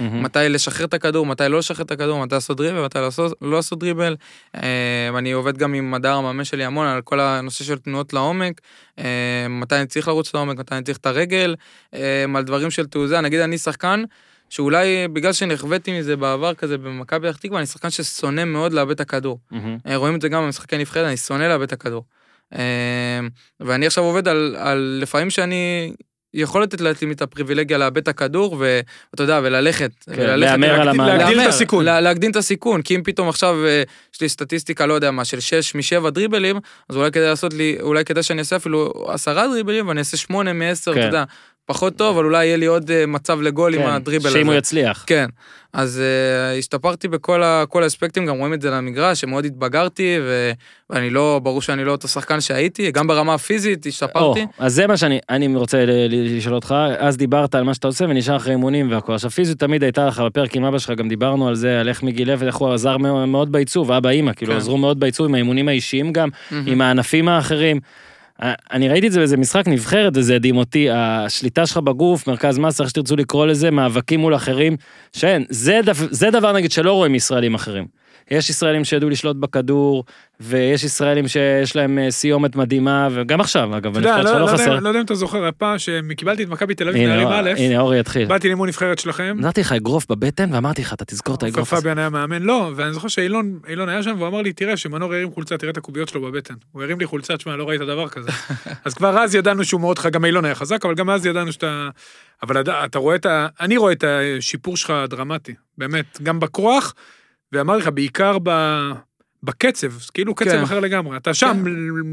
מהמם. 0.00 0.22
מתי 0.22 0.38
לשחרר 0.48 0.86
את 0.86 0.94
הכדור, 0.94 1.26
מתי 1.26 1.44
לא 1.48 1.58
לשחרר 1.58 1.84
את 1.84 1.90
הכדור, 1.90 2.24
מתי 2.24 2.34
לעשות 2.34 2.56
דריבל, 2.56 2.84
מתי 2.84 2.98
לעשות, 2.98 3.32
לא 3.42 3.56
לעשות 3.56 3.78
דריבל. 3.78 4.16
אה, 4.54 5.08
אני 5.18 5.32
עובד 5.32 5.58
גם 5.58 5.74
עם 5.74 5.90
מדר 5.90 6.12
המאמן 6.12 6.44
שלי 6.44 6.64
המון 6.64 6.86
על 6.86 7.02
כל 7.02 7.20
הנושא 7.20 7.64
של 7.64 7.78
תנועות 7.78 8.12
לעומק, 8.12 8.60
מתי 9.48 9.76
אני 9.76 9.86
צריך 9.86 10.08
לרוץ 10.08 10.34
לעומק, 10.34 10.58
מתי 10.58 10.74
אני 10.74 10.84
צריך 10.84 10.98
את 10.98 11.06
הרגל, 11.06 11.54
על 12.36 12.42
דברים 12.42 12.70
של 12.70 12.86
תעוזה. 12.86 13.20
נגיד 13.20 13.40
אני 13.40 13.58
שחקן, 13.58 14.04
שאולי 14.50 15.08
בגלל 15.08 15.32
שנחוויתי 15.32 15.98
מזה 15.98 16.16
בעבר 16.16 16.54
כזה 16.54 16.78
במכבי 16.78 17.28
פתח 17.28 17.36
תקווה, 17.36 17.58
אני 17.58 17.66
שחקן 17.66 17.90
ששונא 17.90 18.44
מאוד 18.44 18.72
לאבד 18.72 18.90
את 18.90 19.00
הכדור. 19.00 19.38
אה, 19.86 19.96
רואים 19.96 20.14
את 20.14 20.20
זה 20.20 20.28
גם 20.28 20.42
במשחקי 20.42 20.78
נבחרת, 20.78 21.06
אני 21.06 21.16
שונא 21.16 21.44
לאבד 21.44 21.62
את 21.62 21.72
הכדור. 21.72 22.04
אה, 22.54 23.20
ואני 23.60 23.86
עכשיו 23.86 24.04
עובד 24.04 24.28
על, 24.28 24.56
על 24.58 24.98
לפעמים 25.02 25.30
שאני 25.30 25.92
יכול 26.34 26.62
לתת 26.62 26.80
לעצמי 26.80 27.12
את 27.12 27.22
הפריבילגיה 27.22 27.78
לאבד 27.78 27.96
את 27.98 28.08
הכדור, 28.08 28.56
ואתה 28.58 29.22
יודע, 29.22 29.40
וללכת. 29.42 29.90
וללכת 30.08 30.50
להמר 30.50 30.80
על 30.80 30.88
המהלך. 30.88 31.18
להגדיל 31.18 31.40
את 31.40 31.46
הסיכון. 31.46 31.84
לה- 31.84 32.00
להגדיל 32.00 32.30
את 32.30 32.36
הסיכון, 32.36 32.82
כי 32.82 32.96
אם 32.96 33.00
פתאום 33.04 33.28
עכשיו 33.28 33.66
אה, 33.66 33.82
יש 34.14 34.20
לי 34.20 34.28
סטטיסטיקה, 34.28 34.86
לא 34.86 34.94
יודע 34.94 35.10
מה, 35.10 35.24
של 35.24 35.40
6 35.40 35.74
מ-7 35.74 36.10
דריבלים, 36.10 36.56
אז 36.88 36.96
אולי 36.96 37.10
כדאי 37.10 37.26
לעשות 37.28 37.54
לי, 37.54 37.76
אולי 37.80 38.04
כדאי 38.04 38.22
שאני 38.22 38.38
אעשה 38.38 38.56
אפילו 38.56 38.92
10 39.08 39.46
דריבלים, 39.48 39.88
ואני 39.88 39.98
אעשה 39.98 40.16
8 40.16 40.52
מ-10, 40.52 40.62
כן. 40.84 40.90
אתה 40.92 41.00
יודע. 41.00 41.24
פחות 41.66 41.96
טוב, 41.96 42.16
אבל 42.16 42.24
אולי 42.26 42.46
יהיה 42.46 42.56
לי 42.56 42.66
עוד 42.66 42.90
אה, 42.90 43.06
מצב 43.06 43.40
לגול 43.40 43.74
עם 43.74 43.82
כן, 43.82 43.88
הדריבל 43.88 44.28
הזה. 44.28 44.38
שאם 44.38 44.46
הוא 44.46 44.54
יצליח. 44.54 45.04
כן, 45.06 45.26
אז 45.72 46.02
uh, 46.02 46.58
השתפרתי 46.58 47.08
בכל 47.08 47.42
ה, 47.42 47.64
האספקטים, 47.74 48.26
גם 48.26 48.38
רואים 48.38 48.54
את 48.54 48.60
זה 48.60 48.70
למגרש, 48.70 49.20
שמאוד 49.20 49.44
התבגרתי, 49.44 50.18
ו, 50.22 50.50
ואני 50.90 51.10
לא, 51.10 51.40
ברור 51.42 51.62
שאני 51.62 51.84
לא 51.84 51.92
אותו 51.92 52.08
שחקן 52.08 52.40
שהייתי, 52.40 52.90
גם 52.90 53.06
ברמה 53.06 53.34
הפיזית 53.34 53.86
השתפרתי. 53.86 54.46
אז 54.58 54.74
זה 54.74 54.86
מה 54.86 54.96
שאני 54.96 55.18
אני 55.30 55.56
רוצה 55.56 55.84
לשאול 56.08 56.54
אותך, 56.54 56.74
אז 56.98 57.16
דיברת 57.16 57.54
על 57.54 57.62
מה 57.62 57.74
שאתה 57.74 57.86
עושה 57.86 58.04
ונשאר 58.04 58.36
אחרי 58.36 58.52
אימונים 58.52 58.90
והכל. 58.90 59.14
עכשיו 59.14 59.30
פיזיות 59.30 59.58
תמיד 59.58 59.82
הייתה 59.82 60.06
לך 60.06 60.20
בפרק 60.20 60.56
עם 60.56 60.64
אבא 60.64 60.78
שלך, 60.78 60.90
גם 60.90 61.08
דיברנו 61.08 61.48
על 61.48 61.54
זה, 61.54 61.80
על 61.80 61.88
איך 61.88 62.02
מגיל 62.02 62.30
אפס, 62.30 62.42
איך 62.42 62.56
הוא 62.56 62.72
עזר 62.74 62.96
מאוד 62.96 63.28
מאוד 63.28 63.52
בעיצוב, 63.52 63.92
אבא 63.92 64.10
אימא, 64.10 64.32
כאילו 64.32 64.52
כן. 64.52 64.58
עזרו 64.58 64.78
מאוד 64.78 65.00
בעיצוב 65.00 65.26
עם 65.26 65.34
האימונים 65.34 65.68
האישיים 65.68 66.12
גם, 66.12 66.28
מהמם. 66.50 66.66
עם 66.66 66.80
הענפים 66.80 67.28
האחרים. 67.28 67.80
אני 68.42 68.88
ראיתי 68.88 69.06
את 69.06 69.12
זה 69.12 69.18
באיזה 69.18 69.36
משחק 69.36 69.68
נבחרת 69.68 70.12
וזה 70.16 70.36
הדהים 70.36 70.56
אותי, 70.56 70.88
השליטה 70.90 71.66
שלך 71.66 71.76
בגוף, 71.76 72.26
מרכז 72.26 72.58
מסה, 72.58 72.82
איך 72.82 72.90
שתרצו 72.90 73.16
לקרוא 73.16 73.46
לזה, 73.46 73.70
מאבקים 73.70 74.20
מול 74.20 74.36
אחרים, 74.36 74.76
שאין, 75.12 75.44
זה, 75.48 75.80
דו- 75.84 75.92
זה 76.10 76.30
דבר 76.30 76.52
נגיד 76.52 76.70
שלא 76.72 76.92
רואים 76.92 77.12
מישראלים 77.12 77.54
אחרים. 77.54 77.86
יש 78.30 78.50
ישראלים 78.50 78.84
שידעו 78.84 79.10
לשלוט 79.10 79.36
בכדור, 79.36 80.04
ויש 80.40 80.84
ישראלים 80.84 81.28
שיש 81.28 81.76
להם 81.76 81.98
אה, 81.98 82.10
סיומת 82.10 82.56
מדהימה, 82.56 83.08
וגם 83.12 83.40
עכשיו 83.40 83.76
אגב, 83.76 83.94
בנבחרת 83.94 84.24
לא 84.24 84.30
שלך 84.30 84.32
לא 84.32 84.40
לא 84.40 84.46
חסר. 84.46 84.78
לא 84.78 84.88
יודע 84.88 85.00
אם 85.00 85.04
אתה 85.04 85.14
זוכר, 85.14 85.46
הפעם 85.46 85.78
שקיבלתי 85.78 86.42
את 86.42 86.48
מכבי 86.48 86.74
תל 86.74 86.88
אביב 86.88 87.08
נערים 87.08 87.28
א', 87.28 87.50
הנה 87.56 87.80
אורי 87.80 87.98
יתחיל. 87.98 88.24
באתי 88.24 88.48
לאימון 88.48 88.68
נבחרת 88.68 88.98
שלכם, 88.98 89.36
נתתי 89.40 89.60
לך 89.60 89.72
אגרוף 89.72 90.06
בבטן 90.10 90.54
ואמרתי 90.54 90.82
לך, 90.82 90.92
אתה 90.92 91.04
תזכור 91.04 91.34
את 91.34 91.42
האגרוף 91.42 91.72
הזה. 91.72 91.82
פביאן 91.82 91.98
היה 91.98 92.08
מאמן, 92.08 92.42
לא, 92.42 92.72
ואני 92.76 92.92
זוכר 92.92 93.08
שאילון 93.08 93.58
אילון 93.68 93.88
היה 93.88 94.02
שם 94.02 94.14
והוא 94.16 94.28
אמר 94.28 94.42
לי, 94.42 94.52
תראה, 94.52 94.76
שמנור 94.76 95.14
הרים 95.14 95.30
חולצה, 95.30 95.58
תראה 95.58 95.72
את 95.72 95.76
הקוביות 95.76 96.08
שלו 96.08 96.20
בבטן. 96.22 96.54
הוא 96.72 96.82
הרים 96.82 97.00
לי 97.00 97.06
חולצה, 97.06 97.36
תשמע, 97.36 97.56
לא 97.56 97.68
ראית 97.68 97.80
דבר 97.80 98.08
כזה. 98.08 98.30
אז 98.84 98.94
כבר 98.94 99.18
אז 99.18 99.34
ידענו 99.34 99.64
שהוא 99.64 99.80
מאוד 99.80 99.98
חזק, 99.98 100.12
גם 100.12 100.24
אילון 100.24 100.44
היה 100.44 100.54
חזק, 100.54 100.84
אבל 100.84 100.94
גם 100.94 101.10
אז 101.10 101.26
ידענו 101.26 101.52
שאתה... 101.52 101.88
אבל 102.42 102.62
אתה 102.70 102.98
רואה 102.98 103.16
את 103.16 103.26
ה... 103.26 103.46
אני 103.60 103.76
רואה 103.76 103.92
את 103.92 104.04
השיפור 104.06 104.76
שלך 104.76 104.90
הדרמטי, 104.90 105.54
באמת, 105.78 106.18
גם 106.22 106.40
בכוח, 106.40 106.94
ואמרתי 107.56 107.82
לך, 107.82 107.88
בעיקר 107.94 108.36
ב... 108.42 108.50
בקצב, 109.42 109.90
זה 109.92 110.06
כאילו 110.14 110.34
קצב 110.34 110.50
כן. 110.50 110.62
אחר 110.62 110.80
לגמרי, 110.80 111.16
אתה 111.16 111.34
שם 111.34 111.64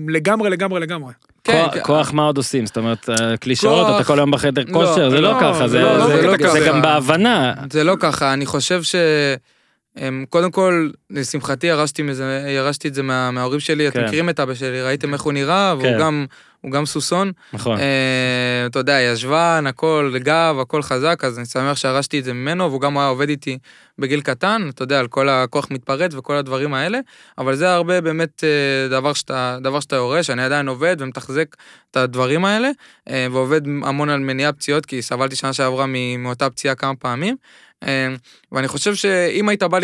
לגמרי 0.08 0.50
לגמרי 0.50 0.80
לגמרי. 0.80 1.14
כן, 1.44 1.64
כוח- 1.66 1.74
כן. 1.74 1.80
כוח 1.84 2.14
מה 2.14 2.24
עוד 2.26 2.38
עושים? 2.38 2.66
זאת 2.66 2.78
אומרת, 2.78 3.10
אה, 3.10 3.38
קלישאות, 3.38 3.88
כוח- 3.88 3.96
אתה 3.96 4.04
כל 4.08 4.20
היום 4.20 4.32
בחדר 4.32 4.64
לא, 4.68 4.74
כושר, 4.74 5.10
זה 5.10 5.22
לא 5.22 5.32
לא, 5.34 5.38
ככה, 5.41 5.68
זה 5.68 5.68
זה 5.68 5.82
לא- 5.82 6.08
זה- 6.08 6.16
זה 6.16 6.28
לא 6.28 6.32
זה 6.38 6.38
ככה. 6.60 6.68
גם 6.68 6.82
בהבנה. 6.82 7.54
זה 7.72 7.84
לא 7.84 7.96
ככה, 8.00 8.34
אני 8.34 8.46
חושב 8.46 8.84
ש... 8.84 8.96
הם, 9.96 10.26
קודם 10.30 10.52
כל, 10.52 10.89
לשמחתי 11.10 11.68
ירשתי, 11.68 12.02
מזה, 12.02 12.24
ירשתי 12.56 12.88
את 12.88 12.94
זה 12.94 13.04
מה, 13.04 13.32
מההורים 13.32 13.60
שלי, 13.60 13.84
כן. 13.84 14.00
אתם 14.00 14.08
מכירים 14.08 14.30
את 14.30 14.39
אבא 14.39 14.54
שלי, 14.54 14.82
ראיתם 14.82 15.14
איך 15.14 15.22
הוא 15.22 15.34
נראה, 15.34 15.74
והוא 15.78 15.84
כן. 15.89 15.98
גם, 16.00 16.26
הוא 16.64 16.72
גם 16.72 16.86
סוסון. 16.86 17.32
נכון. 17.53 17.80
אה, 17.80 18.66
אתה 18.66 18.80
יודע, 18.80 19.01
ישבן, 19.01 19.64
הכל 19.68 20.16
גב, 20.18 20.55
הכל 20.61 20.82
חזק, 20.82 21.24
אז 21.24 21.38
אני 21.38 21.45
שמח 21.45 21.78
שירשתי 21.78 22.20
את 22.20 22.24
זה 22.24 22.34
ממנו, 22.34 22.70
והוא 22.70 22.82
גם 22.82 22.97
היה 22.97 23.07
עובד 23.07 23.30
איתי 23.30 23.57
בגיל 23.99 24.22
קטן, 24.22 24.70
אתה 24.70 24.84
יודע, 24.84 24.99
על 24.99 25.07
כל 25.07 25.30
הכוח 25.30 25.68
מתפרץ 25.72 26.14
וכל 26.16 26.36
הדברים 26.36 26.74
האלה, 26.74 26.99
אבל 27.38 27.55
זה 27.55 27.74
הרבה 27.74 28.01
באמת 28.01 28.43
אה, 28.43 28.89
דבר 28.89 29.14
שאתה, 29.14 29.57
דבר 29.61 29.80
שאתה 29.80 29.95
יורש, 29.95 30.30
אני 30.30 30.43
עדיין 30.43 30.68
עובד 30.68 30.95
ומתחזק 30.99 31.55
את 31.91 31.97
הדברים 31.97 32.45
האלה, 32.45 32.70
אה, 33.09 33.28
ועובד 33.32 33.61
המון 33.68 34.09
על 34.09 34.20
מניעה 34.20 34.53
פציעות, 34.53 34.86
כי 34.86 35.01
סבלתי 35.01 35.36
שנה 35.36 35.53
שעברה 35.53 35.86
מאותה 36.18 36.49
פציעה 36.49 36.76
כמה 36.76 36.95
פעמים. 36.95 37.36
אה, 37.84 38.16
ואני 38.51 38.68
חושב 38.68 38.95
שאם 38.95 39.49
היית 39.49 39.64
בא 39.64 39.80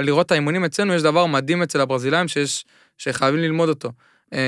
לראות 0.00 0.26
את 0.26 0.30
האימונים 0.32 0.64
אצלנו, 0.64 0.94
יש 0.94 1.02
דבר 1.02 1.26
מדהים 1.26 1.62
אצל 1.62 1.80
הברזילאים 1.80 2.28
שיש, 2.28 2.64
שחייבים 2.98 3.40
ללמוד 3.40 3.68
אותו. 3.68 3.92
אה, 4.32 4.38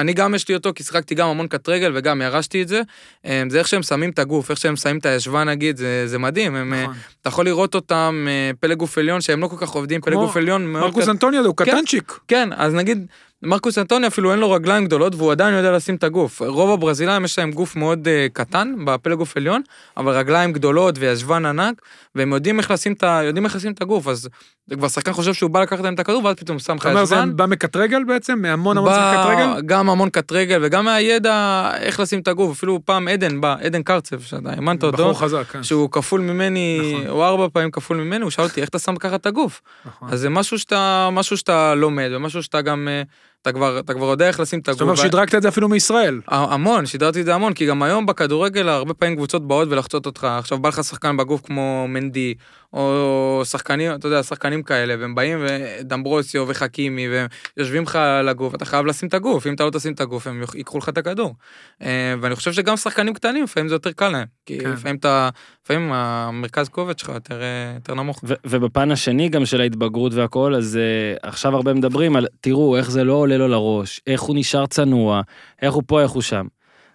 אני 0.00 0.12
גם 0.12 0.34
יש 0.34 0.48
לי 0.48 0.54
אותו, 0.54 0.72
כי 0.74 0.82
שיחקתי 0.82 1.14
גם 1.14 1.28
המון 1.28 1.46
קט 1.46 1.68
רגל 1.68 1.92
וגם 1.94 2.22
ירשתי 2.22 2.62
את 2.62 2.68
זה. 2.68 2.80
אה, 3.26 3.42
זה 3.48 3.58
איך 3.58 3.68
שהם 3.68 3.82
שמים 3.82 4.10
את 4.10 4.18
הגוף, 4.18 4.50
איך 4.50 4.58
שהם 4.58 4.76
שמים 4.76 4.98
את 4.98 5.06
הישבה 5.06 5.44
נגיד, 5.44 5.76
זה, 5.76 6.02
זה 6.06 6.18
מדהים. 6.18 6.56
הם, 6.56 6.74
אה, 6.74 6.82
נכון. 6.82 6.94
אתה 7.20 7.28
יכול 7.28 7.44
לראות 7.44 7.74
אותם 7.74 8.26
אה, 8.28 8.50
פלג 8.60 8.76
גוף 8.76 8.98
עליון, 8.98 9.20
שהם 9.20 9.40
לא 9.40 9.48
כל 9.48 9.56
כך 9.58 9.70
עובדים, 9.70 10.00
פלג 10.00 10.14
גוף 10.14 10.36
עליון 10.36 10.66
מאוד 10.66 10.84
מרקוס 10.84 11.08
אנטוניו 11.08 11.46
הוא 11.46 11.56
כן. 11.56 11.64
קטנצ'יק. 11.64 12.18
כן, 12.28 12.48
אז 12.56 12.74
נגיד, 12.74 13.06
מרקוס 13.44 13.78
אנטוני 13.78 14.06
אפילו 14.06 14.32
אין 14.32 14.38
לו 14.38 14.50
רגליים 14.50 14.84
גדולות, 14.84 15.14
והוא 15.14 15.32
עדיין 15.32 15.54
יודע 15.54 15.72
לשים 15.72 15.94
את 15.94 16.04
הגוף. 16.04 16.42
רוב 16.42 16.70
הברזילאים 16.70 17.24
יש 17.24 17.38
להם 17.38 17.52
גוף 17.52 17.76
מאוד 17.76 18.08
uh, 18.08 18.32
קטן, 18.32 18.74
בפלג 18.84 19.18
גוף 19.18 19.36
עליון, 19.36 19.62
אבל 19.96 20.12
רגליים 20.12 20.52
גדולות 20.52 20.98
וישבן 20.98 21.46
ענק, 21.46 21.82
והם 22.14 22.32
יודעים 22.32 22.58
איך 22.58 22.70
לשים 22.70 22.92
את, 22.92 23.02
יודעים 23.24 23.44
איך 23.44 23.56
לשים 23.56 23.72
את 23.72 23.82
הגוף, 23.82 24.08
אז 24.08 24.28
כבר 24.72 24.88
שחקן 24.88 25.12
חושב 25.12 25.34
שהוא 25.34 25.50
בא 25.50 25.62
לקחת 25.62 25.84
להם 25.84 25.94
את 25.94 26.00
הכדור, 26.00 26.24
ואז 26.24 26.36
פתאום 26.36 26.58
שם 26.58 26.76
לך 26.76 26.82
אתה 26.82 26.90
אומר, 26.90 27.04
זה 27.04 27.14
ישבן. 27.14 27.36
בא 27.36 27.46
מקט 27.46 27.76
רגל 27.76 28.04
בעצם? 28.04 28.38
מהמון 28.42 28.78
המון 28.78 28.92
קט 28.92 29.26
רגל? 29.26 29.60
גם 29.66 29.90
המון 29.90 30.10
קט 30.10 30.32
רגל, 30.32 30.60
וגם 30.62 30.84
מהידע 30.84 31.70
איך 31.76 32.00
לשים 32.00 32.20
את 32.20 32.28
הגוף. 32.28 32.56
אפילו 32.56 32.80
פעם 32.84 33.08
עדן 33.08 33.40
בא, 33.40 33.56
עדן 33.60 33.82
קרצב, 33.82 34.20
שאתה 34.20 34.50
האמנת 34.50 34.84
אותו, 34.84 34.96
בחור 34.96 35.20
חזק, 35.20 35.42
כן. 35.50 35.62
שהוא 35.62 35.90
כפול 35.90 36.20
ממני, 36.20 36.94
נכון. 36.94 37.06
או 37.06 37.24
ארבע 37.24 37.46
פעמים 37.52 37.70
כפול 37.70 37.96
ממני, 37.96 38.22
הוא 38.22 38.30
שאל 38.30 38.44
אותי 38.44 38.60
איך 38.60 38.68
אתה 38.68 38.78
שם 38.78 38.96
ככה 38.96 39.14
את 39.14 39.26
הגוף. 39.26 39.62
נכון. 39.86 40.08
אז 40.10 40.20
זה 40.20 40.30
משהו 40.30 40.58
שאתה, 40.58 41.08
משהו 41.12 41.36
שאתה 41.36 41.74
לומד, 41.74 42.10
ומשהו 42.12 42.42
שאתה 42.42 42.60
גם, 42.60 42.88
אה, 42.88 43.02
אתה 43.44 43.52
כבר, 43.52 43.78
אתה 43.78 43.94
כבר 43.94 44.06
יודע 44.06 44.28
איך 44.28 44.40
לשים 44.40 44.58
את 44.58 44.68
הגוף. 44.68 44.78
זאת 44.78 44.82
אומרת, 44.82 44.96
שדרגת 44.98 45.34
את 45.34 45.42
זה 45.42 45.48
אפילו 45.48 45.68
מישראל. 45.68 46.20
המון, 46.28 46.86
שידרתי 46.86 47.20
את 47.20 47.24
זה 47.24 47.34
המון, 47.34 47.52
כי 47.52 47.66
גם 47.66 47.82
היום 47.82 48.06
בכדורגל 48.06 48.68
הרבה 48.68 48.94
פעמים 48.94 49.16
קבוצות 49.16 49.48
באות 49.48 49.68
ולחצות 49.70 50.06
אותך, 50.06 50.24
עכשיו 50.24 50.58
בא 50.58 50.68
לך 50.68 50.84
שחקן 50.84 51.16
בגוף 51.16 51.40
כמו 51.44 51.86
מנדי, 51.88 52.34
או 52.74 53.42
שחקנים, 53.44 53.94
אתה 53.94 54.06
יודע, 54.06 54.22
שחקנים 54.22 54.62
כאלה, 54.62 54.94
והם 55.00 55.14
באים, 55.14 55.46
ודמברוסיו 55.46 56.44
וחכימי, 56.48 57.08
והם 57.08 57.26
יושבים 57.56 57.82
לך 57.82 57.96
על 57.96 58.28
הגוף, 58.28 58.54
אתה 58.54 58.64
חייב 58.64 58.86
לשים 58.86 59.08
את 59.08 59.14
הגוף, 59.14 59.46
אם 59.46 59.54
אתה 59.54 59.64
לא 59.64 59.70
תשים 59.70 59.92
את 59.92 60.00
הגוף, 60.00 60.26
הם 60.26 60.42
ייקחו 60.54 60.78
לך 60.78 60.88
את 60.88 60.98
הכדור. 60.98 61.34
אה, 61.82 62.14
ואני 62.20 62.34
חושב 62.34 62.52
שגם 62.52 62.76
שחקנים 62.76 63.14
קטנים, 63.14 63.44
לפעמים 63.44 63.68
זה 63.68 63.74
יותר 63.74 63.92
קל 63.92 64.08
להם, 64.08 64.26
כי 64.46 64.58
כן. 64.58 64.70
לפעמים 64.70 64.96
אתה, 64.96 65.28
לפעמים 65.64 65.92
המרכז 65.92 66.68
כובד 66.68 66.98
שלך 66.98 67.08
יותר, 67.08 67.42
אה, 67.42 67.72
יותר 67.74 67.94
נמוך. 67.94 68.20
ו- 68.24 68.34
ובפן 68.46 68.90
השני 68.90 69.28
גם 69.28 69.46
של 69.46 69.60
ההתבגרות 69.60 70.14
והכל, 70.14 70.54
אז 70.54 70.78
uh, 70.78 71.28
עכשיו 71.28 71.56
הרבה 71.56 71.74
מדברים 71.74 72.16
על, 72.16 72.26
תראו 72.40 72.76
איך 72.76 72.90
זה 72.90 73.04
לא 73.04 73.12
עולה 73.12 73.38
לו 73.38 73.48
לראש, 73.48 74.00
איך 74.06 74.20
הוא 74.20 74.36
נשאר 74.38 74.66
צנוע, 74.66 75.20
איך 75.62 75.74
הוא 75.74 75.82
פה, 75.86 76.02
איך 76.02 76.10
הוא 76.10 76.22
שם. 76.22 76.46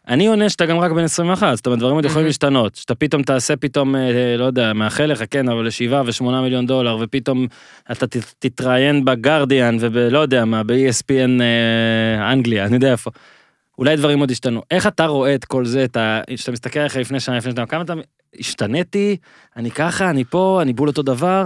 אני 0.10 0.28
עונה 0.28 0.50
שאתה 0.50 0.66
גם 0.66 0.80
רק 0.80 0.92
בן 0.92 1.04
21, 1.04 1.56
זאת 1.56 1.66
אומרת, 1.66 1.80
דברים 1.80 1.96
עוד 1.96 2.06
יכולים. 2.06 2.28
להשתנות. 2.28 2.76
שאתה 2.76 2.96
פתאום 2.96 3.24
תעשה 3.24 3.56
פתאום, 3.56 3.96
אה, 3.96 4.36
לא 4.38 4.46
יודע, 4.46 4.74
מאחל 4.74 5.06
לך, 5.06 5.24
כן, 5.32 5.50
אבל 5.50 5.68
לשבעה 5.68 6.04
ושמונה 6.06 6.42
מיליון 6.42 6.66
דולר, 6.66 6.98
ופתאום 7.02 7.48
אתה 7.92 8.06
תתראיין 8.40 9.06
בגרדיאן 9.06 9.78
ובלא 9.80 10.20
יודע 10.20 10.46
מה, 10.46 10.64
ב-ESPN 10.64 11.42
אה, 11.42 12.32
אנגליה, 12.34 12.66
אני 12.66 12.76
יודע 12.76 12.92
איפה. 12.92 13.12
אולי 13.78 13.96
דברים 13.96 14.20
עוד 14.20 14.32
השתנו. 14.32 14.62
איך 14.72 14.88
אתה 14.88 15.06
רואה 15.06 15.36
את 15.36 15.46
כל 15.46 15.66
זה, 15.66 15.84
אתה, 15.84 16.22
כשאתה 16.36 16.52
מסתכל 16.52 16.80
עליך 16.80 16.96
לפני 16.96 17.20
שנה, 17.20 17.38
לפני 17.38 17.52
שנה, 17.52 17.66
כמה 17.66 17.82
אתה, 17.82 17.94
השתניתי, 18.40 19.18
אני 19.56 19.72
ככה, 19.72 20.10
אני 20.10 20.24
פה, 20.24 20.60
אני 20.62 20.74
בול 20.74 20.88
אותו 20.88 21.02
דבר? 21.02 21.46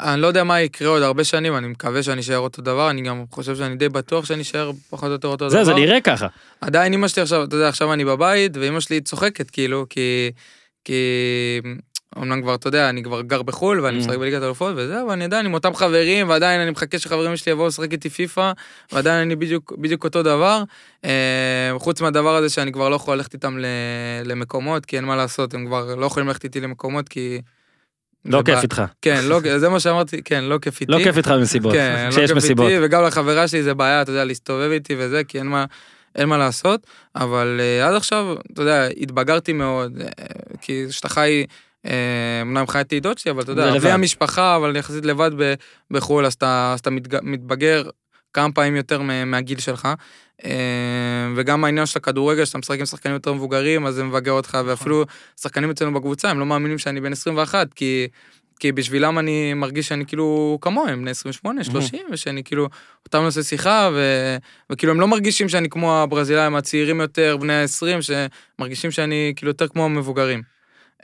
אני 0.00 0.20
לא 0.20 0.26
יודע 0.26 0.44
מה 0.44 0.60
יקרה 0.60 0.88
עוד 0.88 1.02
הרבה 1.02 1.24
שנים, 1.24 1.56
אני 1.56 1.68
מקווה 1.68 2.02
שאני 2.02 2.20
אשאר 2.20 2.38
אותו 2.38 2.62
דבר, 2.62 2.90
אני 2.90 3.02
גם 3.02 3.24
חושב 3.30 3.56
שאני 3.56 3.76
די 3.76 3.88
בטוח 3.88 4.24
שאני 4.24 4.42
אשאר 4.42 4.70
פחות 4.90 5.06
או 5.06 5.12
יותר 5.12 5.28
אותו 5.28 5.48
דבר. 5.48 5.58
זה, 5.58 5.64
זה 5.64 5.74
נראה 5.74 6.00
ככה. 6.00 6.26
עדיין 6.60 6.92
אמא 6.92 7.08
שלי 7.08 7.22
עכשיו, 7.22 7.44
אתה 7.44 7.56
יודע, 7.56 7.68
עכשיו 7.68 7.92
אני 7.92 8.04
בבית, 8.04 8.52
ואמא 8.60 8.80
שלי 8.80 9.00
צוחקת, 9.00 9.50
כאילו, 9.50 9.86
כי... 9.90 10.30
כי... 10.84 10.94
אמנם 12.18 12.42
כבר, 12.42 12.54
אתה 12.54 12.68
יודע, 12.68 12.88
אני 12.88 13.02
כבר 13.02 13.20
גר 13.22 13.42
בחו"ל, 13.42 13.80
ואני 13.80 13.96
Mm. 13.96 14.00
משחק 14.00 14.16
בליגת 14.16 14.42
אלופות 14.42 14.72
וזה, 14.76 15.02
אבל 15.02 15.12
אני 15.12 15.24
עדיין 15.24 15.46
עם 15.46 15.54
אותם 15.54 15.74
חברים, 15.74 16.28
ועדיין 16.28 16.60
אני 16.60 16.70
מחכה 16.70 16.98
שחברים 16.98 17.36
שלי 17.36 17.52
יבואו 17.52 17.66
לשחק 17.68 17.92
איתי 17.92 18.10
פיפא, 18.10 18.52
ועדיין 18.92 19.20
אני 19.20 19.36
בדיוק, 19.36 19.72
בדיוק 19.78 20.04
אותו 20.04 20.22
דבר. 20.22 20.62
אה, 21.04 21.70
חוץ 21.78 22.00
מהדבר 22.00 22.36
הזה 22.36 22.48
שאני 22.48 22.72
כבר 22.72 22.88
לא 22.88 22.96
יכול 22.96 23.16
ללכת 23.16 23.34
איתם 23.34 23.58
למקומות, 24.24 24.86
כי 24.86 24.96
אין 24.96 25.04
מה 25.04 25.16
לעשות, 25.16 25.54
הם 25.54 25.66
כבר 25.66 25.94
לא 25.94 26.06
יכולים 26.06 26.28
ללכת 26.28 26.44
איתי 26.44 26.60
למקומות, 26.60 27.08
כי... 27.08 27.40
לא 28.24 28.42
כיף 28.42 28.62
איתך. 28.62 28.82
כן, 29.02 29.20
לא, 29.24 29.58
זה 29.58 29.68
מה 29.68 29.80
שאמרתי, 29.80 30.22
כן, 30.22 30.44
לא 30.44 30.58
כיף 30.58 30.80
איתי. 30.80 30.92
לא 30.92 30.98
כיף 30.98 31.16
איתך 31.16 31.30
במסיבות. 31.30 31.72
כן, 31.72 32.04
לא 32.06 32.10
כשיש 32.10 32.30
כיף 32.30 32.36
מסיבות. 32.36 32.70
איתי, 32.70 32.84
וגם 32.84 33.02
לחברה 33.04 33.48
שלי 33.48 33.62
זה 33.62 33.74
בעיה, 33.74 34.02
אתה 34.02 34.10
יודע, 34.10 34.24
להסתובב 34.24 34.70
איתי 34.70 34.94
וזה, 34.98 35.24
כי 35.24 35.38
אין 35.38 35.46
מה, 35.46 35.64
אין 36.16 36.28
מה 36.28 36.38
לעשות, 36.38 36.86
אבל 37.16 37.60
uh, 37.60 37.86
עד 37.88 37.94
עכשיו, 37.94 38.36
אתה 38.52 38.62
יודע, 38.62 38.86
התבגרתי 39.00 39.52
מאוד, 39.52 39.98
uh, 39.98 40.56
כי 40.60 40.84
כשאתה 40.88 41.08
חי, 41.08 41.44
uh, 41.86 41.90
אמנם 42.42 42.66
חייתי 42.66 42.98
את 42.98 43.02
דוד 43.02 43.18
שלי, 43.18 43.30
אבל 43.30 43.42
אתה 43.42 43.52
יודע. 43.52 43.76
אבי 43.76 43.90
המשפחה, 43.90 44.56
אבל 44.56 44.76
יחסית 44.76 45.04
לבד 45.04 45.30
ב- 45.36 45.54
בחו"ל, 45.90 46.26
אז 46.26 46.32
אתה, 46.32 46.74
מתבגר 47.22 47.82
כמה 48.32 48.52
פעמים 48.52 48.76
יותר 48.76 49.02
מה- 49.02 49.24
מהגיל 49.24 49.58
שלך. 49.58 49.88
Uh, 50.40 50.44
וגם 51.36 51.64
העניין 51.64 51.86
של 51.86 51.98
הכדורגל, 51.98 52.44
שאתה 52.44 52.58
משחק 52.58 52.78
עם 52.78 52.86
שחקנים 52.86 53.14
יותר 53.14 53.32
מבוגרים, 53.32 53.86
אז 53.86 53.94
זה 53.94 54.04
מבגר 54.04 54.32
אותך, 54.32 54.58
ואפילו 54.66 55.04
שחקנים 55.40 55.70
אצלנו 55.70 55.94
בקבוצה, 55.94 56.30
הם 56.30 56.40
לא 56.40 56.46
מאמינים 56.46 56.78
שאני 56.78 57.00
בן 57.00 57.12
21, 57.12 57.74
כי... 57.74 58.08
כי 58.60 58.72
בשבילם 58.72 59.18
אני 59.18 59.54
מרגיש 59.54 59.88
שאני 59.88 60.06
כאילו 60.06 60.58
כמוהם, 60.60 61.00
בני 61.02 61.10
28, 61.10 61.64
30, 61.64 62.00
ושאני 62.12 62.44
כאילו, 62.44 62.68
אותם 63.04 63.18
נושא 63.22 63.42
שיחה, 63.42 63.90
ו... 63.94 64.00
וכאילו 64.70 64.92
הם 64.92 65.00
לא 65.00 65.08
מרגישים 65.08 65.48
שאני 65.48 65.68
כמו 65.68 66.02
הברזילאים 66.02 66.56
הצעירים 66.56 67.00
יותר, 67.00 67.36
בני 67.40 67.54
ה-20, 67.54 68.02
שמרגישים 68.02 68.90
שאני 68.90 69.32
כאילו 69.36 69.50
יותר 69.50 69.68
כמו 69.68 69.84
המבוגרים. 69.84 70.42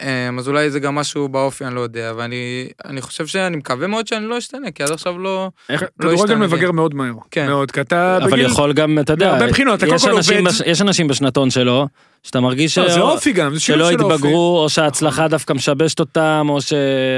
אמ, 0.03 0.39
אז 0.39 0.49
אולי 0.49 0.71
זה 0.71 0.81
גם 0.81 0.95
משהו 0.95 1.29
באופי, 1.29 1.65
אני 1.65 1.75
לא 1.75 1.81
יודע, 1.81 2.13
ואני 2.17 2.37
אני 2.85 3.01
חושב 3.01 3.27
שאני 3.27 3.57
מקווה 3.57 3.87
מאוד 3.87 4.07
שאני 4.07 4.27
לא 4.27 4.39
אשתנה, 4.39 4.71
כי 4.71 4.83
עד 4.83 4.91
עכשיו 4.91 5.19
לא... 5.19 5.51
איך- 5.69 5.83
לא 5.83 5.89
כדורגל. 6.17 6.35
מבגר 6.35 6.73
מאוד 6.73 6.95
מהר. 6.95 7.13
כן. 7.31 7.47
מאוד, 7.47 7.71
כי 7.71 7.81
אתה 7.81 8.17
אבל 8.17 8.31
בגיל... 8.31 8.47
יכול 8.47 8.73
גם, 8.73 8.99
אתה 8.99 9.13
יודע, 9.13 9.27
מהרבה 9.31 9.47
בחינות, 9.49 9.83
אתה 9.83 9.95
יש 9.95 10.03
קודם 10.03 10.13
כל 10.13 10.17
אנשים 10.17 10.39
עובד- 10.39 10.49
בש- 10.51 10.63
יש 10.67 10.81
אנשים 10.83 11.09
בשנתון 11.09 11.51
שלו, 11.51 11.89
שאתה 12.27 12.41
מרגיש 12.41 12.79
לא, 12.79 12.89
ש- 12.89 12.93
זה 12.93 13.01
אופי 13.01 13.33
גם, 13.33 13.55
זה 13.55 13.61
שילוב 13.61 13.89
שלא 13.89 13.99
של 13.99 14.05
אופי. 14.05 14.15
התבגרו, 14.15 14.59
או 14.63 14.69
שההצלחה 14.69 15.29
דווקא 15.29 15.53
משבשת 15.53 16.01
אותם, 16.01 16.47
או 16.49 16.61
ש... 16.61 16.73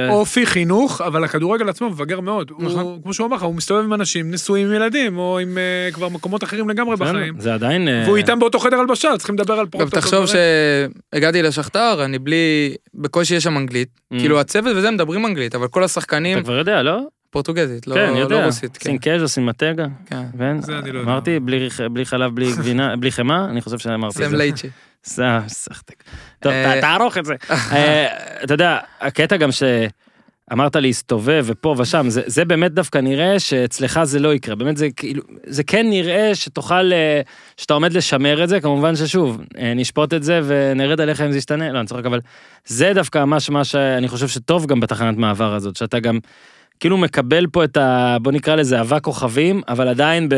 אופי, 0.08 0.46
חינוך, 0.46 1.00
אבל 1.00 1.24
הכדורגל 1.24 1.68
עצמו 1.68 1.90
מבגר 1.90 2.20
מאוד. 2.20 2.50
נכון. 2.58 2.80
הוא, 2.80 3.02
כמו 3.02 3.14
שהוא 3.14 3.26
אמר 3.26 3.36
לך, 3.36 3.42
הוא 3.42 3.54
מסתובב 3.54 3.84
עם 3.84 3.94
אנשים 3.94 4.30
נשואים 4.30 4.66
עם 4.66 4.72
ילדים, 4.72 5.18
או 5.18 5.38
עם 5.38 5.58
אה, 5.58 5.92
כבר 5.92 6.08
מקומות 6.08 6.44
אחרים 6.44 6.68
לגמרי 6.68 6.96
בחיים. 6.96 7.34
זה 7.40 7.54
עדיין... 7.54 7.88
אה, 7.88 8.02
והוא 8.04 8.16
איתם 8.16 8.38
באותו 8.38 8.58
חדר 8.58 8.76
הלבשה, 8.76 9.08
צריכים 9.18 9.34
לדבר 9.34 9.54
על 9.54 9.60
גם 9.64 9.70
פרוטוקול. 9.70 10.00
תחשוב. 10.00 10.26
שהגעתי 11.12 11.42
לשכתר, 11.42 12.04
אני 12.04 12.18
בלי... 12.18 12.74
בקושי 12.94 13.34
יש 13.34 13.44
שם 13.44 13.56
אנגלית. 13.56 13.88
Mm. 14.14 14.18
כאילו 14.18 14.40
הצוות 14.40 14.76
וזה 14.76 14.90
מדברים 14.90 15.26
אנגלית, 15.26 15.54
אבל 15.54 15.68
כל 15.68 15.84
השחקנים 15.84 16.38
אתה 16.38 16.44
כבר 16.44 16.58
יודע, 16.58 16.82
לא? 16.82 16.98
פורטוגזית, 17.30 17.86
לא 17.86 17.94
כן, 17.94 18.12
לא 18.14 18.18
יודע. 18.18 18.44
רוסית. 18.44 18.76
כן. 18.76 18.84
sem 18.90 19.00
queijo, 19.00 19.24
sem 19.26 19.41
manteiga, 19.41 19.86
כן. 20.06 20.22
כן? 20.38 20.60
זה 20.60 20.78
אני 20.78 20.92
לא 20.92 20.98
יודע. 20.98 21.10
אמרתי, 21.10 21.40
בלי- 21.40 21.68
בלי 21.92 22.04
חלב, 22.04 22.34
בלי 22.34 22.52
גבינה, 22.52 22.96
בלי 23.00 23.10
חמאה? 23.12 23.44
אני 23.44 23.60
חושב 23.60 23.78
שאמרתי 23.78 24.24
את 24.26 24.30
זה. 24.56 24.68
זה 25.04 25.24
סחטק. 25.48 26.04
טוב, 26.40 26.52
אה, 26.52 26.80
תערוך 26.80 27.18
את 27.18 27.24
זה. 27.24 27.34
אה, 27.50 28.06
אתה 28.44 28.54
יודע, 28.54 28.78
הקטע 29.00 29.36
גם 29.36 29.48
שאמרת 29.52 30.76
להסתובב 30.76 31.44
ופה 31.48 31.74
ושם, 31.78 32.06
זה- 32.10 32.22
זה 32.26 32.44
באמת 32.44 32.72
דווקא 32.72 32.98
נראה 32.98 33.38
שאצלך 33.40 34.00
זה 34.04 34.18
לא 34.18 34.34
יקרה. 34.34 34.54
באמת 34.54 34.76
זה 34.76 34.88
כאילו, 34.96 35.22
זה 35.46 35.62
כן 35.62 35.86
נראה 35.90 36.34
שתוכל, 36.34 36.92
אה, 36.92 37.20
שאתה 37.56 37.74
עומד 37.74 37.92
לשמר 37.92 38.44
את 38.44 38.48
זה, 38.48 38.60
כמובן 38.60 38.96
ששוב, 38.96 39.40
אה, 39.58 39.72
נשפוט 39.74 40.14
את 40.14 40.22
זה 40.22 40.40
ונרד 40.44 41.00
עליך 41.00 41.20
אם 41.20 41.32
זה 41.32 41.38
ישתנה, 41.38 41.72
לא, 41.72 41.78
אני 41.78 41.86
צוחק, 41.86 42.06
אבל 42.06 42.20
זה 42.66 42.92
דווקא 42.94 43.24
ממש 43.24 43.50
מה 43.50 43.64
שאני 43.64 44.08
חושב 44.08 44.28
שטוב 44.28 44.66
גם 44.66 44.80
בתחנת 44.80 45.16
מעבר 45.16 45.54
הזאת, 45.54 45.76
שאתה 45.76 46.00
גם 46.00 46.18
כאילו 46.80 46.96
מקבל 46.98 47.46
פה 47.46 47.64
את 47.64 47.76
ה... 47.76 48.16
בוא 48.22 48.32
נקרא 48.32 48.54
לזה 48.54 48.80
אבק 48.80 49.04
כוכבים, 49.04 49.62
אבל 49.68 49.88
עדיין 49.88 50.28
ב... 50.28 50.34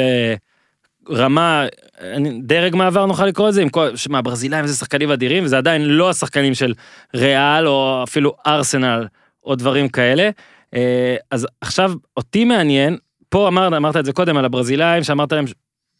רמה, 1.10 1.66
אני- 2.00 2.40
דרג 2.42 2.76
מעבר 2.76 3.06
נוכל 3.06 3.26
לקרוא 3.26 3.48
לזה, 3.48 3.62
עם 3.62 3.68
כל, 3.68 3.96
שמע, 3.96 4.18
הברזילאים 4.18 4.66
זה 4.66 4.74
שחקנים 4.74 5.10
אדירים, 5.10 5.44
וזה 5.44 5.58
עדיין 5.58 5.82
לא 5.82 6.10
השחקנים 6.10 6.54
של 6.54 6.74
ריאל, 7.14 7.66
או 7.68 8.00
אפילו 8.02 8.34
ארסנל, 8.46 9.06
או 9.44 9.54
דברים 9.54 9.88
כאלה. 9.88 10.30
אה, 10.74 11.16
אז 11.30 11.46
עכשיו, 11.60 11.92
אותי 12.16 12.44
מעניין, 12.44 12.96
פה 13.28 13.48
אמרת, 13.48 13.72
אמרת 13.72 13.96
את 13.96 14.04
זה 14.04 14.12
קודם 14.12 14.36
על 14.36 14.44
הברזילאים, 14.44 15.02
שאמרת 15.02 15.32
להם, 15.32 15.44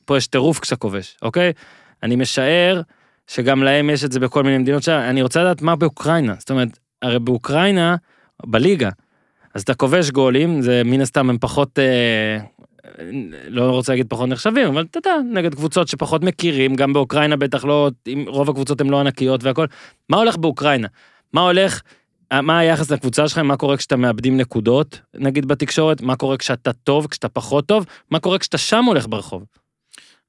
פה 0.04 0.16
יש 0.16 0.26
טירוף 0.26 0.58
כשאתה 0.60 0.76
כובש, 0.76 1.16
אוקיי? 1.22 1.52
אני 2.02 2.16
משער 2.16 2.82
שגם 3.26 3.62
להם 3.62 3.90
יש 3.90 4.04
את 4.04 4.12
זה 4.12 4.20
בכל 4.20 4.42
מיני 4.42 4.58
מדינות 4.58 4.82
שם, 4.82 4.92
אני 4.92 5.22
רוצה 5.22 5.40
לדעת 5.44 5.62
מה 5.62 5.76
באוקראינה, 5.76 6.34
זאת 6.38 6.50
אומרת, 6.50 6.78
הרי 7.02 7.18
באוקראינה, 7.18 7.96
בליגה, 8.46 8.88
אז 9.54 9.62
אתה 9.62 9.74
כובש 9.74 10.10
גולים, 10.10 10.62
זה 10.62 10.82
מן 10.84 11.00
הסתם 11.00 11.30
הם 11.30 11.38
פחות, 11.38 11.78
אה, 11.78 12.38
לא 13.48 13.70
רוצה 13.70 13.92
להגיד 13.92 14.06
פחות 14.08 14.28
נחשבים, 14.28 14.66
אבל 14.66 14.86
אתה 14.90 14.98
יודע, 14.98 15.16
נגד 15.32 15.54
קבוצות 15.54 15.88
שפחות 15.88 16.24
מכירים, 16.24 16.74
גם 16.74 16.92
באוקראינה 16.92 17.36
בטח 17.36 17.64
לא, 17.64 17.90
אם 18.06 18.24
רוב 18.28 18.50
הקבוצות 18.50 18.80
הן 18.80 18.88
לא 18.88 19.00
ענקיות 19.00 19.44
והכל. 19.44 19.66
מה 20.08 20.16
הולך 20.16 20.36
באוקראינה? 20.36 20.88
מה 21.32 21.40
הולך, 21.40 21.80
אה, 22.32 22.40
מה 22.40 22.58
היחס 22.58 22.90
לקבוצה 22.90 23.28
שלכם, 23.28 23.46
מה 23.46 23.56
קורה 23.56 23.76
כשאתה 23.76 23.96
מאבדים 23.96 24.36
נקודות, 24.36 25.00
נגיד 25.14 25.46
בתקשורת, 25.46 26.02
מה 26.02 26.16
קורה 26.16 26.36
כשאתה 26.36 26.72
טוב, 26.72 27.06
כשאתה 27.06 27.28
פחות 27.28 27.66
טוב, 27.66 27.86
מה 28.10 28.18
קורה 28.18 28.38
כשאתה 28.38 28.58
שם 28.58 28.84
הולך 28.84 29.06
ברחוב. 29.08 29.44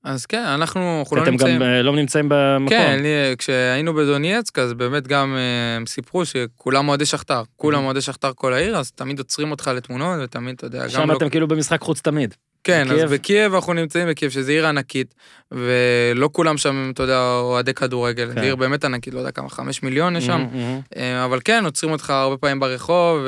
אז 0.03 0.25
כן, 0.25 0.43
אנחנו 0.43 0.99
אנחנו 0.99 1.17
לא 1.17 1.23
אתם 1.23 1.31
נמצאים... 1.31 1.55
גם 1.55 1.61
אה, 1.61 1.81
לא 1.81 1.95
נמצאים 1.95 2.25
במקום. 2.29 2.69
כן, 2.77 2.99
לי- 3.03 3.35
כשהיינו 3.37 3.93
בדונייצק, 3.93 4.59
אז 4.59 4.73
באמת 4.73 5.07
גם 5.07 5.35
אה, 5.37 5.75
הם 5.77 5.85
סיפרו 5.85 6.25
שכולם 6.25 6.89
אוהדי 6.89 7.05
שכתר. 7.05 7.41
כולם 7.55 7.85
אוהדי 7.85 8.01
שכתר 8.01 8.31
כל 8.35 8.53
העיר, 8.53 8.77
אז 8.77 8.91
תמיד 8.91 9.19
עוצרים 9.19 9.51
אותך 9.51 9.71
לתמונות, 9.75 10.19
ותמיד, 10.23 10.55
אתה 10.55 10.65
יודע, 10.65 10.83
גם 10.83 10.89
שם 10.89 11.11
לא... 11.11 11.17
אתם 11.17 11.29
כאילו 11.29 11.47
במשחק 11.47 11.81
חוץ 11.81 12.01
תמיד. 12.01 12.33
כן, 12.63 12.81
אז 12.81 12.93
בקייב? 12.93 13.09
בקייב 13.13 13.53
אנחנו 13.55 13.73
נמצאים 13.73 14.07
בקייב, 14.07 14.31
שזו 14.31 14.51
עיר 14.51 14.67
ענקית, 14.67 15.13
ולא 15.51 16.29
כולם 16.31 16.57
שם, 16.57 16.91
אתה 16.93 17.03
יודע, 17.03 17.19
אוהדי 17.41 17.73
כדורגל. 17.73 18.27
כן. 18.27 18.33
זו 18.35 18.41
עיר 18.41 18.55
באמת 18.55 18.85
ענקית, 18.85 19.13
לא 19.13 19.19
יודע 19.19 19.31
כמה, 19.31 19.49
חמש 19.49 19.83
מיליון 19.83 20.15
יש 20.15 20.25
שם. 20.25 20.31
מהמם, 20.31 20.61
מהמם. 20.61 20.79
אה, 20.95 21.25
אבל 21.25 21.39
כן, 21.45 21.65
עוצרים 21.65 21.91
אותך 21.91 22.09
הרבה 22.09 22.37
פעמים 22.37 22.59
ברחוב, 22.59 23.27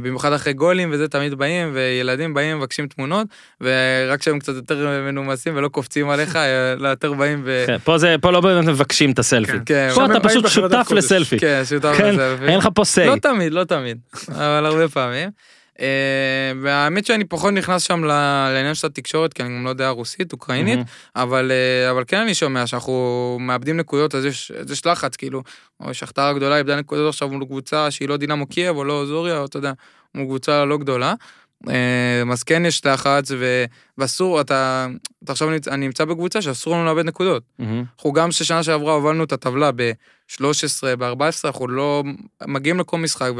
ובמיוחד 0.00 0.32
אחרי 0.32 0.52
גולים 0.52 0.88
וזה, 0.92 1.08
תמיד 1.08 1.34
באים, 1.34 1.70
וילדים 1.74 2.34
באים, 2.34 2.58
מבקשים 2.58 2.86
תמונות, 2.86 3.26
ורק 3.60 4.20
כשהם 4.20 4.38
קצת 4.38 4.54
יותר 4.54 5.02
מנומסים 5.06 5.56
ולא 5.56 5.68
קופצים 5.68 6.10
עליך, 6.10 6.36
אה, 6.36 6.74
לא 6.78 6.88
יותר 6.88 7.12
באים 7.12 7.42
ו... 7.44 7.64
כן, 7.66 7.76
פה 7.84 7.98
זה, 7.98 8.16
פה 8.20 8.30
לא 8.30 8.40
באמת 8.40 8.64
מבקשים 8.64 9.10
את 9.10 9.18
הסלפי. 9.18 9.52
כן. 9.52 9.58
כן, 9.66 9.88
פה 9.94 10.06
אתה 10.06 10.20
פשוט 10.20 10.48
שותף. 10.48 10.90
לסלפי. 10.90 11.38
כן, 11.38 11.62
שותף 11.68 11.94
לסלפי. 12.04 12.46
אין 12.46 12.58
לך 12.58 12.68
פה 12.74 12.84
say. 12.84 13.06
לא 13.06 13.16
תמיד, 13.16 13.52
לא 13.52 13.64
תמיד, 13.64 13.98
אבל 14.28 14.66
הרבה 14.66 14.88
פעמים. 14.88 15.30
אה, 15.80 16.52
והאמת 16.62 17.06
שאני 17.06 17.24
פחות 17.24 17.54
נכנס 17.54 17.82
שם 17.82 18.04
לעניין 18.04 18.74
של 18.74 18.86
התקשורת, 18.86 19.32
כי 19.32 19.42
אני 19.42 19.56
גם 19.56 19.64
לא 19.64 19.70
יודע 19.70 19.88
רוסית, 19.88 20.32
אוקראינית. 20.32 20.78
אבל, 21.16 21.52
אה, 21.52 21.90
אבל 21.90 22.04
כן 22.06 22.16
אני 22.20 22.34
שומע 22.34 22.66
שאנחנו 22.66 23.36
מאבדים 23.40 23.76
נקודות, 23.76 24.14
אז 24.14 24.24
יש, 24.24 24.50
אז 24.50 24.70
יש 24.70 24.86
לחץ, 24.86 25.16
כאילו, 25.16 25.42
או 25.80 25.94
שכתר 25.94 26.22
הגדולה 26.22 26.58
איבדה 26.58 26.76
נקודות 26.76 27.08
עכשיו 27.08 27.28
מול 27.28 27.44
קבוצה 27.44 27.90
שהיא 27.90 28.08
לא 28.08 28.16
דינמו 28.16 28.46
קייב 28.46 28.76
או 28.76 28.84
לא 28.84 29.06
זוריה, 29.06 29.38
או 29.38 29.44
אתה 29.44 29.56
יודע, 29.56 29.72
מול 30.14 30.24
קבוצה 30.24 30.64
לא 30.64 30.76
גדולה. 30.76 31.14
אה, 31.68 32.32
אז 32.32 32.42
כן 32.42 32.66
יש 32.66 32.86
לחץ, 32.86 33.30
ואסור, 33.98 34.40
אתה, 34.40 34.86
אתה 35.24 35.32
עכשיו 35.32 35.50
נמצא, 35.50 35.70
אני 35.70 35.86
נמצא 35.86 36.04
בקבוצה 36.04 36.42
שאסור 36.42 36.74
לנו 36.74 36.84
לאבד 36.84 37.04
נקודות. 37.04 37.42
מהמם. 37.58 37.84
אנחנו 37.96 38.12
גם 38.12 38.32
ששנה 38.32 38.62
שעברה 38.62 38.92
הובלנו 38.94 39.24
את 39.24 39.32
הטבלה 39.32 39.70
ב-13, 39.72 40.44
ב-14, 40.98 41.20
אנחנו 41.44 41.68
לא 41.68 42.02
מגיעים 42.46 42.80
לכל 42.80 42.98
משחק 42.98 43.30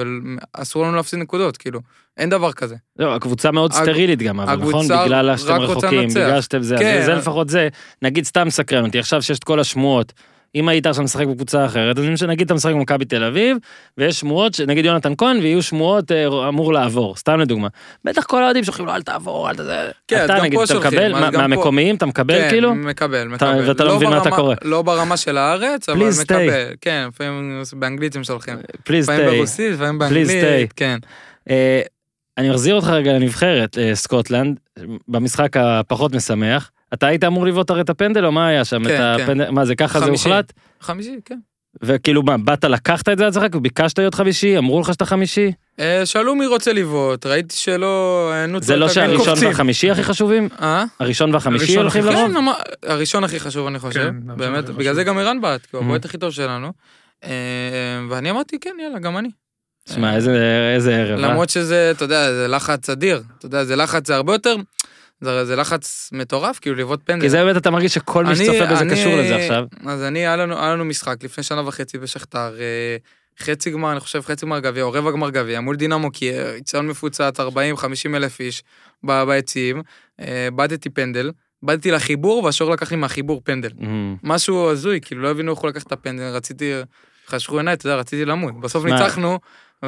ואסור 0.57 0.85
לנו 0.85 0.97
להפסיד 0.97 1.19
נקודות, 1.19 1.57
כאילו, 1.57 1.81
אין 2.17 2.31
דבר 2.31 2.53
כזה. 2.53 2.77
לא, 2.99 3.15
הקבוצה 3.15 3.51
מאוד 3.51 3.73
הג- 3.75 3.83
סטרילית 3.83 4.19
גם, 4.23 4.41
אבל 4.41 4.57
נכון? 4.69 4.85
בגלל 4.89 5.37
שאתם 5.37 5.53
רחוקים. 5.53 6.09
בגלל 6.09 6.41
שאתם 6.41 6.63
זה, 6.63 6.77
כן. 6.79 6.99
אז 6.99 7.05
זה 7.05 7.15
לפחות 7.15 7.49
זה, 7.49 7.69
נגיד 8.03 8.25
סתם 8.25 8.47
מסקרן 8.47 8.87
אותי, 8.87 8.99
עכשיו 8.99 9.23
שיש 9.23 9.39
את 9.39 9.45
כל 9.45 9.61
השמועות, 9.61 10.13
אם 10.55 10.69
היית 10.69 10.87
עכשיו 10.87 11.05
משחק 11.05 11.27
בקבוצה 11.27 11.65
אחרת, 11.67 11.99
אז 11.99 12.05
נגיד 12.29 12.47
אתה 12.47 12.55
משחק 12.55 12.73
במכבי 12.73 13.05
תל 13.05 13.25
אביב, 13.25 13.57
ויש 13.99 14.21
שמועות, 14.21 14.61
נגיד 14.67 14.85
יונתן 14.85 15.13
כהן, 15.19 15.37
ויהיו 15.39 15.63
שמועות 15.63 16.13
אה, 16.13 16.49
אמור 16.49 16.73
לעבור, 16.73 17.17
סתם 17.17 17.41
לדוגמה. 17.41 17.69
בטח 18.05 18.25
כל 18.25 18.43
האוהדים 18.43 18.65
שולחים 18.65 18.87
לו 18.87 18.93
אל 18.95 19.03
תעבור, 19.03 19.51
אל 19.51 19.55
תזה. 19.55 19.77
כן, 20.09 20.25
אתה 20.25 20.35
נגיד, 20.43 20.59
אתה 20.61 20.75
מקבל, 20.79 21.15
אז 21.15 21.21
מה- 21.21 21.27
גם 21.27 21.33
פה- 21.33 21.39
מהמקומיים 21.39 21.97
אתה 21.97 22.07
מקבל 22.07 22.35
כן, 22.41 22.49
כאילו? 22.51 22.75
מקבל, 22.75 23.35
אתה- 23.35 23.53
מקבל. 23.53 23.69
ואתה 23.69 23.85
לא 23.85 23.97
מבין 23.97 24.11
מה 24.11 24.19
אתה 24.23 24.31
קורא. 24.31 24.55
לא 24.65 24.83
ברמה 24.83 25.17
של 25.17 25.39
הארץ, 25.39 25.89
אבל. 25.89 26.09
מקבל. 26.23 26.49
כן, 26.81 27.05
לפעמים 27.09 27.63
באנגלית 27.73 28.17
הם 28.17 28.25
שולחים. 28.25 28.55
please 28.85 29.05
לפעמים 29.11 29.29
טיי. 29.29 29.39
ברוסית, 29.39 29.73
לפעמים. 29.75 29.99
באנגלית, 29.99 30.73
כן. 30.77 30.99
אה, 31.51 31.81
אני 32.39 32.51
מחזיר 32.51 32.75
אותך 32.75 32.89
רגע 32.89 33.13
לנבחרת 33.13 33.79
אה, 33.79 33.95
סקוטלנד, 33.95 34.59
במשחק 35.09 35.57
הפחות 35.57 36.13
משמח. 36.15 36.71
אתה 36.95 37.07
היית 37.07 37.25
אמור 37.25 37.47
לבעוט 37.47 37.71
הרי 37.71 37.81
את 37.81 37.91
הפנדל 37.91 38.25
או 38.27 38.33
מה 38.33 38.47
היה 38.49 38.65
שם? 38.65 38.85
כן, 38.85 38.91
את 38.95 39.17
כן. 39.17 39.23
הפנדל, 39.23 39.51
מה 39.51 39.65
זה 39.65 39.75
ככה 39.75 40.01
זה 40.01 40.07
חמישי. 40.07 40.29
הוחלט? 40.29 40.53
חמישי, 40.81 41.17
כן. 41.25 41.39
וכאילו 41.83 42.23
מה, 42.23 42.39
באת 42.39 42.65
לקחת 42.65 43.09
את 43.09 43.19
זה 43.19 43.25
לעצמך? 43.25 43.57
ביקשת 43.57 43.99
להיות 43.99 44.15
חמישי? 44.15 44.59
אמרו 44.59 44.81
לך 44.81 44.93
שאתה 44.93 45.05
חמישי? 45.05 45.53
אה, 45.81 46.07
שאלו 46.07 46.35
מי 46.35 46.47
רוצה 46.47 46.73
לבעוט, 46.73 47.27
ראיתי 47.27 47.57
שלא... 47.57 48.31
אה, 48.35 48.61
זה 48.61 48.77
לא. 48.77 48.89
שהראשון. 48.89 49.39
והחמישי 49.47 49.91
הכי 49.91 50.03
חשובים? 50.03 50.49
אה? 50.63 50.85
הראשון 51.01 51.35
והחמישי 51.35 51.77
הולכים 51.77 52.05
לרוב? 52.05 52.33
כן, 52.35 52.45
הראשון 52.91 53.25
הכי 53.25 53.41
חשוב 53.41 53.67
אני 53.67 53.79
חושב, 53.79 54.01
כן, 54.27 54.37
באמת, 54.37 54.65
בגלל. 54.65 54.95
זה 54.95 55.05
גם 55.05 55.19
ערן 55.19 55.41
בעט, 55.41 55.61
כי 55.67 55.77
הוא 55.77 55.81
Mhm. 55.83 55.85
הבועט 55.85 56.05
הכי 56.05 56.19
טוב 56.19 56.31
שלנו. 56.31 56.73
אה, 57.25 57.31
ואני 58.11 58.31
אמרתי, 58.31 58.59
כן, 58.61 58.77
יאללה, 58.83 58.99
גם 58.99 59.19
אני. 59.19 59.29
שמע, 59.89 60.17
איזה 60.17 60.39
איזה 60.75 60.97
ערב, 60.97 61.19
אה? 61.19 61.29
למרות 61.29 61.51
שזה, 61.51 61.91
אתה 61.91 62.05
יודע, 62.05 62.33
זה 62.33 62.49
לחץ 62.49 62.91
אדיר. 62.91 63.23
אתה 63.39 63.47
יודע, 63.47 63.65
זה 63.65 63.77
לחץ, 63.77 64.07
זה 64.07 64.15
הרבה 64.17 64.33
יותר, 64.35 64.57
זה, 65.21 65.45
זה 65.45 65.57
לחץ 65.57 66.11
מטורף, 66.13 66.59
כאילו 66.59 66.77
לבעוט 66.77 67.01
פנדל. 67.05 67.21
כי 67.23 67.31
זה 67.31 67.45
באמת 67.45 67.57
אתה 67.57 67.71
מרגיש 67.71 67.95
שכל 67.95 68.25
מי 68.25 68.37
שצופה 68.37 68.67
בזה 68.67 68.81
אני- 68.81 68.91
קשור 68.93 69.13
לזה 69.17 69.37
עכשיו. 69.37 69.65
אז 69.87 70.03
אני, 70.03 70.19
היה 70.19 70.37
לנו, 70.37 70.59
היה 70.59 70.73
לנו 70.73 70.85
משחק 70.85 71.17
לפני 71.25 71.45
שנה 71.45 71.69
וחצי 71.69 71.99
בשכתר, 71.99 72.55
אה, 72.61 72.97
חצי 73.41 73.71
גמר, 73.71 73.93
אני 73.93 74.01
חושב 74.01 74.21
חצי 74.23 74.47
גמר 74.47 74.59
גביע, 74.59 74.83
או 74.83 74.93
רבע 74.93 75.11
גמר 75.11 75.31
גביע, 75.31 75.61
מול 75.61 75.77
דינמו 75.77 76.11
קייב, 76.11 76.37
איצטדיון 76.47 76.87
מפוצץ, 76.87 77.41
40-50 77.41 77.45
אלף 78.15 78.41
איש 78.41 78.63
ביציעים, 79.03 79.83
אה, 80.21 80.49
בעטתי 80.55 80.91
פנדל, 80.91 81.31
בעטתי 81.63 81.91
לחיבור, 81.91 82.45
והשור 82.45 82.71
לקח 82.71 82.91
לי 82.91 82.97
מהחיבור 82.97 83.41
פנדל. 83.45 83.71
אמ, 83.83 84.17
משהו 84.23 84.71
הזוי, 84.71 85.01
כאילו 85.03 85.23
לא 85.23 85.31
הבינו 85.31 85.53
איך 85.53 85.61
הוא 85.61 85.71
לקח 85.71 85.83
את 85.83 85.93
הפנדל, 85.93 86.23
רציתי, 86.23 86.73
חשכו 87.29 87.57
עיניי, 87.57 87.75
אתה 87.75 87.87
יודע, 87.87 87.97
רציתי 87.99 88.25
למות. 88.25 88.61
בסוף? 88.61 88.85
ניצחנו, 88.85 89.39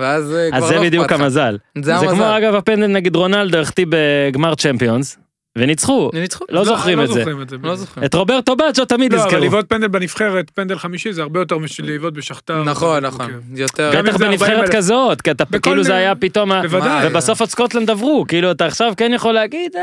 ואז 0.00 0.34
אה, 0.34 0.48
כבר 0.50 0.56
אז 0.58 0.62
לא 0.62 0.68
זה 0.68 0.74
אכפת 0.74 0.86
בדיוק. 0.86 1.12
המזל. 1.12 1.58
זה 1.82 1.98
זה 1.98 2.06
כמו 2.06 2.10
המזל. 2.10 2.24
אגב 2.24 2.54
הפנדל 2.54 2.86
נגד 2.86 3.16
רונלדו 3.16 3.58
החטיא 3.58 3.86
בגמר 3.88 4.54
צ'מפיונס, 4.54 5.18
וניצחו. 5.58 6.10
ניצחו. 6.14 6.44
לא 6.50 6.64
זוכרים 6.64 7.02
את 7.02 7.08
זה. 7.08 7.14
זוכרים 7.14 7.42
את 7.42 7.48
זה. 7.48 7.56
לא 7.62 7.76
זוכרים. 7.76 8.04
את 8.06 8.14
רוברטו 8.14 8.56
בצ'ו 8.56 8.84
תמיד 8.84 9.12
לא, 9.12 9.18
אבל 9.18 9.26
יזכרו. 9.26 9.44
לבעוט 9.44 9.64
פנדל 9.68 9.88
בנבחרת, 9.88 10.50
פנדל 10.50 10.78
חמישי, 10.78 11.12
זה 11.12 11.22
הרבה 11.22 11.40
יותר 11.40 11.58
משל 11.58 11.82
לבעוט 11.86 12.14
בשכתר. 12.14 12.62
נכון, 12.64 13.04
נכון. 13.04 13.26
כן. 13.26 13.32
יותר... 13.54 13.90
בטח 14.02 14.16
זה 14.18 14.24
40 14.24 14.30
בנבחרת. 14.30 14.68
כזאת, 14.68 15.22
כי 15.22 15.30
אתה 15.30 15.44
בכל 15.44 15.58
כאילו 15.58 15.84
זה 15.84 15.94
היה 15.94 16.14
פתאום, 16.14 16.50
בוודאי. 16.62 17.06
ובסוף 17.06 17.40
עוד 17.40 17.48
סקוטלנד 17.50 17.90
עברו, 17.90 18.24
כאילו 18.28 18.50
אתה 18.50 18.66
עכשיו 18.66 18.92
כן 18.96 19.10
יכול 19.14 19.32
להגיד, 19.34 19.76
אה, 19.76 19.82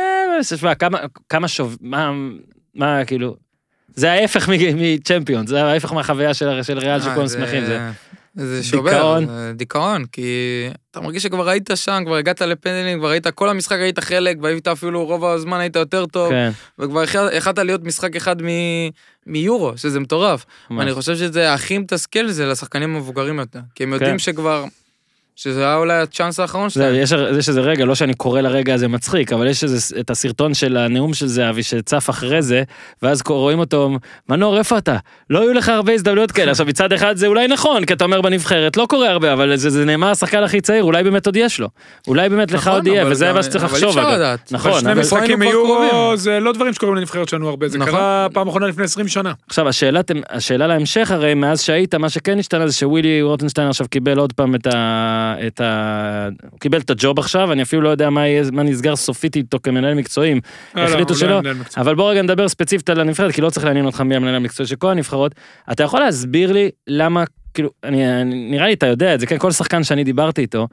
תשמע, 0.56 0.76
כמה, 0.76 0.98
כמה 1.30 1.48
שוב, 1.48 1.78
מה, 1.82 2.12
מה, 2.76 3.06
כאילו, 3.06 3.36
זה 3.96 4.12
ההפך 4.12 4.50
מ- 4.50 4.54
מצ'מפיון, 4.78 5.48
זה 5.48 5.64
ההפך 5.64 5.94
מהחוויה 5.94 6.34
של 6.34 6.64
של 6.64 6.78
ריאל 6.80 7.00
אה, 7.00 7.02
שכולם 7.02 7.28
זה- 7.28 7.38
שמחים, 7.38 7.64
זה 8.36 8.64
שובר, 8.64 8.92
דיכאון. 8.92 9.26
זה 9.28 9.54
דיכאון, 9.56 10.06
כי 10.06 10.28
אתה 10.92 11.02
מרגיש 11.02 11.24
שכבר 11.24 11.50
היית 11.50 11.70
שם, 11.76 12.02
כבר 12.06 12.16
הגעת 12.16 12.42
לפנדלים, 12.42 13.00
כבר 13.00 13.10
היית, 13.10 13.28
כל 13.28 13.50
המשחק 13.50 13.78
היית 13.80 14.00
חלק, 14.00 14.38
והיית 14.42 14.68
אפילו 14.68 15.06
רוב 15.06 15.26
הזמן 15.26 15.60
היית 15.60 15.76
יותר 15.76 16.06
טוב, 16.06 16.30
כן, 16.30 16.52
וכבר 16.80 17.04
יכלת 17.34 17.58
להיות 17.60 17.84
משחק 17.84 18.16
אחד 18.16 18.42
מ- 18.42 18.90
מיורו, 19.28 19.78
שזה 19.78 20.00
מטורף. 20.00 20.46
ממש. 20.70 20.80
ואני 20.80 20.94
חושב 20.94 21.16
שזה 21.16 21.54
הכי 21.54 21.78
מתסכל 21.78 22.28
זה 22.28 22.46
לשחקנים 22.46 22.96
המבוגרים 22.96 23.40
יותר, 23.40 23.60
כי 23.76 23.84
הם 23.84 23.94
יודעים 23.94 24.12
כן. 24.12 24.20
שכבר, 24.20 24.66
שזה 25.36 25.62
היה 25.62 25.76
אולי 25.76 25.94
הצ'אנס 25.94 26.40
האחרון 26.40 26.70
זה, 26.70 26.74
שלהם. 26.74 26.96
יש, 26.96 27.12
יש 27.38 27.50
איזה 27.50 27.62
רגע, 27.62 27.86
לא 27.86 27.96
שאני 27.96 28.14
קורא 28.14 28.42
לרגע 28.42 28.74
הזה 28.74 28.88
מצחיק, 28.88 29.34
אבל 29.34 29.48
יש 29.48 29.64
איזה, 29.64 30.00
את 30.00 30.10
הסרטון 30.10 30.54
של 30.54 30.78
הנאום 30.78 31.14
של 31.14 31.28
זהבי 31.28 31.64
שצף 31.64 32.10
אחרי 32.10 32.42
זה, 32.42 32.64
ואז 33.02 33.22
רואים 33.28 33.60
אותו, 33.60 33.98
מנור, 34.30 34.58
איפה 34.58 34.78
אתה? 34.78 34.98
לא 35.30 35.42
היו 35.42 35.54
לך 35.54 35.70
הרבה 35.70 35.94
הזדמנויות 35.94 36.32
כאלה. 36.32 36.52
עכשיו, 36.52 36.66
מצד 36.66 36.94
אחד 36.94 37.18
זה 37.18 37.28
אולי 37.28 37.48
נכון, 37.48 37.86
כי 37.86 37.94
אתה 37.94 38.04
אומר 38.04 38.22
בנבחרת, 38.22 38.78
לא 38.78 38.86
קורה 38.90 39.10
הרבה, 39.10 39.34
אבל 39.34 39.56
זה, 39.56 39.70
זה 39.70 39.86
נאמר 39.86 40.10
השחקן 40.10 40.44
הכי 40.44 40.62
צעיר, 40.62 40.84
אולי 40.84 41.04
באמת 41.04 41.26
עוד 41.26 41.36
יש 41.36 41.60
לו. 41.60 41.68
אולי 42.08 42.30
באמת 42.30 42.52
לך 42.52 42.62
נכון, 42.62 42.74
עוד 42.74 42.88
יהיה, 42.88 43.02
אבל 43.02 43.12
וזה 43.12 43.34
מה 43.34 43.44
שצריך 43.44 43.64
אבל 43.64 43.74
לחשוב. 43.74 43.98
אי 43.98 44.04
אפשר. 44.04 44.16
לדעת. 44.16 44.52
נכון, 44.52 44.72
אבל 44.72 44.80
שני 44.80 44.92
אבל 44.92 45.02
משחקים 45.02 45.40
מיורו. 45.40 46.12
זה 46.16 46.40
לא 46.40 46.52
דברים 46.52 46.74
שקורים 46.74 46.96
לנבחרת 46.96 47.30
שלנו 47.30 47.50
הרבה, 47.50 47.68
זה 47.68 47.78
נכון. 47.78 47.92
קרה 47.94 48.28
פעם 48.34 48.48
אחרונה 48.48 48.68
לפני 48.68 48.84
20 48.84 49.08
שנה. 49.08 49.34
עכשיו 49.48 49.68
השאלה, 49.68 50.02
השאלה 50.30 50.68
להמשך 50.68 51.12
הרי 51.12 51.34
מאז 51.34 51.62
שהיית 51.62 51.96
מה 51.96 52.10
שכן 52.10 52.40
השתנה 52.40 52.68
זה 52.68 52.74
שווילי 52.74 53.22
רוטנשטיין 53.22 53.68
עכשיו 53.68 53.88
קיבל 53.90 54.20
עוד 54.20 54.34
פעם 54.34 54.56
את 54.56 54.68
ה... 54.68 55.23
את 55.48 55.62
ה... 55.62 56.30
הוא 56.52 56.60
קיבל 56.60 56.80
את 56.80 56.90
הג'וב 56.90 57.20
עכשיו 57.20 57.52
אני 57.52 57.62
אפילו 57.62 57.82
לא 57.82 57.90
יודע 57.90 58.10
מה, 58.10 58.28
יהיה, 58.28 58.44
מה 58.52 58.64
נסגר 58.64 58.96
סופית 58.96 59.36
איתו 59.36 59.58
כמנהל 59.64 59.94
מקצועיים 59.94 60.40
לא, 60.76 60.84
לא, 60.84 60.90
החליטו 60.90 61.14
הוא 61.14 61.20
שלא 61.20 61.42
לא. 61.44 61.52
אבל 61.78 61.96
בוא 61.96 62.12
רגע 62.12 62.22
נדבר 62.22 62.48
ספציפית 62.48 62.90
על 62.90 63.00
הנבחרת 63.00 63.32
כי 63.32 63.42
לא 63.42 63.50
צריך 63.50 63.66
לעניין 63.66 63.86
אותך 63.86 64.02
מי 64.02 64.16
המנהל 64.16 64.36
המקצועי 64.36 64.68
של 64.68 64.76
כל 64.76 64.90
הנבחרות 64.90 65.36
אתה 65.72 65.84
יכול 65.84 66.00
להסביר 66.00 66.52
לי 66.52 66.70
למה 66.88 67.24
כאילו 67.54 67.70
אני, 67.84 68.22
אני 68.22 68.52
נראה 68.52 68.68
לי 68.68 68.74
אתה 68.74 68.86
יודע 68.86 69.14
את 69.14 69.20
זה 69.20 69.26
כן 69.26 69.38
כל 69.38 69.52
שחקן 69.52 69.84
שאני 69.84 70.04
דיברתי 70.04 70.42
איתו. 70.42 70.68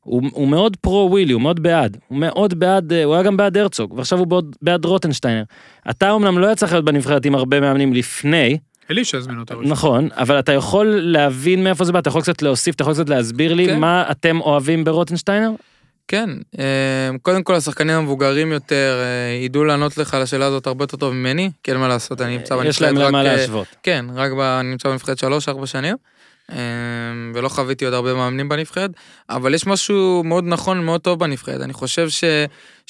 הוא, 0.00 0.22
הוא 0.32 0.48
מאוד 0.48 0.76
פרו 0.76 1.08
ווילי, 1.10 1.32
הוא 1.32 1.42
מאוד 1.42 1.62
בעד, 1.62 1.96
הוא 2.08 2.18
מאוד 2.18 2.54
בעד, 2.54 2.92
אה, 2.92 3.04
הוא 3.04 3.14
היה 3.14 3.22
גם 3.22 3.36
בעד 3.36 3.56
הרצוג, 3.56 3.92
ועכשיו 3.92 4.18
הוא 4.18 4.26
בעוד, 4.26 4.56
בעד 4.62 4.84
רוטנשטיינר. 4.84 5.42
אתה 5.90 6.10
אומנם 6.10 6.38
לא 6.38 6.52
יצא 6.52 6.66
לך 6.66 6.72
להיות 6.72 6.84
בנבחרת 6.84 7.24
עם 7.24 7.34
הרבה 7.34 7.60
מאמנים 7.60 7.92
לפני, 7.92 8.58
אלישע 8.90 9.18
הזמין 9.18 9.38
אותו. 9.38 9.62
נכון, 9.62 10.08
אבל 10.16 10.38
אתה 10.38 10.52
יכול 10.52 10.86
להבין 10.86 11.64
מאיפה 11.64 11.84
זה 11.84 11.92
בא, 11.92 11.98
אתה 11.98 12.08
יכול 12.08 12.22
קצת 12.22 12.42
להוסיף, 12.42 12.74
אתה 12.74 12.82
יכול 12.82 12.94
קצת 12.94 13.08
להסביר 13.08 13.54
לי 13.54 13.66
כן. 13.66 13.80
מה 13.80 14.04
אתם 14.10 14.40
אוהבים 14.40 14.84
ברוטנשטיינר? 14.84 15.50
כן, 16.08 16.30
אה, 16.58 16.64
קודם 17.22 17.42
כל 17.42 17.54
השחקנים 17.54 17.96
המבוגרים 17.96 18.52
יותר 18.52 19.00
אה, 19.02 19.44
ידעו 19.44 19.64
לענות 19.64 19.98
לך 19.98 20.14
על 20.14 20.22
השאלה 20.22 20.46
הזאת 20.46 20.66
הרבה 20.66 20.84
יותר 20.84 20.96
טוב 20.96 21.14
ממני, 21.14 21.50
כי 21.62 21.70
אין 21.70 21.80
מה 21.80 21.88
לעשות, 21.88 22.20
אני 22.20 22.36
נמצא 22.36 22.54
יש 22.64 22.82
להם 22.82 22.94
בנבחרת 22.94 23.08
למה 23.08 23.20
רק... 23.20 23.26
אה, 23.26 23.36
להשוות. 23.36 23.66
כן, 23.82 24.04
רק 24.14 24.32
ב... 24.32 24.40
אני 24.40 24.70
נמצא 24.70 24.88
בנבחרת 24.88 25.18
שלוש, 25.18 25.48
ארבע 25.48 25.66
שנים, 25.66 25.94
אה, 25.94 26.19
ולא 27.34 27.48
חוויתי 27.48 27.84
עוד 27.84 27.94
הרבה 27.94 28.14
מאמנים 28.14 28.48
בנבחרת, 28.48 28.90
אבל 29.30 29.54
יש 29.54 29.66
משהו 29.66 30.22
מאוד 30.24 30.44
נכון, 30.46 30.84
מאוד 30.84 31.00
טוב 31.00 31.18
בנבחרת. 31.18 31.60
אני 31.60 31.72
חושב 31.72 32.08
ש... 32.08 32.24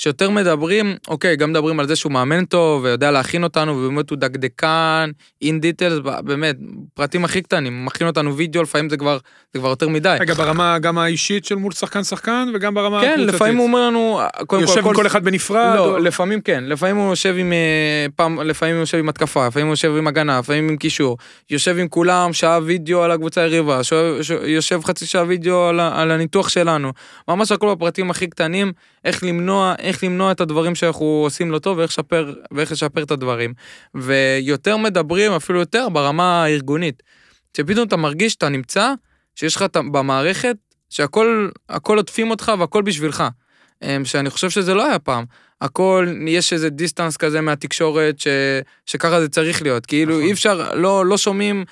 שיותר 0.01 0.31
מדברים, 0.31 0.97
אוקיי, 1.09 1.37
גם 1.37 1.51
מדברים 1.51 1.81
על 1.81 1.87
זה 1.89 1.97
שהוא 1.97 2.13
מאמן 2.13 2.45
טוב, 2.45 2.85
ויודע 2.85 3.11
להכין 3.11 3.45
אותנו, 3.45 3.77
ובאמת 3.77 4.11
הוא 4.11 4.19
דקדקן, 4.19 5.11
אין 5.43 5.61
דיטלס, 5.61 5.99
באמת, 6.25 6.57
פרטים 6.95 7.25
הכי 7.25 7.43
קטנים, 7.43 7.85
מכין 7.85 8.07
אותנו 8.07 8.37
וידאו, 8.37 8.63
לפעמים 8.63 8.91
זה 8.91 8.97
כבר, 8.97 9.19
זה 9.55 9.61
כבר 9.61 9.69
יותר 9.69 9.89
מדי. 9.89 10.17
רגע, 10.21 10.35
ברמה 10.35 10.79
גם 10.79 10.99
האישית 10.99 11.45
של 11.45 11.55
מול 11.55 11.73
שחקן 11.73 12.05
שחקן, 12.05 12.49
וגם 12.55 12.75
ברמה 12.75 13.01
כן, 13.01 13.11
הקבוצתית. 13.13 13.35
לפעמים 13.35 13.57
הוא 13.57 13.67
אומר 13.67 13.87
לנו, 13.87 14.21
קודם 14.47 14.63
יושב 14.63 14.87
עם 14.87 14.95
כל 14.95 15.07
אחד 15.07 15.25
בנפרד. 15.25 15.77
או- 15.79 15.87
לא, 15.87 16.01
לפעמים 16.01 16.41
כן, 16.41 16.65
לפעמים 16.67 16.97
הוא 16.97 17.11
יושב 17.11 17.35
עם 17.39 17.53
אה, 17.53 18.07
פעם, 18.17 18.41
לפעמים 18.41 18.75
הוא 18.75 18.81
יושב 18.81 18.99
עם 18.99 19.09
התקפה, 19.09 19.47
לפעמים 19.47 19.67
הוא 19.67 19.73
יושב 19.73 19.97
עם 19.97 20.07
הגנה, 20.07 20.39
לפעמים 20.39 20.69
עם 20.69 20.77
קישור, 20.77 21.19
יושב 21.51 21.79
עם 21.79 21.89
כולם 21.89 22.33
שעה 22.33 22.59
וידאו 22.63 23.03
על 23.03 23.11
הקבוצה 23.11 23.47
היריבה, 23.53 23.85
שואב- 23.85 24.23
ש- 24.23 24.31
יושב 24.31 24.81
חצי 24.85 25.07
שעה 25.07 25.25
וידאו 25.29 25.67
על, 25.69 25.81
על 25.81 26.11
הניתוח 26.11 26.49
שלנו, 26.49 26.93
ממש 27.29 27.53
הכל 27.53 27.75
בפרטים 27.75 28.11
הכי 28.11 28.27
קטנים, 28.27 28.73
איך 29.05 29.25
למנוע, 29.25 29.75
איך 29.79 30.05
למנוע 30.05 30.33
את 30.33 30.41
הדברים 30.41 30.75
שאנחנו 30.75 31.05
עושים 31.25 31.51
לא 31.51 31.59
טוב 31.59 31.79
ואיך 31.79 31.91
לשפר, 31.91 32.35
ואיך 32.53 32.73
לשפר 32.73 33.03
את 33.03 33.11
הדברים. 33.11 33.55
ויותר 33.95 34.77
מדברים, 34.77 35.33
אפילו 35.33 35.59
יותר, 35.59 35.89
ברמה 35.89 36.45
הארגונית. 36.45 37.03
שפתאום 37.57 37.89
אתה 37.89 37.97
מרגיש 37.97 38.33
שאתה 38.33 38.49
נמצא, 38.49 38.93
שיש 39.35 39.57
לך 39.57 39.65
במערכת, 39.93 40.57
שהכל 40.91 41.49
הכל 41.69 41.97
עוטפים 41.97 42.31
אותך 42.31 42.53
והכל 42.59 42.83
בשבילך. 42.83 43.25
אמ, 43.83 44.05
שאני 44.05 44.31
חושב 44.31 44.51
שזה 44.51 44.75
לא 44.75 44.87
היה 44.87 44.99
פעם. 44.99 45.25
הכל, 45.61 46.07
יש 46.27 46.53
איזה 46.53 46.71
דיסטנס 46.71 47.17
כזה 47.17 47.41
מהתקשורת, 47.41 48.21
ש, 48.21 48.27
שככה 48.87 49.21
זה 49.21 49.29
צריך 49.29 49.63
להיות. 49.63 49.87
כאילו, 49.87 50.13
נכון. 50.15 50.23
אי 50.27 50.33
אפשר, 50.33 50.75
לא, 50.75 51.07
לא 51.07 51.19
שומעים, 51.19 51.65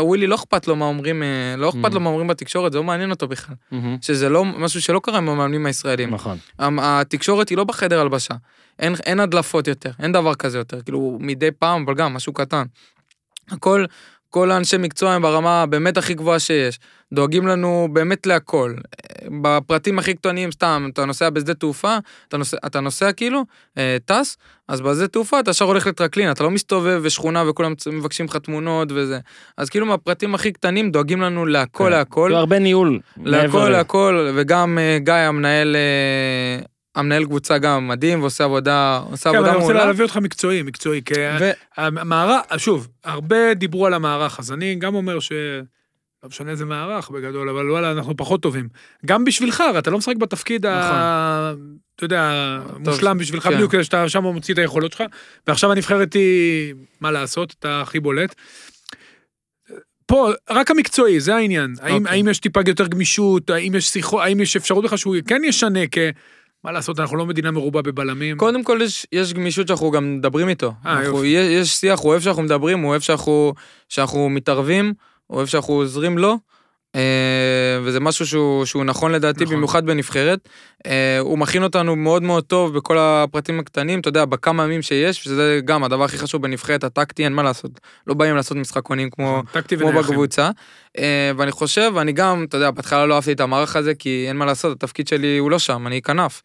ווילי 0.00 0.26
לא 0.26 0.34
אכפת 0.34 0.66
לו 0.68 0.76
מה 0.76 0.84
אומרים, 0.84 1.22
אה, 1.22 1.28
לא 1.58 1.68
אכפת 1.68 1.90
Mhm. 1.90 1.94
לו 1.94 2.00
מה 2.00 2.10
אומרים 2.10 2.28
בתקשורת, 2.28 2.72
זה 2.72 2.78
לא 2.78 2.84
מעניין 2.84 3.10
אותו 3.10 3.28
בכלל. 3.28 3.54
מהמם. 3.70 3.96
שזה 4.02 4.28
לא, 4.28 4.44
משהו 4.44 4.82
שלא 4.82 5.00
קרה 5.02 5.18
עם 5.18 5.28
המאמנים 5.28 5.66
הישראלים. 5.66 6.14
נכון. 6.14 6.38
התקשורת 6.58 7.48
היא 7.48 7.58
לא 7.58 7.64
בחדר 7.64 8.00
הלבשה. 8.00 8.34
אין, 8.78 8.94
אין 9.06 9.20
הדלפות 9.20 9.68
יותר, 9.68 9.90
אין 10.02 10.12
דבר 10.12 10.34
כזה 10.34 10.58
יותר. 10.58 10.82
כאילו, 10.82 11.18
מדי 11.20 11.50
פעם, 11.58 11.84
אבל 11.84 11.94
גם 11.94 12.14
משהו 12.14 12.32
קטן. 12.32 12.62
הכל, 13.50 13.84
כל 14.30 14.50
האנשי 14.50 14.76
מקצוע 14.76 15.12
הם 15.12 15.22
ברמה 15.22 15.66
באמת 15.66 15.96
הכי 15.96 16.14
גבוהה 16.14 16.38
שיש. 16.38 16.78
דואגים 17.12 17.46
לנו 17.46 17.88
באמת 17.92 18.26
להכל. 18.26 18.74
בפרטים 19.42 19.98
הכי 19.98 20.14
קטנים, 20.14 20.52
סתם, 20.52 20.88
אתה 20.92 21.04
נוסע 21.04 21.30
בשדה 21.30 21.54
תעופה, 21.54 21.98
אתה 22.28 22.36
נוסע, 22.36 22.56
אתה 22.66 22.80
נוסע 22.80 23.12
כאילו, 23.12 23.44
אה, 23.78 23.96
טס, 24.04 24.36
אז 24.68 24.80
בשדה 24.80 25.08
תעופה 25.08 25.40
אתה 25.40 25.50
ישר 25.50 25.64
הולך 25.64 25.86
לטרקלין, 25.86 26.30
אתה 26.30 26.44
לא 26.44 26.50
מסתובב 26.50 27.02
בשכונה 27.04 27.48
וכולם 27.48 27.74
מבקשים 27.92 28.26
לך 28.26 28.36
תמונות 28.36 28.88
וזה. 28.94 29.18
אז 29.56 29.68
כאילו 29.70 29.86
מהפרטים 29.86 30.34
הכי 30.34 30.52
קטנים 30.52 30.90
דואגים 30.90 31.20
לנו 31.20 31.46
להכל 31.46 31.84
כן. 31.84 31.90
להכל. 31.90 32.26
כאילו 32.26 32.38
הרבה 32.38 32.58
ניהול. 32.58 33.00
להכל 33.24 33.68
להכל, 33.68 34.30
וגם 34.34 34.78
אה, 34.78 34.98
גיא 34.98 35.14
המנהל, 35.14 35.76
אה, 35.76 36.64
המנהל 36.94 37.24
קבוצה 37.24 37.58
גם 37.58 37.88
מדהים 37.88 38.20
ועושה 38.20 38.44
עבודה, 38.44 39.02
עושה 39.10 39.30
כן, 39.30 39.36
עבודה 39.36 39.50
אני 39.50 39.60
רוצה 39.60 39.72
מעולה. 39.72 39.86
להביא 39.86 40.04
אותך 40.04 40.16
מקצועי, 40.16 40.62
מקצועי, 40.62 41.02
כי 41.04 41.14
ו- 41.40 41.50
המערך, 41.76 42.40
שוב, 42.56 42.88
הרבה 43.04 43.54
דיברו 43.54 43.86
על 43.86 43.94
המערך, 43.94 44.38
אז 44.38 44.52
אני 44.52 44.74
גם 44.74 44.94
אומר 44.94 45.20
ש... 45.20 45.32
לא 46.22 46.28
משנה 46.28 46.50
איזה 46.50 46.64
מערך 46.64 47.10
בגדול, 47.10 47.48
אבל 47.48 47.70
וואלה, 47.70 47.92
אנחנו 47.92 48.16
פחות 48.16 48.42
טובים. 48.42 48.68
גם 49.06 49.24
בשבילך, 49.24 49.60
הרי 49.60 49.78
אתה 49.78 49.90
לא 49.90 49.98
משחק 49.98 50.16
בתפקיד 50.16 50.66
ה... 50.66 51.52
אתה 51.96 52.04
יודע, 52.04 52.58
מושלם 52.78 53.18
בשבילך 53.18 53.44
כן. 53.44 53.54
בדיוק, 53.54 53.82
שאתה 53.82 54.08
שם 54.08 54.22
מוציא 54.22 54.54
את 54.54 54.58
היכולות 54.58 54.92
שלך, 54.92 55.02
ועכשיו 55.46 55.72
הנבחרת 55.72 56.14
היא, 56.14 56.74
מה 57.00 57.10
לעשות, 57.10 57.54
אתה 57.58 57.80
הכי 57.80 58.00
בולט. 58.00 58.34
פה, 60.06 60.30
רק 60.50 60.70
המקצועי, 60.70 61.20
זה 61.20 61.34
העניין. 61.36 61.74
האם, 61.80 61.96
אוקיי. 61.96 62.12
האם 62.16 62.28
יש 62.28 62.38
טיפה 62.38 62.60
יותר 62.66 62.86
גמישות, 62.86 63.50
האם 63.50 63.74
יש 63.74 63.88
שיחות, 63.88 64.22
האם 64.22 64.40
יש 64.40 64.56
אפשרות 64.56 64.84
בכלל 64.84 64.98
שהוא 64.98 65.16
כן 65.26 65.42
ישנה, 65.44 65.86
כי... 65.86 66.00
מה 66.64 66.72
לעשות, 66.72 67.00
אנחנו 67.00 67.16
לא 67.16 67.26
מדינה 67.26 67.50
מרובה 67.50 67.82
בבלמים. 67.82 68.36
קודם 68.36 68.64
כל 68.64 68.78
יש, 68.82 69.06
יש 69.12 69.32
גמישות 69.34 69.68
שאנחנו 69.68 69.90
גם 69.90 70.16
מדברים 70.16 70.48
איתו. 70.48 70.72
אה, 70.86 71.00
אנחנו. 71.00 71.24
יש, 71.24 71.46
יש 71.50 71.76
שיח, 71.76 72.00
הוא 72.00 72.10
אוהב 72.10 72.22
שאנחנו 72.22 72.42
מדברים, 72.42 72.80
הוא 72.80 72.90
אוהב 72.90 73.00
שאנחנו, 73.00 73.54
שאנחנו 73.88 74.28
מתערבים, 74.28 74.92
הוא 75.26 75.36
אוהב 75.36 75.46
שאנחנו 75.48 75.74
עוזרים 75.74 76.18
לו. 76.18 76.30
אה, 76.30 76.36
וזה 77.82 78.00
משהו 78.00 78.26
שהוא, 78.26 78.64
שהוא 78.64 78.84
נכון 78.84 79.12
לדעתי, 79.12 79.44
נכון. 79.44 79.56
במיוחד 79.56 79.86
בנבחרת. 79.86 80.48
אה, 80.86 81.18
הוא 81.18 81.38
מכין 81.38 81.62
אותנו 81.62 81.96
מאוד 81.96 82.22
מאוד 82.22 82.44
טוב 82.44 82.76
בכל 82.76 82.98
הפרטים 82.98 83.60
הקטנים, 83.60 84.00
אתה 84.00 84.08
יודע, 84.08 84.24
בכמה 84.24 84.64
ימים 84.64 84.82
שיש, 84.82 85.24
שזה 85.24 85.60
גם 85.64 85.84
הדבר 85.84 86.04
הכי 86.04 86.18
חשוב 86.18 86.42
בנבחרת, 86.42 86.84
הטקטי, 86.84 87.24
אין 87.24 87.32
מה 87.32 87.42
לעשות. 87.42 87.80
לא 88.06 88.14
באים 88.14 88.36
לעשות 88.36 88.56
משחקונים 88.56 89.10
כמו, 89.10 89.42
טקטי 89.52 89.76
כמו. 89.76 89.92
בקבוצה. 89.92 90.50
אה, 90.98 91.32
ואני 91.36 91.52
חושב, 91.52 91.92
אני 92.00 92.12
גם, 92.12 92.44
אתה 92.48 92.56
יודע, 92.56 92.70
בהתחלה 92.70 93.06
לא 93.06 93.14
אהבתי 93.14 93.32
את 93.32 93.40
המערך 93.40 93.76
הזה, 93.76 93.94
כי 93.94 94.24
אין 94.28 94.36
מה 94.36 94.44
לעשות, 94.44 94.72
התפקיד 94.72 95.08
שלי 95.08 95.38
הוא 95.38 95.50
לא 95.50 95.58
שם, 95.58 95.86
אני 95.86 96.02
כנף. 96.02 96.42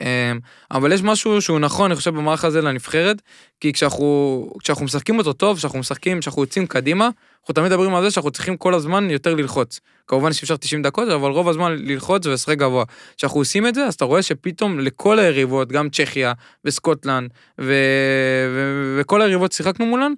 אה, 0.00 0.32
אבל 0.70 0.92
יש 0.92 1.02
משהו 1.02 1.42
שהוא 1.42 1.58
נכון, 1.58 1.90
אני 1.90 1.96
חושב, 1.96 2.14
במערך 2.14 2.44
הזה 2.44 2.60
לנבחרת, 2.60 3.22
כי 3.60 3.72
כשאנחנו, 3.72 4.50
כשאנחנו 4.60 4.84
משחקים 4.84 5.18
אותו 5.18 5.32
טוב, 5.32 5.56
כשאנחנו 5.56 5.78
משחקים, 5.78 6.20
כשאנחנו 6.20 6.42
יוצאים 6.42 6.66
קדימה, 6.66 7.08
אנחנו 7.40 7.54
תמיד 7.54 7.68
מדברים 7.68 7.94
על 7.94 8.02
זה 8.02 8.10
שאנחנו 8.10 8.30
צריכים 8.30 8.56
כל 8.56 8.74
הזמן 8.74 9.10
יותר 9.10 9.34
ללחוץ. 9.34 9.80
כמובן 10.06 10.32
שאי 10.32 10.42
אפשר 10.44 10.56
90 10.56 10.82
דקות, 10.82 11.08
אבל 11.08 11.30
רוב 11.30 11.48
הזמן 11.48 11.76
ללחוץ 11.78 12.26
ולשחק 12.26 12.58
גבוה. 12.58 12.84
כשאנחנו 13.16 13.40
עושים 13.40 13.66
את 13.66 13.74
זה, 13.74 13.84
אז 13.84 13.94
אתה 13.94 14.04
רואה 14.04 14.22
שפתאום 14.22 14.80
לכל 14.80 15.18
היריבות, 15.18 15.72
גם 15.72 15.90
צ'כיה 15.90 16.32
וסקוטלנד, 16.64 17.30
ו... 17.60 17.74
ו... 18.54 18.96
וכל 19.00 19.22
היריבות 19.22 19.52
שיחקנו 19.52 19.86
מולן, 19.86 20.12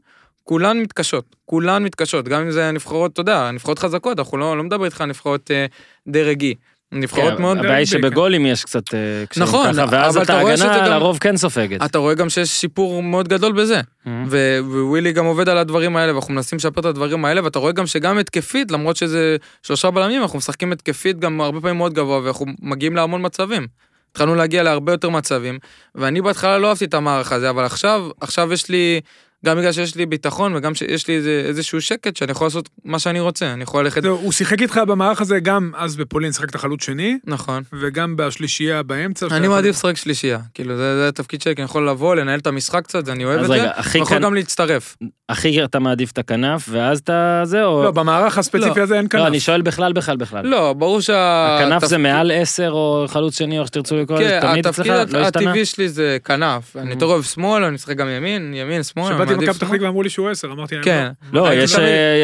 כולן 0.45 0.79
מתקשות, 0.79 1.37
כולן 1.45 1.85
מתקשות, 1.85 2.29
גם 2.29 2.41
אם 2.43 2.51
זה 2.51 2.71
נבחרות, 2.71 3.13
אתה 3.13 3.21
יודע, 3.21 3.51
נבחרות 3.51 3.79
חזקות, 3.79 4.19
אנחנו 4.19 4.39
לא, 4.39 4.57
לא 4.57 4.63
מדבר 4.63 4.85
איתך 4.85 5.01
על 5.01 5.09
נבחרות 5.09 5.51
אה, 5.51 5.67
דרגי. 6.09 6.55
נבחרות 6.93 7.35
כן, 7.37 7.43
מאוד... 7.43 7.59
הבעיה 7.59 7.75
היא 7.77 7.87
בעיקר. 7.93 8.09
שבגולים 8.09 8.47
יש 8.47 8.65
קצת 8.65 8.95
אה, 8.95 8.99
קשיים 9.29 9.47
נכון, 9.47 9.73
ככה, 9.73 9.85
ואז 9.91 10.17
אבל 10.17 10.25
אתה 10.25 10.33
אתה 10.33 10.43
רואה 10.43 10.57
שזה 10.57 10.71
הגנה 10.73 10.85
גם- 10.87 10.91
לרוב 10.93 11.19
כן 11.19 11.37
סופגת. 11.37 11.83
אתה 11.85 11.99
רואה 11.99 12.15
גם 12.15 12.29
שיש 12.29 12.49
שיפור 12.49 13.03
מאוד 13.03 13.29
גדול 13.29 13.53
בזה. 13.53 13.81
מהמם. 14.07 14.27
ו- 14.31 14.59
ווילי 14.89 15.13
גם 15.13 15.25
עובד 15.25 15.49
על 15.49 15.59
הדברים 15.59 15.97
האלה, 15.97 16.13
ואנחנו 16.13 16.35
מנסים 16.35 16.57
לשפר 16.57 16.81
את 16.81 16.87
הדברים 16.87 17.25
האלה, 17.25 17.45
ואתה 17.45 17.59
רואה 17.59 17.73
גם 17.73 17.87
שגם 17.87 18.19
התקפית, 18.19 18.71
למרות 18.71 18.97
שזה 18.97 19.37
שלושה 19.63 19.91
בלמים, 19.91 20.23
אנחנו 20.23 20.39
משחקים 20.39 20.73
התקפית 20.73 21.19
גם 21.19 21.41
הרבה 21.41 21.61
פעמים 21.61 21.77
מאוד 21.77 21.95
גבוה, 21.95 22.21
ואנחנו 22.25 22.47
מגיעים 22.63 22.97
להמון 22.97 23.27
מצבים. 23.27 23.67
התחלנו 24.11 24.35
להגיע 24.35 24.63
להרבה 24.63 24.93
יותר 24.93 25.11
מצבים, 25.11 25.59
ואני 25.95 26.21
בהתחלה 26.23 26.59
לא 26.59 26.69
אהבתי 26.69 26.85
את 26.85 26.95
המערך 26.95 27.33
הזה, 27.33 27.51
אבל 27.51 27.65
עכשיו, 27.65 28.03
עכשיו 28.21 28.53
יש 28.53 28.69
לי 28.69 29.01
גם 29.47 29.59
בגלל 29.59 29.73
שיש 29.73 29.95
לי 29.95 30.07
ביטחון 30.07 30.57
וגם 30.57 30.75
שיש 30.75 31.09
לי 31.09 31.17
איזה, 31.17 31.43
איזשהו 31.47 31.81
שקט 31.81 32.17
שאני 32.17 32.33
יכול 32.33 32.47
לעשות 32.47 32.69
מה 32.85 32.99
שאני 32.99 33.21
רוצה, 33.21 33.53
אני 33.53 33.63
יכול 33.63 33.85
ללכת... 33.85 34.03
זהו, 34.03 34.17
הוא 34.17 34.33
שיחק 34.33 34.63
איתך 34.63 34.81
במערך 34.89 35.21
הזה 35.21 35.41
גם 35.41 35.73
אז 35.77 35.97
בפולין, 35.97 36.33
שיחק 36.33 36.51
את 36.51 36.55
החלוץ 36.55 36.85
שני, 36.85 37.19
נכון. 37.27 37.63
וגם 37.81 38.17
בשלישייה 38.17 38.83
באמצע. 38.83 39.27
אני 39.31 39.49
מעדיף 39.49 39.77
לשחק 39.77 39.97
שלישייה, 39.97 40.39
כאילו 40.55 40.77
זה, 40.77 40.97
זה 40.97 41.09
התפקיד 41.09 41.43
שלי, 41.43 41.55
כי 41.55 41.63
אני 41.63 41.65
יכול 41.65 41.89
לבוא, 41.89 42.15
לנהל 42.15 42.39
את 42.39 42.47
המשחק 42.47 42.85
קצת, 42.85 43.09
אני 43.09 43.25
אוהב 43.25 43.39
אז 43.39 43.45
את 43.45 43.51
זה, 43.51 43.63
רגע, 43.63 43.71
הכי 43.77 43.99
אני 43.99 44.03
יכול 44.03 44.17
כאן- 44.17 44.25
גם 44.25 44.35
להצטרף. 44.35 44.97
הכי 45.29 45.65
אתה 45.65 45.79
מעדיף 45.79 46.11
את 46.13 46.19
הכנף, 46.19 46.67
ואז 46.71 46.99
אתה 46.99 47.43
זה, 47.45 47.65
או... 47.65 47.85
לא, 47.85 47.91
במערך 47.91 48.39
הספציפי 48.39 48.81
הזה 48.81 48.97
אין 48.97 49.07
כנף. 49.11 49.21
לא, 49.21 49.27
אני 49.27 49.41
שואל 49.41 49.63
בכלל, 49.63 49.93
בכלל, 49.93 50.17
בכלל. 50.17 50.47
לא, 50.47 50.73
ברור 50.73 51.01
שה... 51.01 51.57
הכנף 51.57 51.81
זה 51.85 51.97
התפקיד- 51.97 52.03
מעל 52.03 52.31
עשר, 52.31 52.71
או 52.71 53.05
חלוץ 53.09 53.39
שני, 53.39 53.57
או 53.57 53.63
איך 53.63 53.69
שתרצו 53.69 53.97
לקרוא 53.97 54.19
לזה, 54.19 54.39
כן, 54.43 54.49
תמיד 54.53 54.67
אצלך, 54.67 54.87
התפקיד 54.87 55.15
לא 55.17 55.21
השתנה? 55.25 55.27
הטבעי 55.51 55.65
שלי 55.65 55.89
זה 55.89 56.17
כנף, 56.25 56.77
אני. 56.77 56.91
יותר 56.91 57.07
אוהב 57.07 57.23
שמאל, 57.23 57.65
אני 57.65 57.75
משחק 57.75 57.97
גם 57.97 58.09
ימין, 58.09 58.55
ימין, 58.55 58.83
שמאל, 58.83 59.13
מעדיף 59.35 59.49
למכבי 59.49 59.59
פתח. 59.67 59.75
תקווה 59.75 59.89
אמרו 59.89 60.03
לי 60.03 60.11
שהוא 60.11 60.29
עשר, 60.31 60.49
אמרתי 60.53 60.75
להם 60.75 60.85
כן. 60.85 61.09
לא, 61.33 61.47
הייתי 61.49 61.65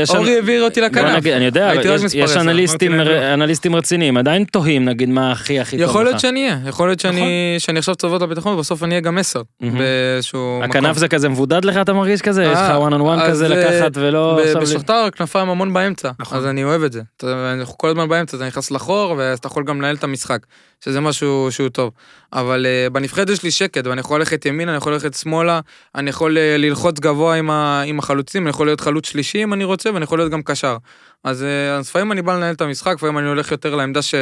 יש... 0.02 0.10
אורי 0.10 0.34
העביר 0.34 0.62
אותי 0.64 0.80
לכנף. 0.80 1.26
אני 1.26 1.44
יודע, 1.44 1.68
הייתי 1.70 1.88
יש- 2.14 2.36
אנליסטים 2.36 2.94
לא. 2.94 3.34
אנליסטים 3.34 3.76
רציניים, 3.76 4.16
עדיין 4.16 4.44
תוהים, 4.44 4.84
נגיד, 4.84 5.08
מה 5.08 5.32
הכי 5.32 5.60
הכי 5.60 5.76
טוב 5.76 5.84
לך. 5.84 5.90
יכול 5.90 6.04
להיות 6.04 6.20
שאני 6.20 6.44
אהיה, 6.44 6.58
יכול 6.66 6.88
להיות 6.88 7.00
שאני 7.00 7.16
נכון. 7.20 7.28
שאני 7.58 7.78
עכשיו 7.78 7.94
צוות 7.94 8.22
לביטחון 8.22 8.54
ובסוף 8.54 8.82
אני 8.82 8.90
אהיה 8.90 9.00
גם 9.00 9.18
עשר, 9.18 9.42
מהמם. 9.60 9.78
באיזשהו 9.78 10.58
מקום. 10.62 10.70
הכנף 10.70 10.96
זה 10.98 11.08
כזה 11.08 11.28
מבודד 11.28 11.64
לך, 11.64 11.76
אתה 11.76 11.92
מרגיש 11.92 12.22
כזה? 12.22 12.44
יש 12.44 12.52
לך 12.52 12.58
אה, 12.58 12.88
one 12.88 12.92
on 12.92 13.00
one 13.20 13.28
כזה 13.28 13.44
אה, 13.46 13.50
לקחת 13.50 13.90
ולא... 13.94 14.34
ב- 14.36 14.38
עכשיו 14.46 14.60
ל- 14.60 14.64
בשכתר 14.64 15.08
כנפיים 15.16 15.48
המון 15.48 15.72
באמצע, 15.72 16.10
נכון. 16.20 16.38
אז 16.38 16.46
אני 16.46 16.64
אוהב 16.64 16.82
את 16.82 16.92
זה. 16.92 17.00
אנחנו 17.22 17.78
כל 17.78 17.88
הזמן 17.88 18.08
באמצע, 18.08 18.36
אתה 18.36 18.46
נכנס 18.46 18.70
לחור, 18.70 19.14
ואז 19.18 19.38
אתה 19.38 19.46
יכול 19.46 19.64
גם 19.64 19.78
לנהל 19.80 19.94
את 19.96 20.04
המשחק, 20.04 20.38
שזה 20.84 21.00
משהו 21.00 21.48
שהוא 21.50 21.68
טוב. 21.68 21.92
אבל 22.32 22.66
אה, 22.66 22.90
בנבחרת 22.90 23.28
יש 23.30 23.42
לי 23.42 23.50
שקט, 23.50 23.86
ואני 23.86 24.00
יכול 24.00 24.18
ללכת 24.20 24.46
ימינה, 24.46 24.70
אני 24.72 24.76
יכול 24.78 24.92
ללכת 24.92 25.14
שמאלה, 25.14 25.60
אני 25.94 26.10
יכול 26.10 26.38
אה, 26.38 26.56
ללחוץ 26.58 27.00
גבוה 27.00 27.34
עם 27.34 27.50
ה- 27.50 27.82
עם 27.86 27.98
החלוצים, 27.98 28.42
אני 28.42 28.50
יכול 28.50 28.66
להיות 28.66 28.80
חלוץ 28.80 29.06
שלישי 29.10 29.42
אם 29.42 29.52
אני 29.52 29.64
רוצה, 29.64 29.90
ואני 29.94 30.04
יכול 30.04 30.18
להיות 30.18 30.32
גם 30.32 30.42
קשר. 30.42 30.76
אז 31.24 31.42
אה, 31.42 31.76
אז 31.76 31.88
לפעמים 31.88 32.12
אני 32.12 32.22
בא 32.22 32.36
לנהל 32.36 32.54
את 32.54 32.60
המשחק, 32.60 32.94
לפעמים 32.94 33.18
אני 33.18 33.28
הולך 33.28 33.52
יותר 33.52 33.74
לעמדה 33.74 34.02
ש- 34.02 34.14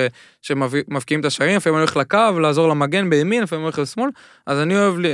שמבקיעים 0.43 1.21
את 1.21 1.25
השערים, 1.25 1.57
לפעמים 1.57 1.77
אני 1.77 1.83
הולך 1.83 1.97
לקו, 1.97 2.41
לעזור 2.43 2.69
למגן 2.69 3.11
בימין, 3.11 3.43
לפעמים 3.43 3.61
אני 3.61 3.67
הולך 3.67 3.79
לשמאל, 3.79 4.11
אז 4.47 4.59
אני 4.59 4.77
אוהב, 4.79 4.99
לי- 4.99 5.13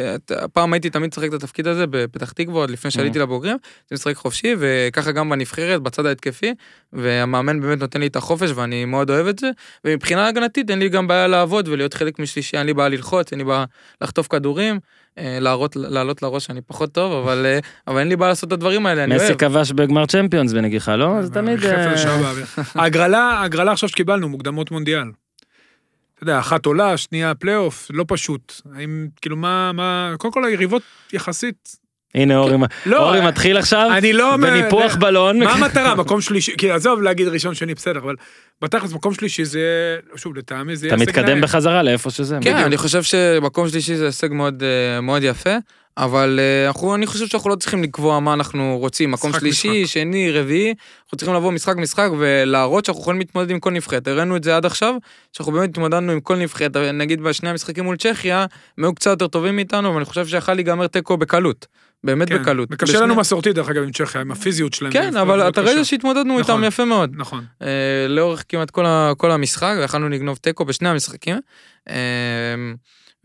פעם 0.52 0.72
הייתי 0.72 0.90
תמיד 0.90 1.10
משחק 1.10 1.28
את 1.28 1.34
התפקיד 1.34 1.66
הזה 1.66 1.84
בפתח 1.90 2.32
תקווה, 2.32 2.60
עוד 2.60 2.70
לפני 2.70 2.90
שעליתי 2.90 3.18
לבוגרים, 3.18 3.56
הייתי 3.80 3.94
משחק 3.94 4.16
חופשי, 4.16 4.54
וככה 4.58 5.12
גם 5.12 5.30
בנבחרת, 5.30 5.82
בצד 5.82 6.06
ההתקפי, 6.06 6.54
והמאמן 6.92 7.60
באמת 7.60 7.78
נותן 7.80 8.00
לי 8.00 8.06
את 8.06 8.16
החופש, 8.16 8.50
ואני 8.54 8.84
מאוד 8.84 9.10
אוהב 9.10 9.26
את 9.26 9.38
זה, 9.38 9.50
ומבחינה 9.84 10.26
הגנתית 10.28 10.70
אין 10.70 10.78
לי 10.78 10.88
גם 10.88 11.06
בעיה 11.08 11.26
לעבוד 11.26 11.68
ולהיות 11.68 11.94
חלק 11.94 12.18
משלישי, 12.18 12.56
אין 12.56 12.66
לי 12.66 12.74
בעיה 12.74 12.88
ללחוץ, 12.88 13.32
אין 13.32 13.38
לי 13.38 13.44
בעיה 13.44 13.64
לחטוף 14.00 14.26
כדורים, 14.28 14.78
להראות, 15.16 15.76
לעלות 15.76 16.22
לראש 16.22 16.46
שאני 16.46 16.60
פחות 16.60 16.92
טוב, 16.92 17.12
אבל, 17.12 17.46
אה, 17.46 17.58
אבל 17.86 17.98
אין 17.98 18.08
לי 18.08 18.16
בעיה 18.16 18.28
לעשות 18.28 18.48
את 18.48 18.52
הדברים 18.52 18.86
האלה, 18.86 19.04
אני 19.04 19.14
מסי 19.14 19.24
אוהב. 19.24 19.38
כבש 19.38 19.72
בגמר 19.72 20.06
צ'מפיונס 20.06 20.52
בנגיחה, 20.52 20.96
לא? 20.96 21.22
זה 21.22 21.30
תמיד... 21.30 21.64
אה, 21.64 21.98
שעה 21.98 22.18
באוויר. 22.22 22.46
ההגרלה, 22.74 23.18
ההגרלה 23.18 23.72
עכשיו 23.72 23.88
שקיבלנו, 23.88 24.28
מוקדמות 24.28 24.70
מונדיאל. 24.70 25.04
אתה 26.14 26.22
יודע, 26.22 26.38
אחת 26.38 26.66
עולה, 26.66 26.96
שנייה 26.96 27.34
פלייאוף, 27.34 27.90
לא 27.92 28.04
פשוט. 28.08 28.52
האם, 28.74 29.08
כאילו, 29.20 29.36
מה, 29.36 29.72
מה, 29.72 30.14
קודם 30.18 30.32
כל 30.32 30.44
היריבות 30.44 30.82
יחסית... 31.12 31.81
הנה 32.14 32.38
אורי 32.38 32.56
לא, 32.86 33.06
אורי 33.06 33.20
מתחיל 33.26 33.56
עכשיו, 33.56 33.90
אני 33.96 34.12
לא... 34.12 34.36
בניפוח 34.36 34.96
בלון. 34.96 35.38
מה 35.38 35.52
המטרה? 35.52 35.94
מקום 35.94 36.20
שלישי, 36.20 36.56
כאילו, 36.58 36.74
עזוב 36.74 37.02
להגיד 37.02 37.28
ראשון, 37.28 37.54
שני, 37.54 37.74
בסדר, 37.74 37.98
אבל 37.98 38.14
בתכלס 38.62 38.92
מקום 38.92 39.14
שלישי 39.14 39.44
זה, 39.44 39.96
שוב, 40.16 40.36
לטעמי 40.36 40.76
זה 40.76 40.86
יהיה 40.86 40.94
אתה 40.94 41.02
מתקדם. 41.02 41.40
בחזרה 41.40 41.82
לאיפה 41.82 42.10
שזה. 42.10 42.38
כן, 42.40 42.52
בדיוק. 42.52 42.66
אני 42.66 42.76
חושב 42.76 43.02
שמקום 43.02 43.68
שלישי 43.68 43.96
זה 43.96 44.06
הישג 44.06 44.32
מאוד, 44.32 44.62
אה, 44.62 45.00
מאוד 45.00 45.22
יפה, 45.22 45.56
אבל 45.96 46.40
אה, 46.42 46.66
אנחנו, 46.66 46.94
אני 46.94 47.06
חושב 47.06 47.26
שאנחנו 47.26 47.50
לא 47.50 47.54
צריכים 47.54 47.82
לקבוע 47.82 48.20
מה 48.20 48.34
אנחנו 48.34 48.76
רוצים, 48.80 49.10
מקום 49.10 49.30
משחק, 49.30 49.40
שלישי, 49.40 49.82
משחק. 49.82 49.92
שני, 49.92 50.30
רביעי, 50.30 50.74
אנחנו 51.04 51.18
צריכים 51.18 51.34
לבוא 51.34 51.52
משחק 51.52 51.76
משחק 51.76 52.08
ולהראות 52.18 52.84
שאנחנו 52.84 53.02
יכולים 53.02 53.20
להתמודד 53.20 53.50
עם 53.50 53.60
כל 53.60 53.70
נבחרת. 53.70 54.08
הראינו 54.08 54.36
את 54.36 54.44
זה 54.44 54.56
עד 54.56 54.66
עכשיו, 54.66 54.94
שאנחנו 55.32 55.52
באמת 55.52 55.70
התמודדנו 55.70 56.12
עם 56.12 56.20
כל 56.20 56.36
נבחרת, 56.36 56.76
נגיד 56.76 57.20
בשני 57.20 57.48
המשחקים 57.48 57.84
מול 57.84 57.96
צ'כיה, 57.96 58.46
הם 58.78 58.84
היו 58.84 58.94
קצת 58.94 59.10
יותר 59.10 59.26
טובים 59.26 59.56
מאיתנו, 59.56 59.88
אבל 59.88 59.96
אני 59.96 60.04
חושב 60.04 60.26
שיכל 60.26 60.54
להיגמר 60.54 60.86
תיקו 60.86 61.16
בקלות, 61.16 61.66
באמת 62.04 62.28
כן, 62.28 62.42
בקלות. 62.42 62.68
וקשה 62.72 62.92
בשני- 62.92 63.00
לנו 63.04 63.14
מסורתית, 63.14 63.54
דרך 63.54 63.68
אגב, 63.68 63.82
עם 63.82 63.92
צ'כיה, 63.92 64.20
עם 64.20 64.30
הפיזיות 64.30 64.74
שלהם. 64.74 64.92
כן, 64.92 65.16
אבל 65.16 65.36
מאוד 65.36 65.46
אתה. 65.48 65.60
ראית 65.60 65.86
שהתמודדנו 65.86 66.38
איתם 66.38 66.50
נכון. 66.52 66.64
יפה 66.64 66.84
מאוד. 66.84 67.10
נכון. 67.16 67.44
אה, 67.62 67.66
לאורך 68.08 68.44
כמעט 68.48 68.70
כל, 68.70 68.86
ה, 68.86 69.12
כל 69.16 69.30
המשחק, 69.30 69.74
ויכלנו 69.78 70.08
לגנוב 70.08 70.36
תיקו 70.36 70.64
בשני 70.64 70.88
המשחקים. 70.88 71.36
אה, 71.88 71.94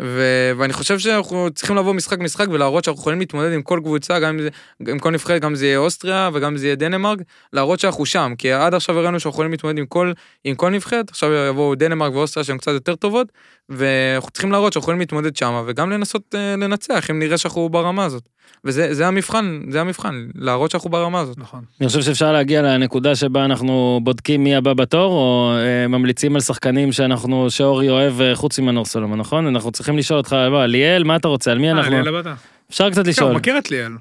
ו, 0.02 0.22
ואני 0.58 0.74
חושב 0.74 1.00
שאנחנו 1.00 1.48
צריכים 1.56 1.76
לבוא 1.76 1.94
משחק 1.94 2.20
משחק 2.20 2.48
ולהראות 2.52 2.84
שאנחנו 2.84 3.02
יכולים 3.02 3.20
להתמודד 3.20 3.54
עם 3.54 3.62
כל 3.62 3.80
קבוצה, 3.84 4.20
גם 4.20 4.30
אם 4.30 4.42
זה, 4.42 4.50
עם 4.88 5.00
כל 5.00 5.12
נבחרת, 5.12 5.42
גם 5.42 5.50
אם 5.50 5.56
זה 5.56 5.66
יהיה 5.66 5.78
אוסטריה 5.78 6.30
וגם 6.34 6.52
אם 6.52 6.58
זה 6.58 6.66
יהיה 6.66 6.76
דנמרק, 6.76 7.20
להראות 7.54 7.80
שאנחנו 7.80 8.06
שם, 8.06 8.34
כי 8.38 8.52
עד 8.52 8.74
עכשיו 8.74 9.00
הראינו 9.00 9.20
שאנחנו 9.20 9.36
יכולים 9.36 9.52
להתמודד 9.52 9.78
עם 9.78 9.86
כל, 9.86 10.12
עם 10.44 10.56
כל 10.56 10.70
נבחרת, 10.70 11.10
עכשיו 11.10 11.34
יבואו 11.34 11.76
דנמרק 11.76 12.14
ואוסטריה 12.14 12.44
שהן 12.44 12.58
קצת 12.58 12.72
יותר 12.72 12.96
טובות, 12.96 13.28
ואנחנו 13.70 14.32
צריכים 14.32 14.52
להראות 14.52 14.74
שאנחנו 14.74 14.86
יכולים 14.86 15.00
להתמודד 15.00 15.36
שם, 15.36 15.64
וגם 15.68 15.90
לנסות 15.90 16.36
אה, 16.36 16.56
לנצח, 16.56 17.10
אם 17.12 17.20
נראה 17.20 17.38
שאנחנו 17.38 17.70
ברמה 17.70 18.06
הזאת. 18.06 18.30
וזה 18.66 18.94
זה 18.94 19.08
המבחן, 19.08 19.62
זה 19.70 19.82
המבחן, 19.82 20.28
להראות 20.36 20.72
שאנחנו 20.72 20.90
ברמה 20.90 21.20
הזאת. 21.20 21.38
נכון. 21.38 21.62
אני 21.82 21.88
חושב 21.88 22.02
שאפשר 22.02 22.32
להגיע 22.32 22.62
לנקודה 22.62 23.16
שבה 23.16 23.46
אנחנו 23.46 24.00
בודקים 24.04 24.44
מי 24.44 24.56
הבא 24.56 24.74
בתור, 24.74 25.14
או 25.14 25.52
אה, 25.58 25.88
ממליצים 25.88 26.36
על 26.36 26.42
שחקנים 26.42 26.92
שאנחנו, 26.92 27.50
שאורי 27.50 27.90
אוהב 27.90 28.22
אה, 28.22 28.36
חוץ 28.36 28.60
ממנור 28.60 28.86
סולומון, 28.86 29.20
נכון? 29.20 29.48
אנחנו 29.48 29.72
צריכים 29.72 29.87
לשאול 29.96 30.18
אותך, 30.18 30.36
בוא, 30.50 30.66
ליאל, 30.66 31.04
מה 31.04 31.16
אתה 31.16 31.28
רוצה? 31.28 31.52
על 31.52 31.60
מי 31.60 31.68
אה, 31.68 31.72
אנחנו... 31.72 31.92
ליאל 31.92 32.16
הבת? 32.16 32.26
אפשר 32.72 32.90
קצת 32.90 33.04
כן, 33.04 33.10
לשאול. 33.10 33.30
הוא 33.30 33.38
מכיר 33.38 33.58
את 33.58 33.72
ליאל. 33.72 33.92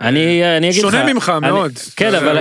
אני 0.00 0.56
אני 0.56 0.70
אגיד 0.70 0.84
לך... 0.84 0.90
שונה 0.90 1.12
ממך 1.12 1.32
מאוד. 1.42 1.72
כן, 1.96 2.14
אבל 2.14 2.38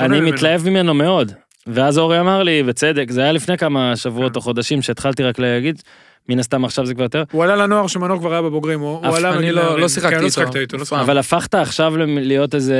אני. 0.00 0.20
מתלהב 0.20 0.68
ממנו 0.68 0.94
מאוד. 0.94 1.32
ואז 1.66 1.98
אורי 1.98 2.20
אמר 2.20 2.42
לי, 2.42 2.62
בצדק, 2.62 3.10
זה 3.10 3.20
היה 3.22 3.32
לפני 3.32 3.58
כמה 3.58 3.96
שבועות 3.96 4.36
או 4.36 4.40
חודשים 4.40 4.82
שהתחלתי 4.82 5.22
רק 5.22 5.38
להגיד, 5.38 5.82
מן 6.28 6.38
הסתם 6.38 6.64
עכשיו 6.64 6.86
זה 6.86 6.94
כבר 6.94 7.02
יותר, 7.02 7.24
הוא 7.32 7.44
עלה 7.44 7.56
לנוער 7.56 7.86
שמנור 7.86 8.18
כבר 8.18 8.32
היה 8.32 8.42
בבוגרים, 8.42 8.80
הוא 8.80 9.06
הוא 9.06 9.16
עלה 9.16 9.34
אני 9.34 9.52
לא-. 9.52 9.78
לא 9.78 9.88
שיחקתי 9.88 10.30
כן, 10.30 10.42
לא 10.54 10.60
איתו. 10.60 10.76
לא. 10.76 11.00
אבל 11.00 11.18
הפכת 11.18 11.54
עכשיו 11.54 11.96
להיות 11.96 12.54
איזה 12.54 12.76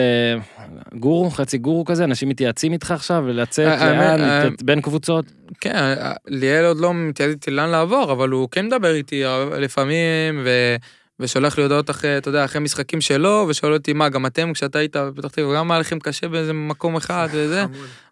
גורו, 0.94 1.30
חצי 1.30 1.58
גורו 1.58 1.84
כזה, 1.84 2.04
אנשים 2.04 2.28
מתייעצים 2.28 2.72
איתך 2.72 2.90
עכשיו, 2.90 3.28
לצאת, 3.28 3.80
האמת, 3.80 4.20
לאן, 4.20 4.28
אה, 4.28 4.48
בין 4.64 4.80
קבוצות. 4.80 5.24
כן, 5.60 5.94
ליאל 6.26 6.64
עוד 6.64 6.80
לא 6.80 6.94
מתייעץ 6.94 7.30
איתי 7.30 7.50
לאן 7.50 7.68
לעבור, 7.68 8.12
אבל 8.12 8.28
הוא 8.28 8.48
כן 8.50 8.66
מדבר 8.66 8.94
איתי 8.94 9.22
לפעמים, 9.58 10.40
ו... 10.44 10.76
ושולח 11.20 11.56
לי 11.58 11.62
הודעות 11.62 11.90
אחרי, 11.90 12.18
אתה 12.18 12.28
יודע, 12.28 12.44
אחרי 12.44 12.60
משחקים 12.60 13.00
שלו, 13.00 13.46
ושואל 13.48 13.72
אותי, 13.72 13.92
מה, 13.92 14.08
גם 14.08 14.26
אתם, 14.26 14.52
כשאתה 14.52 14.78
היית 14.78 14.96
בפתח 14.96 15.28
תקווה, 15.28 15.56
גם 15.56 15.70
היה 15.70 15.80
לכם 15.80 15.98
קשה 15.98 16.28
באיזה 16.28 16.52
מקום 16.52 16.96
אחד 16.96 17.28
וזה? 17.32 17.64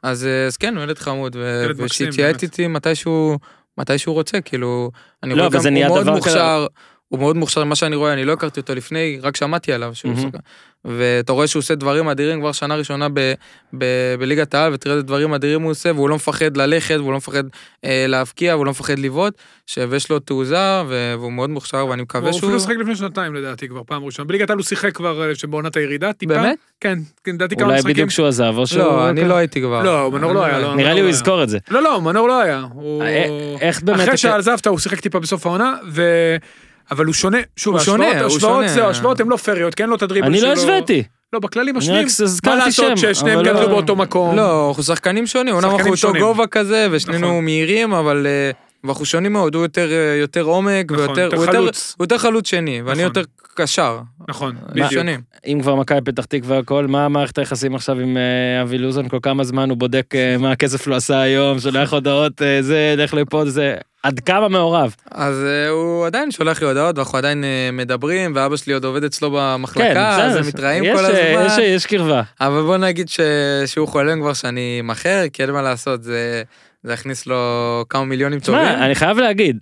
אז, 0.03 0.27
אה, 0.27 0.47
אז 0.47 0.57
כן, 0.57 0.77
הוא 0.77 0.85
ילד 0.85 0.99
חמוד, 0.99 1.37
ילד 1.65 1.83
מקסים, 1.83 2.11
באמת. 2.17 2.43
איתי 2.43 2.67
מתי 2.67 2.95
שהוא, 2.95 3.39
מתי 3.79 3.99
שהוא 3.99 4.15
רוצה, 4.15 4.41
כאילו, 4.41 4.91
אני 5.23 5.35
לא, 5.35 5.47
רואה 5.47 5.61
גם, 5.65 5.75
הוא 5.77 5.87
מאוד 5.89 6.11
מוכשר, 6.11 6.67
הוא 7.09 7.21
מאוד 7.21 7.37
מוכשר, 7.37 7.65
מה 7.65 7.75
שאני 7.75 7.97
רואה, 7.97 8.13
אני 8.13 8.25
לא 8.25 8.33
הכרתי 8.33 8.61
אותו 8.61 8.75
לפני, 8.75 9.19
רק 9.23 9.37
שמעתי 9.37 9.73
עליו 9.73 9.95
שהוא 9.95 10.13
מהמם. 10.13 10.23
שחקן. 10.23 10.39
ואתה 10.85 11.33
רואה 11.33 11.47
שהוא 11.47 11.61
עושה 11.61 11.75
דברים 11.75 12.09
אדירים 12.09 12.41
כבר 12.41 12.53
שנה 12.53 12.75
ראשונה 12.75 13.09
ב, 13.13 13.33
ב, 13.79 13.85
בליגת 14.19 14.55
העל, 14.55 14.75
ותראה 14.75 14.95
איזה 14.95 15.07
דברים 15.07 15.35
אדירים 15.35 15.63
הוא 15.63 15.71
עושה, 15.71 15.93
והוא 15.95 16.09
לא 16.09 16.17
מפחד 16.17 16.57
ללכת, 16.57 16.97
והוא 16.99 17.11
לא 17.13 17.17
מפחד 17.17 17.45
אה, 17.85 18.05
להבקיע, 18.09 18.55
והוא 18.55 18.67
לא 18.67 18.71
מפחד 18.71 18.99
לבעוט, 18.99 19.35
שיש 19.67 20.11
לו 20.11 20.19
תעוזה, 20.19 20.83
ו- 20.89 21.15
והוא 21.19 21.33
מאוד 21.33 21.51
מוכשר, 21.51 21.87
ואני 21.87 22.03
מקווה 22.03 22.31
הוא 22.31 22.39
שהוא... 22.39 22.49
אפילו 22.49 22.61
שיחק 22.61 22.77
לפני 22.77 22.97
שנתיים 22.97 23.35
לדעתי 23.35 23.69
כבר 23.69 23.83
פעם 23.87 24.05
ראשונה. 24.05 24.29
בליגת 24.29 24.51
העל 24.51 24.59
הוא 24.59 24.65
שיחק 24.65 24.97
כבר 24.97 25.29
אה, 25.29 25.35
שבעונת 25.35 25.77
הירידה 25.77 26.13
טיפה. 26.13 26.35
באמת? 26.35 26.59
כן, 26.81 26.99
כן, 27.25 27.35
לדעתי 27.35 27.57
כמה 27.57 27.65
אולי 27.65 27.77
משחקים. 27.77 27.93
בדיוק 27.93 28.09
כשהוא 28.09 28.27
עזב, 28.27 28.55
או 28.57 28.67
שהוא... 28.67 28.83
לא, 28.83 29.11
אני 29.11 29.25
לא 29.25 29.35
הייתי 29.35 29.61
כבר. 29.61 29.83
לא, 29.83 30.11
מנור 30.11 30.33
לא 30.33 30.45
היה, 30.45 30.59
לא. 30.59 30.75
נראה 30.75 30.95
לי 30.95 31.01
הוא 31.01 31.07
לא 31.07 31.11
יזכור 31.11 31.43
את 31.43 31.49
זה. 31.49 31.59
לא, 31.71 31.83
לא, 31.83 32.01
מנור 32.01 32.29
לא 32.29 32.43
היה. 32.43 32.65
הוא... 32.73 33.03
אה, 33.03 33.55
איך 33.61 33.83
באמת... 33.83 34.01
אחרי 34.01 34.17
שעזבת 34.17 34.67
הוא 34.67 34.79
שיחק 34.79 35.01
טיפה 35.01 35.19
בסוף 35.19 35.47
העונה, 35.47 35.75
ו... 35.89 36.03
אבל 36.91 37.05
הוא 37.05 37.15
שונה, 37.15 37.39
שוב, 37.57 37.75
הוא 37.75 37.85
שונה, 37.85 38.05
הוא 38.05 38.13
ההשוואות 38.15 38.41
שונה. 38.41 38.69
זהו, 38.69 38.87
ההשוואות 38.87 39.21
הן 39.21 39.29
לא 39.29 39.37
פריות, 39.37 39.75
כי 39.75 39.83
אין 39.83 39.91
לו 39.91 39.97
את 39.97 40.03
הדריבל 40.03 40.27
אני 40.27 40.39
שלו. 40.39 40.49
לא 40.49 40.53
השוויתי. 40.53 41.03
לא, 41.33 41.39
בכללים 41.39 41.77
אני 41.77 42.03
הזכרתי 42.05 42.57
מה 42.59 42.65
לעשות 42.67 42.99
ששניהם 42.99 43.39
לא- 43.39 43.45
גדלו 43.45 43.69
באותו 43.69 43.97
מקום. 43.97 44.37
לא, 44.37 44.69
אנחנו 44.69 44.83
שחקנים 44.83 45.27
שונים, 45.27 45.55
אומנם 45.55 45.71
שחקנים 45.71 45.93
אנחנו 45.93 46.09
אותו. 46.09 46.21
גובה 46.21 46.47
כזה, 46.47 46.89
ושנינו 46.91 47.27
נכון. 47.27 47.45
מהירים, 47.45 47.93
אבל... 47.93 48.27
אה, 48.27 48.51
ואנחנו 48.85 49.05
שונים 49.05 49.33
מאוד, 49.33 49.55
הוא 49.55 49.63
יותר, 49.63 49.93
אה, 49.93 50.17
יותר 50.21 50.43
עומק, 50.43 50.93
נכון, 50.93 51.07
ויותר, 51.07 51.23
יותר 51.23 51.37
הוא 51.37 51.45
יותר. 51.45 51.59
הוא 51.59 52.05
יותר 52.05 52.19
חלוץ 52.19 52.51
שני, 52.51 52.83
ואני 52.83 52.93
נכון. 52.93 53.05
יותר 53.05 53.23
קשר. 53.55 54.01
נכון, 54.29 54.57
אנחנו 54.57 54.71
בדיוק. 54.75 54.93
שונים. 54.93 55.21
אם 55.47 55.59
כבר 55.63 55.75
מכבי 55.75 56.01
פתח 56.01 56.25
תקווה 56.25 56.57
והכל, 56.57 56.87
מה 56.87 57.09
מערכת 57.09 57.39
היחסים 57.39 57.75
עכשיו 57.75 58.01
עם 58.01 58.17
אה, 58.17 58.63
אבי 58.63 58.79
לוזון? 58.79 59.09
כל 59.09 59.19
כמה 59.23 59.45
זמן 59.45 59.71
הוא 59.71 59.79
בודק 59.79 60.15
אה, 60.15 60.37
מה 60.39 60.53
הכסף 60.53 60.87
לא 60.87 60.95
עשה 60.97 61.21
היום, 61.21 61.61
שולח 61.61 61.93
הודעות, 61.93 62.43
אה, 62.43 62.63
זה, 62.63 62.95
לך 62.99 63.15
לפה, 63.15 63.45
זה... 63.47 63.77
עד 64.09 64.21
כמה 64.21 64.49
מעורב? 64.49 64.95
אז 65.11 65.45
אה, 65.45 65.69
הוא 65.69 66.07
עדיין 66.07 66.31
שולח 66.31 66.61
לי 66.61 66.67
הודעות, 66.67 66.99
ואנחנו 66.99 67.19
עדיין 67.19 67.45
אה, 67.45 67.71
מדברים, 67.73 68.33
ואבא 68.35 68.57
שלי 68.57 68.73
עוד 68.73 68.85
עובד 68.85 69.05
אצלו 69.05 69.31
במחלקה, 69.33 69.95
כן, 69.95 69.97
אז. 69.97 70.37
הם 70.37 70.47
מתראים 70.47 70.85
כל 70.85 71.05
אה, 71.05 71.41
הזמן. 71.41 71.47
יש, 71.47 71.59
יש 71.59 71.87
קרבה. 71.87 72.23
אבל 72.41 72.63
בוא 72.63 72.77
נגיד 72.77 73.09
ש... 73.09 73.21
שהוא 73.67 73.89
חולם 73.89 74.21
כבר 74.21 74.33
שאני 74.33 74.81
מאחר, 74.83 75.23
כי 75.33 75.43
אין 75.43 75.51
מה 75.51 75.63
לעשות, 75.63 76.03
זה, 76.03 76.43
זה 76.83 76.93
יכניס 76.93 77.27
לו 77.27 77.37
כמה 77.89 78.05
מיליונים 78.05 78.41
טובים. 78.41 78.61
תשמע, 78.63 78.87
אני 78.87 78.95
חייב 78.95 79.19
להגיד, 79.19 79.59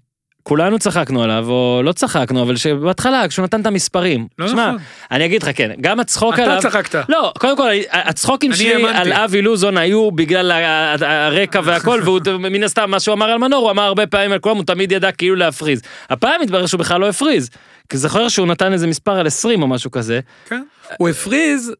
כולנו 0.47 0.78
צחקנו 0.78 1.23
עליו, 1.23 1.47
או 1.48 1.81
לא 1.85 1.93
צחקנו, 1.93 2.43
אבל 2.43 2.56
שבהתחלה, 2.56 3.28
כשהוא 3.28 3.44
נתן 3.44 3.60
את 3.60 3.66
המספרים. 3.66 4.27
לא 4.39 4.48
שמע, 4.48 4.66
נכון. 4.66 4.81
אני 5.10 5.24
אגיד 5.24 5.43
לך, 5.43 5.51
כן, 5.55 5.70
גם 5.81 6.01
הצחוק 6.01 6.39
עליו... 6.39 6.59
אתה 6.59 6.70
צחקת. 6.70 7.09
לא, 7.09 7.32
קודם 7.39 7.56
כל, 7.56 7.68
הצחוקים 7.90 8.52
שלי 8.52 8.74
האמנתי. 8.74 8.98
על 8.98 9.12
אבי 9.12 9.43
לוזון 9.43 9.77
היו 9.77 10.10
בגלל 10.10 10.52
הרקע 11.01 11.60
והכל, 11.64 12.01
והוא 12.05 12.20
מן 12.39 12.62
הסתם, 12.62 12.90
מה 12.90 13.01
שהוא 13.01 13.12
אמר 13.12 13.31
על 13.31 13.39
מנור, 13.39 13.62
הוא 13.62 13.70
אמר 13.70 13.82
הרבה 13.82 14.06
פעמים 14.06 14.32
על 14.32 14.39
כולם, 14.39 14.56
הוא 14.56 14.64
תמיד 14.64 14.93
ידע 14.93 15.12
כאילו 15.12 15.35
להפריז. 15.35 15.82
הפעם 16.10 16.43
התברר 16.43 16.66
שהוא 16.66 16.78
בכלל 16.78 17.01
לא 17.01 17.09
הפריז. 17.09 17.51
כי 17.89 17.98
זוכר 17.98 18.28
שהוא 18.28 18.47
נתן 18.47 18.73
איזה 18.73 18.86
מספר 18.86 19.18
על 19.18 19.27
20 19.27 19.62
או 19.62 19.66
משהו 19.66 19.90
כזה, 19.90 20.20
כן. 20.48 20.62
הוא 20.98 21.09
הפריז. 21.09 21.73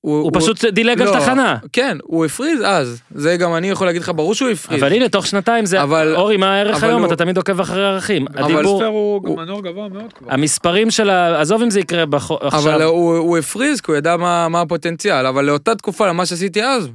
הוא 0.00 0.30
פשוט 0.34 0.64
דילג 0.64 1.00
על 1.02 1.08
לא, 1.08 1.12
תחנה. 1.20 1.56
כן, 1.72 1.98
הוא 2.02 2.24
הפריז 2.24 2.60
אז. 2.64 3.00
זה 3.14 3.36
גם 3.36 3.54
אני 3.54 3.70
יכול 3.70 3.86
להגיד 3.86 4.02
לך, 4.02 4.12
ברור 4.14 4.34
שהוא 4.34 4.48
הפריז. 4.48 4.82
אבל 4.82 4.92
הנה, 4.92 5.08
תוך 5.08 5.26
שנתיים 5.26 5.66
זה... 5.66 5.82
אבל- 5.82 6.14
אורי, 6.16 6.36
מה 6.36 6.54
הערך 6.54 6.76
אבל 6.76 6.88
היום? 6.88 7.02
הוא- 7.02 7.06
אתה 7.12 7.16
תמיד 7.16 7.36
עוקב 7.36 7.60
אחרי 7.60 7.84
הערכים. 7.86 8.26
אבל- 8.36 8.44
הדיבור... 8.54 8.76
הספר 8.76 8.86
הוא 8.86 9.20
הוא- 9.26 9.36
מנור 9.36 9.62
גבוה 9.62 9.88
מאוד 9.88 10.12
כבר. 10.18 10.28
המספרים 10.32 10.90
של 10.90 11.10
ה... 11.10 11.40
עזוב 11.40 11.62
אם 11.62 11.70
זה 11.70 11.80
יקרה 11.80 12.06
בח... 12.06 12.30
אבל 12.30 12.38
עכשיו. 12.46 12.82
הוא, 12.82 13.16
הוא 13.16 13.38
הפריז 13.38 13.80
כי 13.80 13.90
הוא 13.90 13.98
ידע 13.98 14.16
מה, 14.16 14.48
מה 14.48 14.60
הפוטנציאל, 14.60 15.26
אבל 15.26 15.44
לאותה 15.44 15.74
תקופה, 15.74 16.06
למה 16.06 16.26
שעשיתי 16.26 16.64
אז, 16.64 16.88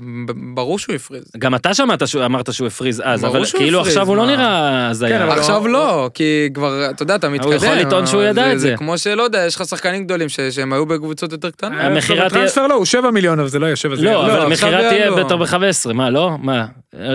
ברור 0.53 0.79
שהוא 0.79 0.95
הפריז. 0.95 1.23
גם 1.37 1.55
אתה 1.55 1.73
שמעת 1.73 2.07
שהוא 2.07 2.25
אמרת 2.25 2.53
שהוא 2.53 2.67
הפריז 2.67 3.01
אז, 3.05 3.25
אבל 3.25 3.45
שהוא 3.45 3.59
כאילו 3.59 3.79
הפריז, 3.79 3.95
עכשיו 3.95 4.07
הוא 4.07 4.17
לא 4.17 4.25
מה? 4.25 4.31
נראה 4.35 4.89
הזיה. 4.89 5.09
כן, 5.09 5.21
אבל 5.21 5.39
עכשיו 5.39 5.55
הוא- 5.61 5.69
לא, 5.69 6.09
כי 6.13 6.49
כבר, 6.53 6.89
אתה 6.89 7.03
יודע, 7.03 7.15
אתה 7.15 7.29
מתקדם. 7.29 7.53
יכול 7.53 7.69
לטעון 7.73 8.05
שהוא 8.05 8.23
ידע 8.23 8.53
את 8.53 8.59
זה. 8.59 8.69
זה 8.69 8.75
כמו 8.77 8.97
שלא 8.97 9.23
יודע, 9.23 9.45
יש 9.47 9.55
לך 9.55 9.65
שחקנים 9.65 10.03
גדולים 10.03 10.27
שהם 10.29 10.73
היו 10.73 10.85
בקבוצות 10.85 11.31
יותר 11.31 11.49
קטנות. 11.51 11.73
המכירה 12.97 13.11
תהיה- 13.11 13.11
טרנספר 13.11 13.11
לא, 13.11 13.11
הוא 13.11 13.11
7 13.11 13.11
מיליון, 13.11 13.39
אבל 13.39 13.47
זה 13.49 13.59
לא 13.59 13.65
יהיה 13.65 13.75
7. 13.75 13.95
לא, 13.99 14.25
אבל 14.25 14.41
המכירה 14.41 14.81
זה 14.81 14.89
תהיה 14.89 15.09
לא. 15.09 15.23
בטח 15.23 15.53
ב-15, 15.53 15.93
מה, 15.93 16.09
לא? 16.09 16.31
מה? 16.41 16.65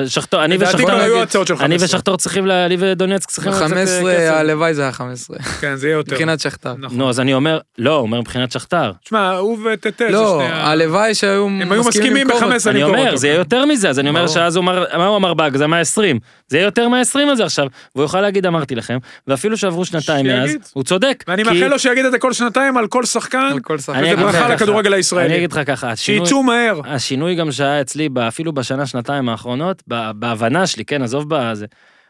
שחטור, 0.06 0.44
אני 0.44 0.54
לדעתי 0.56 0.68
ושחטור, 0.76 0.90
כבר 0.90 1.00
היו 1.00 1.22
הצעות 1.22 1.46
של 1.46 1.54
15. 1.56 1.66
אני 1.66 1.84
ושחטור 1.84 2.16
צריכים, 2.16 2.46
ל- 2.46 2.50
אני 2.50 2.76
ודונייצק 2.78 3.30
צריכים 3.30 3.52
קצת, 3.52 3.62
אה, 3.62 3.68
15, 3.68 4.14
כסף. 4.14 4.32
הלוואי 4.32 4.74
זה 4.74 4.82
היה 4.82 4.92
15. 4.92 5.36
כן, 5.60 5.76
זה 5.76 5.86
יהיה 5.88 5.94
יותר. 5.96 6.12
מבחינת 6.12 6.40
שכתר. 6.40 6.74
נכון. 6.78 6.98
נו, 6.98 7.08
אז 7.10 7.20
אני 7.20 7.34
אומר, 7.34 7.58
לא, 7.78 7.90
הוא 7.94 8.02
אומר 8.02 8.20
מבחינת 8.20 8.52
שחטר. 8.52 8.92
תשמע, 9.04 9.30
הוא 9.32 9.58
וטטה, 9.72 10.04
זה 10.06 10.10
לא, 10.12 10.42
הלוואי 10.42 11.14
שהיו 11.14 11.44
הם 11.46 11.72
היו 11.72 11.84
מסכימים 11.84 12.16
למכור 12.26 12.40
ב- 12.40 12.52
אותו. 12.52 12.70
אני 12.70 12.82
אני 12.82 12.82
אומר, 12.82 13.16
זה 13.16 13.26
יהיה. 13.28 13.38
יותר 13.38 13.64
מזה, 13.64 13.88
אז 13.88 13.98
אני 13.98 14.08
אומר. 14.08 14.28
שאז 14.28 14.56
הוא 14.56 14.62
אמר, 14.62 14.84
מה 14.98 15.06
הוא 15.06 15.16
אמר 15.16 15.34
בהגזמה 15.34 15.80
20? 15.80 16.18
זה 16.48 16.56
יהיה 16.56 16.64
יותר 16.64 16.88
מה-20 16.88 17.30
הזה 17.32 17.44
עכשיו, 17.44 17.66
והוא 17.94 18.04
יוכל 18.04 18.20
להגיד 18.20 18.46
אמרתי 18.46 18.74
לכם, 18.74 18.98
ואפילו 19.26 19.56
שעברו 19.56 19.84
שנתיים 19.84 20.26
מאז. 20.26 20.50
הוא 20.72 20.84
צודק. 20.84 21.24
ואני 21.28 21.44
כי- 21.44 21.50
מאחל 21.50 21.68
לו 21.68 21.78
שיגיד 21.78 22.04
את 22.04 22.12
זה 22.12 22.18
כל 22.18 22.32
שנתיים 22.32 22.76
על 22.76 22.86
כל 22.86 23.04
שחקן, 23.04 23.38
על 23.52 23.60
כל 23.60 23.78
שחקן. 23.78 23.98
אני 23.98 24.14
וזה 24.14 24.22
ברכה 24.24 24.48
לכדורגל 24.48 24.88
אני 24.90 24.96
הישראלי. 24.96 25.36
אגיד 25.36 25.52
לך 25.52 25.58
ככה, 25.70 25.90
השינוי- 25.90 26.26
שיצאו 26.26 26.42
מהר. 26.42 26.80
השינוי 26.84 27.34
גם 27.34 27.52
שהיה 27.52 27.80
אצלי, 27.80 28.08
אפילו 28.28 28.52
בשנה, 28.52 28.86
שנתיים 28.86 29.28
האחרונות, 29.28 29.82
בהבנה 30.14 30.66
שלי, 30.66 30.84
כן, 30.84 31.02
עזוב 31.02 31.24
בזה, 31.28 31.66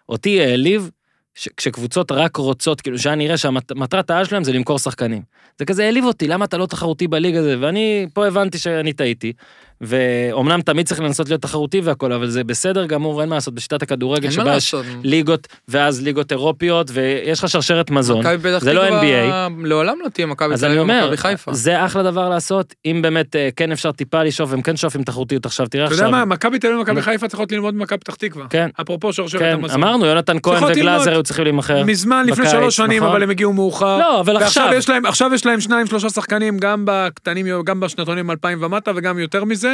אותי 0.09 0.41
העליב, 0.41 0.91
ש- 1.35 1.49
כשקבוצות 1.57 2.12
רק 2.12 2.37
רוצות, 2.37 2.81
כאילו, 2.81 2.99
שהיה 2.99 3.15
נראה 3.16 3.37
שהמטרת 3.37 4.11
העל 4.11 4.24
שלהם 4.24 4.45
זה 4.45 4.53
למכור 4.53 4.78
שחקנים. 4.78 5.23
זה 5.59 5.65
כזה 5.65 5.85
העליב 5.85 6.05
אותי, 6.05 6.28
למה 6.28 6.45
אתה 6.45 6.57
לא 6.57 6.66
תחרותי 6.66 7.09
בליגה 7.09 7.39
הזה? 7.41 7.57
ואני 7.61 8.07
פה 8.15 8.27
הבנתי 8.27 8.59
שאני 8.59 8.93
טעיתי. 8.93 9.32
ואומנם 9.81 10.61
תמיד 10.61 10.86
צריך 10.86 11.01
לנסות 11.01 11.28
להיות 11.28 11.43
תחרותי 11.43 11.81
והכל, 11.81 12.12
אבל 12.12 12.31
זה 12.31 12.44
בסדר 12.44 12.86
גמור, 12.86 13.20
אין 13.20 13.28
מה 13.28 13.35
לעשות 13.35 13.55
בשיטת 13.55 13.82
הכדורגל, 13.82 14.31
שבה 14.31 14.57
יש. 14.57 14.74
ליגות, 15.05 15.48
ואז 15.69 16.02
ליגות 16.02 16.32
אירופיות, 16.32 16.90
ויש 16.93 17.39
לך 17.44 17.48
שרשרת 17.51 17.90
מזון. 17.90 18.24
זה 18.59 18.73
לא 18.73 18.89
NBA. 18.89 19.51
לעולם 19.65 19.98
לא 20.05 20.09
תהיה 20.09 20.27
מכבי 20.27 20.55
אז 20.55 20.61
תל 20.61 20.66
אני 20.66 20.74
אביב 20.74 20.82
אומר, 20.82 21.01
ומכבי 21.02 21.16
חיפה. 21.16 21.55
זה 21.55 21.85
אחלה 21.85 22.02
דבר 22.02 22.28
לעשות, 22.28 22.74
אם 22.86 23.01
באמת 23.02 23.36
אה, 23.36 23.48
כן 23.57 23.73
אפשר 23.73 23.93
טיפה 23.93 24.23
לשאוף, 24.23 24.52
הם 24.52 24.62
כן 24.62 24.77
שואפים 24.77 25.02
תחרותיות 25.02 25.47
עכשיו, 25.47 25.66
תראה 25.66 25.85
אתה 25.85 25.93
עכשיו. 25.94 26.07
יודע 26.07 26.19
מה, 26.19 26.24
מכבי 26.24 26.59
תל 26.59 26.66
אביב 26.66 26.78
ומכבי 26.78 27.02
חיפה 27.02 27.28
צריכות 27.28 27.52
ללמוד 27.52 27.74
ממכבי 27.74 27.98
פתח 27.98 28.15
תקווה. 28.15 28.47
כן. 28.51 28.69
אפרופו 28.81 29.12
שרשרת 29.12 29.40
כן, 29.40 29.52
המזון. 29.52 29.82
אמרנו, 29.85 30.07
יונתן 30.07 30.36
כהן 30.43 30.65
וגלאזר. 30.65 31.11
היו 31.11 31.23
צריכים 31.23 31.44
להימכר. 31.44 31.85
מזמן, 31.85 32.24
לפני 32.27 32.48
שלוש 32.48 32.77
שנים, 32.77 33.02
נכון. 33.02 33.09
אבל 33.09 33.23
הם 33.23 33.31
הגיעו 33.31 33.52
מאוחר. 33.52 33.98
לא, 33.98 34.20
אבל 34.20 34.36
ועכשיו 34.36 34.65
עכשיו. 34.65 34.78
יש 34.78 34.89
להם, 34.89 35.07
עכשיו 35.07 35.31
יש 35.35 35.47
להם 35.47 35.61
שניים, 35.61 35.86
שלושה 35.86 36.11
שחקנים, 36.11 36.59
גם 36.59 36.82
בקטנים, 36.86 37.47
גם 37.65 37.81
בשנתונים 37.81 38.31
2000 38.31 38.62
ומטה, 38.62 38.90
וגם 38.97 39.19
יותר 39.19 39.44
מזה, 39.44 39.70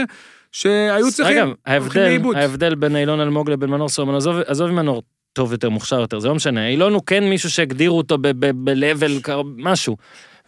שהיו 0.53 1.13
צריכים, 1.13 1.39
אגב, 1.39 1.53
ההבדל. 1.67 2.21
ההבדל 2.35 2.75
בין 2.75 2.97
אילון 2.97 3.21
אלמוג 3.21 3.51
לבין 3.51 3.71
מנור 3.71 3.89
סולומון, 3.89 4.17
עזוב 4.17 4.37
עזוב 4.47 4.71
מנור 4.71 5.03
טוב 5.33 5.53
יותר, 5.53 5.71
מוכשר 5.71 6.01
יותר, 6.01 6.19
זה 6.19 6.29
לא 6.29 6.35
משנה. 6.35 6.69
אילון 6.69 6.93
הוא 6.93 7.03
כן 7.07 7.25
מישהו 7.25 7.51
שהגדירו 7.51 7.99
אותו 7.99 8.19
ב-level, 8.21 9.31
משהו. 9.57 9.97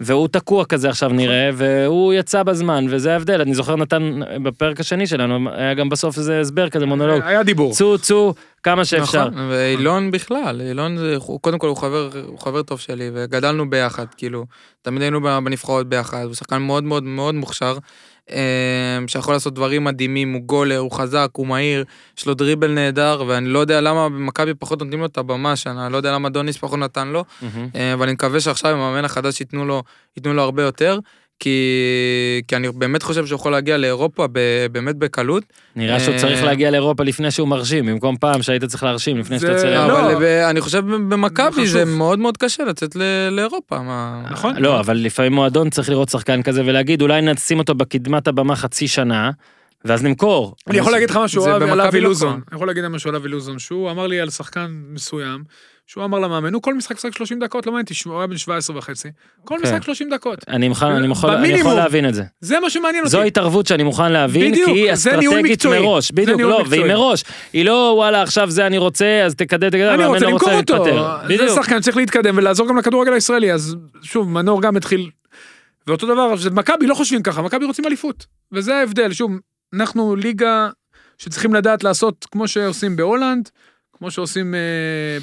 והוא 0.00 0.28
תקוע 0.28 0.64
כזה 0.64 0.88
עכשיו 0.88 1.08
נראה, 1.08 1.50
והוא 1.54 2.14
יצא 2.14 2.42
בזמן, 2.42 2.86
וזה 2.90 3.12
ההבדל. 3.12 3.40
אני 3.40 3.54
זוכר 3.54 3.76
נתן 3.76 4.20
בפרק 4.42 4.80
השני 4.80 5.06
שלנו, 5.06 5.50
היה 5.50 5.74
גם 5.74 5.88
בסוף 5.88 6.18
איזה 6.18 6.40
הסבר 6.40 6.68
כזה, 6.68 6.86
מונולוג. 6.86 7.22
היה 7.24 7.42
דיבור. 7.42 7.72
צאו, 7.72 7.98
צאו, 7.98 8.34
כמה 8.62 8.84
שאפשר. 8.84 9.28
נכון, 9.28 9.48
ואילון 9.50 10.10
בכלל, 10.10 10.60
אילון 10.60 10.96
זה, 10.96 11.16
קודם 11.40 11.58
כל 11.58 11.68
הוא 11.68 11.76
חבר, 11.76 12.10
הוא 12.26 12.38
חבר 12.38 12.62
טוב 12.62 12.80
שלי, 12.80 13.10
וגדלנו 13.14 13.70
ביחד, 13.70 14.06
כאילו, 14.16 14.44
תמיד 14.82 15.02
היינו 15.02 15.20
בנבחרות 15.20 15.88
ביחד, 15.88 16.24
הוא 16.24 16.34
שחקן 16.34 16.62
מאוד 16.62 16.84
מאוד 16.84 17.02
מאוד 17.02 17.34
מוכשר, 17.34 17.78
שיכול 19.06 19.34
לעשות 19.34 19.54
דברים 19.54 19.84
מדהימים, 19.84 20.32
הוא 20.32 20.42
גולר, 20.42 20.78
הוא 20.78 20.92
חזק, 20.92 21.28
הוא 21.32 21.46
מהיר, 21.46 21.84
יש 22.18 22.26
לו 22.26 22.34
דריבל 22.34 22.70
נהדר, 22.72 23.24
ואני 23.26 23.48
לא 23.48 23.58
יודע 23.58 23.80
למה 23.80 24.08
במכבי 24.08 24.54
פחות 24.54 24.78
נותנים 24.82 25.00
לו 25.00 25.06
את 25.06 25.18
הבמה 25.18 25.52
השנה, 25.52 25.84
אני 25.84 25.92
לא 25.92 25.96
יודע 25.96 26.12
למה 26.12 26.28
דוניס 26.28 26.56
פחות 26.56 26.78
נתן 26.78 27.08
לו. 27.08 27.24
אה, 27.74 27.94
אבל 27.94 28.02
אני 28.02 28.12
מקווה 28.12 28.40
שעכשיו 28.40 28.70
עם 28.70 28.78
המאמן 28.80 29.04
החדש 29.04 29.40
ייתנו 29.40 29.64
לו, 29.64 29.82
ייתנו 30.16 30.34
לו 30.34 30.42
הרבה 30.42 30.62
יותר, 30.62 30.98
כי, 31.40 31.58
כי 32.48 32.56
אני 32.56 32.68
באמת 32.74 33.02
חושב 33.02 33.26
שהוא 33.26 33.36
יכול 33.36 33.52
להגיע 33.52 33.76
לאירופה 33.76 34.26
ב, 34.32 34.38
באמת 34.72 34.96
בקלות. 34.96 35.42
נראה 35.76 36.00
שהוא 36.00 36.14
אה, 36.14 36.18
צריך 36.20 36.42
להגיע 36.44 36.70
לאירופה 36.70 37.04
לפני 37.04 37.30
שהוא 37.30 37.48
מרשים, 37.48 37.86
במקום 37.86 38.16
פעם 38.20 38.42
שהיית 38.42 38.64
צריך 38.64 38.82
להרשים, 38.82 39.18
לפני 39.18 39.38
זה- 39.38 39.46
שאתה 39.46 39.56
יוצא... 39.56 39.86
לא. 39.88 40.00
אבל 40.00 40.14
ב- 40.14 40.22
אני 40.50 40.60
חושב 40.60 40.78
במכבי 40.86 41.66
זה. 41.66 41.84
מאוד 41.84 42.18
מאוד 42.18 42.36
קשה 42.36 42.64
לצאת 42.64 42.96
ל- 42.96 43.28
לאירופה. 43.30 43.78
מה... 43.82 44.22
נכון? 44.30 44.56
לא, 44.56 44.80
אבל 44.80 44.96
לפעמים 44.96 45.32
מועדון 45.32 45.70
צריך 45.70 45.88
לראות 45.90 46.08
שחקן 46.08 46.42
כזה 46.42 46.62
ולהגיד, 46.66 47.02
אולי 47.02 47.20
נשים 47.22 47.58
אותו 47.58 47.74
בקדמת 47.74 48.28
הבמה 48.28 48.56
חצי 48.56 48.88
שנה, 48.88 49.30
ואז 49.84 50.02
נמכור. 50.02 50.54
אני 50.66 50.78
יכול 50.78 50.92
להגיד 50.92 51.10
לך 51.10 51.16
משהו 51.16 51.44
על 51.46 51.80
אבי 51.80 52.00
לוזון. 52.00 52.32
אני 52.48 52.56
יכול 52.56 52.66
להגיד 52.66 52.88
משהו 52.88 53.10
על 53.10 53.16
אבי 53.16 53.28
לוזון, 53.28 53.58
שהוא 53.58 53.90
אמר 53.90 54.06
לי 54.06 54.20
על 54.20 54.30
שחקן 54.30 54.66
מסוים, 54.90 55.44
שהוא 55.88 56.04
אמר 56.04 56.18
למאמן, 56.18 56.54
הוא 56.54 56.62
כל 56.62 56.74
משחק 56.74 56.96
משחק 56.96 57.16
30 57.16 57.38
דקות, 57.38 57.66
לא 57.66 57.72
מעניין 57.72 57.84
אותי, 57.84 58.08
הוא 58.08 58.18
היה 58.18 58.26
בן 58.26 58.36
17 58.36 58.78
וחצי. 58.78 59.08
כל 59.44 59.54
כן. 59.56 59.62
משחק 59.62 59.82
30 59.82 60.10
דקות. 60.10 60.38
אני. 60.48 60.66
יכול 61.58 61.74
להבין 61.74 62.08
את 62.08 62.14
זה. 62.14 62.22
זה 62.40 62.60
מה 62.60 62.70
שמעניין 62.70 63.04
אותי. 63.04 63.10
זו 63.10 63.22
התערבות 63.22 63.66
שאני 63.66 63.82
מוכן 63.82 64.12
להבין, 64.12 64.54
כי 64.54 64.70
היא 64.70 64.92
אסטרטגית. 64.92 65.66
מראש. 65.66 66.10
בדיוק, 66.12 66.40
לא. 66.40 66.64
והיא 66.68 66.84
מראש. 66.84 67.24
היא 67.52 67.64
לא, 67.64 67.92
וואלה, 67.96 68.22
עכשיו 68.22 68.50
זה 68.50 68.66
אני 68.66 68.78
רוצה, 68.78 69.22
אז 69.24 69.34
תקדם, 69.34 69.70
תקדם, 69.70 69.80
אני 69.80 69.92
המאמן 69.92 70.06
רוצה 70.06 70.24
לא 70.24 70.30
למכור 70.30 70.52
אותו. 70.52 70.84
זה. 71.28 71.48
שחקן 71.54 71.80
צריך 71.80 71.96
להתקדם 71.96 72.38
ולעזור 72.38 72.68
גם 72.68 72.76
לכדורגל 72.76 73.12
הישראלי, 73.12 73.52
אז 73.52 73.76
שוב, 74.02 74.28
מנור 74.28 74.62
גם 74.62 74.76
התחיל. 74.76 75.10
ואותו 75.86 76.06
דבר, 76.06 76.34
מכבי 76.52 76.86
לא 76.86 76.94
חושבים 76.94 77.22
ככה, 77.22 77.42
מכבי 77.42 77.64
רוצים 77.64 77.86
אליפות. 77.86 78.26
וזה 78.52 78.76
ההבדל, 78.76 79.12
שוב, 79.12 79.32
אנחנו 79.74 80.16
ליגה 80.16 80.68
שצריכים 81.18 81.54
לדעת 81.54 81.84
לעשות 81.84 82.26
כמו 82.30 82.48
שעושים 82.48 82.96
בהולנד, 82.96 83.48
כמו 83.98 84.10
שעושים 84.10 84.54
אה, 84.54 84.60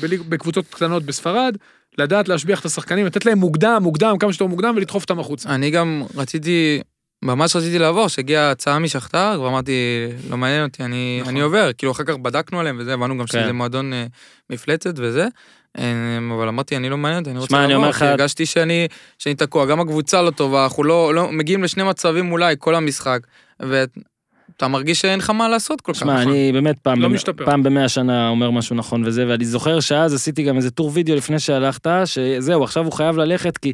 בליג, 0.02 0.22
בקבוצות 0.22 0.66
קטנות 0.70 1.04
בספרד, 1.04 1.58
לדעת 1.98 2.28
להשביח 2.28 2.60
את 2.60 2.66
השחקנים, 2.66 3.06
לתת 3.06 3.26
להם 3.26 3.38
מוקדם, 3.38 3.80
מוקדם, 3.84 4.18
כמה 4.20 4.34
שיותר 4.34 4.46
מוקדם 4.46 4.74
ולדחוף 4.78 5.04
אותם 5.04 5.20
החוצה. 5.20 5.50
אני 5.50 5.70
גם 5.70 6.04
רציתי, 6.16 6.82
ממש 7.22 7.56
רציתי 7.56 7.80
לעבור, 7.80 8.08
שהגיעה 8.08 8.52
הצעה 8.52 8.80
משכתר, 8.80 9.42
ואמרתי, 9.44 9.72
לא 10.30 10.38
מעניין 10.38 10.64
אותי, 10.64 10.84
אני, 10.84 11.18
נכון. 11.22 11.34
אני 11.34 11.42
עובר. 11.42 11.72
כאילו, 11.78 11.92
אחר 11.92 12.04
כך 12.04 12.16
בדקנו 12.16 12.60
עליהם 12.60 12.78
וזה, 12.80 12.94
הבנו 12.94 13.18
גם 13.18 13.26
כן. 13.26 13.44
שזה 13.44 13.54
מועדון 13.54 13.94
אה, 13.94 14.06
מפלצת 14.50 14.94
וזה. 14.98 15.28
אה, 15.78 16.18
אבל 16.36 16.48
אמרתי, 16.48 16.76
אני 16.76 16.90
לא 16.90 16.98
מעניין 16.98 17.20
אותי, 17.20 17.32
אני 17.32 17.40
רוצה 17.40 17.68
לעבור, 17.68 17.92
כי 17.92 18.06
הרגשתי 18.06 18.46
שאני, 18.46 18.88
שאני 19.20 19.36
תקוע, 19.36 19.66
גם 19.66 19.80
הקבוצה 19.80 20.22
לא 20.22 20.32
טובה, 20.32 20.64
אנחנו 20.64 20.84
לא, 20.84 21.16
לא 21.16 21.32
מגיעים 21.32 21.64
לשני 21.64 21.84
מצבים 21.84 22.32
אולי 22.32 22.56
כל 22.60 22.76
המשחק, 22.76 23.20
ואתה 24.50 24.68
מרגיש 24.68 25.02
שאין 25.02 25.20
לך 25.20 25.30
מה 25.30 25.50
לעשות 25.50 25.82
כל 25.82 25.94
כך. 25.94 26.00
שמע, 26.00 26.20
נכון? 26.22 26.32
אני 26.34 26.52
באמת 26.52 26.80
פעם, 26.80 27.02
לא 27.02 27.08
במ- 27.08 27.14
משתפר. 27.16 27.46
פעם 27.46 27.64
במאה 27.64 27.90
שנה 27.90 28.30
אומר 28.30 28.52
משהו 28.52 28.76
נכון 28.76 29.04
וזה, 29.06 29.26
ואני 29.28 29.46
זוכר 29.46 29.80
שאז 29.80 30.14
עשיתי 30.14 30.44
גם 30.44 30.58
איזה 30.58 30.72
טור 30.72 30.92
וידאו 30.94 31.16
לפני 31.16 31.40
שהלכת, 31.40 31.88
שזהו, 32.06 32.64
עכשיו 32.64 32.84
הוא 32.86 32.92
חייב 32.94 33.18
ללכת, 33.18 33.58
כי, 33.58 33.74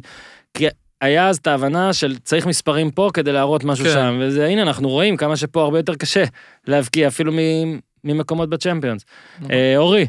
כי 0.54 0.66
היה 1.00 1.28
אז 1.28 1.36
את 1.36 1.46
ההבנה 1.46 1.92
של 1.92 2.16
צריך 2.18 2.46
מספרים 2.46 2.90
פה 2.90 3.10
כדי 3.14 3.32
להראות 3.32 3.64
משהו 3.64 3.84
כן. 3.84 3.90
שם, 3.92 4.18
וזה, 4.20 4.46
הנה, 4.46 4.62
אנחנו 4.62 4.88
רואים 4.88 5.16
כמה 5.16 5.36
שפה 5.36 5.62
הרבה 5.62 5.78
יותר 5.78 5.94
קשה 5.94 6.24
להבקיע, 6.66 7.08
אפילו 7.08 7.32
מ- 7.32 7.78
ממקומות 8.04 8.48
בצ'מפיונס. 8.48 9.04
נכון. 9.38 9.50
אה, 9.50 9.74
אורי, 9.76 10.06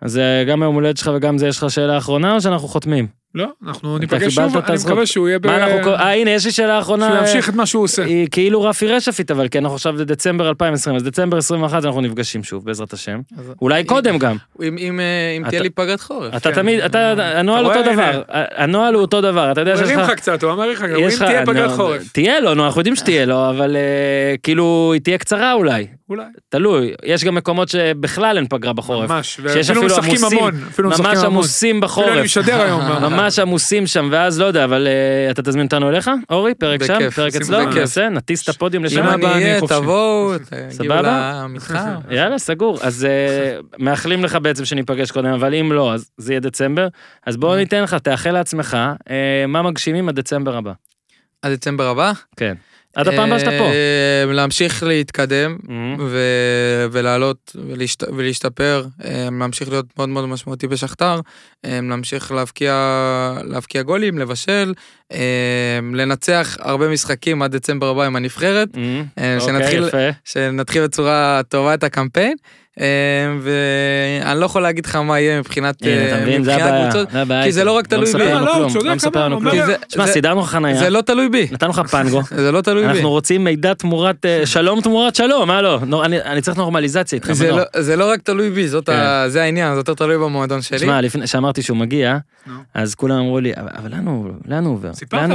אז 0.00 0.18
אה, 0.18 0.44
גם 0.44 0.62
היום 0.62 0.74
הולדת 0.74 0.96
שלך 0.96 1.10
וגם 1.14 1.38
זה, 1.38 1.48
יש 1.48 1.58
לך 1.58 1.70
שאלה 1.70 1.98
אחרונה 1.98 2.34
או 2.34 2.40
שאנחנו 2.40 2.68
חותמים? 2.68 3.21
לא, 3.34 3.46
אנחנו 3.66 3.98
ניפגש 3.98 4.34
שוב, 4.34 4.56
אני 4.56 4.74
הזכות. 4.74 4.90
מקווה 4.92 5.06
שהוא 5.06 5.28
יהיה 5.28 5.38
ב... 5.38 5.46
מה 5.46 5.56
אנחנו, 5.56 5.92
אה, 5.94 6.12
הנה, 6.14 6.30
יש 6.30 6.44
לי 6.46 6.52
שאלה 6.52 6.78
אחרונה. 6.78 7.06
שהוא 7.06 7.16
אה, 7.16 7.20
ימשיך 7.20 7.48
את 7.48 7.54
מה 7.54 7.66
שהוא 7.66 7.84
עושה. 7.84 8.04
היא 8.04 8.28
כאילו 8.30 8.62
רפי 8.62 8.86
רשפית, 8.86 9.30
אבל 9.30 9.48
כי 9.48 9.58
אנחנו 9.58 9.74
עכשיו 9.74 9.92
בדצמבר 9.98 10.48
2020, 10.48 10.96
אז 10.96 11.02
דצמבר 11.02 11.36
21 11.38 11.84
אנחנו 11.84 12.00
נפגשים 12.00 12.42
שוב, 12.44 12.64
בעזרת 12.64 12.92
השם. 12.92 13.20
אז- 13.38 13.52
אולי 13.62 13.84
קודם 13.84 14.18
גם. 14.18 14.36
אם, 14.62 14.76
אם, 14.78 15.00
אה, 15.00 15.04
אם 15.36 15.42
אתה- 15.42 15.50
תהיה 15.50 15.62
לי 15.62 15.70
פגרת 15.70 16.00
חורף. 16.00 16.34
אתה 16.36 16.50
כן. 16.50 16.54
תמיד, 16.54 16.80
אתה, 16.80 16.98
הנוהל 17.38 17.66
אתה 17.70 17.78
אותו? 17.80 17.92
דבר, 17.92 18.22
הנוהל 18.54 18.94
הוא 18.94 19.02
אותו 19.02 19.20
דבר, 19.20 19.52
אתה 19.52 19.60
יודע 19.60 19.72
הוא 19.74 19.80
שיש 19.86 19.90
לך, 19.96 19.98
לך 19.98 20.10
קצת, 20.10 20.42
הוא 20.42 20.52
אמר 20.52 20.70
לך, 20.70 20.82
אם 20.84 21.08
תהיה 21.18 21.46
פגרת 21.46 21.70
חורף. 21.70 22.12
תהיה 22.12 22.40
לו, 22.40 22.54
נו, 22.54 22.64
אנחנו 22.66 22.80
יודעים 22.80 22.96
שתהיה 22.96 23.24
לו, 23.26 23.50
אבל 23.50 23.76
אה, 23.76 24.34
כאילו, 24.42 24.90
היא 24.94 25.00
תהיה 25.02 25.18
קצרה 25.18 25.52
אולי. 25.52 25.86
אולי. 26.12 26.24
תלוי, 26.48 26.94
יש 27.04 27.24
גם 27.24 27.34
מקומות 27.34 27.68
שבכלל 27.68 28.36
אין 28.36 28.46
פגרה 28.48 28.72
בחורף. 28.72 29.10
ממש. 29.10 29.40
שיש 29.52 29.70
ואפילו 29.70 29.86
אפילו 29.86 29.86
משחקים 29.86 30.10
עמוסים, 30.10 30.38
המון. 30.38 30.54
אפילו 30.70 30.88
משחקים 30.88 31.06
ממש 31.06 31.18
המון. 31.18 31.32
עמוסים 31.32 31.84
אפילו 31.84 32.06
אני 32.06 32.12
בחורף. 32.12 32.24
משדר 32.24 32.60
היום. 32.62 32.80
ממש 33.10 33.38
עמוסים 33.38 33.86
שם, 33.86 34.08
ואז 34.12 34.40
לא 34.40 34.44
יודע, 34.44 34.64
אבל 34.64 34.86
אה, 34.86 35.30
אתה 35.30 35.42
תזמין 35.42 35.64
אותנו 35.66 35.88
אליך, 35.88 36.10
אורי? 36.30 36.54
פרק 36.54 36.84
שם? 36.84 37.10
פרק 37.10 37.34
אצלו? 37.36 37.64
נעשה, 37.70 38.08
נטיס 38.08 38.42
את 38.42 38.48
הפודיום 38.48 38.84
לשם. 38.84 39.02
אם 39.02 39.08
אני 39.08 39.26
אהיה. 39.26 39.60
תבואו, 39.60 40.32
תגיעו? 40.78 40.94
למתחם. 41.02 41.94
יאללה, 42.10 42.38
סגור. 42.38 42.78
אז 42.82 43.04
אה, 43.04 43.58
מאחלים 43.78 44.24
לך 44.24 44.38
בעצם 44.42 44.64
שניפגש 44.64 45.10
קודם, 45.10 45.32
אבל 45.32 45.54
אם 45.54 45.72
לא, 45.72 45.94
אז 45.94 46.10
זה 46.16 46.32
יהיה 46.32 46.40
דצמבר. 46.40 46.88
אז 47.26 47.36
בוא 47.36 47.56
ניתן 47.56 47.82
לך, 47.82 47.94
תאחל 47.94 48.30
לעצמך, 48.30 48.78
אה, 49.10 49.44
מה 49.48 49.62
מגשימים 49.62 50.08
עד 50.08 50.14
דצמבר 50.14 50.56
הבא. 50.56 50.72
עד 51.42 51.52
דצמבר 51.52 51.88
הבא. 51.88 52.12
כן. 52.36 52.54
עד 52.96 53.08
הפעם 53.08 53.26
הבאה 53.26 53.38
שאתה 53.38 53.50
פה. 53.58 53.64
אה, 53.64 54.32
להמשיך 54.32 54.82
להתקדם 54.82 55.56
Mhm. 55.62 55.68
ו- 56.00 56.16
ולעלות 56.92 57.56
ולהשת- 57.68 58.08
ולהשתפר, 58.16 58.84
אה, 59.04 59.28
להמשיך 59.40 59.68
להיות 59.68 59.86
מאוד 59.96 60.08
מאוד 60.08 60.24
משמעותי 60.28 60.66
בשכתר, 60.66 61.20
אה, 61.64 61.78
להמשיך 61.88 62.32
להבקיע, 62.32 63.82
גולים, 63.82 64.18
לבשל, 64.18 64.72
לנצח 65.94 66.56
הרבה 66.60 66.88
משחקים 66.88 67.42
עד 67.42 67.56
דצמבר 67.56 67.88
הבא 67.88 68.02
עם 68.04 68.16
הנבחרת, 68.16 68.68
Mhm. 68.74 68.78
אה, 69.18 69.36
אוקיי. 69.84 70.12
שנתחיל 70.24 70.84
בצורה 70.84 71.40
טובה 71.48 71.74
את 71.74 71.84
הקמפיין. 71.84 72.36
אה, 72.80 72.86
ואני 73.42 74.40
לא 74.40 74.44
יכול 74.46 74.62
להגיד 74.62 74.86
לך 74.86 74.96
מה 74.96 75.20
יהיה 75.20 75.38
מבחינת 75.38 75.82
אה. 75.86 75.88
קבוצות, 76.90 77.08
כי 77.44 77.52
זה. 77.52 77.64
לא 77.64 77.72
רק 77.72 77.86
תלוי 77.86 78.12
בי. 78.12 78.18
לא, 78.32 78.66
לא 78.84 78.94
מספר 78.94 79.24
לנו 79.24 79.40
כלום. 79.40 79.52
אומר- 79.54 79.66
זה- 79.66 79.74
שמע, 79.88 80.06
זה- 80.06 80.12
סידרנו 80.12 80.40
לך 80.40 80.46
חנייה, 80.48 80.76
זה 80.76 80.90
לא 80.90 81.00
תלוי 81.00 81.28
בי, 81.28 81.48
נתנו 81.52 81.70
לך 81.70 81.78
פנגו. 81.90 82.20
זה 82.30 82.52
לא 82.52 82.60
תלוי 82.60 82.82
בי. 82.82 82.88
אנחנו 82.92 83.10
רוצים 83.10 83.44
מידע 83.44 83.74
תמורת 83.74 84.26
שלום 84.44 84.80
תמורת 84.80 85.14
שלום, 85.14 85.48
מה 85.48 85.62
לא? 85.62 85.78
אני 86.24 86.40
צריך 86.40 86.56
נורמליזציה 86.56 87.16
איתך. 87.16 87.32
זה. 87.32 87.96
לא- 87.96 88.04
רק 88.04 88.20
תלוי 88.22 88.50
בי, 88.50 88.66
כן. 88.86 88.92
זה 89.28 89.42
העניין, 89.42 89.74
זה 89.74 89.80
יותר 89.80 89.94
תלוי 89.94 90.18
במועדון 90.18 90.62
שלי. 90.62 90.78
שמע, 90.78 91.00
לפני 91.00 91.26
שאמרתי 91.26 91.62
שהוא 91.62 91.76
מגיע. 91.76 92.16
אז 92.74 92.94
כולם 92.94 93.16
אמרו 93.18 93.40
לי, 93.40 93.52
אבל 93.56 93.90
לאן 93.90 94.06
הוא 94.06 94.28
לאן 94.48 94.64
הוא 94.64 94.74
עובר? 94.74 94.94
סיפרת? 94.94 95.20
אני, 95.20 95.30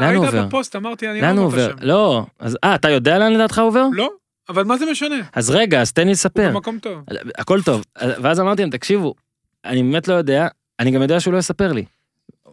היית? 0.00 0.34
בפוסט, 0.46 0.76
אמרתי, 0.76 1.08
אני 1.10 1.20
לאן 1.20 1.36
לא 1.36 1.40
עובר? 1.42 1.66
את 1.70 1.74
השם. 1.78 1.86
לא, 1.88 2.24
אז 2.40 2.58
אה, 2.64 2.74
אתה 2.74 2.90
יודע 2.90 3.18
לאן 3.18 3.32
לדעתך 3.32 3.58
הוא 3.58 3.66
עובר? 3.68 3.86
לא, 3.92 4.10
אבל 4.48 4.64
מה 4.64 4.78
זה 4.78 4.84
משנה? 4.90 5.16
אז 5.32 5.50
רגע, 5.50 5.80
אז 5.80 5.92
תן 5.92 6.06
לי 6.06 6.12
לספר. 6.12 6.50
במקום 6.54 6.78
טוב. 6.78 7.04
הכל 7.38 7.62
טוב. 7.62 7.84
ואז 8.02 8.40
אמרתי 8.40 8.62
להם, 8.62 8.70
תקשיבו, 8.70 9.14
אני 9.64 9.82
באמת 9.82 10.08
לא 10.08 10.14
יודע, 10.14 10.48
אני 10.80 10.90
גם 10.90 11.02
יודע 11.02 11.20
שהוא 11.20 11.32
לא 11.32 11.38
יספר 11.38 11.72
לי. 11.72 11.84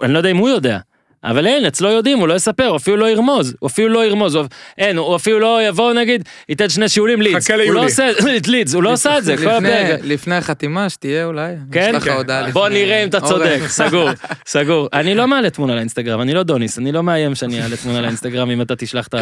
אני 0.02 0.14
לא 0.14 0.18
יודע 0.18 0.30
אם 0.30 0.38
הוא 0.38 0.49
יודע. 0.49 0.80
אבל 1.24 1.48
אין, 1.48 1.66
אצלו 1.66 1.90
יודעים, 1.90 2.20
הוא 2.20 2.28
לא 2.28 2.34
יספר, 2.34 2.66
הוא 2.66 2.78
אפילו 2.78 2.98
לא 2.98 3.10
ירמוז, 3.10 3.56
הוא 3.60 3.68
אפילו 3.68 3.90
לא 3.90 4.06
ירמוז, 4.06 4.36
הוא- 4.36 4.46
אין, 4.78 4.98
הוא 4.98 5.16
אפילו 5.16 5.40
לא 5.40 5.68
יבוא 5.68 5.94
נגיד, 5.94 6.24
ייתן 6.50 6.70
שני 6.70 6.90
שיעולים 6.90 7.22
לידס, 7.22 7.44
חכה 7.46 7.54
הוא 7.54 7.60
לא 7.60 7.66
ליולי. 7.66 7.86
עושה, 7.86 8.08
לידס, 8.52 8.74
הוא 8.74 8.84
לא 8.84 8.91
עשה 8.94 9.18
את 9.18 9.24
זה, 9.24 9.38
כל 9.38 9.44
לפני- 9.44 9.74
הפרק. 9.74 10.00
לפני 10.04 10.36
החתימה 10.36 10.90
שתהיה 10.90 11.26
אולי, 11.26 11.54
כן? 11.72 12.00
כן. 12.00 12.52
בוא 12.54 12.70
נראה 12.70 13.04
אם 13.04 13.10
אתה. 13.10 13.22
צודק, 13.22 13.60
סגור, 13.80 14.10
סגור. 14.46 14.90
אני 14.94 15.16
לא 15.16 15.28
מעלה 15.28 15.50
תמונה 15.50 15.76
לאינסטגרם, 15.76 16.22
אני 16.22 16.34
לא 16.34 16.44
דוניס, 16.44 16.78
אני 16.80 16.91
לא 16.91 17.04
מאיים 17.04 17.36
שאני 17.36 17.62
אעלה 17.62 17.78
תמונה 17.78 18.02
לאינסטגרם 18.02 18.50
אם 18.52 18.62
אתה 18.62 18.76
תשלח 18.76 19.08
את 19.08 19.14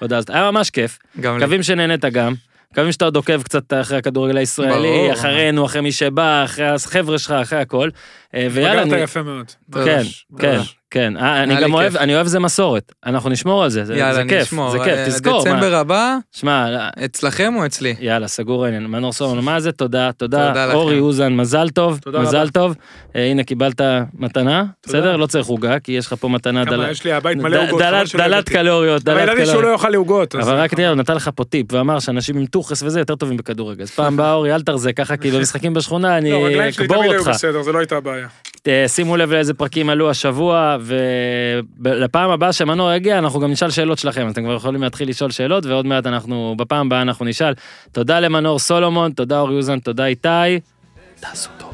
ההודעה 0.00 0.18
הזאת. 0.18 0.30
היה 0.30 0.50
ממש 0.50 0.70
כיף, 0.70 0.98
גם 1.20 1.38
לי. 1.38 1.44
מקווים 1.44 1.62
שנהנית 1.62 2.04
גם. 2.04 2.34
מקווים 2.72 2.92
שאתה 2.92 3.04
עוד 3.04 3.16
עוקב 3.16 3.42
קצת 3.42 3.72
אחרי 3.80 3.98
הכדורגל 3.98 4.36
הישראלי, 4.36 4.72
ברור. 4.88 5.12
אחרינו, 5.12 5.64
אחרי 5.66 5.80
מי 5.80 5.92
שבא, 5.92 6.44
אחרי 6.44 6.66
החבר'ה 6.68 7.18
שלך, 7.18 7.30
אחרי 7.30 7.58
הכל. 7.58 7.88
אה, 8.34 8.46
ויאללה, 8.50 8.82
בגרת 8.82 8.92
אני- 8.94 9.02
יפה 9.02 9.22
מאוד. 9.22 9.46
כן, 9.84 10.02
כן. 10.38 10.60
כן. 10.90 11.16
אה, 11.16 11.42
אני 11.42 11.60
גם 11.62 11.74
אוהב. 11.74 11.96
אני 11.96 12.14
אוהב 12.14 12.26
זה 12.26 12.38
מסורת. 12.38 12.92
אנחנו 13.06 13.30
נשמור 13.30 13.64
על 13.64 13.70
זה, 13.70 13.84
זה 13.84 13.94
יאללה, 13.96 14.14
זה 14.14 14.22
כיף, 14.28 14.42
נשמור. 14.42 14.70
זה 14.70 14.78
כיף, 14.78 14.88
אה, 14.98 15.06
תזכור. 15.06 15.44
מה- 15.44 15.50
דצמבר 15.50 15.74
הבא, 15.74 16.16
שמע, 16.32 16.70
לא, 16.70 16.78
אצלכם 17.04 17.54
או 17.56 17.66
אצלי? 17.66 17.94
יאללה, 18.00 18.28
סגור 18.28 18.64
העניין. 18.64 18.86
מנור 18.86 19.12
סולומון, 19.12 19.44
מה 19.44 19.60
זה? 19.60 19.72
תודה, 19.72 20.10
תודה. 20.16 20.48
תודה 20.48 20.66
לכם. 20.66 20.76
אורי 20.76 20.98
אוזן, 20.98 21.32
מזל 21.32 21.68
טוב, 21.68 22.00
מזל 22.20 22.38
רבה. 22.38 22.50
טוב. 22.50 22.74
אה, 23.16 23.24
הנה, 23.30 23.44
קיבלת 23.44 23.80
מתנה, 24.18 24.64
בסדר? 24.86 25.16
לא 25.16 25.26
צריך 25.26 25.46
עוגה, 25.46 25.78
כי 25.78 25.92
יש 25.92 26.06
לך 26.06 26.14
פה 26.20 26.28
מתנה 26.28 26.64
כמה 26.66 26.76
דלת- 26.76 26.90
יש 26.90 27.04
לי 27.04 27.12
הבית 27.12 27.38
מלא 27.38 27.62
עוגות, 27.62 27.80
דלת- 27.80 28.08
שלא 28.08 28.20
דלת 28.24 28.32
הבאתי. 28.34 28.52
קלוריות, 28.52 29.08
אבל 29.08 29.16
דלת 29.18 29.28
ידעתי 29.28 29.46
שהוא 29.46 29.54
לא 29.54 29.60
קלוריות. 29.60 29.80
יאכל 29.80 29.94
עוגות. 29.94 30.34
אבל 30.34 30.54
רק 30.54 30.74
תראה, 30.74 30.88
הוא 30.88 30.96
נתן 30.96 31.14
לך 31.14 31.30
פה 31.34 31.44
טיפ 31.44 31.72
ואמר 31.72 31.98
שאנשים 31.98 32.36
עם 32.38 32.46
טוחס 32.46 32.82
וזה 32.82 32.98
יותר 33.00 33.14
טובים 33.16 33.36
בכדורגל. 33.36 33.82
אז 33.82 33.90
פעם 33.90 34.16
באה 34.16 34.32
אורי, 34.32 34.54
אל 34.54 34.62
תרזה 34.62 34.92
ככה, 34.92 35.16
כי 35.16 35.30
במשחקים 35.38 35.74
בשכונה 35.74 36.18
אני 36.18 36.32
לא, 36.32 36.44
רגליים 36.46 36.72
שלי 36.72 36.84
אקבור 36.86 36.98
תמיד 36.98 37.10
היו 37.10 37.20
אותך. 37.20 37.30
בסדר, 37.30 37.62
זה 37.62 37.72
לא 37.72 37.78
הייתה 37.78 37.96
הבעיה. 37.96 38.26
אה, 38.68 38.88
שימו 38.88 39.16
לב 39.16 39.32
לאיזה 39.32 39.54
פרקים 39.54 39.90
עלו 39.90 40.10
השבוע, 40.10 40.76
ולפעם 41.80 42.30
הבאה 42.30 42.52
שמנור 42.52 42.92
יגיע, 42.92 43.18
אנחנו 43.18 43.40
גם 43.40 43.50
נשאל 43.50 43.70
שאלות 43.70 43.98
שלכם, 43.98 44.28
אתם 44.28 44.42
כבר 44.42 44.54
יכולים 44.54 44.82
להתחיל 44.82 45.08
לשאול 45.08 45.30
שאלות, 45.30 45.66
ועוד 45.66 45.86
מעט 45.86 46.06
אנחנו, 46.06 46.54
בפעם 46.58 46.86
הבאה 46.86 47.02
אנחנו 47.02 47.24
נשאל. 47.24 47.54
תודה 47.92 48.20
למנור 48.20 48.58
סולומון, 48.58 49.12
תודה 49.12 49.40
אורי 49.40 49.56
אוזן, 49.56 49.78
תודה 49.78 50.06
איתי. 50.06 50.28
תעשו 51.20 51.50
טוב. 51.58 51.69